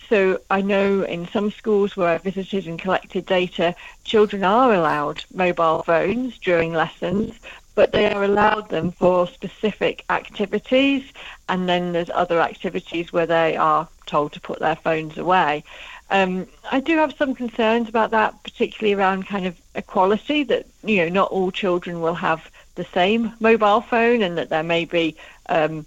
So 0.09 0.41
I 0.51 0.61
know 0.61 1.03
in 1.03 1.27
some 1.29 1.51
schools 1.51 1.97
where 1.97 2.09
I 2.09 2.19
visited 2.19 2.67
and 2.67 2.79
collected 2.79 3.27
data, 3.27 3.75
children 4.05 4.45
are 4.45 4.73
allowed 4.73 5.25
mobile 5.35 5.83
phones 5.83 6.39
during 6.39 6.73
lessons, 6.73 7.35
but 7.75 7.93
they 7.93 8.13
are 8.13 8.23
allowed 8.23 8.69
them 8.69 8.93
for 8.93 9.27
specific 9.27 10.05
activities, 10.09 11.05
and 11.49 11.69
then 11.69 11.93
there's 11.93 12.11
other 12.11 12.41
activities 12.41 13.13
where 13.13 13.27
they 13.27 13.57
are 13.57 13.89
told 14.07 14.33
to 14.33 14.41
put 14.41 14.61
their 14.61 14.77
phones 14.77 15.19
away. 15.19 15.65
Um, 16.11 16.47
I 16.71 16.81
do 16.81 16.97
have 16.99 17.17
some 17.17 17.35
concerns 17.35 17.89
about 17.89 18.13
that, 18.13 18.43
particularly 18.45 18.95
around 18.95 19.27
kind 19.27 19.47
of 19.47 19.61
equality, 19.75 20.45
that 20.45 20.67
you 20.85 20.99
know 20.99 21.09
not 21.09 21.33
all 21.33 21.51
children 21.51 22.01
will 22.01 22.15
have 22.15 22.49
the 22.77 22.85
same 22.85 23.33
mobile 23.41 23.81
phone, 23.81 24.23
and 24.23 24.39
that 24.39 24.51
there 24.51 24.63
may 24.63 24.85
be 24.85 25.17
um, 25.49 25.85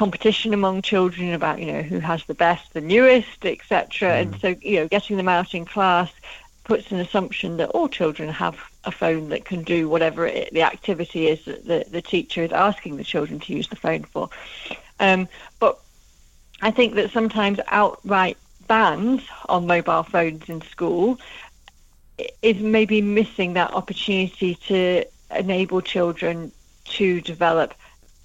competition 0.00 0.54
among 0.54 0.80
children 0.80 1.34
about 1.34 1.58
you 1.60 1.70
know 1.70 1.82
who 1.82 1.98
has 1.98 2.24
the 2.24 2.32
best, 2.32 2.72
the 2.72 2.80
newest, 2.80 3.44
etc. 3.44 4.08
Mm. 4.08 4.22
And 4.22 4.40
so 4.40 4.48
you 4.62 4.76
know 4.76 4.88
getting 4.88 5.18
them 5.18 5.28
out 5.28 5.54
in 5.54 5.66
class 5.66 6.10
puts 6.64 6.90
an 6.90 7.00
assumption 7.00 7.58
that 7.58 7.68
all 7.68 7.86
children 7.86 8.30
have 8.30 8.58
a 8.84 8.90
phone 8.90 9.28
that 9.28 9.44
can 9.44 9.62
do 9.62 9.90
whatever 9.90 10.26
it, 10.26 10.48
the 10.54 10.62
activity 10.62 11.26
is 11.26 11.44
that 11.44 11.66
the, 11.66 11.84
the 11.90 12.00
teacher 12.00 12.42
is 12.42 12.50
asking 12.50 12.96
the 12.96 13.04
children 13.04 13.40
to 13.40 13.52
use 13.52 13.68
the 13.68 13.76
phone 13.76 14.04
for. 14.04 14.30
Um, 15.00 15.28
but 15.58 15.78
I 16.62 16.70
think 16.70 16.94
that 16.94 17.10
sometimes 17.10 17.60
outright 17.68 18.38
bans 18.68 19.20
on 19.50 19.66
mobile 19.66 20.04
phones 20.04 20.48
in 20.48 20.62
school 20.62 21.20
is 22.40 22.56
maybe 22.56 23.02
missing 23.02 23.52
that 23.52 23.74
opportunity 23.74 24.54
to 24.68 25.04
enable 25.36 25.82
children 25.82 26.52
to 26.84 27.20
develop 27.20 27.74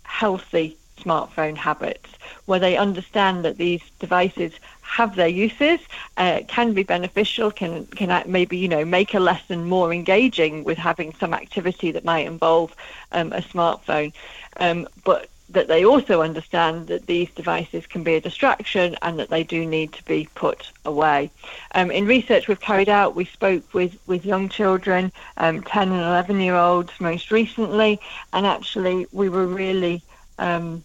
healthy 0.04 0.78
smartphone 0.98 1.56
habits, 1.56 2.10
where 2.46 2.60
they 2.60 2.78
understand 2.78 3.46
that 3.46 3.58
these 3.58 3.82
devices 4.00 4.54
have 4.82 5.16
their 5.16 5.28
uses, 5.28 5.80
uh, 6.18 6.42
can 6.48 6.74
be 6.74 6.84
beneficial, 6.84 7.52
can 7.52 7.86
can 7.88 8.24
maybe 8.26 8.58
you 8.58 8.68
know 8.68 8.86
make 8.86 9.14
a 9.14 9.20
lesson 9.20 9.66
more 9.66 9.94
engaging 9.94 10.64
with 10.64 10.78
having 10.78 11.14
some 11.16 11.34
activity 11.34 11.92
that 11.92 12.06
might 12.06 12.26
involve 12.28 12.76
um, 13.12 13.34
a 13.34 13.42
smartphone, 13.42 14.14
um, 14.58 14.88
but 15.04 15.30
that 15.50 15.68
they 15.68 15.86
also 15.86 16.22
understand 16.22 16.88
that 16.88 17.06
these 17.06 17.30
devices 17.32 17.86
can 17.86 18.04
be 18.04 18.16
a 18.16 18.22
distraction 18.22 18.96
and 19.04 19.20
that 19.20 19.30
they 19.30 19.44
do 19.44 19.66
need 19.66 19.94
to 19.94 20.04
be 20.06 20.28
put 20.34 20.72
away. 20.86 21.30
Um, 21.76 21.92
in 21.92 22.08
research 22.08 22.48
we've 22.48 22.60
carried 22.60 22.90
out, 22.90 23.16
we 23.16 23.26
spoke 23.26 23.74
with, 23.74 23.96
with 24.08 24.26
young 24.26 24.50
children, 24.50 25.12
um, 25.38 25.62
10 25.62 25.92
and 25.92 26.02
11 26.02 26.40
year 26.40 26.56
olds 26.56 26.92
most 27.00 27.30
recently, 27.30 28.00
and 28.34 28.46
actually 28.48 29.06
we 29.12 29.30
were 29.30 29.46
really 29.46 30.02
um, 30.38 30.84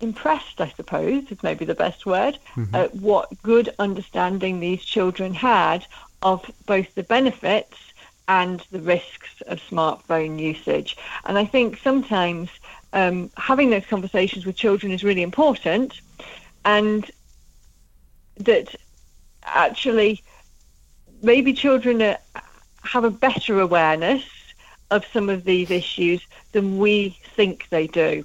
impressed, 0.00 0.60
I 0.60 0.68
suppose, 0.68 1.30
is 1.30 1.42
maybe 1.42 1.64
the 1.64 1.74
best 1.74 2.06
word, 2.06 2.38
mm-hmm. 2.54 2.74
at 2.74 2.94
what 2.94 3.30
good 3.42 3.74
understanding 3.78 4.60
these 4.60 4.84
children 4.84 5.34
had 5.34 5.86
of 6.22 6.50
both 6.66 6.94
the 6.94 7.02
benefits 7.02 7.78
and 8.28 8.60
the 8.72 8.80
risks 8.80 9.40
of 9.46 9.60
smartphone 9.60 10.38
usage. 10.38 10.96
And 11.24 11.38
I 11.38 11.44
think 11.44 11.78
sometimes 11.78 12.50
um, 12.92 13.30
having 13.36 13.70
those 13.70 13.86
conversations 13.86 14.44
with 14.44 14.56
children 14.56 14.92
is 14.92 15.04
really 15.04 15.22
important, 15.22 16.00
and 16.64 17.08
that 18.38 18.74
actually 19.44 20.22
maybe 21.22 21.52
children 21.52 22.02
are, 22.02 22.18
have 22.82 23.04
a 23.04 23.10
better 23.10 23.60
awareness 23.60 24.24
of 24.90 25.04
some 25.12 25.28
of 25.28 25.44
these 25.44 25.70
issues 25.70 26.26
than 26.52 26.78
we 26.78 27.18
think 27.34 27.68
they 27.70 27.86
do. 27.86 28.24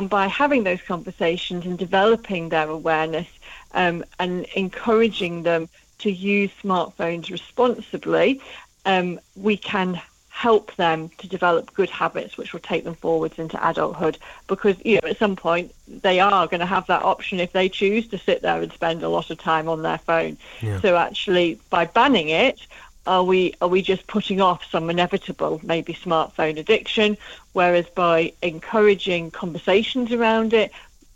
And 0.00 0.08
by 0.08 0.28
having 0.28 0.64
those 0.64 0.80
conversations 0.80 1.66
and 1.66 1.76
developing 1.76 2.48
their 2.48 2.70
awareness 2.70 3.28
um, 3.72 4.02
and 4.18 4.46
encouraging 4.56 5.42
them 5.42 5.68
to 5.98 6.10
use 6.10 6.50
smartphones 6.64 7.30
responsibly, 7.30 8.40
um, 8.86 9.20
we 9.36 9.58
can 9.58 10.00
help 10.30 10.74
them 10.76 11.10
to 11.18 11.28
develop 11.28 11.74
good 11.74 11.90
habits 11.90 12.38
which 12.38 12.54
will 12.54 12.60
take 12.60 12.84
them 12.84 12.94
forwards 12.94 13.38
into 13.38 13.68
adulthood 13.68 14.16
because 14.46 14.74
you 14.86 14.94
know 14.94 15.08
at 15.10 15.18
some 15.18 15.36
point 15.36 15.74
they 15.86 16.18
are 16.18 16.46
going 16.46 16.60
to 16.60 16.64
have 16.64 16.86
that 16.86 17.02
option 17.02 17.38
if 17.38 17.52
they 17.52 17.68
choose 17.68 18.08
to 18.08 18.16
sit 18.16 18.40
there 18.40 18.62
and 18.62 18.72
spend 18.72 19.02
a 19.02 19.08
lot 19.08 19.28
of 19.28 19.36
time 19.36 19.68
on 19.68 19.82
their 19.82 19.98
phone 19.98 20.38
yeah. 20.62 20.80
so 20.80 20.96
actually 20.96 21.60
by 21.68 21.84
banning 21.84 22.30
it 22.30 22.66
are 23.10 23.24
we 23.24 23.52
are 23.60 23.68
we 23.68 23.82
just 23.82 24.06
putting 24.06 24.40
off 24.40 24.64
some 24.70 24.88
inevitable 24.88 25.60
maybe 25.64 25.92
smartphone 25.92 26.56
addiction 26.58 27.18
whereas 27.52 27.86
by 27.88 28.32
encouraging 28.40 29.30
conversations 29.32 30.12
around 30.12 30.54
it 30.54 30.70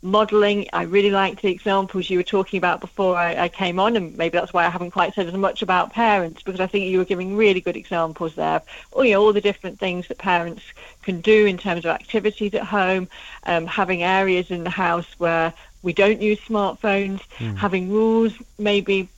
modelling. 0.04 0.68
I 0.72 0.82
really 0.82 1.10
liked 1.10 1.40
the 1.40 1.50
examples 1.50 2.10
you 2.10 2.18
were 2.18 2.22
talking 2.22 2.58
about 2.58 2.80
before 2.80 3.16
I, 3.16 3.44
I, 3.44 3.48
came 3.48 3.80
on, 3.80 3.96
and 3.96 4.14
maybe 4.16 4.38
that's 4.38 4.52
why 4.52 4.66
I 4.66 4.68
haven't 4.68 4.90
quite 4.90 5.14
said 5.14 5.26
as 5.26 5.34
much 5.34 5.62
about 5.62 5.94
parents 5.94 6.42
because 6.42 6.60
I 6.60 6.66
think 6.66 6.84
you 6.84 6.98
were 6.98 7.06
giving 7.06 7.36
really 7.36 7.62
good 7.62 7.76
examples 7.76 8.34
there. 8.34 8.60
All, 8.92 9.04
you 9.04 9.12
know, 9.12 9.22
all 9.22 9.32
the 9.32 9.40
different 9.40 9.80
things 9.80 10.06
that 10.08 10.18
parents 10.18 10.62
can 11.02 11.22
do 11.22 11.46
in 11.46 11.56
terms 11.56 11.86
of 11.86 11.90
activities 11.92 12.54
at 12.54 12.64
home, 12.64 13.08
um, 13.44 13.66
having 13.66 14.02
areas 14.02 14.50
in 14.50 14.62
the 14.62 14.70
house 14.70 15.08
where 15.16 15.54
we 15.82 15.94
don't 15.94 16.20
use 16.20 16.40
smartphones, 16.40 17.22
mm. 17.38 17.56
having 17.56 17.90
rules 17.90 18.34
maybe 18.58 19.08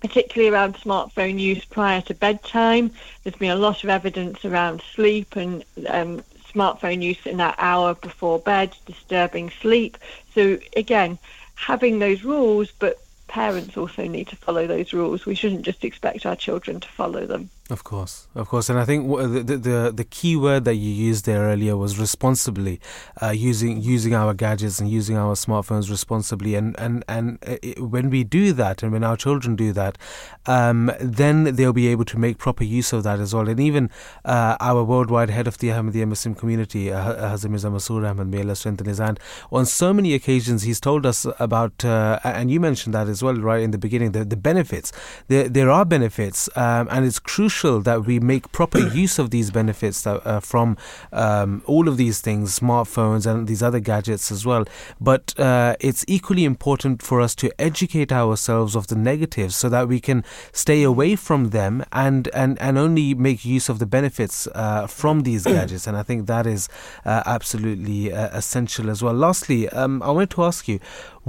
particularly 0.00 0.52
around 0.52 0.74
smartphone 0.74 1.38
use 1.38 1.64
prior 1.64 2.00
to 2.02 2.14
bedtime. 2.14 2.90
There's 3.22 3.36
been 3.36 3.50
a 3.50 3.56
lot 3.56 3.84
of 3.84 3.90
evidence 3.90 4.44
around 4.44 4.82
sleep 4.94 5.36
and 5.36 5.64
um, 5.88 6.24
smartphone 6.52 7.02
use 7.02 7.24
in 7.26 7.36
that 7.38 7.56
hour 7.58 7.94
before 7.94 8.38
bed, 8.38 8.74
disturbing 8.86 9.50
sleep. 9.50 9.98
So 10.34 10.58
again, 10.76 11.18
having 11.54 11.98
those 11.98 12.24
rules, 12.24 12.70
but 12.78 12.98
parents 13.28 13.76
also 13.76 14.06
need 14.06 14.28
to 14.28 14.36
follow 14.36 14.66
those 14.66 14.92
rules. 14.92 15.26
We 15.26 15.34
shouldn't 15.34 15.62
just 15.62 15.84
expect 15.84 16.24
our 16.26 16.36
children 16.36 16.80
to 16.80 16.88
follow 16.88 17.26
them. 17.26 17.50
Of 17.70 17.84
course, 17.84 18.28
of 18.34 18.48
course, 18.48 18.70
and 18.70 18.78
I 18.78 18.86
think 18.86 19.06
the 19.06 19.42
the 19.58 19.92
the 19.94 20.04
key 20.04 20.36
word 20.36 20.64
that 20.64 20.76
you 20.76 20.90
used 20.90 21.26
there 21.26 21.42
earlier 21.42 21.76
was 21.76 21.98
responsibly, 21.98 22.80
uh, 23.20 23.28
using 23.28 23.82
using 23.82 24.14
our 24.14 24.32
gadgets 24.32 24.80
and 24.80 24.88
using 24.88 25.18
our 25.18 25.34
smartphones 25.34 25.90
responsibly, 25.90 26.54
and 26.54 26.74
and 26.80 27.04
and 27.06 27.38
uh, 27.46 27.56
it, 27.62 27.78
when 27.78 28.08
we 28.08 28.24
do 28.24 28.54
that, 28.54 28.82
and 28.82 28.90
when 28.90 29.04
our 29.04 29.18
children 29.18 29.54
do 29.54 29.74
that, 29.74 29.98
um, 30.46 30.90
then 30.98 31.56
they'll 31.56 31.74
be 31.74 31.88
able 31.88 32.06
to 32.06 32.18
make 32.18 32.38
proper 32.38 32.64
use 32.64 32.94
of 32.94 33.02
that 33.02 33.20
as 33.20 33.34
well. 33.34 33.46
And 33.46 33.60
even 33.60 33.90
uh, 34.24 34.56
our 34.60 34.82
worldwide 34.82 35.28
head 35.28 35.46
of 35.46 35.58
the 35.58 35.68
Ahmadiyya 35.68 36.08
Muslim 36.08 36.34
community, 36.34 36.90
uh, 36.90 37.32
Hazrat 37.32 37.50
Mirza 37.50 37.68
Masroor 37.68 38.08
Ahmad, 38.08 38.28
may 38.28 38.40
Allah 38.40 38.56
strengthen 38.56 38.86
his 38.86 38.96
hand, 38.96 39.20
on 39.52 39.66
so 39.66 39.92
many 39.92 40.14
occasions 40.14 40.62
he's 40.62 40.80
told 40.80 41.04
us 41.04 41.26
about, 41.38 41.84
uh, 41.84 42.18
and 42.24 42.50
you 42.50 42.60
mentioned 42.60 42.94
that 42.94 43.08
as 43.08 43.22
well, 43.22 43.34
right 43.34 43.60
in 43.60 43.72
the 43.72 43.78
beginning, 43.78 44.12
the, 44.12 44.24
the 44.24 44.38
benefits. 44.38 44.90
There 45.26 45.50
there 45.50 45.70
are 45.70 45.84
benefits, 45.84 46.48
um, 46.56 46.88
and 46.90 47.04
it's 47.04 47.18
crucial 47.18 47.57
crucial 47.58 47.80
that 47.80 48.06
we 48.06 48.20
make 48.20 48.50
proper 48.52 48.78
use 48.94 49.18
of 49.18 49.30
these 49.30 49.50
benefits 49.50 50.02
that, 50.02 50.24
uh, 50.26 50.40
from 50.40 50.76
um, 51.12 51.62
all 51.66 51.88
of 51.88 51.96
these 51.96 52.20
things, 52.20 52.58
smartphones 52.58 53.26
and 53.26 53.46
these 53.48 53.62
other 53.62 53.80
gadgets 53.80 54.30
as 54.30 54.46
well. 54.46 54.64
But 55.00 55.38
uh, 55.38 55.76
it's 55.80 56.04
equally 56.06 56.44
important 56.44 57.02
for 57.02 57.20
us 57.20 57.34
to 57.36 57.50
educate 57.60 58.12
ourselves 58.12 58.76
of 58.76 58.86
the 58.86 58.96
negatives 58.96 59.56
so 59.56 59.68
that 59.68 59.88
we 59.88 60.00
can 60.00 60.24
stay 60.52 60.82
away 60.82 61.16
from 61.16 61.50
them 61.50 61.84
and, 61.92 62.28
and, 62.32 62.60
and 62.60 62.78
only 62.78 63.14
make 63.14 63.44
use 63.44 63.68
of 63.68 63.78
the 63.78 63.86
benefits 63.86 64.46
uh, 64.54 64.86
from 64.86 65.22
these 65.22 65.44
gadgets. 65.54 65.86
And 65.86 65.96
I 65.96 66.02
think 66.02 66.26
that 66.26 66.46
is 66.46 66.68
uh, 67.04 67.22
absolutely 67.26 68.12
uh, 68.12 68.28
essential 68.36 68.90
as 68.90 69.02
well. 69.02 69.14
Lastly, 69.14 69.68
um, 69.70 70.02
I 70.02 70.10
wanted 70.10 70.30
to 70.30 70.44
ask 70.44 70.68
you 70.68 70.78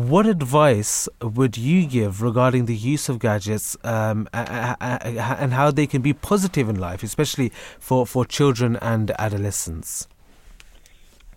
what 0.08 0.26
advice 0.26 1.10
would 1.22 1.58
you 1.58 1.86
give 1.86 2.22
regarding 2.22 2.68
the 2.68 2.76
use 2.76 3.10
of 3.10 3.20
gadgets 3.20 3.76
um, 3.84 4.30
and 4.32 5.52
how 5.52 5.72
they 5.72 5.86
can 5.86 6.02
be 6.02 6.14
positive 6.14 6.70
in 6.70 6.80
life, 6.80 7.04
especially 7.04 7.52
for, 7.80 8.08
for 8.08 8.24
children 8.24 8.78
and 8.82 9.12
adolescents? 9.20 10.08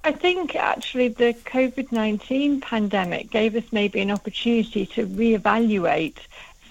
I 0.05 0.13
think 0.13 0.55
actually 0.55 1.09
the 1.09 1.35
COVID 1.45 1.91
19 1.91 2.61
pandemic 2.61 3.31
gave 3.31 3.57
us 3.57 3.65
maybe 3.73 4.01
an 4.01 4.13
opportunity 4.13 4.87
to 4.87 5.07
reevaluate 5.07 6.19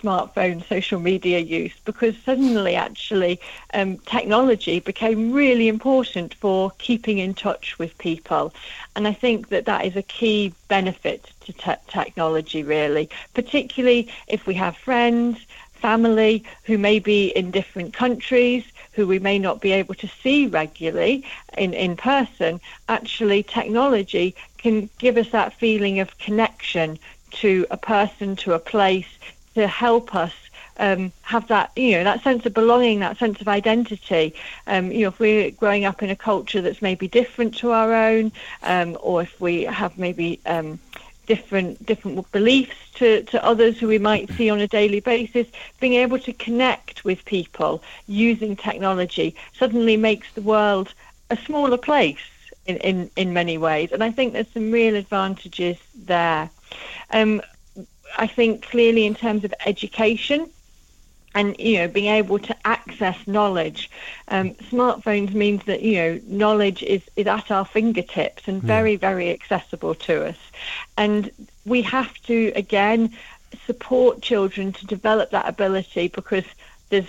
smartphone 0.01 0.67
social 0.67 0.99
media 0.99 1.39
use 1.39 1.73
because 1.85 2.15
suddenly 2.25 2.75
actually 2.75 3.39
um, 3.73 3.97
technology 3.99 4.79
became 4.79 5.31
really 5.31 5.67
important 5.67 6.33
for 6.35 6.71
keeping 6.77 7.19
in 7.19 7.33
touch 7.33 7.77
with 7.79 7.97
people. 7.97 8.53
And 8.95 9.07
I 9.07 9.13
think 9.13 9.49
that 9.49 9.65
that 9.65 9.85
is 9.85 9.95
a 9.95 10.03
key 10.03 10.53
benefit 10.67 11.31
to 11.45 11.53
te- 11.53 11.83
technology 11.87 12.63
really. 12.63 13.09
Particularly 13.33 14.11
if 14.27 14.47
we 14.47 14.53
have 14.55 14.75
friends 14.77 15.45
family 15.81 16.43
who 16.63 16.77
may 16.77 16.99
be 16.99 17.29
in 17.29 17.49
different 17.49 17.91
countries 17.91 18.63
who 18.93 19.07
we 19.07 19.17
may 19.19 19.39
not 19.39 19.61
be 19.61 19.71
able 19.71 19.95
to 19.95 20.07
see 20.07 20.45
regularly 20.45 21.25
in, 21.57 21.73
in 21.73 21.95
person, 21.97 22.61
actually 22.87 23.41
technology 23.41 24.35
can 24.57 24.89
give 24.99 25.17
us 25.17 25.29
that 25.29 25.53
feeling 25.53 25.99
of 25.99 26.17
connection 26.19 26.99
to 27.31 27.65
a 27.71 27.77
person, 27.77 28.35
to 28.35 28.53
a 28.53 28.59
place, 28.59 29.07
to 29.55 29.67
help 29.67 30.15
us 30.15 30.33
um, 30.77 31.11
have 31.21 31.47
that, 31.47 31.71
you 31.75 31.91
know, 31.91 32.03
that 32.03 32.23
sense 32.23 32.45
of 32.45 32.53
belonging, 32.53 32.99
that 32.99 33.17
sense 33.17 33.39
of 33.41 33.47
identity. 33.47 34.33
Um, 34.67 34.91
you 34.91 35.01
know, 35.01 35.09
if 35.09 35.19
we're 35.19 35.51
growing 35.51 35.85
up 35.85 36.01
in 36.01 36.09
a 36.09 36.15
culture 36.15 36.61
that's 36.61 36.81
maybe 36.81 37.07
different 37.07 37.55
to 37.57 37.71
our 37.71 37.93
own, 37.93 38.31
um, 38.63 38.97
or 39.01 39.21
if 39.21 39.39
we 39.39 39.63
have 39.63 39.97
maybe 39.97 40.39
um, 40.45 40.79
different 41.27 41.85
different 41.85 42.29
beliefs 42.31 42.75
to, 42.95 43.23
to 43.23 43.43
others 43.45 43.79
who 43.79 43.87
we 43.87 43.99
might 43.99 44.29
see 44.33 44.49
on 44.49 44.59
a 44.59 44.67
daily 44.67 44.99
basis, 44.99 45.47
being 45.79 45.93
able 45.93 46.19
to 46.19 46.33
connect 46.33 47.05
with 47.05 47.23
people 47.25 47.83
using 48.07 48.55
technology 48.55 49.35
suddenly 49.57 49.97
makes 49.97 50.31
the 50.33 50.41
world 50.41 50.93
a 51.29 51.37
smaller 51.37 51.77
place 51.77 52.17
in, 52.65 52.77
in, 52.77 53.11
in 53.15 53.33
many 53.33 53.57
ways. 53.57 53.91
And 53.91 54.03
I 54.03 54.11
think 54.11 54.33
there's 54.33 54.51
some 54.53 54.71
real 54.71 54.95
advantages 54.95 55.77
there. 55.95 56.49
Um, 57.11 57.41
I 58.17 58.27
think 58.27 58.63
clearly 58.63 59.05
in 59.05 59.15
terms 59.15 59.43
of 59.43 59.53
education 59.65 60.49
and 61.33 61.57
you 61.59 61.77
know 61.77 61.87
being 61.87 62.13
able 62.13 62.39
to 62.39 62.55
access 62.65 63.17
knowledge 63.27 63.89
um, 64.27 64.51
smartphones 64.55 65.33
means 65.33 65.63
that 65.65 65.81
you 65.81 65.95
know 65.95 66.19
knowledge 66.27 66.83
is, 66.83 67.01
is 67.15 67.27
at 67.27 67.51
our 67.51 67.65
fingertips 67.65 68.47
and 68.47 68.61
very 68.61 68.93
yeah. 68.93 68.97
very 68.97 69.29
accessible 69.29 69.95
to 69.95 70.25
us 70.25 70.37
and 70.97 71.31
we 71.65 71.81
have 71.81 72.13
to 72.23 72.51
again 72.55 73.11
support 73.65 74.21
children 74.21 74.71
to 74.73 74.85
develop 74.85 75.31
that 75.31 75.47
ability 75.47 76.07
because 76.09 76.45
there's 76.89 77.07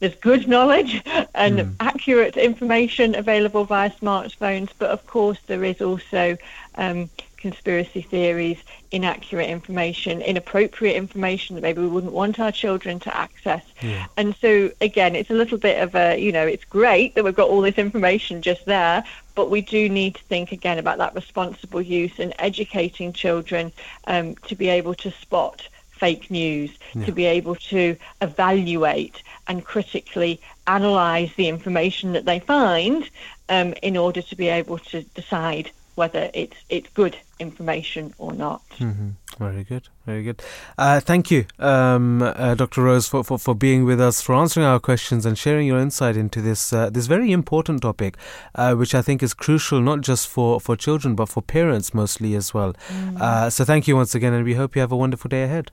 there's 0.00 0.14
good 0.16 0.48
knowledge 0.48 1.00
and 1.34 1.58
mm. 1.58 1.74
accurate 1.78 2.36
information 2.36 3.14
available 3.14 3.64
via 3.64 3.90
smartphones 3.90 4.70
but 4.78 4.90
of 4.90 5.06
course 5.06 5.38
there 5.46 5.64
is 5.64 5.80
also 5.80 6.36
um, 6.74 7.08
conspiracy 7.42 8.00
theories, 8.00 8.58
inaccurate 8.92 9.50
information, 9.50 10.22
inappropriate 10.22 10.96
information 10.96 11.56
that 11.56 11.62
maybe 11.62 11.82
we 11.82 11.88
wouldn't 11.88 12.12
want 12.12 12.38
our 12.38 12.52
children 12.52 13.00
to 13.00 13.14
access. 13.14 13.64
Yeah. 13.82 14.06
And 14.16 14.34
so, 14.36 14.70
again, 14.80 15.16
it's 15.16 15.28
a 15.28 15.34
little 15.34 15.58
bit 15.58 15.82
of 15.82 15.94
a, 15.94 16.16
you 16.16 16.30
know, 16.30 16.46
it's 16.46 16.64
great 16.64 17.16
that 17.16 17.24
we've 17.24 17.34
got 17.34 17.50
all 17.50 17.60
this 17.60 17.78
information 17.78 18.40
just 18.40 18.64
there, 18.64 19.04
but 19.34 19.50
we 19.50 19.60
do 19.60 19.88
need 19.88 20.14
to 20.14 20.22
think 20.24 20.52
again 20.52 20.78
about 20.78 20.98
that 20.98 21.14
responsible 21.14 21.82
use 21.82 22.18
and 22.18 22.32
educating 22.38 23.12
children 23.12 23.72
um, 24.06 24.36
to 24.48 24.54
be 24.54 24.68
able 24.68 24.94
to 24.94 25.10
spot 25.10 25.68
fake 25.90 26.30
news, 26.30 26.70
yeah. 26.94 27.04
to 27.04 27.12
be 27.12 27.24
able 27.24 27.56
to 27.56 27.96
evaluate 28.20 29.22
and 29.48 29.64
critically 29.64 30.40
analyze 30.66 31.30
the 31.36 31.48
information 31.48 32.12
that 32.12 32.24
they 32.24 32.38
find 32.38 33.10
um, 33.48 33.74
in 33.82 33.96
order 33.96 34.22
to 34.22 34.36
be 34.36 34.48
able 34.48 34.78
to 34.78 35.02
decide 35.14 35.70
whether 35.94 36.30
it's 36.34 36.56
it's 36.68 36.88
good 36.90 37.16
information 37.38 38.14
or 38.18 38.32
not. 38.32 38.62
Mm-hmm. 38.78 39.10
Very 39.38 39.64
good, 39.64 39.88
very 40.06 40.22
good. 40.22 40.42
Uh, 40.76 41.00
thank 41.00 41.30
you, 41.30 41.46
um, 41.58 42.22
uh, 42.22 42.54
Dr. 42.54 42.82
Rose, 42.82 43.08
for, 43.08 43.24
for, 43.24 43.38
for 43.38 43.54
being 43.54 43.84
with 43.84 44.00
us, 44.00 44.20
for 44.20 44.34
answering 44.34 44.66
our 44.66 44.78
questions 44.78 45.24
and 45.24 45.38
sharing 45.38 45.66
your 45.66 45.78
insight 45.78 46.16
into 46.16 46.40
this 46.40 46.72
uh, 46.72 46.90
this 46.90 47.06
very 47.06 47.32
important 47.32 47.82
topic, 47.82 48.16
uh, 48.54 48.74
which 48.74 48.94
I 48.94 49.02
think 49.02 49.22
is 49.22 49.34
crucial 49.34 49.80
not 49.80 50.02
just 50.02 50.28
for, 50.28 50.60
for 50.60 50.76
children 50.76 51.14
but 51.14 51.28
for 51.28 51.42
parents 51.42 51.94
mostly 51.94 52.34
as 52.34 52.52
well. 52.52 52.74
Mm. 52.88 53.20
Uh, 53.20 53.50
so 53.50 53.64
thank 53.64 53.88
you 53.88 53.96
once 53.96 54.14
again, 54.14 54.32
and 54.32 54.44
we 54.44 54.54
hope 54.54 54.76
you 54.76 54.80
have 54.80 54.92
a 54.92 54.96
wonderful 54.96 55.28
day 55.28 55.44
ahead. 55.44 55.70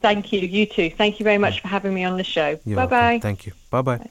Thank 0.00 0.32
you. 0.32 0.40
You 0.40 0.66
too. 0.66 0.90
Thank 0.90 1.18
you 1.18 1.24
very 1.24 1.38
much 1.38 1.60
for 1.60 1.68
having 1.68 1.92
me 1.92 2.04
on 2.04 2.16
the 2.16 2.24
show. 2.24 2.56
Bye 2.66 2.86
bye. 2.86 3.18
Thank 3.20 3.46
you. 3.46 3.52
Bye 3.70 3.82
bye. 3.82 4.10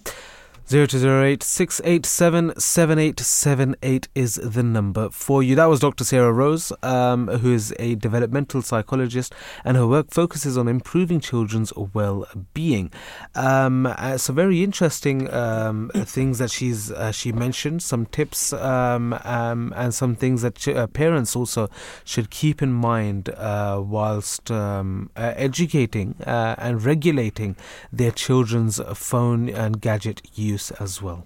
0208 0.70 1.44
687 1.44 2.60
7878 2.60 4.10
is 4.14 4.36
the 4.36 4.62
number 4.62 5.10
for 5.10 5.42
you. 5.42 5.56
That 5.56 5.68
was 5.68 5.80
Dr. 5.80 6.04
Sarah 6.04 6.34
Rose, 6.34 6.74
um, 6.84 7.30
who 7.30 7.54
is 7.54 7.74
a 7.80 7.96
developmental 7.96 8.62
psychologist, 8.62 9.34
and 9.64 9.78
her 9.78 9.88
work 9.88 10.12
focuses 10.12 10.58
on 10.58 10.68
improving 10.68 11.22
children's 11.22 11.72
well 11.94 12.28
being. 12.54 12.92
Um, 13.34 13.86
uh, 13.86 14.18
so, 14.18 14.34
very 14.34 14.62
interesting 14.62 15.34
um, 15.34 15.90
things 15.96 16.38
that 16.40 16.52
she's 16.52 16.92
uh, 16.92 17.14
she 17.14 17.32
mentioned, 17.32 17.82
some 17.82 18.06
tips 18.06 18.52
um, 18.52 19.14
um, 19.24 19.74
and 19.74 19.94
some 19.94 20.16
things 20.18 20.42
that 20.42 20.56
ch- 20.56 20.68
uh, 20.68 20.88
parents 20.88 21.34
also 21.34 21.70
should 22.04 22.30
keep 22.30 22.62
in 22.62 22.74
mind 22.74 23.30
uh, 23.30 23.82
whilst 23.82 24.52
um, 24.52 25.12
uh, 25.16 25.32
educating 25.38 26.16
uh, 26.26 26.56
and 26.58 26.84
regulating 26.84 27.56
their 27.90 28.12
children's 28.12 28.82
phone 28.94 29.48
and 29.48 29.80
gadget 29.80 30.22
use 30.34 30.57
as 30.80 31.02
well. 31.02 31.26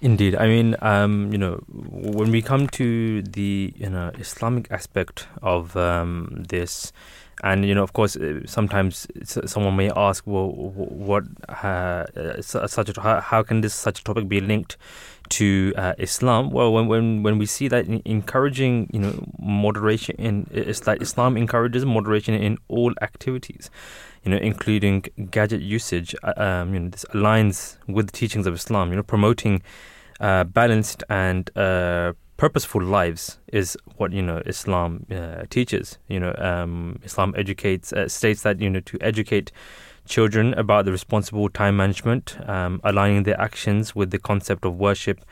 Indeed, 0.00 0.34
I 0.34 0.46
mean, 0.48 0.74
um, 0.82 1.32
you 1.32 1.38
know, 1.38 1.62
when 1.68 2.30
we 2.30 2.42
come 2.42 2.66
to 2.68 3.22
the 3.22 3.72
you 3.76 3.88
know 3.88 4.10
Islamic 4.18 4.70
aspect 4.70 5.28
of 5.40 5.76
um, 5.76 6.44
this, 6.48 6.92
and 7.44 7.64
you 7.64 7.74
know, 7.74 7.84
of 7.84 7.92
course, 7.92 8.16
uh, 8.16 8.40
sometimes 8.44 9.06
someone 9.24 9.76
may 9.76 9.90
ask, 9.94 10.26
well, 10.26 10.50
what 10.50 11.24
uh, 11.48 12.04
such 12.42 12.88
a, 12.88 13.20
how, 13.20 13.42
can 13.42 13.60
this 13.60 13.74
such 13.74 14.00
a 14.00 14.04
topic 14.04 14.28
be 14.28 14.40
linked 14.40 14.76
to 15.30 15.72
uh, 15.76 15.94
Islam? 15.98 16.50
Well, 16.50 16.72
when 16.72 16.88
when 16.88 17.22
when 17.22 17.38
we 17.38 17.46
see 17.46 17.68
that 17.68 17.86
encouraging, 18.04 18.90
you 18.92 18.98
know, 18.98 19.24
moderation 19.38 20.16
in 20.18 20.48
Islam 20.52 21.36
encourages 21.36 21.86
moderation 21.86 22.34
in 22.34 22.58
all 22.68 22.92
activities 23.00 23.70
you 24.24 24.30
know, 24.30 24.38
including 24.38 25.04
gadget 25.30 25.60
usage, 25.60 26.14
uh, 26.22 26.32
um, 26.36 26.74
you 26.74 26.80
know, 26.80 26.88
this 26.90 27.04
aligns 27.12 27.76
with 27.88 28.06
the 28.06 28.12
teachings 28.12 28.46
of 28.46 28.54
Islam. 28.54 28.90
You 28.90 28.96
know, 28.96 29.02
promoting 29.02 29.62
uh, 30.20 30.44
balanced 30.44 31.02
and 31.08 31.50
uh, 31.56 32.12
purposeful 32.36 32.82
lives 32.82 33.38
is 33.52 33.76
what 33.96 34.12
you 34.12 34.22
know 34.22 34.42
Islam 34.46 35.06
uh, 35.10 35.44
teaches. 35.50 35.98
You 36.08 36.20
know, 36.20 36.34
um, 36.38 37.00
Islam 37.04 37.34
educates 37.36 37.92
uh, 37.92 38.08
states 38.08 38.42
that 38.42 38.60
you 38.60 38.70
know 38.70 38.80
to 38.80 38.98
educate 39.00 39.52
children 40.06 40.54
about 40.54 40.84
the 40.84 40.92
responsible 40.92 41.48
time 41.48 41.76
management, 41.76 42.36
um, 42.48 42.80
aligning 42.84 43.22
their 43.24 43.40
actions 43.40 43.94
with 43.94 44.10
the 44.10 44.18
concept 44.18 44.64
of 44.64 44.76
worship 44.76 45.24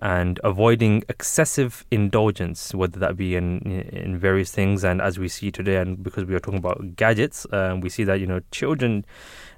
and 0.00 0.40
avoiding 0.42 1.04
excessive 1.08 1.84
indulgence, 1.90 2.74
whether 2.74 2.98
that 2.98 3.16
be 3.16 3.36
in 3.36 3.60
in 3.92 4.18
various 4.18 4.50
things. 4.50 4.84
And 4.84 5.00
as 5.00 5.18
we 5.18 5.28
see 5.28 5.50
today, 5.50 5.76
and 5.76 6.02
because 6.02 6.24
we 6.24 6.34
are 6.34 6.40
talking 6.40 6.58
about 6.58 6.96
gadgets, 6.96 7.46
um, 7.52 7.80
we 7.80 7.88
see 7.90 8.04
that 8.04 8.20
you 8.20 8.26
know 8.26 8.40
children 8.50 9.04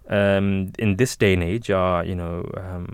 um, 0.08 0.72
in 0.78 0.96
this 0.96 1.16
day 1.16 1.32
and 1.34 1.42
age 1.42 1.70
are 1.70 2.04
you 2.04 2.14
know 2.14 2.50
um, 2.56 2.88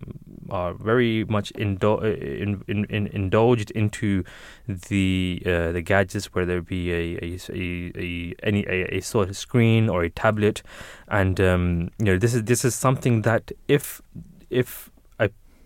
are 0.51 0.75
very 0.75 1.25
much 1.25 1.53
indul- 1.55 2.03
in, 2.03 2.63
in, 2.69 2.85
in, 2.87 3.07
indulged 3.09 3.71
into 3.73 4.23
the 4.69 5.43
uh, 5.47 5.73
the 5.73 5.81
gadgets, 5.81 6.35
whether 6.35 6.59
it 6.59 6.67
be 6.67 6.93
a 6.93 7.19
a, 7.23 7.39
a, 7.53 7.93
a 7.97 8.35
any 8.43 8.67
a, 8.67 8.97
a, 8.97 9.01
sort 9.01 9.31
of 9.31 9.37
screen 9.37 9.89
or 9.89 10.03
a 10.05 10.11
tablet, 10.11 10.63
and 11.09 11.41
um, 11.41 11.91
you 11.99 12.05
know 12.05 12.19
this 12.19 12.35
is 12.35 12.45
this 12.45 12.65
is 12.65 12.75
something 12.75 13.23
that 13.23 13.51
if 13.67 14.03
if 14.51 14.91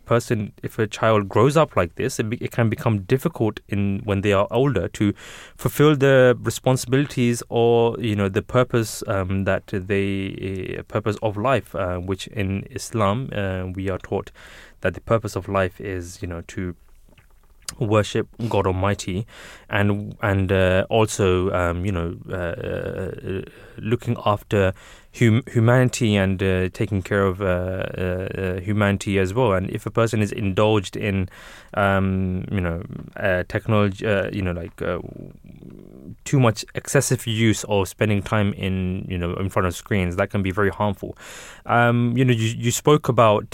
person, 0.05 0.52
if 0.62 0.78
a 0.78 0.86
child 0.86 1.28
grows 1.28 1.56
up 1.56 1.76
like 1.76 1.94
this, 1.97 2.18
it, 2.18 2.31
be, 2.31 2.36
it 2.39 2.51
can 2.51 2.68
become 2.68 3.02
difficult 3.02 3.60
in 3.68 4.01
when 4.05 4.20
they 4.20 4.32
are 4.32 4.47
older 4.51 4.89
to 4.89 5.12
fulfill 5.56 5.97
the 5.97 6.36
responsibilities 6.40 7.43
or 7.48 7.97
you 7.98 8.16
know 8.16 8.28
the 8.28 8.43
purpose 8.43 9.02
um, 9.06 9.44
that 9.44 9.66
they 9.68 10.76
uh, 10.78 10.82
purpose 10.85 11.16
of 11.22 11.36
life, 11.36 11.74
uh, 11.74 11.98
which 11.98 12.26
in 12.28 12.66
Islam 12.70 13.31
uh, 13.32 13.66
we 13.74 13.90
are 13.90 13.98
taught 13.98 14.31
that 14.82 14.94
the 14.94 15.01
purpose 15.01 15.36
of 15.36 15.48
life 15.48 15.81
is 15.81 16.20
you 16.22 16.28
know 16.28 16.43
to 16.43 16.74
worship 17.78 18.28
God 18.48 18.66
Almighty, 18.66 19.26
and 19.68 20.16
and 20.22 20.52
uh, 20.52 20.86
also 20.89 21.51
um, 21.52 21.85
you 21.85 21.93
know 21.93 22.16
uh, 22.31 22.35
uh, 22.35 23.43
looking 23.78 24.16
after 24.24 24.72
hum- 25.19 25.43
humanity 25.51 26.16
and 26.16 26.43
uh, 26.43 26.69
taking 26.70 27.03
care 27.03 27.24
of 27.24 27.41
uh, 27.41 27.45
uh, 27.45 28.61
humanity 28.61 29.19
as 29.19 29.32
well. 29.35 29.53
And 29.53 29.70
if 29.70 29.86
a 29.86 29.91
person 29.91 30.20
is 30.20 30.32
indulged 30.32 30.97
in 30.97 31.28
um, 31.74 32.45
you 32.51 32.61
know 32.61 32.82
technology, 33.49 34.05
you 34.32 34.43
know 34.43 34.53
like 34.53 34.77
too 36.24 36.41
much 36.41 36.65
excessive 36.74 37.27
use 37.27 37.65
of 37.65 37.89
spending 37.89 38.23
time 38.23 38.53
in 38.55 39.07
you 39.09 39.19
know 39.19 39.35
in 39.35 39.49
front 39.49 39.66
of 39.66 39.74
screens 39.74 40.16
that 40.16 40.31
can 40.31 40.43
be 40.43 40.51
very 40.51 40.70
harmful. 40.70 41.16
Um, 41.66 42.16
you 42.16 42.24
know 42.24 42.32
you 42.32 42.55
you 42.57 42.70
spoke 42.70 43.09
about 43.09 43.51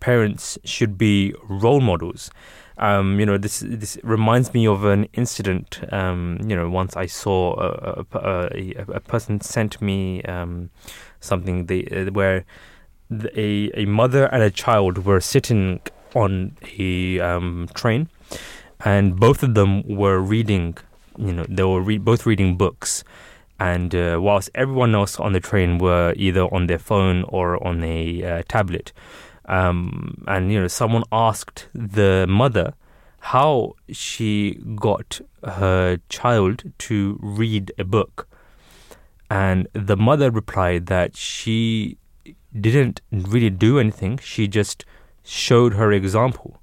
parents 0.00 0.58
should 0.64 0.98
be 0.98 1.34
role 1.48 1.80
models. 1.80 2.30
Um, 2.78 3.18
you 3.18 3.26
know, 3.26 3.38
this 3.38 3.60
this 3.60 3.98
reminds 4.02 4.52
me 4.52 4.66
of 4.66 4.84
an 4.84 5.08
incident. 5.14 5.80
Um, 5.92 6.38
you 6.46 6.54
know, 6.54 6.68
once 6.68 6.96
I 6.96 7.06
saw 7.06 7.54
a, 7.58 8.04
a, 8.12 8.48
a, 8.52 8.84
a 8.96 9.00
person 9.00 9.40
sent 9.40 9.80
me 9.80 10.22
um, 10.24 10.70
something 11.20 11.66
they, 11.66 11.84
uh, 11.86 12.10
where 12.12 12.44
a 13.34 13.70
a 13.74 13.86
mother 13.86 14.26
and 14.26 14.42
a 14.42 14.50
child 14.50 15.06
were 15.06 15.20
sitting 15.20 15.80
on 16.14 16.56
a 16.78 17.18
um, 17.20 17.68
train, 17.74 18.08
and 18.84 19.18
both 19.18 19.42
of 19.42 19.54
them 19.54 19.82
were 19.88 20.18
reading. 20.20 20.76
You 21.18 21.32
know, 21.32 21.46
they 21.48 21.64
were 21.64 21.80
re- 21.80 21.98
both 21.98 22.26
reading 22.26 22.56
books. 22.56 23.04
And 23.58 23.94
uh, 23.94 24.18
whilst 24.20 24.50
everyone 24.54 24.94
else 24.94 25.18
on 25.18 25.32
the 25.32 25.40
train 25.40 25.78
were 25.78 26.12
either 26.16 26.42
on 26.42 26.66
their 26.66 26.78
phone 26.78 27.24
or 27.28 27.66
on 27.66 27.82
a 27.82 28.22
uh, 28.22 28.42
tablet, 28.46 28.92
um, 29.48 30.24
and 30.26 30.52
you 30.52 30.60
know, 30.60 30.68
someone 30.68 31.04
asked 31.10 31.68
the 31.74 32.26
mother 32.28 32.74
how 33.20 33.74
she 33.90 34.60
got 34.76 35.20
her 35.44 35.98
child 36.08 36.62
to 36.78 37.18
read 37.22 37.72
a 37.78 37.84
book, 37.84 38.28
and 39.30 39.68
the 39.72 39.96
mother 39.96 40.30
replied 40.30 40.86
that 40.86 41.16
she 41.16 41.98
didn't 42.60 43.00
really 43.10 43.50
do 43.50 43.78
anything. 43.78 44.18
She 44.18 44.46
just 44.48 44.84
showed 45.24 45.74
her 45.74 45.92
example, 45.92 46.60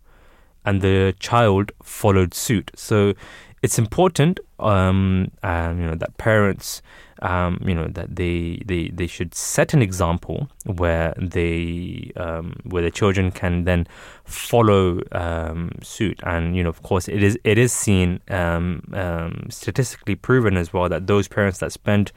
and 0.64 0.82
the 0.82 1.14
child 1.20 1.72
followed 1.82 2.34
suit. 2.34 2.72
So 2.76 3.14
it's 3.62 3.78
important, 3.78 4.40
um, 4.60 5.32
and, 5.42 5.80
you 5.80 5.86
know, 5.88 5.96
that 5.96 6.18
parents 6.18 6.82
um, 7.24 7.58
you 7.66 7.74
know 7.74 7.88
that 7.88 8.16
they, 8.16 8.62
they 8.66 8.90
they 8.90 9.08
should 9.08 9.34
set 9.34 9.74
an 9.74 9.82
example 9.82 10.50
where 10.66 11.14
they 11.18 12.12
um, 12.18 12.58
where 12.66 12.84
the 12.84 12.91
children 12.91 13.32
can 13.32 13.64
then 13.64 13.88
follow 14.26 15.00
um, 15.14 15.72
suit. 15.82 16.20
And 16.24 16.56
you 16.56 16.64
know 16.64 16.70
of 16.70 16.84
course 16.84 17.08
it 17.08 17.24
is 17.24 17.40
it 17.44 17.58
is 17.58 17.72
seen 17.74 18.20
um, 18.30 18.84
um, 18.94 19.48
statistically 19.50 20.16
proven 20.16 20.58
as 20.58 20.74
well 20.74 20.90
that 20.90 21.08
those 21.08 21.28
parents 21.28 21.60
that 21.60 21.72
spend 21.72 22.12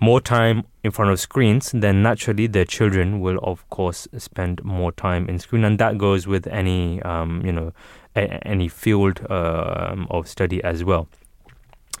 more 0.00 0.20
time 0.20 0.64
in 0.82 0.90
front 0.90 1.10
of 1.10 1.20
screens 1.20 1.70
then 1.72 2.02
naturally 2.02 2.48
their 2.48 2.64
children 2.64 3.20
will 3.20 3.38
of 3.42 3.68
course 3.70 4.08
spend 4.18 4.62
more 4.62 4.92
time 4.92 5.26
in 5.28 5.38
screen. 5.38 5.64
And 5.64 5.78
that 5.78 5.96
goes 5.96 6.26
with 6.26 6.46
any 6.48 7.00
um, 7.02 7.42
you 7.46 7.52
know 7.52 7.72
a, 8.14 8.46
any 8.46 8.68
field 8.68 9.20
of 9.20 10.28
study 10.28 10.62
as 10.62 10.84
well 10.84 11.08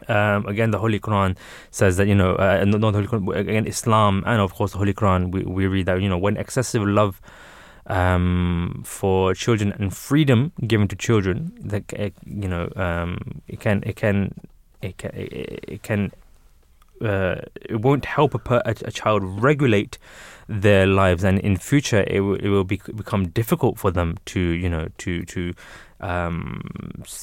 um, 0.08 0.46
again, 0.46 0.70
the 0.70 0.78
Holy 0.78 1.00
Quran 1.00 1.36
says 1.70 1.96
that 1.96 2.08
you 2.08 2.14
know, 2.14 2.34
uh, 2.36 2.64
not 2.66 2.80
the 2.80 3.02
Holy 3.02 3.06
Quran, 3.06 3.36
again, 3.36 3.66
Islam 3.66 4.22
and 4.26 4.40
of 4.40 4.54
course 4.54 4.72
the 4.72 4.78
Holy 4.78 4.94
Quran. 4.94 5.30
We, 5.30 5.42
we 5.42 5.66
read 5.66 5.86
that 5.86 6.00
you 6.00 6.08
know 6.08 6.18
when 6.18 6.36
excessive 6.36 6.86
love 6.86 7.20
um, 7.86 8.82
for 8.84 9.34
children 9.34 9.72
and 9.78 9.94
freedom 9.94 10.52
given 10.66 10.88
to 10.88 10.96
children, 10.96 11.52
that 11.60 11.92
uh, 11.98 12.10
you 12.26 12.48
know, 12.48 12.70
um, 12.76 13.42
it 13.48 13.60
can 13.60 13.82
it 13.84 13.96
can 13.96 14.34
it 14.82 14.96
can 14.98 15.10
it 15.14 15.82
can 15.82 16.10
uh, 17.02 17.36
it 17.54 17.80
won't 17.80 18.04
help 18.04 18.34
a, 18.34 18.38
per, 18.38 18.62
a, 18.64 18.74
a, 18.84 18.90
child 18.90 19.22
regulate 19.42 19.98
their 20.48 20.86
lives, 20.86 21.24
and 21.24 21.38
in 21.40 21.56
future 21.56 22.04
it 22.06 22.20
will, 22.20 22.36
it 22.36 22.48
will 22.48 22.64
be, 22.64 22.80
become 22.94 23.28
difficult 23.28 23.78
for 23.78 23.90
them 23.90 24.16
to 24.26 24.40
you 24.40 24.68
know 24.68 24.88
to 24.98 25.24
to 25.24 25.52
um, 26.00 26.60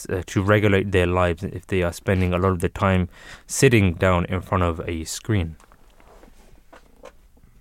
uh, 0.09 0.23
to 0.25 0.41
regulate 0.41 0.91
their 0.91 1.07
lives 1.07 1.43
if 1.43 1.67
they 1.67 1.83
are 1.83 1.93
spending 1.93 2.33
a 2.33 2.37
lot 2.37 2.51
of 2.51 2.59
the 2.59 2.69
time 2.69 3.09
sitting 3.47 3.93
down 3.93 4.25
in 4.25 4.41
front 4.41 4.63
of 4.63 4.81
a 4.87 5.03
screen. 5.03 5.55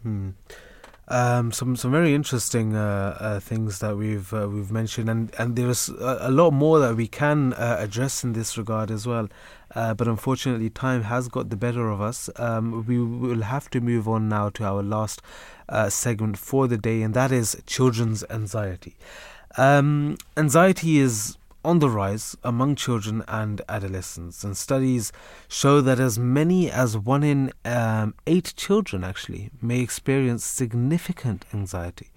Hmm. 0.02 0.30
Um, 1.08 1.50
some 1.50 1.74
some 1.74 1.90
very 1.90 2.14
interesting 2.14 2.76
uh, 2.76 3.16
uh, 3.18 3.40
things 3.40 3.80
that 3.80 3.96
we've 3.96 4.32
uh, 4.32 4.48
we've 4.48 4.70
mentioned, 4.70 5.10
and 5.10 5.34
and 5.38 5.56
there's 5.56 5.88
a, 5.88 6.18
a, 6.20 6.30
lot 6.30 6.52
more 6.52 6.78
that 6.78 6.94
we 6.94 7.08
can 7.08 7.52
uh, 7.54 7.78
address 7.80 8.22
in 8.22 8.32
this 8.32 8.56
regard 8.56 8.92
as 8.92 9.08
well. 9.08 9.28
Uh, 9.74 9.94
but 9.94 10.08
unfortunately, 10.08 10.68
time 10.70 11.02
has 11.04 11.28
got 11.28 11.48
the 11.50 11.56
better 11.56 11.90
of 11.90 12.00
us. 12.00 12.28
Um, 12.36 12.84
we 12.86 12.98
will 12.98 13.42
have 13.42 13.70
to 13.70 13.80
move 13.80 14.08
on 14.08 14.28
now 14.28 14.48
to 14.50 14.64
our 14.64 14.82
last 14.82 15.22
uh, 15.68 15.88
segment 15.88 16.36
for 16.36 16.66
the 16.66 16.76
day, 16.76 17.02
and 17.02 17.14
that 17.14 17.30
is 17.30 17.60
children's 17.66 18.24
anxiety. 18.30 18.96
Um, 19.56 20.16
anxiety 20.36 20.98
is 20.98 21.36
on 21.64 21.78
the 21.78 21.90
rise 21.90 22.36
among 22.42 22.74
children 22.74 23.22
and 23.28 23.60
adolescents, 23.68 24.42
and 24.42 24.56
studies 24.56 25.12
show 25.48 25.80
that 25.80 26.00
as 26.00 26.18
many 26.18 26.70
as 26.70 26.96
one 26.96 27.22
in 27.22 27.52
um, 27.64 28.14
eight 28.26 28.54
children 28.56 29.04
actually 29.04 29.50
may 29.60 29.80
experience 29.80 30.44
significant 30.44 31.44
anxiety. 31.52 32.08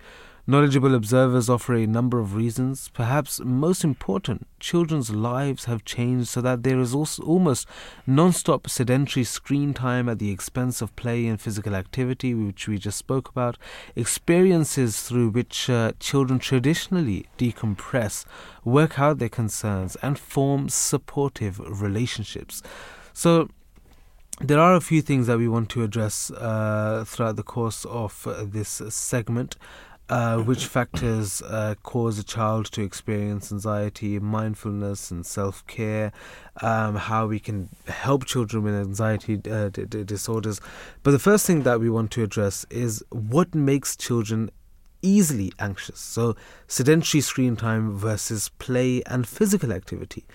Knowledgeable 0.45 0.93
observers 0.93 1.49
offer 1.49 1.73
a 1.73 1.87
number 1.87 2.19
of 2.19 2.35
reasons. 2.35 2.89
Perhaps 2.89 3.39
most 3.45 3.85
important, 3.85 4.45
children's 4.59 5.09
lives 5.09 5.65
have 5.65 5.85
changed 5.85 6.27
so 6.27 6.41
that 6.41 6.63
there 6.63 6.81
is 6.81 6.93
also 6.93 7.23
almost 7.23 7.65
non 8.05 8.33
stop 8.33 8.69
sedentary 8.69 9.23
screen 9.23 9.73
time 9.73 10.09
at 10.09 10.19
the 10.19 10.31
expense 10.31 10.81
of 10.81 10.93
play 10.97 11.27
and 11.27 11.39
physical 11.39 11.73
activity, 11.73 12.33
which 12.33 12.67
we 12.67 12.77
just 12.77 12.97
spoke 12.97 13.29
about. 13.29 13.57
Experiences 13.95 14.99
through 14.99 15.29
which 15.29 15.69
uh, 15.69 15.93
children 16.01 16.39
traditionally 16.39 17.25
decompress, 17.37 18.25
work 18.65 18.99
out 18.99 19.19
their 19.19 19.29
concerns, 19.29 19.95
and 20.01 20.19
form 20.19 20.67
supportive 20.67 21.57
relationships. 21.59 22.61
So, 23.13 23.47
there 24.41 24.59
are 24.59 24.75
a 24.75 24.81
few 24.81 25.01
things 25.01 25.27
that 25.27 25.37
we 25.37 25.47
want 25.47 25.69
to 25.69 25.83
address 25.83 26.31
uh, 26.31 27.05
throughout 27.07 27.37
the 27.37 27.43
course 27.43 27.85
of 27.85 28.27
uh, 28.27 28.43
this 28.45 28.81
segment. 28.89 29.55
Uh, 30.09 30.37
which 30.39 30.65
factors 30.65 31.41
uh, 31.43 31.75
cause 31.81 32.19
a 32.19 32.23
child 32.23 32.65
to 32.65 32.81
experience 32.81 33.53
anxiety, 33.53 34.19
mindfulness, 34.19 35.09
and 35.11 35.25
self 35.25 35.65
care, 35.65 36.11
um, 36.61 36.95
how 36.97 37.25
we 37.25 37.39
can 37.39 37.69
help 37.87 38.25
children 38.25 38.63
with 38.63 38.75
anxiety 38.75 39.39
uh, 39.49 39.69
d- 39.69 39.85
d- 39.85 40.03
disorders. 40.03 40.59
But 41.03 41.11
the 41.11 41.19
first 41.19 41.47
thing 41.47 41.63
that 41.63 41.79
we 41.79 41.89
want 41.89 42.11
to 42.11 42.23
address 42.23 42.65
is 42.69 43.01
what 43.11 43.55
makes 43.55 43.95
children 43.95 44.51
easily 45.01 45.53
anxious. 45.59 45.99
So, 45.99 46.35
sedentary 46.67 47.21
screen 47.21 47.55
time 47.55 47.95
versus 47.95 48.49
play 48.59 49.03
and 49.05 49.27
physical 49.27 49.71
activity. 49.71 50.25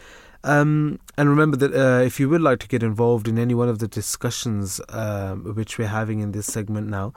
Um, 0.44 1.00
and 1.16 1.28
remember 1.28 1.56
that 1.56 1.74
uh, 1.74 2.02
if 2.02 2.20
you 2.20 2.28
would 2.28 2.40
like 2.40 2.60
to 2.60 2.68
get 2.68 2.82
involved 2.82 3.26
in 3.26 3.38
any 3.38 3.54
one 3.54 3.68
of 3.68 3.80
the 3.80 3.88
discussions 3.88 4.80
um, 4.90 5.54
which 5.54 5.78
we're 5.78 5.88
having 5.88 6.20
in 6.20 6.32
this 6.32 6.46
segment 6.46 6.88
now, 6.88 7.12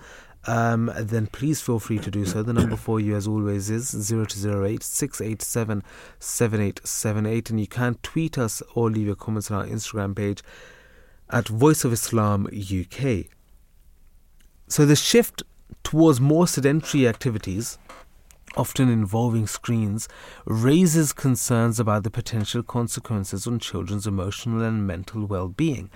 um, 0.45 0.91
then 0.97 1.27
please 1.27 1.61
feel 1.61 1.79
free 1.79 1.99
to 1.99 2.09
do 2.09 2.25
so. 2.25 2.41
The 2.41 2.53
number 2.53 2.75
for 2.75 2.99
you, 2.99 3.15
as 3.15 3.27
always, 3.27 3.69
is 3.69 3.91
0208 3.91 4.83
687 4.83 5.83
7878. 6.19 7.49
And 7.49 7.59
you 7.59 7.67
can 7.67 7.95
tweet 8.01 8.37
us 8.37 8.63
or 8.73 8.89
leave 8.89 9.07
your 9.07 9.15
comments 9.15 9.51
on 9.51 9.59
our 9.59 9.65
Instagram 9.67 10.15
page 10.15 10.41
at 11.29 11.47
Voice 11.47 11.83
of 11.83 11.93
Islam 11.93 12.47
UK. 12.47 13.25
So 14.67 14.85
the 14.85 14.95
shift 14.95 15.43
towards 15.83 16.19
more 16.19 16.47
sedentary 16.47 17.07
activities 17.07 17.77
often 18.55 18.89
involving 18.89 19.47
screens, 19.47 20.07
raises 20.45 21.13
concerns 21.13 21.79
about 21.79 22.03
the 22.03 22.11
potential 22.11 22.63
consequences 22.63 23.47
on 23.47 23.59
children's 23.59 24.07
emotional 24.07 24.61
and 24.61 24.85
mental 24.85 25.25
well 25.25 25.47
being. 25.47 25.89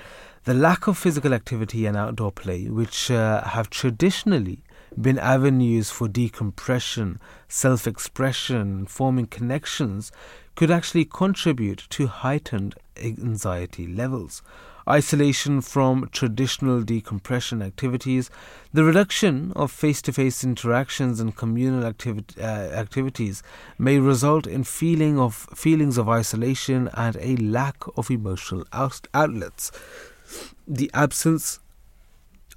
The 0.45 0.53
lack 0.53 0.85
of 0.85 0.95
physical 0.95 1.33
activity 1.33 1.87
and 1.87 1.97
outdoor 1.97 2.31
play, 2.31 2.69
which 2.69 3.09
uh, 3.09 3.43
have 3.43 3.71
traditionally 3.71 4.59
been 4.99 5.17
avenues 5.17 5.89
for 5.89 6.07
decompression, 6.07 7.19
self 7.47 7.87
expression, 7.87 8.85
forming 8.85 9.25
connections, 9.25 10.11
could 10.55 10.69
actually 10.69 11.05
contribute 11.05 11.87
to 11.89 12.05
heightened 12.05 12.75
anxiety 12.95 13.87
levels 13.87 14.43
isolation 14.87 15.61
from 15.61 16.07
traditional 16.11 16.81
decompression 16.83 17.61
activities, 17.61 18.29
the 18.71 18.83
reduction 18.83 19.51
of 19.55 19.71
face 19.71 20.01
to 20.03 20.13
face 20.13 20.43
interactions 20.43 21.19
and 21.19 21.35
communal 21.35 21.91
activi- 21.91 22.37
uh, 22.37 22.71
activities 22.75 23.41
may 23.79 23.97
result 23.97 24.45
in 24.45 24.63
feeling 24.63 25.17
of, 25.17 25.47
feelings 25.55 25.97
of 25.97 26.07
isolation 26.07 26.87
and 26.93 27.17
a 27.19 27.35
lack 27.37 27.77
of 27.97 28.11
emotional 28.11 28.63
out- 28.71 29.07
outlets. 29.13 29.71
The 30.67 30.89
absence 30.93 31.59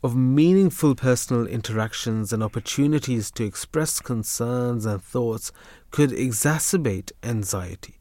of 0.03 0.17
meaningful 0.17 0.95
personal 0.95 1.47
interactions 1.47 2.33
and 2.33 2.43
opportunities 2.43 3.31
to 3.33 3.45
express 3.45 4.01
concerns 4.01 4.87
and 4.87 5.03
thoughts 5.03 5.51
could 5.91 6.11
exacerbate 6.11 7.11
anxiety. 7.23 7.99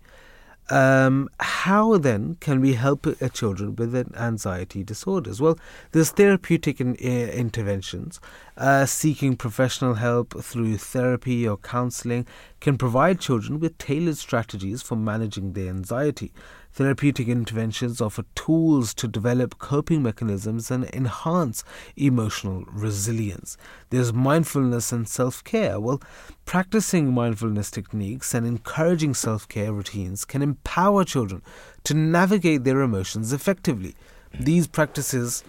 Um, 0.69 1.29
how 1.39 1.97
then 1.97 2.35
can 2.41 2.59
we 2.59 2.73
help 2.73 3.07
uh, 3.07 3.29
children 3.29 3.75
with 3.77 3.95
anxiety 4.17 4.83
disorders? 4.83 5.39
Well, 5.39 5.57
there's 5.93 6.11
therapeutic 6.11 6.81
in, 6.81 6.97
uh, 7.01 7.31
interventions. 7.31 8.19
Uh, 8.57 8.85
seeking 8.85 9.37
professional 9.37 9.93
help 9.93 10.43
through 10.43 10.77
therapy 10.77 11.47
or 11.47 11.57
counseling 11.57 12.27
can 12.59 12.77
provide 12.77 13.21
children 13.21 13.61
with 13.61 13.77
tailored 13.77 14.17
strategies 14.17 14.81
for 14.81 14.97
managing 14.97 15.53
their 15.53 15.69
anxiety. 15.69 16.33
Therapeutic 16.77 17.27
interventions 17.27 17.99
offer 18.01 18.23
tools 18.35 18.93
to 18.93 19.07
develop 19.07 19.57
coping 19.57 20.03
mechanisms 20.03 20.69
and 20.69 20.85
enhance 20.93 21.63
emotional 21.95 22.65
resilience. 22.71 23.57
There's 23.89 24.13
mindfulness 24.13 24.91
and 24.91 25.09
self 25.09 25.43
care. 25.43 25.79
Well, 25.79 25.99
practicing 26.45 27.11
mindfulness 27.11 27.71
techniques 27.71 28.35
and 28.35 28.45
encouraging 28.45 29.15
self 29.15 29.47
care 29.47 29.73
routines 29.73 30.23
can 30.23 30.43
empower 30.43 31.03
children 31.03 31.41
to 31.85 31.95
navigate 31.95 32.63
their 32.63 32.81
emotions 32.81 33.33
effectively. 33.33 33.95
These 34.39 34.67
practices 34.67 35.43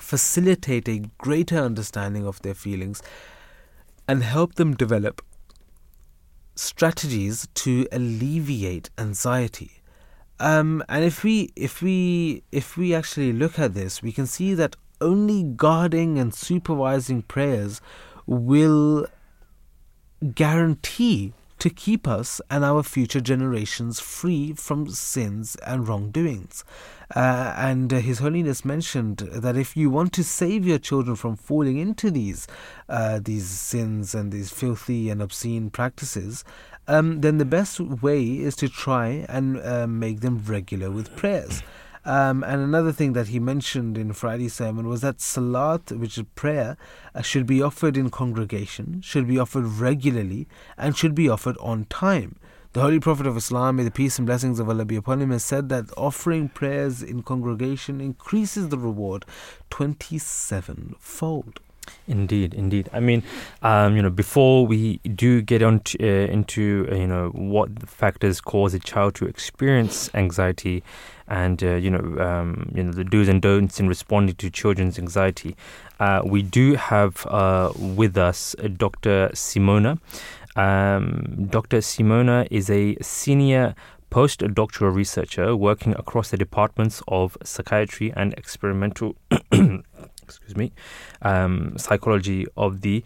facilitate 0.00 0.88
a 0.88 1.04
greater 1.16 1.58
understanding 1.58 2.26
of 2.26 2.42
their 2.42 2.54
feelings 2.54 3.00
and 4.08 4.24
help 4.24 4.56
them 4.56 4.74
develop 4.74 5.22
strategies 6.56 7.46
to 7.54 7.86
alleviate 7.92 8.90
anxiety. 8.98 9.80
Um, 10.40 10.82
and 10.88 11.04
if 11.04 11.22
we 11.22 11.52
if 11.54 11.80
we 11.80 12.42
if 12.50 12.76
we 12.76 12.94
actually 12.94 13.32
look 13.32 13.58
at 13.58 13.74
this, 13.74 14.02
we 14.02 14.12
can 14.12 14.26
see 14.26 14.54
that 14.54 14.76
only 15.00 15.42
guarding 15.42 16.18
and 16.18 16.34
supervising 16.34 17.22
prayers 17.22 17.80
will 18.26 19.06
guarantee 20.34 21.32
to 21.58 21.70
keep 21.70 22.06
us 22.06 22.40
and 22.50 22.64
our 22.64 22.82
future 22.82 23.20
generations 23.20 24.00
free 24.00 24.52
from 24.52 24.88
sins 24.88 25.56
and 25.66 25.88
wrongdoings. 25.88 26.64
Uh, 27.14 27.54
and 27.56 27.92
uh, 27.92 27.98
His 27.98 28.18
Holiness 28.18 28.64
mentioned 28.64 29.18
that 29.32 29.56
if 29.56 29.76
you 29.76 29.88
want 29.88 30.12
to 30.14 30.24
save 30.24 30.66
your 30.66 30.78
children 30.78 31.16
from 31.16 31.36
falling 31.36 31.78
into 31.78 32.10
these 32.10 32.46
uh, 32.88 33.20
these 33.22 33.46
sins 33.46 34.14
and 34.14 34.32
these 34.32 34.50
filthy 34.50 35.10
and 35.10 35.22
obscene 35.22 35.70
practices, 35.70 36.44
um, 36.86 37.20
then 37.20 37.38
the 37.38 37.44
best 37.44 37.80
way 37.80 38.22
is 38.22 38.56
to 38.56 38.68
try 38.68 39.24
and 39.28 39.60
uh, 39.60 39.86
make 39.86 40.20
them 40.20 40.42
regular 40.46 40.90
with 40.90 41.14
prayers. 41.16 41.62
Um, 42.06 42.44
and 42.44 42.60
another 42.60 42.92
thing 42.92 43.14
that 43.14 43.28
he 43.28 43.38
mentioned 43.38 43.96
in 43.96 44.12
Friday's 44.12 44.52
sermon 44.52 44.86
was 44.86 45.00
that 45.00 45.22
salat, 45.22 45.90
which 45.90 46.18
is 46.18 46.24
prayer, 46.34 46.76
uh, 47.14 47.22
should 47.22 47.46
be 47.46 47.62
offered 47.62 47.96
in 47.96 48.10
congregation, 48.10 49.00
should 49.00 49.26
be 49.26 49.38
offered 49.38 49.64
regularly, 49.64 50.46
and 50.76 50.96
should 50.96 51.14
be 51.14 51.30
offered 51.30 51.56
on 51.58 51.86
time. 51.86 52.36
The 52.74 52.82
Holy 52.82 53.00
Prophet 53.00 53.26
of 53.26 53.36
Islam, 53.36 53.76
may 53.76 53.84
the 53.84 53.90
peace 53.90 54.18
and 54.18 54.26
blessings 54.26 54.58
of 54.58 54.68
Allah 54.68 54.84
be 54.84 54.96
upon 54.96 55.22
him, 55.22 55.30
has 55.30 55.44
said 55.44 55.70
that 55.70 55.96
offering 55.96 56.48
prayers 56.48 57.02
in 57.02 57.22
congregation 57.22 58.00
increases 58.00 58.68
the 58.68 58.78
reward 58.78 59.24
27 59.70 60.96
fold. 60.98 61.60
Indeed, 62.06 62.52
indeed. 62.54 62.90
I 62.92 63.00
mean, 63.00 63.22
um, 63.62 63.96
you 63.96 64.02
know, 64.02 64.10
before 64.10 64.66
we 64.66 64.98
do 64.98 65.40
get 65.40 65.62
on 65.62 65.80
to, 65.80 65.98
uh, 66.02 66.32
into 66.32 66.86
uh, 66.90 66.94
you 66.96 67.06
know 67.06 67.30
what 67.30 67.88
factors 67.88 68.40
cause 68.40 68.74
a 68.74 68.78
child 68.78 69.14
to 69.16 69.26
experience 69.26 70.10
anxiety, 70.14 70.82
and 71.28 71.62
uh, 71.62 71.76
you 71.76 71.90
know, 71.90 72.22
um, 72.22 72.70
you 72.74 72.84
know 72.84 72.92
the 72.92 73.04
do's 73.04 73.28
and 73.28 73.40
don'ts 73.40 73.80
in 73.80 73.88
responding 73.88 74.34
to 74.36 74.50
children's 74.50 74.98
anxiety, 74.98 75.56
uh, 75.98 76.20
we 76.24 76.42
do 76.42 76.74
have 76.74 77.26
uh, 77.26 77.72
with 77.78 78.18
us 78.18 78.54
Dr. 78.76 79.30
Simona. 79.32 79.98
Um, 80.56 81.48
Dr. 81.50 81.78
Simona 81.78 82.46
is 82.50 82.70
a 82.70 82.96
senior 83.00 83.74
postdoctoral 84.10 84.94
researcher 84.94 85.56
working 85.56 85.92
across 85.96 86.30
the 86.30 86.36
departments 86.36 87.02
of 87.08 87.36
psychiatry 87.42 88.12
and 88.14 88.32
experimental 88.34 89.16
excuse 90.36 90.56
me, 90.56 90.72
um, 91.22 91.74
psychology 91.76 92.46
of 92.56 92.80
the 92.80 93.02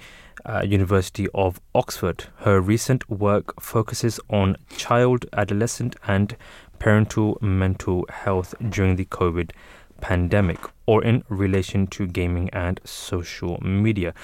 uh, 0.47 0.63
University 0.65 1.29
of 1.35 1.61
Oxford. 1.75 2.25
Her 2.39 2.61
recent 2.61 3.09
work 3.11 3.61
focuses 3.61 4.21
on 4.31 4.57
child, 4.77 5.27
adolescent, 5.33 5.97
and 6.07 6.37
parental 6.79 7.39
mental 7.41 8.07
health 8.09 8.55
during 8.71 8.97
the 8.97 9.05
COVID 9.05 9.51
pandemic 10.01 10.59
or 10.87 11.03
in 11.03 11.25
relation 11.29 11.87
to 11.89 12.07
gaming 12.07 12.49
and 12.51 12.81
social 12.85 13.59
media. 13.61 14.15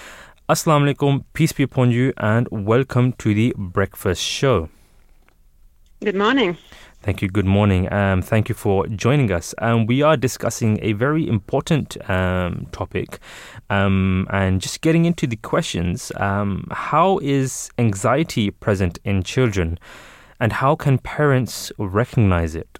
Assalamu 0.48 0.94
alaikum, 0.94 1.24
peace 1.32 1.52
be 1.52 1.62
upon 1.62 1.90
you, 1.90 2.12
and 2.16 2.46
welcome 2.50 3.12
to 3.14 3.34
the 3.34 3.54
breakfast 3.56 4.22
show. 4.22 4.68
Good 6.02 6.16
morning. 6.16 6.58
Thank 7.04 7.20
you. 7.20 7.28
Good 7.28 7.44
morning. 7.44 7.92
Um, 7.92 8.22
thank 8.22 8.48
you 8.48 8.54
for 8.54 8.86
joining 8.86 9.30
us. 9.30 9.54
Um, 9.58 9.84
we 9.84 10.00
are 10.00 10.16
discussing 10.16 10.78
a 10.80 10.94
very 10.94 11.28
important 11.28 11.98
um, 12.08 12.66
topic 12.72 13.18
um, 13.68 14.26
and 14.30 14.58
just 14.58 14.80
getting 14.80 15.04
into 15.04 15.26
the 15.26 15.36
questions. 15.36 16.10
Um, 16.16 16.66
how 16.70 17.18
is 17.18 17.68
anxiety 17.76 18.50
present 18.50 19.00
in 19.04 19.22
children 19.22 19.78
and 20.40 20.54
how 20.54 20.76
can 20.76 20.96
parents 20.96 21.70
recognize 21.76 22.54
it? 22.54 22.78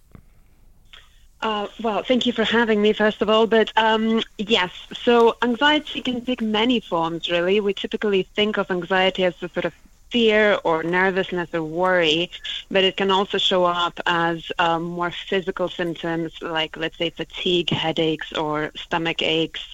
Uh, 1.42 1.66
well, 1.82 2.02
thank 2.02 2.24
you 2.24 2.32
for 2.32 2.44
having 2.44 2.80
me, 2.80 2.94
first 2.94 3.20
of 3.20 3.28
all. 3.28 3.46
But 3.46 3.72
um, 3.76 4.22
yes, 4.38 4.70
so 4.94 5.36
anxiety 5.42 6.00
can 6.00 6.24
take 6.24 6.40
many 6.40 6.80
forms, 6.80 7.30
really. 7.30 7.60
We 7.60 7.74
typically 7.74 8.22
think 8.34 8.56
of 8.56 8.70
anxiety 8.70 9.24
as 9.24 9.34
a 9.42 9.50
sort 9.50 9.66
of 9.66 9.74
fear 10.14 10.58
or 10.64 10.84
nervousness 10.84 11.54
or 11.54 11.64
worry, 11.64 12.30
but 12.70 12.84
it 12.84 12.96
can 12.96 13.10
also 13.10 13.38
show 13.38 13.64
up 13.64 14.00
as 14.06 14.52
um, 14.58 14.82
more 14.84 15.10
physical 15.10 15.68
symptoms 15.68 16.32
like, 16.42 16.76
let's 16.76 16.98
say, 16.98 17.10
fatigue, 17.10 17.70
headaches, 17.70 18.32
or 18.32 18.70
stomach 18.76 19.22
aches, 19.22 19.64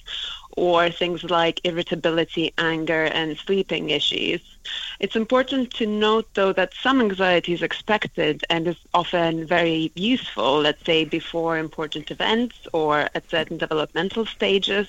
or 0.57 0.91
things 0.91 1.25
like 1.25 1.61
irritability, 1.65 2.53
anger, 2.59 3.05
and 3.05 3.37
sleeping 3.39 3.91
issues. 3.91 4.43
It's 5.01 5.17
important 5.17 5.73
to 5.75 5.87
note, 5.87 6.29
though, 6.35 6.53
that 6.55 6.75
some 6.75 7.01
anxiety 7.01 7.53
is 7.55 7.62
expected 7.62 8.45
and 8.51 8.69
is 8.69 8.77
often 8.95 9.47
very 9.47 9.93
useful, 9.95 10.61
let's 10.61 10.85
say 10.85 11.05
before 11.05 11.59
important 11.59 12.11
events 12.11 12.57
or 12.73 13.09
at 13.15 13.31
certain 13.31 13.59
developmental 13.59 14.27
stages. 14.27 14.89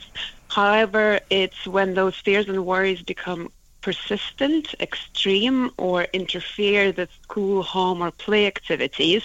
However, 0.50 1.20
it's 1.30 1.68
when 1.68 1.94
those 1.96 2.16
fears 2.18 2.48
and 2.50 2.66
worries 2.66 3.02
become 3.02 3.50
persistent, 3.82 4.74
extreme, 4.80 5.72
or 5.78 6.04
interfere 6.14 6.94
with 6.96 7.10
school, 7.24 7.64
home, 7.64 8.02
or 8.02 8.12
play 8.12 8.48
activities 8.48 9.24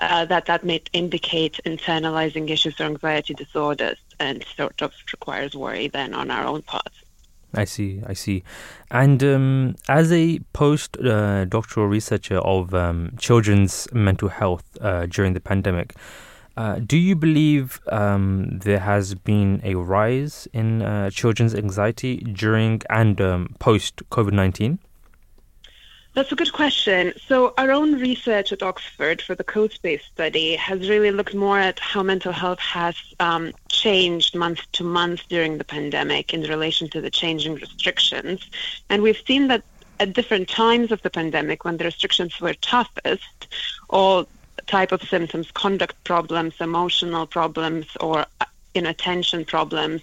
uh, 0.00 0.24
that 0.26 0.46
that 0.46 0.64
may 0.64 0.82
indicate 0.92 1.60
internalizing 1.64 2.50
issues 2.50 2.80
or 2.80 2.84
anxiety 2.84 3.34
disorders 3.34 3.98
and 4.18 4.44
sort 4.56 4.82
of 4.82 4.92
requires 5.12 5.54
worry 5.54 5.88
then 5.88 6.14
on 6.14 6.30
our 6.30 6.46
own 6.46 6.62
part. 6.62 6.92
I 7.54 7.64
see, 7.64 8.02
I 8.06 8.12
see. 8.12 8.42
And 8.90 9.22
um, 9.24 9.76
as 9.88 10.12
a 10.12 10.40
post 10.52 10.98
uh, 10.98 11.46
doctoral 11.46 11.86
researcher 11.86 12.38
of 12.38 12.74
um, 12.74 13.12
children's 13.18 13.88
mental 13.92 14.28
health 14.28 14.64
uh, 14.80 15.06
during 15.06 15.32
the 15.32 15.40
pandemic, 15.40 15.94
uh, 16.56 16.78
do 16.78 16.96
you 16.96 17.14
believe 17.14 17.80
um, 17.88 18.58
there 18.60 18.78
has 18.78 19.14
been 19.14 19.60
a 19.62 19.74
rise 19.74 20.48
in 20.52 20.82
uh, 20.82 21.10
children's 21.10 21.54
anxiety 21.54 22.16
during 22.16 22.80
and 22.88 23.20
um, 23.20 23.54
post 23.58 24.02
COVID 24.10 24.32
19? 24.32 24.78
That's 26.14 26.32
a 26.32 26.34
good 26.34 26.54
question. 26.54 27.12
So, 27.26 27.52
our 27.58 27.70
own 27.70 28.00
research 28.00 28.50
at 28.50 28.62
Oxford 28.62 29.20
for 29.20 29.34
the 29.34 29.44
CoSpace 29.44 30.00
study 30.00 30.56
has 30.56 30.88
really 30.88 31.10
looked 31.10 31.34
more 31.34 31.58
at 31.58 31.78
how 31.78 32.02
mental 32.02 32.32
health 32.32 32.58
has 32.60 32.96
um, 33.20 33.52
changed 33.68 34.34
month 34.34 34.60
to 34.72 34.82
month 34.82 35.28
during 35.28 35.58
the 35.58 35.64
pandemic 35.64 36.32
in 36.32 36.40
relation 36.44 36.88
to 36.88 37.02
the 37.02 37.10
changing 37.10 37.56
restrictions. 37.56 38.48
And 38.88 39.02
we've 39.02 39.20
seen 39.26 39.48
that 39.48 39.62
at 40.00 40.14
different 40.14 40.48
times 40.48 40.90
of 40.90 41.02
the 41.02 41.10
pandemic, 41.10 41.66
when 41.66 41.76
the 41.76 41.84
restrictions 41.84 42.40
were 42.40 42.54
toughest, 42.54 43.48
all 43.90 44.26
type 44.66 44.92
of 44.92 45.02
symptoms, 45.02 45.50
conduct 45.52 46.02
problems, 46.04 46.54
emotional 46.60 47.26
problems, 47.26 47.86
or 48.00 48.26
uh, 48.40 48.44
inattention 48.74 49.44
problems 49.44 50.02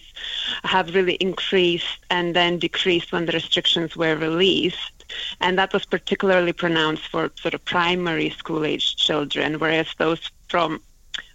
have 0.64 0.96
really 0.96 1.16
increased 1.16 2.00
and 2.10 2.36
then 2.36 2.60
decreased 2.60 3.12
when 3.12 3.26
the 3.26 3.32
restrictions 3.32 3.96
were 3.96 4.16
released. 4.16 5.06
And 5.42 5.58
that 5.60 5.74
was 5.74 5.86
particularly 5.86 6.54
pronounced 6.54 7.08
for 7.08 7.32
sort 7.36 7.54
of 7.54 7.64
primary 7.66 8.32
school 8.32 8.66
age 8.66 8.96
children, 8.96 9.60
whereas 9.60 9.88
those 9.98 10.32
from 10.50 10.82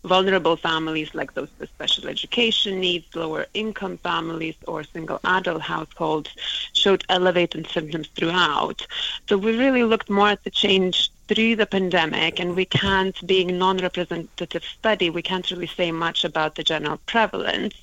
vulnerable 0.05 0.57
families 0.57 1.15
like 1.15 1.35
those 1.35 1.49
with 1.59 1.69
special 1.71 2.09
education 2.09 2.81
needs, 2.81 3.15
lower 3.15 3.47
income 3.55 3.99
families, 3.99 4.57
or 4.67 4.83
single 4.83 5.21
adult 5.25 5.63
households 5.63 6.31
showed 6.73 7.05
elevated 7.09 7.67
symptoms 7.69 8.09
throughout. 8.09 8.87
So 9.29 9.37
we 9.39 9.57
really 9.57 9.85
looked 9.85 10.11
more 10.11 10.29
at 10.29 10.43
the 10.45 10.51
change 10.51 11.11
through 11.29 11.57
the 11.57 11.67
pandemic, 11.67 12.41
and 12.41 12.57
we 12.57 12.65
can't, 12.65 13.15
being 13.27 13.59
non-representative 13.59 14.65
study, 14.65 15.11
we 15.11 15.23
can't 15.23 15.51
really 15.51 15.67
say 15.67 15.93
much 15.93 16.25
about 16.25 16.55
the 16.55 16.65
general 16.65 16.99
prevalence. 17.07 17.75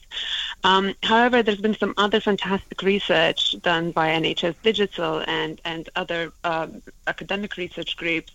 Um, 0.63 0.95
however, 1.03 1.43
there's 1.43 1.61
been 1.61 1.77
some 1.77 1.93
other 1.97 2.19
fantastic 2.19 2.81
research 2.81 3.55
done 3.61 3.91
by 3.91 4.09
NHS 4.09 4.55
Digital 4.63 5.23
and 5.27 5.61
and 5.63 5.89
other 5.95 6.34
um, 6.43 6.81
academic 7.05 7.55
research 7.57 7.95
groups 7.97 8.34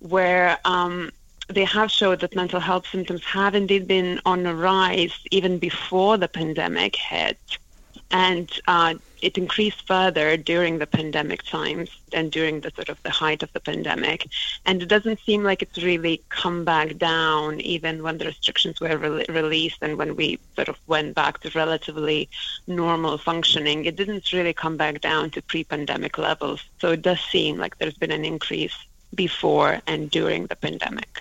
where 0.00 0.58
um, 0.64 1.10
they 1.48 1.64
have 1.64 1.90
showed 1.90 2.20
that 2.20 2.34
mental 2.34 2.60
health 2.60 2.86
symptoms 2.90 3.22
have 3.24 3.54
indeed 3.54 3.86
been 3.86 4.20
on 4.24 4.42
the 4.42 4.54
rise 4.54 5.14
even 5.30 5.58
before 5.58 6.16
the 6.16 6.28
pandemic 6.28 6.96
hit. 6.96 7.38
And 8.10 8.50
uh, 8.68 8.94
it 9.22 9.38
increased 9.38 9.86
further 9.86 10.36
during 10.36 10.78
the 10.78 10.86
pandemic 10.86 11.42
times 11.42 11.90
and 12.12 12.30
during 12.30 12.60
the 12.60 12.70
sort 12.70 12.88
of 12.88 13.02
the 13.02 13.10
height 13.10 13.42
of 13.42 13.52
the 13.52 13.60
pandemic. 13.60 14.28
And 14.64 14.82
it 14.82 14.88
doesn't 14.88 15.20
seem 15.20 15.42
like 15.42 15.62
it's 15.62 15.82
really 15.82 16.22
come 16.28 16.64
back 16.64 16.98
down 16.98 17.60
even 17.60 18.02
when 18.02 18.18
the 18.18 18.26
restrictions 18.26 18.80
were 18.80 18.96
re- 18.96 19.26
released 19.28 19.78
and 19.82 19.96
when 19.96 20.16
we 20.16 20.38
sort 20.54 20.68
of 20.68 20.78
went 20.86 21.14
back 21.14 21.40
to 21.40 21.50
relatively 21.50 22.28
normal 22.66 23.18
functioning. 23.18 23.84
It 23.84 23.96
didn't 23.96 24.32
really 24.32 24.52
come 24.52 24.76
back 24.76 25.00
down 25.00 25.30
to 25.30 25.42
pre-pandemic 25.42 26.18
levels. 26.18 26.62
So 26.78 26.92
it 26.92 27.02
does 27.02 27.20
seem 27.20 27.58
like 27.58 27.78
there's 27.78 27.94
been 27.94 28.12
an 28.12 28.24
increase 28.24 28.76
before 29.14 29.80
and 29.86 30.10
during 30.10 30.46
the 30.46 30.56
pandemic. 30.56 31.18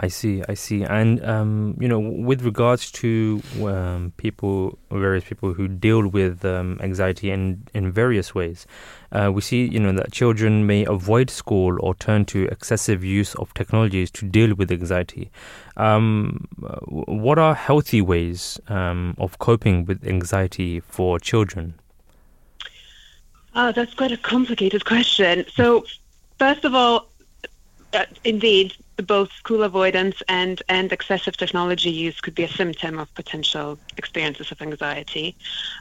I 0.00 0.08
see, 0.08 0.42
I 0.48 0.54
see. 0.54 0.82
And, 0.84 1.24
um, 1.24 1.76
you 1.80 1.88
know, 1.88 1.98
with 1.98 2.42
regards 2.42 2.90
to 2.92 3.42
um, 3.62 4.12
people, 4.16 4.78
various 4.90 5.24
people 5.24 5.54
who 5.54 5.66
deal 5.68 6.06
with 6.06 6.44
um, 6.44 6.78
anxiety 6.82 7.30
in, 7.30 7.66
in 7.74 7.90
various 7.90 8.34
ways, 8.34 8.66
uh, 9.12 9.30
we 9.32 9.40
see, 9.40 9.66
you 9.66 9.80
know, 9.80 9.92
that 9.92 10.12
children 10.12 10.66
may 10.66 10.84
avoid 10.84 11.30
school 11.30 11.76
or 11.80 11.94
turn 11.94 12.24
to 12.26 12.44
excessive 12.46 13.02
use 13.02 13.34
of 13.36 13.52
technologies 13.54 14.10
to 14.12 14.24
deal 14.24 14.54
with 14.54 14.70
anxiety. 14.70 15.30
Um, 15.76 16.46
what 16.86 17.38
are 17.38 17.54
healthy 17.54 18.00
ways 18.00 18.60
um, 18.68 19.14
of 19.18 19.38
coping 19.38 19.84
with 19.84 20.06
anxiety 20.06 20.80
for 20.80 21.18
children? 21.18 21.74
Oh, 23.54 23.72
that's 23.72 23.94
quite 23.94 24.12
a 24.12 24.16
complicated 24.16 24.84
question. 24.84 25.44
So, 25.54 25.84
first 26.38 26.64
of 26.64 26.74
all, 26.74 27.08
uh, 27.92 28.04
indeed, 28.24 28.74
both 29.02 29.32
school 29.32 29.62
avoidance 29.62 30.22
and, 30.28 30.62
and 30.68 30.92
excessive 30.92 31.36
technology 31.36 31.90
use 31.90 32.20
could 32.20 32.34
be 32.34 32.44
a 32.44 32.48
symptom 32.48 32.98
of 32.98 33.12
potential 33.14 33.78
experiences 33.96 34.50
of 34.50 34.60
anxiety. 34.60 35.36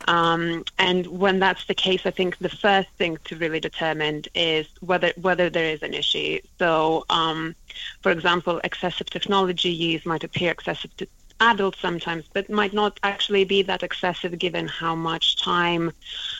Um, 0.07 0.63
and 0.77 1.07
when 1.07 1.39
that's 1.39 1.65
the 1.65 1.73
case, 1.73 2.05
I 2.05 2.11
think 2.11 2.37
the 2.37 2.49
first 2.49 2.89
thing 2.97 3.17
to 3.25 3.35
really 3.35 3.59
determine 3.59 4.23
is 4.35 4.67
whether 4.81 5.13
whether 5.17 5.49
there 5.49 5.65
is 5.65 5.81
an 5.83 5.93
issue. 5.93 6.39
So, 6.59 7.05
um, 7.09 7.55
for 8.01 8.11
example, 8.11 8.61
excessive 8.63 9.09
technology 9.09 9.69
use 9.69 10.05
might 10.05 10.23
appear 10.23 10.51
excessive 10.51 10.95
to 10.97 11.07
adults 11.39 11.79
sometimes, 11.79 12.25
but 12.33 12.49
might 12.49 12.73
not 12.73 12.99
actually 13.03 13.43
be 13.43 13.61
that 13.63 13.83
excessive 13.83 14.37
given 14.39 14.67
how 14.67 14.95
much 14.95 15.35
time 15.35 15.91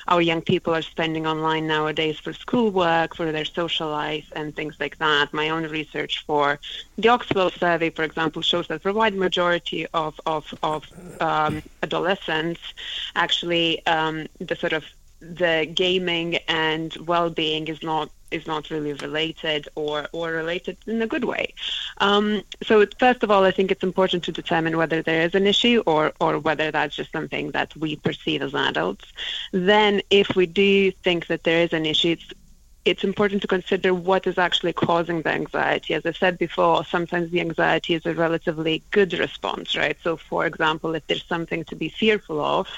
our 0.08 0.22
young 0.22 0.42
people 0.42 0.74
are 0.74 0.82
spending 0.82 1.28
online 1.28 1.68
nowadays 1.68 2.20
for 2.20 2.34
schoolwork, 2.34 3.16
for 3.16 3.32
their 3.32 3.46
social 3.46 3.90
life, 3.90 4.32
and 4.36 4.56
things 4.56 4.76
like 4.80 4.98
that. 4.98 5.34
My 5.34 5.50
own 5.50 5.64
research 5.68 6.24
for 6.26 6.60
the 6.98 7.10
Oxford 7.10 7.54
survey, 7.54 7.90
for 7.90 8.04
example, 8.04 8.42
shows 8.42 8.68
that 8.68 8.84
the 8.84 8.94
wide 8.94 9.16
majority 9.16 9.86
of, 9.94 10.20
of, 10.26 10.54
of 10.64 10.86
um, 11.20 11.62
adolescents 11.84 12.62
actually 13.16 13.86
um, 13.86 14.28
the 14.40 14.56
sort 14.56 14.74
of 14.74 14.84
the 15.20 15.70
gaming 15.74 16.38
and 16.48 16.96
well-being 16.98 17.68
is 17.68 17.82
not 17.84 18.10
is 18.30 18.46
not 18.46 18.70
really 18.70 18.94
related 18.94 19.68
or 19.76 20.08
or 20.12 20.32
related 20.32 20.78
in 20.86 21.02
a 21.02 21.08
good 21.08 21.24
way. 21.24 21.54
Um, 22.00 22.44
so 22.64 22.86
first 23.00 23.24
of 23.24 23.32
all, 23.32 23.44
I 23.46 23.52
think 23.52 23.72
it's 23.72 23.84
important 23.84 24.24
to 24.26 24.32
determine 24.32 24.78
whether 24.78 25.02
there 25.02 25.22
is 25.22 25.34
an 25.36 25.48
issue 25.48 25.82
or 25.86 26.14
or 26.20 26.40
whether 26.40 26.72
that's 26.72 26.96
just 26.96 27.12
something 27.12 27.52
that 27.52 27.76
we 27.76 27.96
perceive 27.96 28.42
as 28.42 28.54
adults. 28.54 29.06
Then, 29.52 30.02
if 30.10 30.36
we 30.36 30.46
do 30.46 30.92
think 30.92 31.28
that 31.28 31.44
there 31.44 31.62
is 31.64 31.74
an 31.74 31.86
issue, 31.86 32.12
it's 32.12 32.34
it's 32.88 33.04
important 33.04 33.42
to 33.42 33.48
consider 33.48 33.94
what 33.94 34.26
is 34.28 34.38
actually 34.38 34.72
causing 34.72 35.22
the 35.22 35.30
anxiety. 35.30 35.94
As 35.94 36.06
I 36.06 36.14
said 36.14 36.38
before, 36.38 36.86
sometimes 36.86 37.32
the 37.32 37.42
anxiety 37.42 37.96
is 37.96 38.06
a 38.06 38.14
relatively 38.14 38.82
good 38.92 39.12
response, 39.14 39.76
right? 39.76 39.98
So, 40.04 40.16
for 40.16 40.46
example, 40.46 40.96
if 40.96 41.06
there's 41.08 41.26
something 41.26 41.66
to 41.66 41.76
be 41.76 41.90
fearful 41.90 42.40
of, 42.40 42.70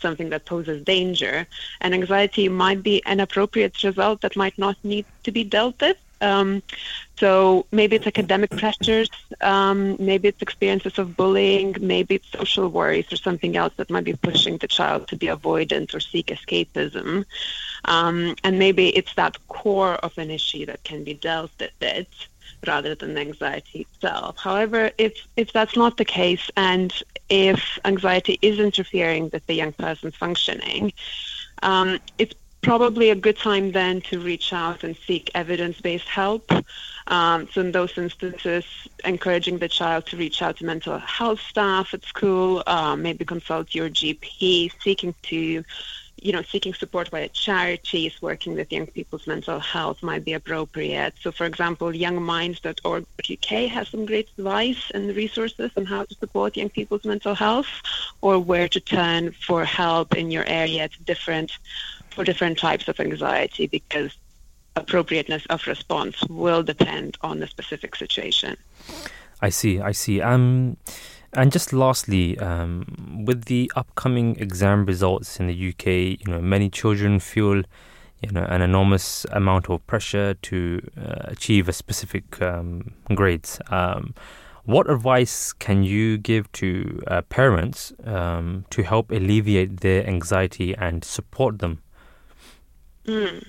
something 0.00 0.30
that 0.30 0.44
poses 0.44 0.82
danger. 0.82 1.46
And 1.80 1.94
anxiety 1.94 2.48
might 2.48 2.82
be 2.82 3.02
an 3.06 3.20
appropriate 3.20 3.82
result 3.82 4.20
that 4.22 4.36
might 4.36 4.58
not 4.58 4.76
need 4.82 5.06
to 5.24 5.32
be 5.32 5.44
dealt 5.44 5.80
with. 5.80 5.96
Um, 6.22 6.62
so 7.18 7.66
maybe 7.72 7.96
it's 7.96 8.06
academic 8.06 8.50
pressures, 8.50 9.08
um, 9.40 9.96
maybe 9.98 10.28
it's 10.28 10.42
experiences 10.42 10.98
of 10.98 11.16
bullying, 11.16 11.74
maybe 11.80 12.16
it's 12.16 12.30
social 12.30 12.68
worries 12.68 13.10
or 13.10 13.16
something 13.16 13.56
else 13.56 13.72
that 13.76 13.90
might 13.90 14.04
be 14.04 14.12
pushing 14.12 14.58
the 14.58 14.68
child 14.68 15.08
to 15.08 15.16
be 15.16 15.28
avoidant 15.28 15.94
or 15.94 16.00
seek 16.00 16.26
escapism. 16.26 17.24
Um, 17.86 18.36
and 18.44 18.58
maybe 18.58 18.88
it's 18.90 19.14
that 19.14 19.38
core 19.48 19.94
of 19.94 20.16
an 20.18 20.30
issue 20.30 20.66
that 20.66 20.84
can 20.84 21.04
be 21.04 21.14
dealt 21.14 21.52
with 21.58 21.70
it 21.80 22.28
rather 22.66 22.94
than 22.94 23.16
anxiety 23.16 23.86
itself. 23.92 24.36
However, 24.38 24.90
if, 24.98 25.26
if 25.36 25.52
that's 25.52 25.76
not 25.76 25.96
the 25.96 26.04
case 26.04 26.50
and 26.56 26.92
if 27.28 27.78
anxiety 27.84 28.38
is 28.42 28.58
interfering 28.58 29.30
with 29.32 29.46
the 29.46 29.54
young 29.54 29.72
person's 29.72 30.16
functioning, 30.16 30.92
um, 31.62 31.98
it's 32.18 32.34
probably 32.62 33.10
a 33.10 33.14
good 33.14 33.38
time 33.38 33.72
then 33.72 34.00
to 34.02 34.20
reach 34.20 34.52
out 34.52 34.84
and 34.84 34.96
seek 35.06 35.30
evidence-based 35.34 36.08
help. 36.08 36.50
Um, 37.06 37.48
so 37.52 37.62
in 37.62 37.72
those 37.72 37.96
instances, 37.96 38.64
encouraging 39.04 39.58
the 39.58 39.68
child 39.68 40.06
to 40.06 40.16
reach 40.16 40.42
out 40.42 40.58
to 40.58 40.64
mental 40.64 40.98
health 40.98 41.40
staff 41.40 41.94
at 41.94 42.04
school, 42.04 42.62
uh, 42.66 42.96
maybe 42.96 43.24
consult 43.24 43.74
your 43.74 43.88
GP, 43.88 44.70
seeking 44.82 45.14
to 45.22 45.64
you 46.22 46.32
know, 46.32 46.42
seeking 46.42 46.74
support 46.74 47.10
by 47.10 47.26
charities 47.28 48.20
working 48.20 48.54
with 48.54 48.72
young 48.72 48.86
people's 48.86 49.26
mental 49.26 49.58
health 49.58 50.02
might 50.02 50.24
be 50.24 50.34
appropriate. 50.34 51.14
So, 51.20 51.32
for 51.32 51.46
example, 51.46 51.88
youngminds.org.uk 51.88 53.70
has 53.70 53.88
some 53.88 54.06
great 54.06 54.28
advice 54.36 54.90
and 54.94 55.14
resources 55.14 55.70
on 55.76 55.86
how 55.86 56.04
to 56.04 56.14
support 56.14 56.56
young 56.56 56.70
people's 56.70 57.04
mental 57.04 57.34
health 57.34 57.68
or 58.20 58.38
where 58.38 58.68
to 58.68 58.80
turn 58.80 59.32
for 59.32 59.64
help 59.64 60.16
in 60.16 60.30
your 60.30 60.44
area 60.46 60.88
to 60.88 61.02
different 61.04 61.52
for 62.10 62.24
different 62.24 62.58
types 62.58 62.88
of 62.88 62.98
anxiety 62.98 63.66
because 63.66 64.16
appropriateness 64.76 65.46
of 65.46 65.66
response 65.66 66.22
will 66.28 66.62
depend 66.62 67.16
on 67.22 67.40
the 67.40 67.46
specific 67.46 67.94
situation. 67.94 68.56
I 69.40 69.48
see, 69.48 69.80
I 69.80 69.92
see. 69.92 70.20
Um 70.20 70.76
and 71.32 71.52
just 71.52 71.72
lastly, 71.72 72.38
um, 72.38 73.24
with 73.26 73.44
the 73.44 73.70
upcoming 73.76 74.36
exam 74.36 74.84
results 74.84 75.38
in 75.38 75.46
the 75.46 75.68
UK, 75.68 75.86
you 76.20 76.26
know, 76.26 76.40
many 76.40 76.68
children 76.68 77.20
feel, 77.20 77.62
you 78.20 78.30
know, 78.32 78.44
an 78.48 78.62
enormous 78.62 79.24
amount 79.30 79.70
of 79.70 79.86
pressure 79.86 80.34
to 80.34 80.80
uh, 80.98 81.22
achieve 81.24 81.68
a 81.68 81.72
specific 81.72 82.42
um, 82.42 82.92
grades. 83.14 83.60
Um, 83.70 84.14
what 84.64 84.90
advice 84.90 85.52
can 85.52 85.82
you 85.82 86.18
give 86.18 86.50
to 86.52 87.00
uh, 87.06 87.22
parents 87.22 87.92
um, 88.04 88.64
to 88.70 88.82
help 88.82 89.10
alleviate 89.10 89.80
their 89.80 90.06
anxiety 90.06 90.74
and 90.76 91.04
support 91.04 91.60
them? 91.60 91.82
Mm. 93.06 93.44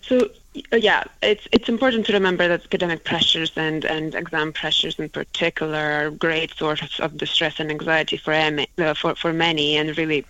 So 0.00 0.28
yeah, 0.72 1.04
it's 1.22 1.48
it's 1.52 1.68
important 1.68 2.06
to 2.06 2.12
remember 2.12 2.46
that 2.48 2.64
academic 2.64 3.04
pressures 3.04 3.52
and, 3.56 3.84
and 3.84 4.14
exam 4.14 4.52
pressures 4.52 4.98
in 4.98 5.08
particular 5.08 5.78
are 5.78 6.10
great 6.10 6.54
sources 6.54 7.00
of 7.00 7.16
distress 7.16 7.58
and 7.58 7.70
anxiety 7.70 8.16
for 8.16 8.32
uh, 8.32 8.94
for 8.94 9.14
for 9.14 9.32
many, 9.32 9.76
and 9.76 9.96
really, 9.98 10.24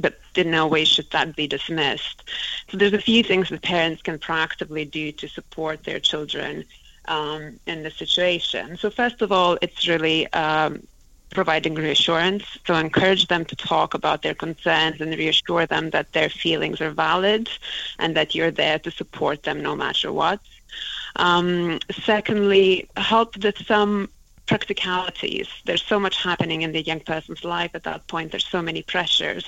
but 0.00 0.18
in 0.34 0.50
no 0.50 0.66
way 0.66 0.84
should 0.84 1.10
that 1.10 1.36
be 1.36 1.46
dismissed. 1.46 2.24
So 2.70 2.76
there's 2.76 2.92
a 2.92 3.00
few 3.00 3.22
things 3.22 3.50
that 3.50 3.62
parents 3.62 4.02
can 4.02 4.18
proactively 4.18 4.90
do 4.90 5.12
to 5.12 5.28
support 5.28 5.84
their 5.84 6.00
children 6.00 6.64
um, 7.06 7.60
in 7.66 7.82
the 7.84 7.90
situation. 7.90 8.76
So 8.76 8.90
first 8.90 9.22
of 9.22 9.30
all, 9.30 9.58
it's 9.62 9.86
really 9.86 10.32
um, 10.32 10.82
providing 11.30 11.74
reassurance. 11.74 12.44
So 12.66 12.74
encourage 12.74 13.28
them 13.28 13.44
to 13.46 13.56
talk 13.56 13.94
about 13.94 14.22
their 14.22 14.34
concerns 14.34 15.00
and 15.00 15.14
reassure 15.14 15.66
them 15.66 15.90
that 15.90 16.12
their 16.12 16.30
feelings 16.30 16.80
are 16.80 16.90
valid 16.90 17.48
and 17.98 18.16
that 18.16 18.34
you're 18.34 18.50
there 18.50 18.78
to 18.80 18.90
support 18.90 19.42
them 19.42 19.62
no 19.62 19.76
matter 19.76 20.12
what. 20.12 20.40
Um, 21.16 21.80
secondly, 22.04 22.88
help 22.96 23.36
with 23.42 23.58
some 23.66 24.08
practicalities. 24.46 25.46
There's 25.66 25.82
so 25.82 26.00
much 26.00 26.16
happening 26.16 26.62
in 26.62 26.72
the 26.72 26.82
young 26.82 27.00
person's 27.00 27.44
life 27.44 27.72
at 27.74 27.84
that 27.84 28.06
point. 28.06 28.30
There's 28.30 28.46
so 28.46 28.62
many 28.62 28.82
pressures. 28.82 29.44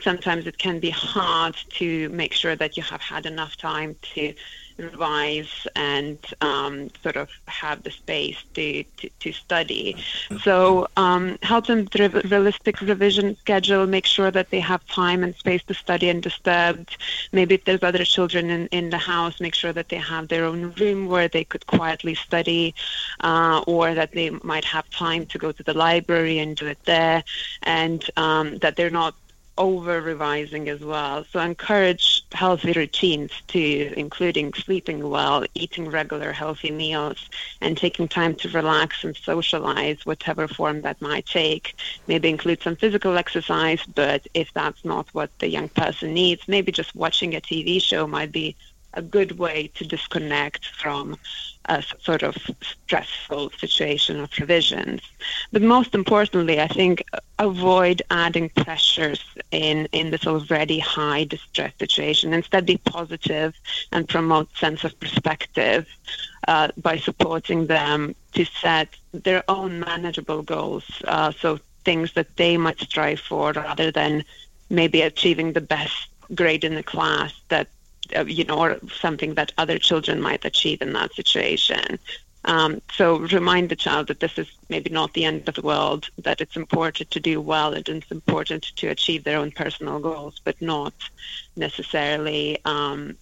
Sometimes 0.00 0.46
it 0.46 0.58
can 0.58 0.78
be 0.80 0.90
hard 0.90 1.56
to 1.78 2.10
make 2.10 2.34
sure 2.34 2.54
that 2.54 2.76
you 2.76 2.82
have 2.82 3.00
had 3.00 3.24
enough 3.24 3.56
time 3.56 3.96
to 4.14 4.34
revise 4.76 5.66
and 5.76 6.18
um, 6.40 6.90
sort 7.02 7.16
of 7.16 7.28
have 7.46 7.82
the 7.82 7.90
space 7.90 8.42
to, 8.54 8.84
to, 8.96 9.08
to 9.20 9.32
study. 9.32 9.96
So 10.42 10.88
um, 10.96 11.38
help 11.42 11.66
them 11.66 11.86
with 11.92 12.14
a 12.14 12.28
realistic 12.28 12.80
revision 12.80 13.36
schedule, 13.36 13.86
make 13.86 14.06
sure 14.06 14.30
that 14.30 14.50
they 14.50 14.60
have 14.60 14.84
time 14.86 15.22
and 15.22 15.34
space 15.34 15.62
to 15.64 15.74
study 15.74 16.10
undisturbed. 16.10 16.96
Maybe 17.32 17.54
if 17.54 17.64
there's 17.64 17.82
other 17.82 18.04
children 18.04 18.50
in, 18.50 18.66
in 18.68 18.90
the 18.90 18.98
house, 18.98 19.40
make 19.40 19.54
sure 19.54 19.72
that 19.72 19.88
they 19.88 19.96
have 19.96 20.28
their 20.28 20.44
own 20.44 20.72
room 20.72 21.06
where 21.06 21.28
they 21.28 21.44
could 21.44 21.66
quietly 21.66 22.14
study 22.14 22.74
uh, 23.20 23.62
or 23.66 23.94
that 23.94 24.12
they 24.12 24.30
might 24.30 24.64
have 24.64 24.88
time 24.90 25.26
to 25.26 25.38
go 25.38 25.52
to 25.52 25.62
the 25.62 25.74
library 25.74 26.38
and 26.38 26.56
do 26.56 26.66
it 26.66 26.78
there 26.84 27.22
and 27.62 28.10
um, 28.16 28.58
that 28.58 28.76
they're 28.76 28.90
not 28.90 29.14
over 29.56 30.00
revising 30.00 30.68
as 30.68 30.80
well. 30.80 31.24
So 31.30 31.40
encourage 31.40 32.24
healthy 32.32 32.72
routines 32.72 33.30
too, 33.46 33.92
including 33.96 34.52
sleeping 34.54 35.08
well, 35.08 35.44
eating 35.54 35.88
regular 35.88 36.32
healthy 36.32 36.70
meals, 36.70 37.28
and 37.60 37.76
taking 37.76 38.08
time 38.08 38.34
to 38.36 38.48
relax 38.48 39.04
and 39.04 39.16
socialize, 39.16 40.04
whatever 40.04 40.48
form 40.48 40.82
that 40.82 41.00
might 41.00 41.26
take. 41.26 41.74
Maybe 42.06 42.28
include 42.28 42.62
some 42.62 42.76
physical 42.76 43.16
exercise, 43.16 43.80
but 43.94 44.26
if 44.34 44.52
that's 44.52 44.84
not 44.84 45.06
what 45.12 45.30
the 45.38 45.48
young 45.48 45.68
person 45.68 46.14
needs, 46.14 46.48
maybe 46.48 46.72
just 46.72 46.94
watching 46.94 47.34
a 47.34 47.40
TV 47.40 47.80
show 47.80 48.06
might 48.06 48.32
be 48.32 48.56
a 48.94 49.02
good 49.02 49.38
way 49.38 49.70
to 49.74 49.84
disconnect 49.84 50.66
from 50.66 51.16
a 51.66 51.82
sort 52.00 52.22
of 52.22 52.36
stressful 52.62 53.50
situation 53.58 54.20
of 54.20 54.30
provisions. 54.30 55.00
But 55.52 55.62
most 55.62 55.94
importantly, 55.94 56.60
I 56.60 56.68
think 56.68 57.04
avoid 57.38 58.02
adding 58.10 58.48
pressures 58.50 59.22
in, 59.50 59.86
in 59.92 60.10
this 60.10 60.26
already 60.26 60.78
high 60.78 61.24
distress 61.24 61.72
situation. 61.78 62.32
Instead, 62.32 62.66
be 62.66 62.76
positive 62.78 63.54
and 63.92 64.08
promote 64.08 64.54
sense 64.56 64.84
of 64.84 64.98
perspective 65.00 65.86
uh, 66.48 66.68
by 66.76 66.98
supporting 66.98 67.66
them 67.66 68.14
to 68.32 68.44
set 68.44 68.88
their 69.12 69.42
own 69.48 69.80
manageable 69.80 70.42
goals. 70.42 70.84
Uh, 71.04 71.32
so 71.32 71.58
things 71.84 72.12
that 72.14 72.36
they 72.36 72.56
might 72.56 72.80
strive 72.80 73.20
for 73.20 73.52
rather 73.52 73.90
than 73.90 74.24
maybe 74.70 75.02
achieving 75.02 75.52
the 75.52 75.60
best 75.60 76.08
grade 76.34 76.64
in 76.64 76.74
the 76.74 76.82
class 76.82 77.32
that 77.48 77.68
you 78.26 78.44
know, 78.44 78.58
or 78.58 78.78
something 79.00 79.34
that 79.34 79.52
other 79.58 79.78
children 79.78 80.20
might 80.20 80.44
achieve 80.44 80.82
in 80.82 80.92
that 80.92 81.14
situation. 81.14 81.98
Um, 82.46 82.82
so 82.92 83.20
remind 83.20 83.70
the 83.70 83.76
child 83.76 84.08
that 84.08 84.20
this 84.20 84.38
is 84.38 84.48
maybe 84.68 84.90
not 84.90 85.14
the 85.14 85.24
end 85.24 85.48
of 85.48 85.54
the 85.54 85.62
world, 85.62 86.10
that 86.18 86.40
it's 86.40 86.56
important 86.56 87.10
to 87.10 87.20
do 87.20 87.40
well 87.40 87.72
and 87.72 87.88
it's 87.88 88.10
important 88.10 88.64
to 88.76 88.88
achieve 88.88 89.24
their 89.24 89.38
own 89.38 89.50
personal 89.50 89.98
goals, 89.98 90.40
but 90.44 90.60
not 90.60 90.92
necessarily 91.56 92.58
um, 92.66 93.16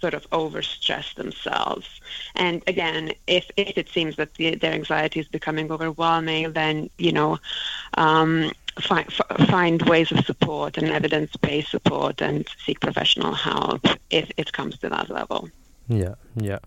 sort 0.00 0.14
of 0.14 0.28
overstress 0.30 1.14
themselves. 1.14 2.00
And 2.34 2.62
again, 2.66 3.12
if, 3.26 3.48
if 3.56 3.78
it 3.78 3.88
seems 3.88 4.16
that 4.16 4.34
the, 4.34 4.56
their 4.56 4.72
anxiety 4.72 5.20
is 5.20 5.28
becoming 5.28 5.70
overwhelming, 5.70 6.52
then, 6.52 6.90
you 6.98 7.12
know, 7.12 7.38
um, 7.94 8.52
find, 8.80 9.12
find 9.48 9.82
ways 9.82 10.12
of 10.12 10.24
support 10.24 10.78
and 10.78 10.88
evidence-based 10.88 11.70
support 11.70 12.20
and 12.20 12.48
seek 12.64 12.80
professional 12.80 13.32
help 13.32 13.84
if 14.10 14.30
it 14.36 14.52
comes 14.52 14.78
to 14.78 14.88
that 14.88 15.10
level. 15.10 15.48
Yeah, 15.88 16.14
yeah. 16.36 16.58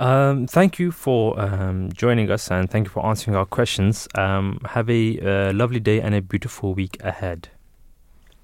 Um, 0.00 0.46
thank 0.46 0.78
you 0.78 0.92
for 0.92 1.38
um, 1.40 1.90
joining 1.92 2.30
us 2.30 2.50
and 2.50 2.70
thank 2.70 2.86
you 2.86 2.90
for 2.90 3.04
answering 3.04 3.36
our 3.36 3.46
questions. 3.46 4.06
Um, 4.14 4.60
have 4.64 4.88
a 4.88 5.18
uh, 5.20 5.52
lovely 5.52 5.80
day 5.80 6.00
and 6.00 6.14
a 6.14 6.22
beautiful 6.22 6.74
week 6.74 6.96
ahead. 7.00 7.48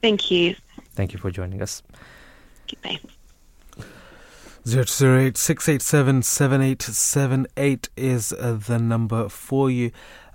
Thank 0.02 0.30
you. 0.30 0.56
Thank 0.94 1.12
you 1.12 1.18
for 1.18 1.30
joining 1.30 1.62
us. 1.62 1.82
Goodbye. 2.68 2.98
008 4.66 5.36
687 5.36 6.22
7878 6.22 7.88
is 7.96 8.32
uh, 8.32 8.58
the 8.66 8.78
number 8.78 9.28
for 9.28 9.70
you. 9.70 9.90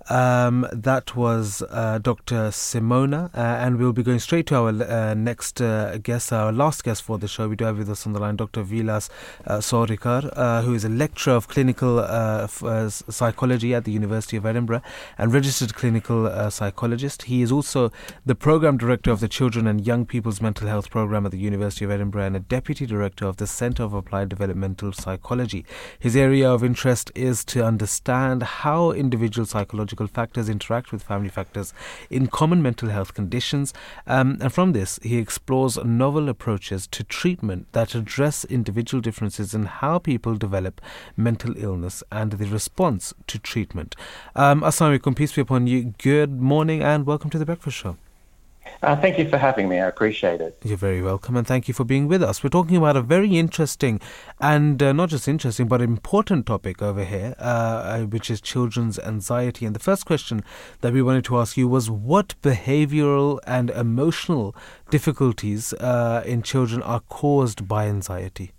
Um, 0.08 0.66
that 0.72 1.14
was 1.14 1.62
uh, 1.70 1.98
Dr. 1.98 2.50
Simona, 2.50 3.34
uh, 3.34 3.38
and 3.38 3.78
we'll 3.78 3.92
be 3.92 4.02
going 4.02 4.18
straight 4.18 4.46
to 4.46 4.56
our 4.56 4.68
uh, 4.68 5.14
next 5.14 5.60
uh, 5.60 5.98
guest, 5.98 6.32
our 6.32 6.52
last 6.52 6.84
guest 6.84 7.02
for 7.02 7.18
the 7.18 7.28
show. 7.28 7.48
We 7.48 7.56
do 7.56 7.64
have 7.64 7.78
with 7.78 7.90
us 7.90 8.06
on 8.06 8.12
the 8.12 8.20
line 8.20 8.36
Dr. 8.36 8.62
Vilas 8.62 9.10
uh, 9.46 9.58
Sawrikar, 9.58 10.32
uh, 10.36 10.62
who 10.62 10.74
is 10.74 10.84
a 10.84 10.88
lecturer 10.88 11.34
of 11.34 11.48
clinical 11.48 12.00
f- 12.00 13.02
psychology 13.08 13.74
at 13.74 13.84
the 13.84 13.92
University 13.92 14.36
of 14.36 14.46
Edinburgh 14.46 14.82
and 15.18 15.32
registered 15.32 15.74
clinical 15.74 16.50
psychologist. 16.50 17.22
He 17.22 17.42
is 17.42 17.52
also 17.52 17.92
the 18.24 18.34
program 18.34 18.78
director 18.78 19.10
of 19.10 19.20
the 19.20 19.28
Children 19.28 19.66
and 19.66 19.86
Young 19.86 20.06
People's 20.06 20.40
Mental 20.40 20.68
Health 20.68 20.90
Program 20.90 21.26
at 21.26 21.32
the 21.32 21.38
University 21.38 21.84
of 21.84 21.90
Edinburgh 21.90 22.24
and 22.24 22.36
a 22.36 22.40
deputy 22.40 22.86
director 22.86 23.26
of 23.26 23.36
the 23.36 23.46
Centre 23.46 23.82
of 23.82 23.94
Applied 23.94 24.28
Developmental 24.28 24.92
Psychology. 24.92 25.64
His 25.98 26.16
area 26.16 26.50
of 26.50 26.64
interest 26.64 27.10
is 27.14 27.44
to 27.46 27.64
understand 27.64 28.42
how 28.42 28.90
individual 28.90 29.46
psychological 29.46 29.99
factors 30.06 30.48
interact 30.48 30.92
with 30.92 31.02
family 31.02 31.28
factors 31.28 31.72
in 32.10 32.26
common 32.26 32.62
mental 32.62 32.88
health 32.88 33.14
conditions. 33.14 33.72
Um, 34.06 34.38
and 34.40 34.52
from 34.52 34.72
this, 34.72 34.98
he 35.02 35.18
explores 35.18 35.76
novel 35.84 36.28
approaches 36.28 36.86
to 36.88 37.04
treatment 37.04 37.66
that 37.72 37.94
address 37.94 38.44
individual 38.44 39.00
differences 39.00 39.54
in 39.54 39.64
how 39.64 39.98
people 39.98 40.34
develop 40.36 40.80
mental 41.16 41.56
illness 41.56 42.02
and 42.10 42.32
the 42.32 42.46
response 42.46 43.14
to 43.26 43.38
treatment. 43.38 43.96
Um, 44.34 44.62
Assalamu 44.62 44.98
alaikum, 44.98 45.16
peace 45.16 45.32
be 45.32 45.42
upon 45.42 45.66
you. 45.66 45.94
Good 45.98 46.40
morning 46.40 46.82
and 46.82 47.06
welcome 47.06 47.30
to 47.30 47.38
the 47.38 47.46
Breakfast 47.46 47.76
Show. 47.76 47.96
Uh, 48.82 48.96
thank 48.96 49.18
you 49.18 49.28
for 49.28 49.36
having 49.36 49.68
me. 49.68 49.78
I 49.78 49.86
appreciate 49.86 50.40
it. 50.40 50.56
You're 50.64 50.76
very 50.76 51.02
welcome, 51.02 51.36
and 51.36 51.46
thank 51.46 51.68
you 51.68 51.74
for 51.74 51.84
being 51.84 52.08
with 52.08 52.22
us. 52.22 52.42
We're 52.42 52.50
talking 52.50 52.76
about 52.76 52.96
a 52.96 53.02
very 53.02 53.38
interesting 53.38 54.00
and 54.40 54.82
uh, 54.82 54.92
not 54.92 55.10
just 55.10 55.28
interesting, 55.28 55.68
but 55.68 55.82
important 55.82 56.46
topic 56.46 56.80
over 56.80 57.04
here, 57.04 57.34
uh, 57.38 57.42
uh, 57.42 58.00
which 58.04 58.30
is 58.30 58.40
children's 58.40 58.98
anxiety. 58.98 59.66
And 59.66 59.74
the 59.74 59.80
first 59.80 60.06
question 60.06 60.42
that 60.80 60.92
we 60.92 61.02
wanted 61.02 61.24
to 61.26 61.38
ask 61.38 61.56
you 61.56 61.68
was 61.68 61.90
what 61.90 62.34
behavioral 62.42 63.38
and 63.46 63.70
emotional 63.70 64.54
difficulties 64.88 65.72
uh, 65.74 66.22
in 66.24 66.42
children 66.42 66.82
are 66.82 67.00
caused 67.00 67.68
by 67.68 67.86
anxiety? 67.86 68.52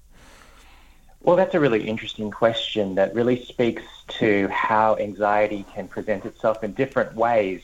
Well, 1.24 1.36
that's 1.36 1.54
a 1.54 1.60
really 1.60 1.88
interesting 1.88 2.32
question 2.32 2.96
that 2.96 3.14
really 3.14 3.44
speaks 3.44 3.84
to 4.20 4.48
how 4.48 4.98
anxiety 4.98 5.66
can 5.74 5.88
present 5.88 6.26
itself 6.26 6.64
in 6.64 6.74
different 6.74 7.16
ways 7.16 7.62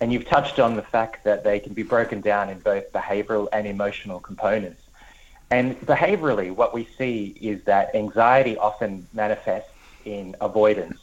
and 0.00 0.12
you've 0.12 0.26
touched 0.26 0.58
on 0.58 0.76
the 0.76 0.82
fact 0.82 1.24
that 1.24 1.44
they 1.44 1.60
can 1.60 1.74
be 1.74 1.82
broken 1.82 2.20
down 2.20 2.48
in 2.48 2.58
both 2.58 2.90
behavioral 2.92 3.48
and 3.52 3.66
emotional 3.66 4.18
components. 4.18 4.82
And 5.50 5.78
behaviorally, 5.80 6.54
what 6.54 6.72
we 6.72 6.88
see 6.96 7.36
is 7.40 7.62
that 7.64 7.94
anxiety 7.94 8.56
often 8.56 9.06
manifests 9.12 9.70
in 10.04 10.36
avoidance, 10.40 11.00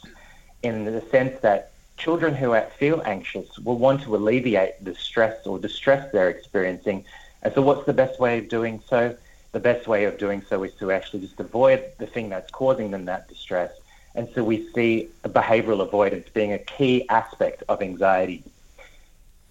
in 0.62 0.84
the 0.84 1.00
sense 1.10 1.38
that 1.40 1.70
children 1.96 2.34
who 2.34 2.58
feel 2.78 3.02
anxious 3.04 3.58
will 3.58 3.76
want 3.78 4.02
to 4.02 4.16
alleviate 4.16 4.82
the 4.84 4.94
stress 4.94 5.46
or 5.46 5.58
distress 5.58 6.10
they're 6.12 6.30
experiencing. 6.30 7.04
And 7.42 7.54
so, 7.54 7.62
what's 7.62 7.86
the 7.86 7.92
best 7.92 8.18
way 8.18 8.38
of 8.38 8.48
doing 8.48 8.82
so? 8.88 9.16
The 9.52 9.60
best 9.60 9.86
way 9.86 10.04
of 10.04 10.18
doing 10.18 10.42
so 10.48 10.64
is 10.64 10.74
to 10.74 10.90
actually 10.90 11.20
just 11.20 11.38
avoid 11.38 11.84
the 11.98 12.06
thing 12.06 12.28
that's 12.28 12.50
causing 12.50 12.90
them 12.90 13.04
that 13.04 13.28
distress. 13.28 13.72
And 14.14 14.28
so, 14.34 14.42
we 14.42 14.68
see 14.72 15.10
behavioral 15.24 15.82
avoidance 15.82 16.28
being 16.30 16.52
a 16.52 16.58
key 16.58 17.08
aspect 17.10 17.62
of 17.68 17.82
anxiety 17.82 18.42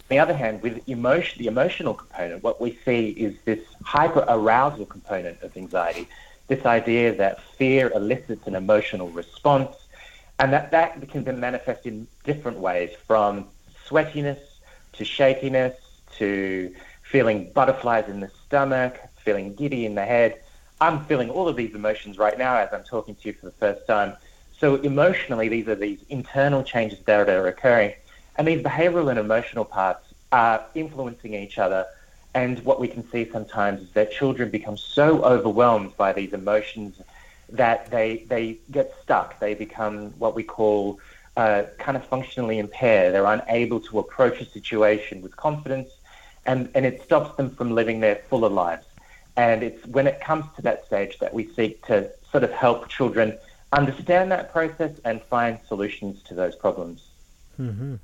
the 0.09 0.19
other 0.19 0.33
hand, 0.33 0.61
with 0.61 0.87
emotion, 0.87 1.41
the 1.41 1.47
emotional 1.47 1.93
component, 1.93 2.43
what 2.43 2.61
we 2.61 2.77
see 2.85 3.09
is 3.09 3.35
this 3.45 3.59
hyper 3.83 4.23
arousal 4.27 4.85
component 4.85 5.41
of 5.41 5.55
anxiety, 5.57 6.07
this 6.47 6.65
idea 6.65 7.13
that 7.15 7.41
fear 7.57 7.91
elicits 7.93 8.47
an 8.47 8.55
emotional 8.55 9.09
response, 9.09 9.75
and 10.39 10.53
that 10.53 10.71
that 10.71 11.09
can 11.09 11.23
then 11.23 11.39
manifest 11.39 11.85
in 11.85 12.07
different 12.23 12.59
ways, 12.59 12.91
from 13.05 13.47
sweatiness 13.85 14.39
to 14.93 15.03
shakiness 15.03 15.75
to 16.17 16.73
feeling 17.03 17.51
butterflies 17.53 18.07
in 18.07 18.19
the 18.19 18.31
stomach, 18.45 18.99
feeling 19.17 19.53
giddy 19.55 19.85
in 19.85 19.95
the 19.95 20.05
head. 20.05 20.41
I'm 20.79 21.03
feeling 21.05 21.29
all 21.29 21.47
of 21.47 21.55
these 21.55 21.73
emotions 21.73 22.17
right 22.17 22.37
now 22.37 22.55
as 22.57 22.69
I'm 22.71 22.83
talking 22.83 23.15
to 23.15 23.27
you 23.27 23.33
for 23.33 23.47
the 23.47 23.51
first 23.53 23.85
time. 23.87 24.15
So 24.59 24.75
emotionally, 24.75 25.47
these 25.49 25.67
are 25.67 25.75
these 25.75 25.99
internal 26.09 26.63
changes 26.63 26.99
that 27.05 27.29
are 27.29 27.47
occurring 27.47 27.93
and 28.37 28.47
these 28.47 28.61
behavioral 28.61 29.09
and 29.09 29.19
emotional 29.19 29.65
parts 29.65 30.13
are 30.31 30.63
influencing 30.75 31.33
each 31.33 31.57
other. 31.57 31.85
And 32.33 32.59
what 32.63 32.79
we 32.79 32.87
can 32.87 33.09
see 33.09 33.29
sometimes 33.31 33.81
is 33.81 33.91
that 33.91 34.11
children 34.11 34.49
become 34.49 34.77
so 34.77 35.23
overwhelmed 35.23 35.97
by 35.97 36.13
these 36.13 36.33
emotions 36.33 37.01
that 37.49 37.89
they, 37.89 38.25
they 38.27 38.59
get 38.71 38.93
stuck. 39.01 39.39
They 39.39 39.53
become 39.55 40.11
what 40.19 40.35
we 40.35 40.43
call 40.43 40.99
uh, 41.35 41.63
kind 41.79 41.97
of 41.97 42.05
functionally 42.05 42.59
impaired. 42.59 43.13
They're 43.13 43.25
unable 43.25 43.79
to 43.81 43.99
approach 43.99 44.39
a 44.41 44.45
situation 44.45 45.21
with 45.21 45.35
confidence, 45.35 45.89
and, 46.45 46.69
and 46.75 46.85
it 46.85 47.01
stops 47.03 47.35
them 47.37 47.49
from 47.49 47.71
living 47.71 47.99
their 47.99 48.17
fuller 48.29 48.49
lives. 48.49 48.85
And 49.35 49.63
it's 49.63 49.85
when 49.87 50.07
it 50.07 50.19
comes 50.19 50.45
to 50.55 50.61
that 50.63 50.85
stage 50.85 51.19
that 51.19 51.33
we 51.33 51.47
seek 51.53 51.85
to 51.85 52.11
sort 52.31 52.43
of 52.43 52.51
help 52.51 52.89
children 52.89 53.37
understand 53.71 54.31
that 54.31 54.51
process 54.51 54.91
and 55.05 55.21
find 55.23 55.59
solutions 55.67 56.21
to 56.23 56.33
those 56.33 56.55
problems. 56.55 57.06
Mm-hmm. 57.59 57.95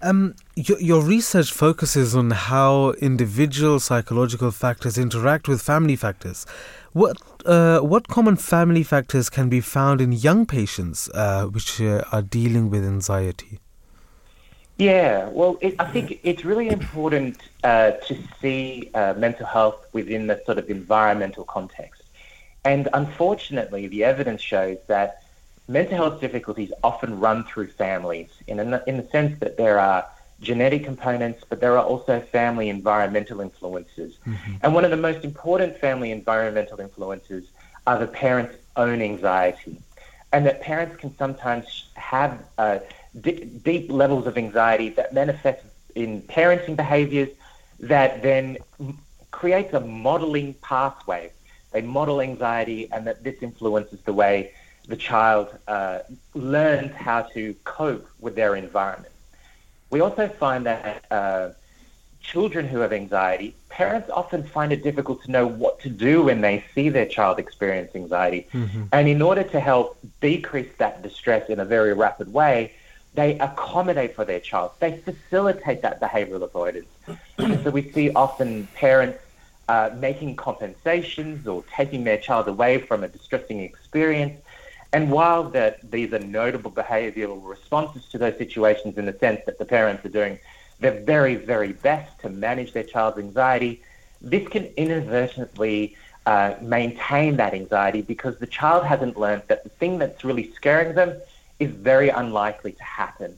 Um, 0.00 0.36
your, 0.54 0.80
your, 0.80 1.02
research 1.02 1.50
focuses 1.50 2.14
on 2.14 2.30
how 2.30 2.92
individual 3.00 3.80
psychological 3.80 4.52
factors 4.52 4.96
interact 4.96 5.48
with 5.48 5.60
family 5.60 5.96
factors. 5.96 6.46
What 6.92 7.16
uh, 7.44 7.80
what 7.80 8.06
common 8.06 8.36
family 8.36 8.84
factors 8.84 9.28
can 9.28 9.48
be 9.48 9.60
found 9.60 10.00
in 10.00 10.12
young 10.12 10.46
patients 10.46 11.08
uh, 11.14 11.46
which 11.46 11.80
uh, 11.80 12.04
are 12.12 12.22
dealing 12.22 12.70
with 12.70 12.84
anxiety? 12.84 13.58
Yeah, 14.78 15.28
well, 15.30 15.58
it, 15.60 15.74
I 15.80 15.86
think 15.90 16.20
it's 16.22 16.44
really 16.44 16.68
important 16.68 17.38
uh, 17.64 17.92
to 18.06 18.16
see 18.40 18.90
uh, 18.94 19.14
mental 19.14 19.46
health 19.46 19.84
within 19.92 20.28
the 20.28 20.40
sort 20.46 20.58
of 20.58 20.70
environmental 20.70 21.42
context. 21.42 22.04
And 22.64 22.88
unfortunately, 22.92 23.88
the 23.88 24.04
evidence 24.04 24.40
shows 24.40 24.78
that 24.86 25.24
mental 25.68 25.96
health 25.96 26.20
difficulties 26.20 26.72
often 26.82 27.20
run 27.20 27.44
through 27.44 27.68
families 27.68 28.30
in, 28.46 28.58
in 28.58 28.96
the 28.96 29.08
sense 29.12 29.38
that 29.40 29.56
there 29.56 29.78
are 29.78 30.06
genetic 30.40 30.84
components, 30.84 31.44
but 31.48 31.60
there 31.60 31.76
are 31.76 31.84
also 31.84 32.20
family 32.20 32.68
environmental 32.68 33.40
influences. 33.40 34.14
Mm-hmm. 34.26 34.54
And 34.62 34.74
one 34.74 34.84
of 34.84 34.90
the 34.90 34.96
most 34.96 35.24
important 35.24 35.76
family 35.78 36.10
environmental 36.10 36.80
influences 36.80 37.44
are 37.86 37.98
the 37.98 38.06
parents' 38.06 38.56
own 38.76 39.02
anxiety. 39.02 39.80
And 40.32 40.46
that 40.46 40.60
parents 40.60 40.96
can 40.96 41.16
sometimes 41.16 41.88
have 41.94 42.38
uh, 42.58 42.78
d- 43.20 43.44
deep 43.64 43.90
levels 43.90 44.26
of 44.26 44.38
anxiety 44.38 44.90
that 44.90 45.12
manifest 45.12 45.64
in 45.94 46.22
parenting 46.22 46.76
behaviors 46.76 47.30
that 47.80 48.22
then 48.22 48.58
creates 49.30 49.72
a 49.74 49.80
modeling 49.80 50.54
pathway. 50.54 51.32
They 51.72 51.82
model 51.82 52.20
anxiety, 52.20 52.88
and 52.92 53.06
that 53.06 53.24
this 53.24 53.42
influences 53.42 54.00
the 54.04 54.12
way 54.12 54.52
the 54.88 54.96
child 54.96 55.48
uh, 55.68 56.00
learns 56.34 56.92
how 56.94 57.22
to 57.22 57.54
cope 57.64 58.08
with 58.18 58.34
their 58.34 58.56
environment. 58.56 59.12
We 59.90 60.00
also 60.00 60.28
find 60.28 60.66
that 60.66 61.04
uh, 61.10 61.50
children 62.22 62.66
who 62.66 62.78
have 62.78 62.92
anxiety, 62.92 63.54
parents 63.68 64.10
often 64.10 64.42
find 64.42 64.72
it 64.72 64.82
difficult 64.82 65.22
to 65.24 65.30
know 65.30 65.46
what 65.46 65.80
to 65.80 65.90
do 65.90 66.24
when 66.24 66.40
they 66.40 66.64
see 66.74 66.88
their 66.88 67.06
child 67.06 67.38
experience 67.38 67.94
anxiety. 67.94 68.46
Mm-hmm. 68.52 68.84
And 68.92 69.08
in 69.08 69.22
order 69.22 69.44
to 69.44 69.60
help 69.60 69.98
decrease 70.20 70.70
that 70.78 71.02
distress 71.02 71.48
in 71.48 71.60
a 71.60 71.64
very 71.64 71.92
rapid 71.92 72.32
way, 72.32 72.72
they 73.14 73.38
accommodate 73.38 74.14
for 74.14 74.24
their 74.24 74.40
child. 74.40 74.72
They 74.80 74.98
facilitate 74.98 75.82
that 75.82 76.00
behavioral 76.00 76.42
avoidance. 76.42 76.88
so 77.62 77.70
we 77.70 77.90
see 77.92 78.10
often 78.12 78.68
parents 78.74 79.18
uh, 79.68 79.90
making 79.98 80.36
compensations 80.36 81.46
or 81.46 81.62
taking 81.70 82.04
their 82.04 82.18
child 82.18 82.48
away 82.48 82.78
from 82.78 83.04
a 83.04 83.08
distressing 83.08 83.60
experience 83.60 84.40
and 84.92 85.10
while 85.10 85.44
that 85.50 85.90
these 85.90 86.12
are 86.12 86.18
notable 86.18 86.70
behavioural 86.70 87.46
responses 87.46 88.06
to 88.06 88.18
those 88.18 88.36
situations 88.38 88.96
in 88.96 89.06
the 89.06 89.12
sense 89.18 89.40
that 89.46 89.58
the 89.58 89.64
parents 89.64 90.04
are 90.04 90.10
doing 90.10 90.38
their 90.80 91.00
very, 91.00 91.34
very 91.34 91.72
best 91.72 92.18
to 92.20 92.28
manage 92.28 92.72
their 92.72 92.84
child's 92.84 93.18
anxiety, 93.18 93.82
this 94.20 94.46
can 94.48 94.64
inadvertently 94.76 95.96
uh, 96.26 96.54
maintain 96.60 97.36
that 97.36 97.54
anxiety 97.54 98.02
because 98.02 98.38
the 98.38 98.46
child 98.46 98.84
hasn't 98.84 99.18
learned 99.18 99.42
that 99.48 99.62
the 99.64 99.70
thing 99.70 99.98
that's 99.98 100.24
really 100.24 100.52
scaring 100.52 100.94
them 100.94 101.20
is 101.58 101.70
very 101.70 102.08
unlikely 102.08 102.72
to 102.72 102.84
happen. 102.84 103.36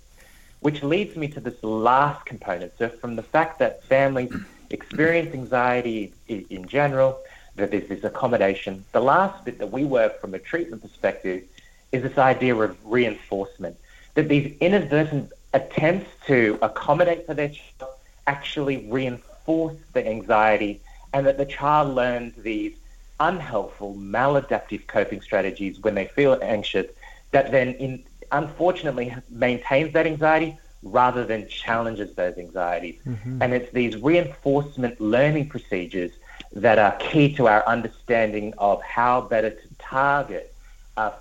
Which 0.60 0.82
leads 0.82 1.16
me 1.16 1.28
to 1.28 1.40
this 1.40 1.62
last 1.62 2.26
component. 2.26 2.72
So, 2.78 2.88
from 2.88 3.16
the 3.16 3.22
fact 3.22 3.58
that 3.60 3.82
families 3.84 4.32
experience 4.68 5.34
anxiety 5.34 6.12
in 6.28 6.66
general, 6.68 7.18
that 7.56 7.70
there's 7.70 7.88
this 7.88 8.04
accommodation. 8.04 8.84
The 8.92 9.00
last 9.00 9.44
bit 9.44 9.58
that 9.58 9.70
we 9.70 9.84
work 9.84 10.20
from 10.20 10.34
a 10.34 10.38
treatment 10.38 10.82
perspective 10.82 11.44
is 11.92 12.02
this 12.02 12.18
idea 12.18 12.54
of 12.54 12.76
reinforcement, 12.84 13.76
that 14.14 14.28
these 14.28 14.56
inadvertent 14.60 15.32
attempts 15.52 16.10
to 16.26 16.58
accommodate 16.62 17.26
for 17.26 17.34
their 17.34 17.48
child 17.48 17.94
actually 18.26 18.86
reinforce 18.88 19.76
the 19.92 20.06
anxiety 20.06 20.80
and 21.12 21.26
that 21.26 21.38
the 21.38 21.46
child 21.46 21.94
learns 21.94 22.34
these 22.36 22.74
unhelpful, 23.18 23.94
maladaptive 23.96 24.86
coping 24.86 25.20
strategies 25.20 25.80
when 25.80 25.94
they 25.94 26.06
feel 26.06 26.38
anxious 26.42 26.86
that 27.32 27.50
then 27.50 27.74
in, 27.74 28.02
unfortunately 28.32 29.14
maintains 29.28 29.92
that 29.92 30.06
anxiety 30.06 30.56
rather 30.82 31.24
than 31.24 31.46
challenges 31.48 32.14
those 32.14 32.38
anxieties. 32.38 32.98
Mm-hmm. 33.06 33.42
And 33.42 33.52
it's 33.52 33.70
these 33.72 33.96
reinforcement 33.96 35.00
learning 35.00 35.48
procedures 35.48 36.12
that 36.52 36.78
are 36.78 36.96
key 36.96 37.34
to 37.36 37.46
our 37.46 37.66
understanding 37.66 38.52
of 38.58 38.82
how 38.82 39.20
better 39.20 39.50
to 39.50 39.68
target 39.78 40.54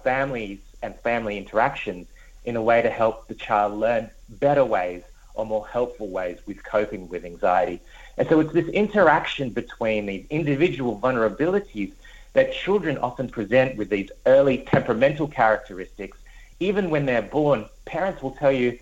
families 0.03 0.60
and 0.81 0.95
family 0.99 1.38
interactions 1.38 2.07
in 2.45 2.56
a 2.56 2.61
way 2.61 2.81
to 2.81 2.89
help 2.89 3.27
the 3.27 3.35
child 3.35 3.73
learn 3.73 4.10
better 4.30 4.65
ways 4.65 5.03
or 5.35 5.45
more 5.45 5.65
helpful 5.68 6.07
ways 6.10 6.38
with 6.45 6.64
coping 6.64 7.07
with 7.07 7.23
anxiety. 7.23 7.80
And 8.18 8.27
so 8.27 8.39
it's 8.41 8.51
this 8.51 8.68
interaction 8.69 9.51
between 9.51 10.06
these 10.06 10.26
individual 10.30 10.99
vulnerabilities 10.99 11.93
that 12.34 12.53
children 12.53 12.97
often 12.97 13.30
present 13.30 13.77
with 13.77 13.89
these 13.89 14.11
early 14.26 14.57
temperamental 14.60 15.27
characteristics. 15.27 16.18
Even 16.60 16.89
when 16.89 17.06
they're 17.06 17.22
born, 17.22 17.65
parents 17.85 18.22
will 18.22 18.31
tell 18.31 18.51
you, 18.51 18.77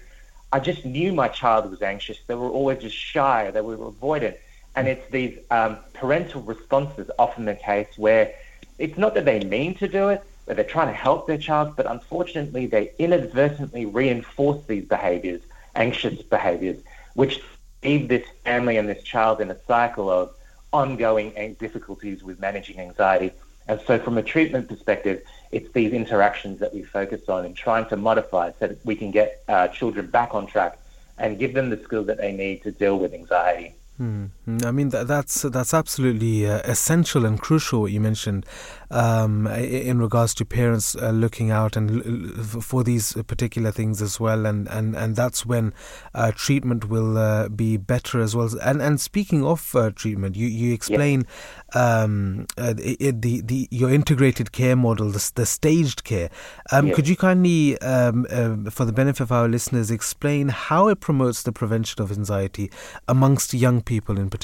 I 0.51 0.59
just 0.59 0.85
knew 0.85 1.13
my 1.13 1.27
child 1.27 1.69
was 1.69 1.81
anxious. 1.81 2.17
They 2.25 2.35
were 2.35 2.49
always 2.49 2.79
just 2.79 2.95
shy. 2.95 3.51
They 3.51 3.61
were 3.61 3.77
avoidant. 3.77 4.37
And 4.77 4.87
it's 4.87 5.09
these 5.09 5.39
um, 5.49 5.77
parental 5.93 6.43
responses, 6.43 7.09
often 7.17 7.45
the 7.45 7.55
case, 7.55 7.87
where 7.97 8.35
it's 8.77 8.95
not 8.95 9.15
that 9.15 9.25
they 9.25 9.39
mean 9.39 9.73
to 9.77 9.87
do 9.87 10.09
it, 10.09 10.23
where 10.45 10.53
they're 10.53 10.63
trying 10.63 10.89
to 10.89 10.93
help 10.93 11.25
their 11.25 11.39
child, 11.39 11.75
but 11.75 11.87
unfortunately 11.87 12.67
they 12.67 12.91
inadvertently 12.99 13.87
reinforce 13.87 14.63
these 14.67 14.85
behaviors, 14.85 15.41
anxious 15.73 16.21
behaviors, 16.21 16.77
which 17.15 17.41
leave 17.83 18.07
this 18.07 18.23
family 18.43 18.77
and 18.77 18.87
this 18.87 19.01
child 19.01 19.41
in 19.41 19.49
a 19.49 19.57
cycle 19.65 20.11
of 20.11 20.35
ongoing 20.71 21.55
difficulties 21.59 22.23
with 22.23 22.39
managing 22.39 22.79
anxiety. 22.79 23.31
And 23.67 23.81
so, 23.87 23.97
from 23.97 24.19
a 24.19 24.23
treatment 24.23 24.69
perspective, 24.69 25.23
it's 25.51 25.71
these 25.73 25.91
interactions 25.91 26.59
that 26.59 26.71
we 26.71 26.83
focus 26.83 27.27
on 27.27 27.45
and 27.45 27.55
trying 27.55 27.87
to 27.89 27.97
modify 27.97 28.51
so 28.59 28.67
that 28.67 28.85
we 28.85 28.95
can 28.95 29.09
get 29.09 29.43
uh, 29.47 29.69
children 29.69 30.05
back 30.05 30.35
on 30.35 30.45
track 30.45 30.77
and 31.17 31.39
give 31.39 31.55
them 31.55 31.71
the 31.71 31.81
skills 31.83 32.05
that 32.05 32.19
they 32.19 32.31
need 32.31 32.61
to 32.61 32.71
deal 32.71 32.99
with 32.99 33.15
anxiety. 33.15 33.73
Mm. 33.99 34.29
I 34.47 34.71
mean 34.71 34.89
that, 34.89 35.07
that's 35.07 35.41
that's 35.41 35.73
absolutely 35.73 36.47
uh, 36.47 36.61
essential 36.63 37.25
and 37.25 37.37
crucial. 37.37 37.81
What 37.81 37.91
you 37.91 37.99
mentioned 37.99 38.45
um, 38.89 39.45
in 39.45 39.99
regards 39.99 40.33
to 40.35 40.45
parents 40.45 40.95
uh, 40.95 41.09
looking 41.09 41.51
out 41.51 41.75
and 41.75 42.63
for 42.63 42.81
these 42.85 43.11
particular 43.27 43.71
things 43.71 44.01
as 44.01 44.21
well, 44.21 44.45
and, 44.45 44.69
and, 44.69 44.95
and 44.95 45.17
that's 45.17 45.45
when 45.45 45.73
uh, 46.15 46.31
treatment 46.33 46.87
will 46.87 47.17
uh, 47.17 47.49
be 47.49 47.75
better 47.75 48.21
as 48.21 48.37
well. 48.37 48.49
And 48.63 48.81
and 48.81 49.01
speaking 49.01 49.43
of 49.43 49.75
uh, 49.75 49.91
treatment, 49.91 50.37
you 50.37 50.47
you 50.47 50.73
explain 50.73 51.27
um, 51.73 52.47
uh, 52.57 52.73
it, 52.77 53.21
the 53.21 53.41
the 53.41 53.67
your 53.69 53.91
integrated 53.91 54.53
care 54.53 54.77
model, 54.77 55.09
the, 55.09 55.31
the 55.35 55.45
staged 55.45 56.05
care. 56.05 56.29
Um, 56.71 56.91
Could 56.91 57.09
you 57.09 57.17
kindly, 57.17 57.77
um, 57.81 58.25
uh, 58.29 58.69
for 58.71 58.85
the 58.85 58.93
benefit 58.93 59.23
of 59.23 59.31
our 59.33 59.49
listeners, 59.49 59.91
explain 59.91 60.47
how 60.47 60.87
it 60.87 61.01
promotes 61.01 61.43
the 61.43 61.51
prevention 61.51 62.01
of 62.01 62.13
anxiety 62.13 62.71
amongst 63.09 63.53
young 63.53 63.81
people 63.81 64.15
in 64.15 64.29
particular? 64.29 64.36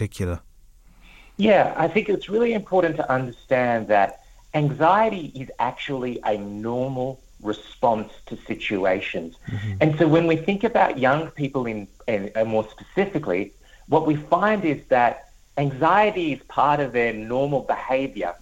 Yeah, 1.38 1.74
I 1.76 1.88
think 1.88 2.10
it's 2.10 2.30
really 2.30 2.54
important 2.54 2.96
to 2.98 3.12
understand 3.12 3.88
that 3.88 4.24
anxiety 4.54 5.32
is 5.34 5.50
actually 5.60 6.20
a 6.24 6.38
normal 6.38 7.20
response 7.42 8.14
to 8.28 8.38
situations. 8.38 9.36
Mm-hmm. 9.48 9.74
And 9.82 9.98
so 9.98 10.08
when 10.08 10.28
we 10.28 10.36
think 10.36 10.64
about 10.64 10.98
young 10.98 11.32
people 11.32 11.66
in, 11.66 11.88
and 12.08 12.32
more 12.48 12.68
specifically, 12.70 13.54
what 13.88 14.06
we 14.08 14.16
find 14.16 14.64
is 14.64 14.86
that 14.88 15.30
anxiety 15.58 16.34
is 16.34 16.42
part 16.44 16.80
of 16.80 16.94
their 16.94 17.14
normal 17.14 17.62
behavior. 17.62 18.36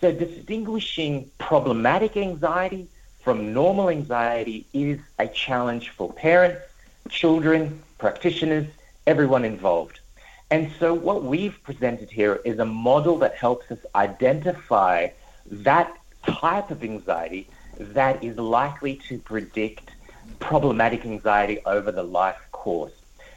So 0.00 0.10
distinguishing 0.10 1.30
problematic 1.38 2.16
anxiety 2.16 2.88
from 3.22 3.54
normal 3.54 3.88
anxiety 3.88 4.66
is 4.72 4.98
a 5.18 5.28
challenge 5.28 5.90
for 5.90 6.12
parents, 6.12 6.60
children, 7.08 7.80
practitioners, 7.98 8.66
everyone 9.06 9.44
involved. 9.44 10.00
And 10.52 10.70
so 10.78 10.92
what 10.92 11.24
we've 11.24 11.58
presented 11.62 12.10
here 12.10 12.42
is 12.44 12.58
a 12.58 12.66
model 12.66 13.16
that 13.20 13.34
helps 13.36 13.70
us 13.70 13.78
identify 13.94 15.08
that 15.46 15.96
type 16.26 16.70
of 16.70 16.84
anxiety 16.84 17.48
that 17.78 18.22
is 18.22 18.36
likely 18.36 18.96
to 19.08 19.18
predict 19.18 19.92
problematic 20.40 21.06
anxiety 21.06 21.60
over 21.64 21.90
the 21.90 22.02
life 22.02 22.36
course. 22.52 22.92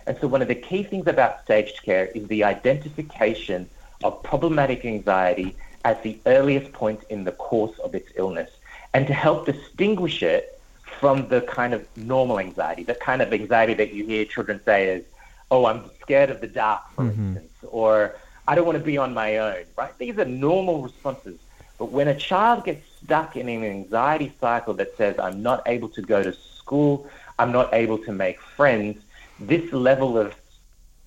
And 0.05 0.17
so 0.19 0.27
one 0.27 0.41
of 0.41 0.49
the 0.49 0.55
key 0.55 0.83
things 0.83 1.07
about 1.07 1.41
staged 1.45 1.83
care 1.83 2.07
is 2.07 2.27
the 2.27 2.43
identification 2.43 3.69
of 4.03 4.21
problematic 4.21 4.83
anxiety 4.83 5.55
at 5.85 6.03
the 6.03 6.19
earliest 6.25 6.73
point 6.73 6.99
in 7.09 7.23
the 7.23 7.31
course 7.31 7.79
of 7.79 7.95
its 7.95 8.11
illness 8.17 8.51
and 8.93 9.07
to 9.07 9.13
help 9.13 9.45
distinguish 9.45 10.21
it 10.21 10.59
from 10.83 11.29
the 11.29 11.39
kind 11.43 11.73
of 11.73 11.87
normal 11.95 12.39
anxiety, 12.39 12.83
the 12.83 12.95
kind 12.95 13.21
of 13.21 13.31
anxiety 13.31 13.73
that 13.75 13.93
you 13.93 14.05
hear 14.05 14.25
children 14.25 14.59
say 14.65 14.89
is, 14.89 15.05
oh, 15.51 15.65
I'm 15.65 15.89
scared 16.01 16.30
of 16.30 16.41
the 16.41 16.47
dark, 16.47 16.81
for 16.95 17.05
mm-hmm. 17.05 17.38
instance, 17.38 17.53
or 17.67 18.15
I 18.47 18.55
don't 18.55 18.65
want 18.65 18.77
to 18.77 18.84
be 18.84 18.97
on 18.97 19.13
my 19.13 19.38
own, 19.38 19.65
right? 19.77 19.97
These 19.97 20.17
are 20.17 20.26
normal 20.26 20.81
responses 20.81 21.39
but 21.77 21.91
when 21.91 22.07
a 22.07 22.15
child 22.15 22.65
gets 22.65 22.85
stuck 23.03 23.35
in 23.35 23.49
an 23.49 23.63
anxiety 23.63 24.31
cycle 24.39 24.73
that 24.76 24.95
says, 24.97 25.19
I'm 25.19 25.41
not 25.43 25.63
able 25.65 25.89
to 25.89 26.01
go 26.01 26.23
to 26.23 26.34
school, 26.34 27.09
I'm 27.38 27.51
not 27.51 27.73
able 27.73 27.97
to 27.99 28.11
make 28.11 28.39
friends, 28.39 29.03
this 29.39 29.72
level 29.73 30.17
of 30.17 30.34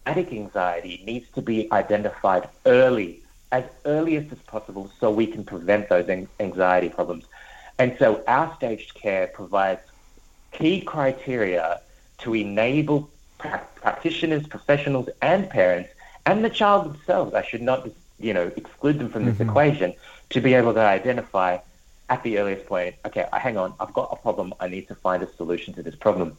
static 0.02 0.32
anxiety 0.32 1.02
needs 1.06 1.26
to 1.34 1.42
be 1.42 1.72
identified 1.72 2.48
early, 2.66 3.22
as 3.50 3.64
early 3.86 4.16
as 4.16 4.24
possible, 4.46 4.90
so 5.00 5.10
we 5.10 5.26
can 5.26 5.44
prevent 5.44 5.88
those 5.88 6.08
anxiety 6.38 6.90
problems. 6.90 7.24
And 7.78 7.96
so 7.98 8.22
our 8.28 8.54
staged 8.56 8.94
care 8.94 9.28
provides 9.28 9.80
key 10.52 10.82
criteria 10.82 11.80
to 12.18 12.34
enable 12.34 13.08
practitioners, 13.38 14.46
professionals, 14.46 15.08
and 15.22 15.48
parents, 15.48 15.90
and 16.26 16.44
the 16.44 16.50
child 16.50 16.92
themselves. 16.92 17.34
I 17.34 17.42
should 17.42 17.62
not, 17.62 17.88
you 18.18 18.34
know, 18.34 18.50
exclude 18.56 18.98
them 18.98 19.08
from 19.08 19.24
this 19.24 19.36
mm-hmm. 19.36 19.48
equation 19.48 19.94
to 20.30 20.40
be 20.40 20.54
able 20.54 20.74
to 20.74 20.80
identify 20.80 21.58
at 22.10 22.22
the 22.22 22.38
earliest 22.38 22.66
point, 22.66 22.94
okay, 23.04 23.26
hang 23.32 23.56
on, 23.56 23.74
I've 23.78 23.92
got 23.92 24.08
a 24.12 24.16
problem. 24.16 24.54
I 24.60 24.68
need 24.68 24.88
to 24.88 24.94
find 24.94 25.22
a 25.22 25.32
solution 25.34 25.74
to 25.74 25.82
this 25.82 25.94
problem. 25.94 26.36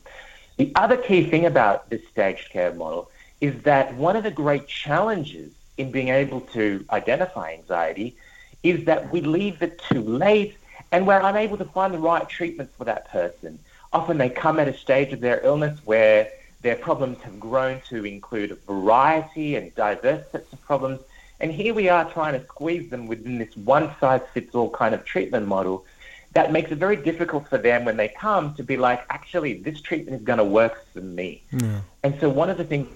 The 0.57 0.71
other 0.75 0.97
key 0.97 1.29
thing 1.29 1.45
about 1.45 1.89
this 1.89 2.01
staged 2.11 2.49
care 2.49 2.73
model 2.73 3.09
is 3.39 3.61
that 3.63 3.93
one 3.95 4.15
of 4.15 4.23
the 4.23 4.31
great 4.31 4.67
challenges 4.67 5.51
in 5.77 5.91
being 5.91 6.09
able 6.09 6.41
to 6.41 6.83
identify 6.91 7.53
anxiety 7.53 8.15
is 8.63 8.85
that 8.85 9.11
we 9.11 9.21
leave 9.21 9.61
it 9.61 9.81
too 9.89 10.01
late 10.01 10.57
and 10.91 11.07
we're 11.07 11.21
unable 11.21 11.57
to 11.57 11.65
find 11.65 11.93
the 11.93 11.99
right 11.99 12.27
treatment 12.27 12.69
for 12.77 12.83
that 12.83 13.09
person. 13.09 13.59
Often 13.93 14.17
they 14.17 14.29
come 14.29 14.59
at 14.59 14.67
a 14.67 14.73
stage 14.73 15.13
of 15.13 15.21
their 15.21 15.39
illness 15.45 15.79
where 15.85 16.29
their 16.61 16.75
problems 16.75 17.17
have 17.23 17.39
grown 17.39 17.81
to 17.89 18.05
include 18.05 18.51
a 18.51 18.55
variety 18.55 19.55
and 19.55 19.73
diverse 19.75 20.25
sets 20.31 20.51
of 20.53 20.61
problems 20.61 20.99
and 21.39 21.51
here 21.51 21.73
we 21.73 21.87
are 21.87 22.09
trying 22.11 22.39
to 22.39 22.45
squeeze 22.45 22.89
them 22.89 23.07
within 23.07 23.37
this 23.37 23.55
one 23.55 23.93
size 23.99 24.21
fits 24.33 24.53
all 24.55 24.69
kind 24.69 24.93
of 24.93 25.05
treatment 25.05 25.47
model 25.47 25.85
that 26.33 26.51
makes 26.51 26.71
it 26.71 26.77
very 26.77 26.95
difficult 26.95 27.47
for 27.47 27.57
them 27.57 27.85
when 27.85 27.97
they 27.97 28.07
come 28.07 28.53
to 28.53 28.63
be 28.63 28.77
like, 28.77 29.03
actually, 29.09 29.53
this 29.53 29.81
treatment 29.81 30.17
is 30.17 30.23
going 30.23 30.37
to 30.37 30.43
work 30.43 30.85
for 30.93 31.01
me. 31.01 31.43
Yeah. 31.51 31.81
And 32.03 32.19
so 32.19 32.29
one 32.29 32.49
of 32.49 32.57
the 32.57 32.63
things 32.63 32.87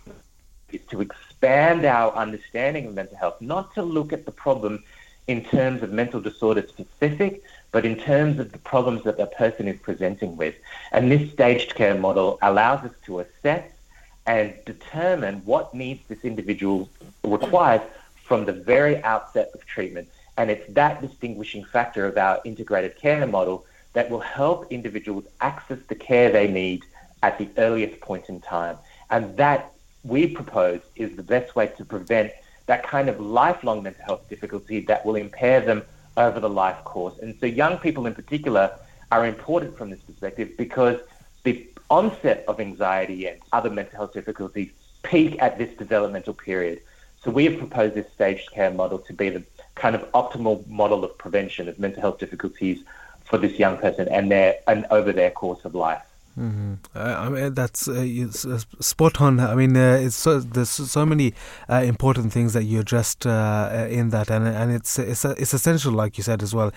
is 0.71 0.81
to 0.89 1.01
expand 1.01 1.85
our 1.85 2.13
understanding 2.13 2.87
of 2.87 2.93
mental 2.93 3.17
health, 3.17 3.41
not 3.41 3.73
to 3.75 3.81
look 3.81 4.13
at 4.13 4.25
the 4.25 4.31
problem 4.31 4.83
in 5.27 5.43
terms 5.43 5.81
of 5.81 5.91
mental 5.91 6.19
disorder 6.19 6.65
specific, 6.67 7.43
but 7.73 7.85
in 7.85 7.97
terms 7.97 8.39
of 8.39 8.51
the 8.53 8.59
problems 8.59 9.03
that 9.03 9.17
the 9.17 9.25
person 9.25 9.67
is 9.67 9.77
presenting 9.81 10.37
with. 10.37 10.55
And 10.93 11.11
this 11.11 11.31
staged 11.31 11.75
care 11.75 11.95
model 11.95 12.37
allows 12.41 12.85
us 12.85 12.93
to 13.07 13.19
assess 13.19 13.67
and 14.25 14.53
determine 14.63 15.41
what 15.43 15.73
needs 15.73 16.01
this 16.07 16.23
individual 16.23 16.87
requires 17.23 17.81
from 18.23 18.45
the 18.45 18.53
very 18.53 19.03
outset 19.03 19.49
of 19.55 19.65
treatment. 19.65 20.07
And 20.37 20.49
it's 20.51 20.71
that 20.73 21.01
distinguishing 21.01 21.65
factor 21.65 22.05
of 22.05 22.17
our 22.17 22.39
integrated 22.45 22.95
care 22.95 23.25
model 23.25 23.65
that 23.93 24.09
will 24.09 24.19
help 24.19 24.71
individuals 24.71 25.25
access 25.41 25.79
the 25.87 25.95
care 25.95 26.31
they 26.31 26.47
need 26.47 26.83
at 27.23 27.39
the 27.39 27.49
earliest 27.57 27.99
point 28.01 28.29
in 28.29 28.39
time. 28.39 28.77
And 29.09 29.35
that 29.37 29.71
we 30.03 30.27
propose 30.27 30.81
is 30.95 31.15
the 31.15 31.23
best 31.23 31.55
way 31.55 31.67
to 31.77 31.85
prevent 31.85 32.31
that 32.67 32.83
kind 32.83 33.09
of 33.09 33.19
lifelong 33.19 33.81
mental 33.81 34.05
health 34.05 34.29
difficulty 34.29 34.81
that 34.81 35.05
will 35.05 35.15
impair 35.15 35.59
them 35.59 35.83
over 36.17 36.39
the 36.39 36.49
life 36.49 36.83
course. 36.83 37.17
And 37.19 37.35
so 37.39 37.45
young 37.45 37.77
people 37.77 38.05
in 38.05 38.13
particular 38.13 38.71
are 39.11 39.25
important 39.25 39.77
from 39.77 39.89
this 39.89 40.01
perspective 40.01 40.51
because 40.57 40.99
the 41.43 41.67
onset 41.89 42.45
of 42.47 42.59
anxiety 42.59 43.27
and 43.27 43.39
other 43.51 43.69
mental 43.69 43.97
health 43.97 44.13
difficulties 44.13 44.69
peak 45.03 45.35
at 45.39 45.57
this 45.57 45.75
developmental 45.77 46.33
period. 46.33 46.81
So 47.23 47.31
we 47.31 47.45
have 47.45 47.57
proposed 47.57 47.95
this 47.95 48.07
staged 48.13 48.51
care 48.51 48.71
model 48.71 48.99
to 48.99 49.13
be 49.13 49.29
the 49.29 49.43
kind 49.75 49.95
of 49.95 50.09
optimal 50.11 50.65
model 50.67 51.03
of 51.03 51.17
prevention 51.17 51.67
of 51.67 51.79
mental 51.79 52.01
health 52.01 52.19
difficulties 52.19 52.83
for 53.23 53.37
this 53.37 53.57
young 53.57 53.77
person 53.77 54.07
and 54.09 54.31
their 54.31 54.55
and 54.67 54.85
over 54.91 55.11
their 55.11 55.31
course 55.31 55.63
of 55.65 55.75
life. 55.75 56.03
Mm-hmm. 56.37 56.73
Uh, 56.95 56.99
I 56.99 57.29
mean, 57.29 57.53
that's 57.53 57.87
uh, 57.87 57.91
uh, 57.93 58.57
spot 58.79 59.21
on. 59.21 59.39
I 59.39 59.53
mean, 59.53 59.77
uh, 59.77 59.99
it's 60.01 60.15
so, 60.15 60.39
there's 60.39 60.69
so 60.69 61.05
many 61.05 61.35
uh, 61.69 61.83
important 61.85 62.33
things 62.33 62.53
that 62.53 62.63
you 62.63 62.79
addressed 62.79 63.27
uh, 63.27 63.87
in 63.87 64.09
that, 64.09 64.31
and 64.31 64.47
and 64.47 64.71
it's 64.71 64.97
it's 64.97 65.25
it's 65.25 65.53
essential, 65.53 65.91
like 65.91 66.17
you 66.17 66.23
said 66.23 66.41
as 66.41 66.55
well, 66.55 66.71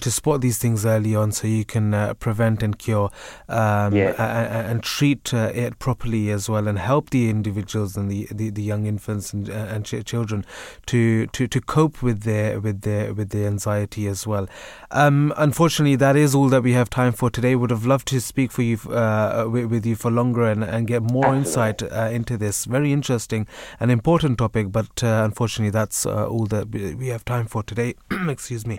to 0.00 0.10
spot 0.12 0.42
these 0.42 0.58
things 0.58 0.86
early 0.86 1.16
on 1.16 1.32
so 1.32 1.48
you 1.48 1.64
can 1.64 2.14
prevent 2.20 2.62
and 2.62 2.78
cure 2.78 3.10
um, 3.48 3.94
and, 3.94 4.18
and, 4.18 4.82
treat 4.84 5.32
it 5.32 5.80
properly 5.80 6.30
as 6.30 6.48
well, 6.48 6.68
and 6.68 6.78
help 6.78 7.10
the 7.10 7.28
individuals 7.28 7.96
and 7.96 8.10
the, 8.10 8.28
the, 8.30 8.50
the 8.50 8.62
young 8.62 8.86
infants 8.86 9.32
and 9.32 9.48
and 9.48 9.84
ch- 9.84 10.04
children 10.04 10.44
to, 10.86 11.26
to 11.28 11.48
to 11.48 11.60
cope 11.60 12.00
with 12.00 12.22
their 12.22 12.60
with 12.60 12.82
their 12.82 13.12
with 13.12 13.30
their 13.30 13.48
anxiety 13.48 14.06
as 14.06 14.24
well. 14.24 14.48
Um, 14.92 15.32
unfortunately, 15.36 15.96
that 15.96 16.14
is 16.14 16.32
all 16.32 16.48
that 16.50 16.62
we 16.62 16.74
have 16.74 16.88
time 16.88 17.12
for 17.12 17.28
today. 17.28 17.56
Would 17.56 17.70
have 17.70 17.84
loved 17.84 18.06
to 18.08 18.20
speak 18.20 18.52
for 18.52 18.62
you 18.62 18.78
uh, 19.00 19.48
with, 19.48 19.66
with, 19.66 19.86
you 19.86 19.96
for 19.96 20.10
longer 20.10 20.44
and, 20.44 20.62
and 20.62 20.86
get 20.86 21.02
more 21.02 21.26
Absolutely. 21.26 21.38
insight 21.38 21.82
uh, 21.82 22.10
into 22.10 22.36
this 22.36 22.64
very 22.64 22.92
interesting 22.92 23.46
and 23.78 23.90
important 23.90 24.38
topic. 24.38 24.70
But 24.70 25.02
uh, 25.02 25.22
unfortunately, 25.24 25.70
that's 25.70 26.06
uh, 26.06 26.28
all 26.28 26.46
that 26.46 26.70
we 26.70 27.08
have 27.08 27.24
time 27.24 27.46
for 27.46 27.62
today. 27.62 27.94
Excuse 28.28 28.66
me. 28.66 28.78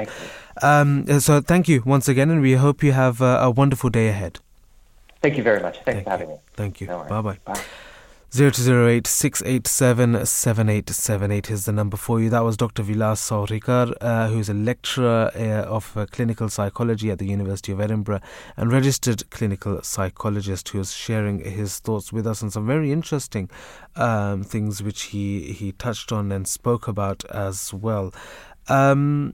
Um, 0.62 1.20
so 1.20 1.42
thank 1.42 1.68
you 1.68 1.84
once 1.86 2.08
again, 2.08 2.30
and 2.30 2.42
we 2.42 2.54
hope 2.54 2.84
you 2.84 2.92
have 2.92 3.22
a 3.22 3.50
wonderful 3.50 3.90
day 3.90 4.10
ahead. 4.10 4.40
Thank 5.22 5.38
you 5.38 5.44
very 5.44 5.62
much. 5.62 5.76
Thanks 5.76 5.86
Thank 5.86 6.04
for 6.06 6.10
having 6.10 6.30
you. 6.30 6.36
me. 6.36 6.42
Thank 6.54 6.82
you. 6.82 6.88
No 6.88 7.04
bye 7.04 7.22
bye. 7.22 7.62
0208 8.34 9.08
687 9.08 10.26
7878 10.26 11.52
is 11.52 11.66
the 11.66 11.74
number 11.74 11.98
for 11.98 12.22
you. 12.22 12.30
That 12.30 12.46
was 12.46 12.56
Dr. 12.56 12.82
Vilas 12.82 13.20
Sawrikar, 13.20 13.94
uh, 14.00 14.30
who 14.30 14.40
is 14.40 14.48
a 14.48 14.54
lecturer 14.54 15.30
uh, 15.36 15.70
of 15.70 15.98
uh, 15.98 16.06
clinical 16.06 16.48
psychology 16.48 17.12
at 17.12 17.20
the 17.20 17.28
University 17.28 17.74
of 17.74 17.82
Edinburgh 17.82 18.22
and 18.56 18.72
registered 18.72 19.30
clinical 19.32 19.84
psychologist 19.84 20.70
who 20.70 20.80
is 20.80 20.94
sharing 20.94 21.40
his 21.44 21.80
thoughts 21.80 22.14
with 22.14 22.26
us 22.26 22.42
on 22.42 22.50
some 22.50 22.66
very 22.66 22.94
interesting 22.94 23.50
um, 23.98 24.44
things 24.44 24.82
which 24.82 25.04
he, 25.04 25.52
he 25.52 25.74
touched 25.74 26.14
on 26.14 26.32
and 26.32 26.48
spoke 26.48 26.88
about 26.88 27.26
as 27.32 27.74
well. 27.74 28.14
Um, 28.70 29.34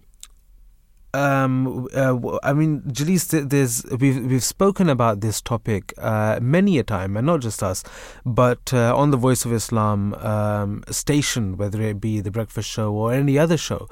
um, 1.13 1.87
uh, 1.95 2.37
I 2.43 2.53
mean, 2.53 2.81
Jalees, 2.81 3.49
there's 3.49 3.85
we've 3.99 4.23
we've 4.25 4.43
spoken 4.43 4.89
about 4.89 5.21
this 5.21 5.41
topic 5.41 5.93
uh, 5.97 6.39
many 6.41 6.77
a 6.77 6.83
time, 6.83 7.15
and 7.17 7.25
not 7.25 7.41
just 7.41 7.63
us, 7.63 7.83
but 8.25 8.73
uh, 8.73 8.95
on 8.95 9.11
the 9.11 9.17
Voice 9.17 9.45
of 9.45 9.53
Islam 9.53 10.13
um, 10.15 10.83
station, 10.89 11.57
whether 11.57 11.81
it 11.81 12.01
be 12.01 12.19
the 12.19 12.31
Breakfast 12.31 12.69
Show 12.69 12.93
or 12.93 13.13
any 13.13 13.39
other 13.39 13.57
show, 13.57 13.87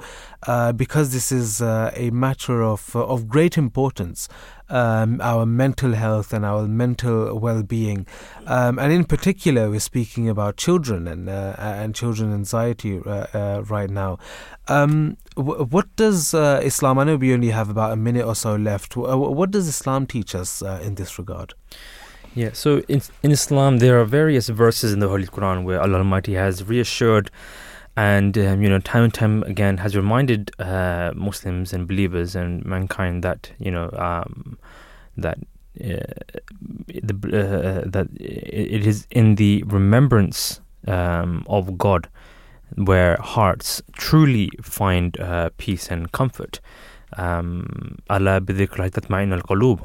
uh, 0.46 0.72
because 0.72 1.12
this 1.12 1.32
is 1.32 1.62
uh, 1.62 1.90
a 1.94 2.10
matter 2.10 2.62
of 2.62 2.94
of 2.94 3.28
great 3.28 3.56
importance 3.56 4.28
um, 4.68 5.20
our 5.20 5.46
mental 5.46 5.92
health 5.92 6.32
and 6.32 6.44
our 6.44 6.66
mental 6.66 7.38
well-being, 7.38 8.06
um, 8.46 8.78
and 8.78 8.92
in 8.92 9.04
particular, 9.04 9.70
we're 9.70 9.80
speaking 9.80 10.28
about 10.28 10.56
children 10.56 11.06
and 11.06 11.28
uh, 11.28 11.54
and 11.58 11.94
children 11.94 12.32
anxiety 12.32 13.00
uh, 13.04 13.26
uh, 13.32 13.62
right 13.68 13.90
now. 13.90 14.18
Um, 14.68 15.16
w- 15.36 15.64
what 15.64 15.94
does 15.96 16.34
uh, 16.34 16.60
Islam? 16.64 16.98
I 16.98 17.04
know 17.04 17.16
we 17.16 17.32
only 17.32 17.50
have 17.50 17.70
about 17.70 17.92
a 17.92 17.96
minute 17.96 18.26
or 18.26 18.34
so 18.34 18.56
left. 18.56 18.94
W- 18.94 19.30
what 19.30 19.50
does 19.50 19.68
Islam 19.68 20.06
teach 20.06 20.34
us 20.34 20.62
uh, 20.62 20.80
in 20.82 20.96
this 20.96 21.18
regard? 21.18 21.54
Yeah, 22.34 22.50
so 22.52 22.80
in, 22.88 23.00
in 23.22 23.30
Islam, 23.30 23.78
there 23.78 23.98
are 24.00 24.04
various 24.04 24.48
verses 24.48 24.92
in 24.92 24.98
the 24.98 25.08
Holy 25.08 25.26
Quran 25.26 25.64
where 25.64 25.80
Allah 25.80 25.98
Almighty 25.98 26.34
has 26.34 26.64
reassured 26.64 27.30
and 27.96 28.36
um, 28.36 28.62
you 28.62 28.68
know 28.68 28.78
time 28.78 29.04
and 29.04 29.14
time 29.14 29.42
again 29.44 29.78
has 29.78 29.96
reminded 29.96 30.50
uh, 30.58 31.12
Muslims 31.14 31.72
and 31.72 31.88
believers 31.88 32.36
and 32.36 32.64
mankind 32.64 33.24
that 33.24 33.50
you 33.58 33.70
know 33.70 33.90
um, 33.94 34.58
that 35.16 35.38
uh, 35.82 35.96
the, 36.88 37.14
uh, 37.24 37.88
that 37.88 38.08
it 38.20 38.86
is 38.86 39.06
in 39.10 39.36
the 39.36 39.62
remembrance 39.66 40.60
um, 40.86 41.44
of 41.48 41.78
God 41.78 42.08
where 42.74 43.16
hearts 43.20 43.82
truly 43.92 44.50
find 44.62 45.18
uh, 45.20 45.50
peace 45.56 45.88
and 45.90 46.10
comfort. 46.12 46.60
Um, 47.16 47.98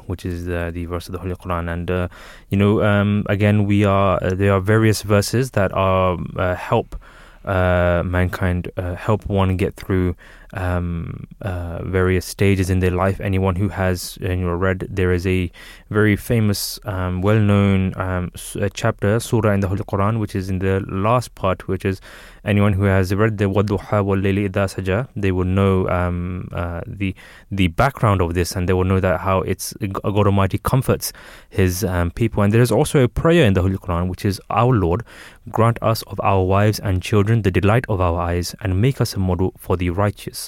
which 0.06 0.26
is 0.26 0.48
uh, 0.48 0.72
the 0.74 0.86
verse 0.86 1.06
of 1.06 1.12
the 1.12 1.18
Holy 1.20 1.36
Quran, 1.36 1.72
and 1.72 1.90
uh, 1.90 2.08
you 2.50 2.58
know, 2.58 2.82
um, 2.82 3.24
again, 3.28 3.64
we 3.64 3.84
are 3.84 4.18
there 4.20 4.52
are 4.52 4.60
various 4.60 5.02
verses 5.02 5.52
that 5.52 5.72
are 5.72 6.18
help 6.56 6.96
uh, 7.44 8.02
mankind 8.04 8.70
uh, 8.76 8.94
help 8.94 9.26
one 9.26 9.56
get 9.56 9.74
through 9.74 10.14
um, 10.52 11.26
uh, 11.40 11.82
various 11.84 12.26
stages 12.26 12.70
in 12.70 12.80
their 12.80 12.90
life. 12.90 13.20
Anyone 13.20 13.56
who 13.56 13.68
has 13.68 14.18
you 14.20 14.50
read, 14.50 14.86
there 14.90 15.12
is 15.12 15.26
a 15.26 15.50
very 15.90 16.16
famous, 16.16 16.78
um, 16.84 17.22
well-known 17.22 17.92
um, 17.96 18.30
chapter, 18.74 19.18
surah 19.20 19.52
in 19.52 19.60
the 19.60 19.68
Holy 19.68 19.84
Quran, 19.84 20.18
which 20.18 20.34
is 20.34 20.50
in 20.50 20.58
the 20.58 20.80
last 20.88 21.34
part, 21.34 21.68
which 21.68 21.84
is 21.84 22.00
anyone 22.44 22.72
who 22.72 22.84
has 22.84 23.14
read 23.14 23.38
the 23.38 23.44
Wadduha 23.44 24.04
wal 24.04 24.16
Layli 24.16 24.48
Saja, 24.48 25.08
they 25.16 25.32
will 25.32 25.44
know 25.44 25.88
um, 25.88 26.48
uh, 26.52 26.80
the 26.86 27.14
the 27.50 27.68
background 27.68 28.20
of 28.20 28.34
this, 28.34 28.52
and 28.56 28.68
they 28.68 28.72
will 28.72 28.84
know 28.84 29.00
that 29.00 29.20
how 29.20 29.40
it's 29.42 29.72
God 29.74 30.26
Almighty 30.26 30.58
comforts 30.58 31.12
His 31.50 31.84
um, 31.84 32.10
people. 32.10 32.42
And 32.42 32.52
there 32.52 32.62
is 32.62 32.72
also 32.72 33.02
a 33.02 33.08
prayer 33.08 33.44
in 33.44 33.54
the 33.54 33.62
Holy 33.62 33.76
Quran, 33.76 34.08
which 34.08 34.24
is, 34.24 34.40
"Our 34.50 34.74
Lord, 34.74 35.04
grant 35.50 35.78
us 35.82 36.02
of 36.02 36.20
our 36.20 36.44
wives 36.44 36.78
and 36.78 37.02
children 37.02 37.42
the 37.42 37.50
delight 37.50 37.84
of 37.88 38.00
our 38.00 38.20
eyes, 38.20 38.54
and 38.60 38.80
make 38.80 39.00
us 39.00 39.14
a 39.14 39.18
model 39.18 39.54
for 39.58 39.76
the 39.76 39.90
righteous." 39.90 40.41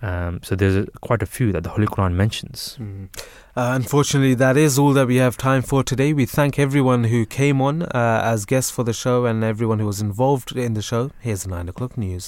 Um, 0.00 0.40
so 0.44 0.54
there's 0.54 0.76
a, 0.76 0.86
quite 1.00 1.22
a 1.22 1.26
few 1.26 1.50
that 1.52 1.64
the 1.64 1.70
Holy 1.70 1.86
Quran 1.86 2.14
mentions. 2.14 2.76
Mm. 2.80 3.08
Uh, 3.56 3.72
unfortunately, 3.74 4.34
that 4.34 4.56
is 4.56 4.78
all 4.78 4.92
that 4.92 5.08
we 5.08 5.16
have 5.16 5.36
time 5.36 5.62
for 5.62 5.82
today. 5.82 6.12
We 6.12 6.26
thank 6.26 6.58
everyone 6.58 7.04
who 7.04 7.26
came 7.26 7.60
on 7.60 7.82
uh, 7.82 8.20
as 8.22 8.44
guests 8.44 8.70
for 8.70 8.84
the 8.84 8.92
show 8.92 9.24
and 9.24 9.42
everyone 9.42 9.80
who 9.80 9.86
was 9.86 10.00
involved 10.00 10.56
in 10.56 10.74
the 10.74 10.82
show. 10.82 11.10
Here's 11.18 11.42
the 11.42 11.50
9 11.50 11.68
o'clock 11.68 11.98
news. 11.98 12.26